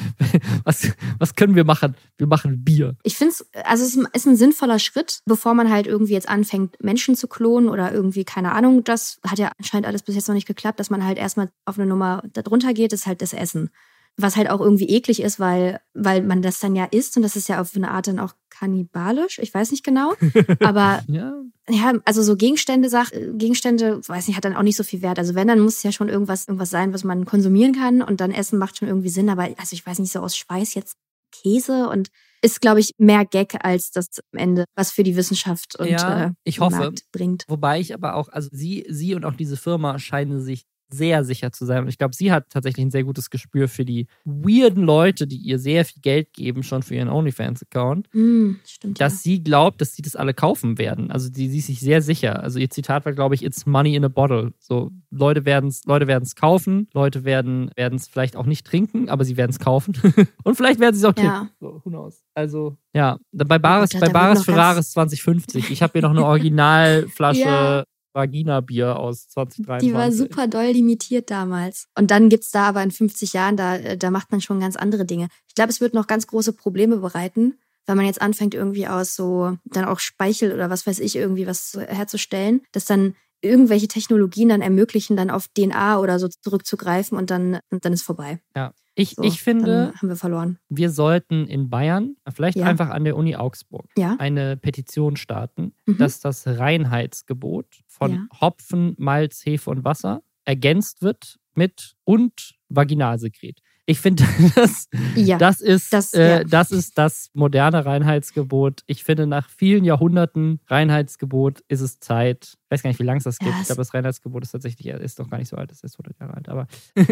was, 0.64 0.92
was 1.18 1.34
können 1.34 1.54
wir 1.54 1.64
machen? 1.64 1.96
Wir 2.18 2.26
machen 2.26 2.62
Bier. 2.64 2.96
Ich 3.02 3.16
finde 3.16 3.32
es, 3.32 3.46
also 3.64 3.84
es 3.84 3.96
ist 4.12 4.26
ein 4.26 4.36
sinnvoller 4.36 4.78
Schritt, 4.78 5.20
bevor 5.24 5.54
man 5.54 5.70
halt 5.70 5.86
irgendwie 5.86 6.12
jetzt 6.12 6.28
anfängt, 6.28 6.76
Menschen 6.82 7.16
zu 7.16 7.26
klonen 7.26 7.68
oder 7.68 7.92
irgendwie, 7.92 8.24
keine 8.24 8.52
Ahnung, 8.52 8.84
das 8.84 9.18
hat 9.26 9.38
ja 9.38 9.52
anscheinend 9.58 9.86
alles 9.86 10.02
bis 10.02 10.14
jetzt 10.14 10.28
noch 10.28 10.34
nicht 10.34 10.46
geklappt, 10.46 10.78
dass 10.80 10.90
man 10.90 11.04
halt 11.04 11.18
erstmal 11.18 11.50
auf 11.64 11.78
eine 11.78 11.88
Nummer 11.88 12.22
darunter 12.32 12.74
geht, 12.74 12.92
ist 12.92 13.06
halt 13.06 13.22
das 13.22 13.32
Essen 13.32 13.70
was 14.16 14.36
halt 14.36 14.50
auch 14.50 14.60
irgendwie 14.60 14.88
eklig 14.88 15.22
ist, 15.22 15.40
weil, 15.40 15.80
weil 15.94 16.22
man 16.22 16.42
das 16.42 16.60
dann 16.60 16.76
ja 16.76 16.84
isst 16.84 17.16
und 17.16 17.22
das 17.22 17.36
ist 17.36 17.48
ja 17.48 17.60
auf 17.60 17.74
eine 17.74 17.90
Art 17.90 18.06
dann 18.06 18.18
auch 18.18 18.34
kannibalisch. 18.50 19.38
Ich 19.38 19.52
weiß 19.52 19.70
nicht 19.70 19.84
genau. 19.84 20.12
Aber 20.60 21.02
ja. 21.08 21.34
ja, 21.68 21.92
also 22.04 22.22
so 22.22 22.36
Gegenstände, 22.36 22.88
Sach 22.88 23.10
Gegenstände, 23.10 24.00
weiß 24.06 24.28
nicht, 24.28 24.36
hat 24.36 24.44
dann 24.44 24.56
auch 24.56 24.62
nicht 24.62 24.76
so 24.76 24.84
viel 24.84 25.02
Wert. 25.02 25.18
Also 25.18 25.34
wenn, 25.34 25.48
dann 25.48 25.60
muss 25.60 25.78
es 25.78 25.82
ja 25.82 25.92
schon 25.92 26.08
irgendwas, 26.08 26.46
irgendwas 26.46 26.70
sein, 26.70 26.92
was 26.92 27.04
man 27.04 27.24
konsumieren 27.24 27.74
kann 27.74 28.02
und 28.02 28.20
dann 28.20 28.30
essen 28.30 28.58
macht 28.58 28.78
schon 28.78 28.88
irgendwie 28.88 29.08
Sinn. 29.08 29.30
Aber 29.30 29.44
also 29.44 29.72
ich 29.72 29.84
weiß 29.84 29.98
nicht, 29.98 30.12
so 30.12 30.20
aus 30.20 30.36
Schweiß 30.36 30.74
jetzt 30.74 30.96
Käse 31.32 31.88
und 31.88 32.10
ist, 32.42 32.60
glaube 32.60 32.80
ich, 32.80 32.92
mehr 32.98 33.24
Gag 33.24 33.64
als 33.64 33.92
das 33.92 34.08
am 34.32 34.38
Ende, 34.38 34.64
was 34.74 34.90
für 34.90 35.04
die 35.04 35.16
Wissenschaft 35.16 35.76
und 35.78 35.88
ja, 35.88 36.26
äh, 36.26 36.30
ich 36.44 36.60
hoffe, 36.60 36.76
Markt 36.76 37.04
bringt. 37.12 37.44
Wobei 37.48 37.80
ich 37.80 37.94
aber 37.94 38.16
auch, 38.16 38.28
also 38.28 38.48
sie, 38.52 38.84
sie 38.88 39.14
und 39.14 39.24
auch 39.24 39.34
diese 39.34 39.56
Firma 39.56 39.98
scheinen 39.98 40.40
sich 40.40 40.64
sehr 40.92 41.24
sicher 41.24 41.52
zu 41.52 41.64
sein. 41.66 41.82
Und 41.82 41.88
ich 41.88 41.98
glaube, 41.98 42.14
sie 42.14 42.32
hat 42.32 42.50
tatsächlich 42.50 42.84
ein 42.86 42.90
sehr 42.90 43.04
gutes 43.04 43.30
Gespür 43.30 43.68
für 43.68 43.84
die 43.84 44.06
weirden 44.24 44.84
Leute, 44.84 45.26
die 45.26 45.36
ihr 45.36 45.58
sehr 45.58 45.84
viel 45.84 46.00
Geld 46.00 46.32
geben, 46.32 46.62
schon 46.62 46.82
für 46.82 46.94
ihren 46.94 47.08
OnlyFans-Account. 47.08 48.08
Mm, 48.12 48.52
stimmt. 48.66 49.00
Dass 49.00 49.12
ja. 49.12 49.18
sie 49.18 49.42
glaubt, 49.42 49.80
dass 49.80 49.94
sie 49.94 50.02
das 50.02 50.16
alle 50.16 50.34
kaufen 50.34 50.78
werden. 50.78 51.10
Also 51.10 51.30
die, 51.30 51.48
sie 51.48 51.58
ist 51.58 51.66
sich 51.66 51.80
sehr 51.80 52.02
sicher. 52.02 52.42
Also 52.42 52.58
ihr 52.58 52.70
Zitat 52.70 53.04
war, 53.04 53.12
glaube 53.12 53.34
ich, 53.34 53.44
it's 53.44 53.66
money 53.66 53.94
in 53.94 54.04
a 54.04 54.08
bottle. 54.08 54.52
So, 54.58 54.90
Leute 55.10 55.44
werden 55.44 55.68
es 55.68 55.84
Leute 55.84 56.06
werden's 56.06 56.34
kaufen, 56.34 56.88
Leute 56.92 57.24
werden 57.24 57.70
es 57.76 58.08
vielleicht 58.08 58.36
auch 58.36 58.46
nicht 58.46 58.66
trinken, 58.66 59.08
aber 59.08 59.24
sie 59.24 59.36
werden 59.36 59.50
es 59.50 59.58
kaufen. 59.58 59.94
Und 60.44 60.56
vielleicht 60.56 60.80
werden 60.80 60.94
sie 60.94 61.00
es 61.00 61.04
auch 61.04 61.14
trinken. 61.14 61.32
Ja. 61.32 61.50
So, 61.60 61.80
who 61.84 61.90
knows? 61.90 62.22
Also, 62.34 62.76
ja, 62.94 63.18
bei 63.32 63.58
Baris, 63.58 63.90
oh, 63.94 64.00
bei 64.00 64.08
Baris 64.08 64.44
Ferraris 64.44 64.90
2050. 64.92 65.70
Ich 65.70 65.82
habe 65.82 65.92
hier 65.94 66.02
noch 66.02 66.10
eine 66.10 66.24
Originalflasche 66.26 67.40
ja. 67.40 67.84
Vagina-Bier 68.12 68.98
aus 68.98 69.28
2023. 69.28 69.88
Die 69.88 69.94
war 69.94 70.12
super 70.12 70.46
doll 70.46 70.72
limitiert 70.72 71.30
damals. 71.30 71.88
Und 71.96 72.10
dann 72.10 72.28
gibt's 72.28 72.50
da 72.50 72.68
aber 72.68 72.82
in 72.82 72.90
50 72.90 73.32
Jahren, 73.32 73.56
da, 73.56 73.76
äh, 73.76 73.96
da 73.96 74.10
macht 74.10 74.30
man 74.30 74.40
schon 74.40 74.60
ganz 74.60 74.76
andere 74.76 75.04
Dinge. 75.04 75.28
Ich 75.48 75.54
glaube, 75.54 75.70
es 75.70 75.80
wird 75.80 75.94
noch 75.94 76.06
ganz 76.06 76.26
große 76.26 76.52
Probleme 76.52 76.98
bereiten, 76.98 77.58
wenn 77.86 77.96
man 77.96 78.06
jetzt 78.06 78.22
anfängt, 78.22 78.54
irgendwie 78.54 78.86
aus 78.86 79.14
so, 79.14 79.56
dann 79.64 79.84
auch 79.84 79.98
Speichel 79.98 80.52
oder 80.52 80.70
was 80.70 80.86
weiß 80.86 81.00
ich, 81.00 81.16
irgendwie 81.16 81.46
was 81.46 81.76
herzustellen, 81.88 82.62
dass 82.72 82.84
dann 82.84 83.14
irgendwelche 83.40 83.88
Technologien 83.88 84.48
dann 84.48 84.62
ermöglichen, 84.62 85.16
dann 85.16 85.30
auf 85.30 85.48
DNA 85.48 85.98
oder 85.98 86.18
so 86.18 86.28
zurückzugreifen 86.28 87.18
und 87.18 87.30
dann, 87.30 87.58
und 87.70 87.84
dann 87.84 87.92
ist 87.92 88.02
vorbei. 88.02 88.40
Ja. 88.54 88.72
Ich, 88.94 89.10
so, 89.10 89.22
ich 89.22 89.40
finde, 89.40 89.92
haben 89.96 90.08
wir 90.08 90.16
verloren. 90.16 90.58
Wir 90.68 90.90
sollten 90.90 91.46
in 91.46 91.70
Bayern, 91.70 92.16
vielleicht 92.34 92.58
ja. 92.58 92.66
einfach 92.66 92.90
an 92.90 93.04
der 93.04 93.16
Uni 93.16 93.36
Augsburg, 93.36 93.88
ja. 93.96 94.16
eine 94.18 94.56
Petition 94.56 95.16
starten, 95.16 95.74
mhm. 95.86 95.98
dass 95.98 96.20
das 96.20 96.46
Reinheitsgebot 96.46 97.66
von 97.86 98.12
ja. 98.12 98.26
Hopfen, 98.40 98.94
Malz, 98.98 99.44
Hefe 99.46 99.70
und 99.70 99.84
Wasser 99.84 100.22
ergänzt 100.44 101.02
wird 101.02 101.38
mit 101.54 101.94
und 102.04 102.54
Vaginalsekret. 102.68 103.60
Ich 103.84 103.98
finde, 103.98 104.24
das, 104.54 104.88
ja, 105.16 105.38
das, 105.38 105.60
ist, 105.60 105.92
das, 105.92 106.14
äh, 106.14 106.38
ja. 106.38 106.44
das 106.44 106.70
ist 106.70 106.98
das 106.98 107.30
moderne 107.34 107.84
Reinheitsgebot. 107.84 108.82
Ich 108.86 109.02
finde, 109.02 109.26
nach 109.26 109.48
vielen 109.48 109.84
Jahrhunderten 109.84 110.60
Reinheitsgebot 110.68 111.60
ist 111.68 111.80
es 111.80 111.98
Zeit. 111.98 112.54
Ich 112.64 112.70
weiß 112.70 112.82
gar 112.82 112.90
nicht, 112.90 113.00
wie 113.00 113.04
lange 113.04 113.18
es 113.18 113.24
das 113.24 113.38
gibt. 113.38 113.50
Ja, 113.50 113.60
ich 113.60 113.66
glaube, 113.66 113.80
das 113.80 113.92
Reinheitsgebot 113.92 114.42
ist 114.44 114.52
tatsächlich 114.52 114.86
ist 114.86 115.18
noch 115.18 115.28
gar 115.28 115.38
nicht 115.38 115.48
so 115.48 115.56
alt. 115.56 115.72
Es 115.72 115.82
ist 115.82 115.98
100 115.98 116.20
Jahre 116.20 116.34
alt. 116.34 116.48
Aber 116.48 116.68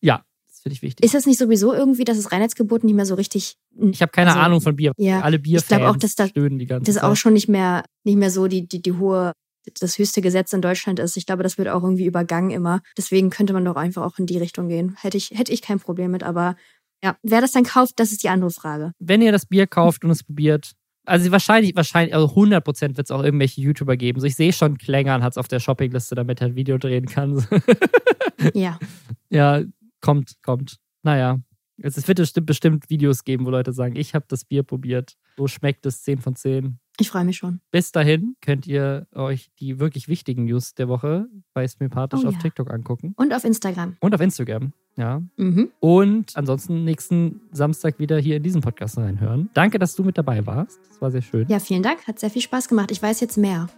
ja, 0.00 0.24
das 0.60 0.62
finde 0.62 0.74
ich 0.74 0.82
wichtig. 0.82 1.06
Ist 1.06 1.14
das 1.14 1.24
nicht 1.24 1.38
sowieso 1.38 1.72
irgendwie, 1.72 2.04
dass 2.04 2.18
das 2.18 2.32
Reinheitsgebot 2.32 2.84
nicht 2.84 2.94
mehr 2.94 3.06
so 3.06 3.14
richtig. 3.14 3.56
Ich 3.90 4.02
habe 4.02 4.12
keine 4.12 4.30
also, 4.30 4.40
Ahnung 4.40 4.60
von 4.60 4.76
Bier. 4.76 4.92
Ja, 4.98 5.20
Alle 5.20 5.38
Bierfans 5.38 5.62
ich 5.62 5.68
glaube 5.68 5.88
auch, 5.88 5.96
dass 5.96 6.16
ganze 6.16 6.32
das 6.80 6.96
ist 6.96 7.02
auch 7.02 7.16
schon 7.16 7.32
nicht 7.32 7.48
mehr, 7.48 7.82
nicht 8.04 8.18
mehr 8.18 8.30
so 8.30 8.46
die, 8.46 8.68
die, 8.68 8.82
die 8.82 8.92
hohe 8.92 9.32
das 9.80 9.98
höchste 9.98 10.20
Gesetz 10.20 10.52
in 10.52 10.60
Deutschland 10.60 10.98
ist. 10.98 11.16
Ich 11.16 11.24
glaube, 11.24 11.42
das 11.42 11.56
wird 11.56 11.68
auch 11.68 11.82
irgendwie 11.82 12.04
übergangen 12.04 12.50
immer. 12.50 12.80
Deswegen 12.96 13.30
könnte 13.30 13.52
man 13.52 13.64
doch 13.64 13.76
einfach 13.76 14.02
auch 14.02 14.18
in 14.18 14.26
die 14.26 14.38
Richtung 14.38 14.68
gehen. 14.68 14.96
Hätte 15.00 15.16
ich, 15.16 15.30
hätte 15.30 15.52
ich 15.52 15.62
kein 15.62 15.80
Problem 15.80 16.10
mit, 16.10 16.22
aber 16.22 16.56
ja, 17.02 17.16
wer 17.22 17.40
das 17.40 17.52
dann 17.52 17.64
kauft, 17.64 17.98
das 17.98 18.12
ist 18.12 18.22
die 18.22 18.28
andere 18.28 18.50
Frage. 18.50 18.92
Wenn 18.98 19.22
ihr 19.22 19.32
das 19.32 19.46
Bier 19.46 19.66
kauft 19.66 20.04
und 20.04 20.10
es 20.10 20.22
probiert, 20.22 20.72
also 21.06 21.30
wahrscheinlich, 21.30 21.74
wahrscheinlich, 21.74 22.14
also 22.14 22.26
100% 22.34 22.96
wird 22.96 23.06
es 23.06 23.10
auch 23.10 23.22
irgendwelche 23.22 23.62
YouTuber 23.62 23.96
geben. 23.96 24.20
So, 24.20 24.26
ich 24.26 24.36
sehe 24.36 24.52
schon, 24.52 24.76
Klängern 24.76 25.22
hat 25.22 25.32
es 25.32 25.38
auf 25.38 25.48
der 25.48 25.60
Shoppingliste, 25.60 26.14
damit 26.14 26.40
er 26.40 26.48
ein 26.48 26.56
Video 26.56 26.76
drehen 26.76 27.06
kann. 27.06 27.46
ja. 28.54 28.78
Ja, 29.30 29.62
kommt, 30.00 30.34
kommt. 30.42 30.78
Naja. 31.02 31.40
Es 31.82 32.06
wird 32.06 32.18
bestimmt, 32.18 32.46
bestimmt 32.46 32.90
Videos 32.90 33.24
geben, 33.24 33.46
wo 33.46 33.50
Leute 33.50 33.72
sagen, 33.72 33.96
ich 33.96 34.14
habe 34.14 34.26
das 34.28 34.44
Bier 34.44 34.62
probiert. 34.62 35.16
So 35.38 35.46
schmeckt 35.46 35.86
es 35.86 36.02
10 36.02 36.18
von 36.18 36.36
10. 36.36 36.78
Ich 36.98 37.08
freue 37.08 37.24
mich 37.24 37.38
schon. 37.38 37.60
Bis 37.70 37.92
dahin 37.92 38.36
könnt 38.42 38.66
ihr 38.66 39.06
euch 39.14 39.50
die 39.58 39.80
wirklich 39.80 40.06
wichtigen 40.06 40.44
News 40.44 40.74
der 40.74 40.88
Woche 40.88 41.26
bei 41.54 41.66
Smipathisch 41.66 42.20
oh, 42.22 42.28
auf 42.28 42.34
ja. 42.34 42.40
TikTok 42.40 42.70
angucken. 42.70 43.14
Und 43.16 43.32
auf 43.32 43.44
Instagram. 43.44 43.96
Und 44.00 44.14
auf 44.14 44.20
Instagram, 44.20 44.74
ja. 44.96 45.22
Mhm. 45.38 45.70
Und 45.80 46.36
ansonsten 46.36 46.84
nächsten 46.84 47.40
Samstag 47.52 47.98
wieder 47.98 48.18
hier 48.18 48.36
in 48.36 48.42
diesen 48.42 48.60
Podcast 48.60 48.98
reinhören. 48.98 49.48
Danke, 49.54 49.78
dass 49.78 49.94
du 49.94 50.04
mit 50.04 50.18
dabei 50.18 50.44
warst. 50.44 50.78
Das 50.90 51.00
war 51.00 51.10
sehr 51.10 51.22
schön. 51.22 51.48
Ja, 51.48 51.58
vielen 51.58 51.82
Dank. 51.82 52.06
Hat 52.06 52.18
sehr 52.18 52.28
viel 52.28 52.42
Spaß 52.42 52.68
gemacht. 52.68 52.90
Ich 52.90 53.02
weiß 53.02 53.20
jetzt 53.20 53.38
mehr. 53.38 53.70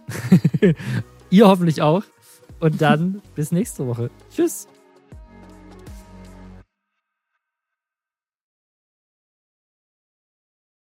ihr 1.29 1.47
hoffentlich 1.47 1.81
auch. 1.81 2.03
Und 2.59 2.81
dann 2.81 3.21
bis 3.35 3.53
nächste 3.53 3.87
Woche. 3.87 4.09
Tschüss. 4.35 4.67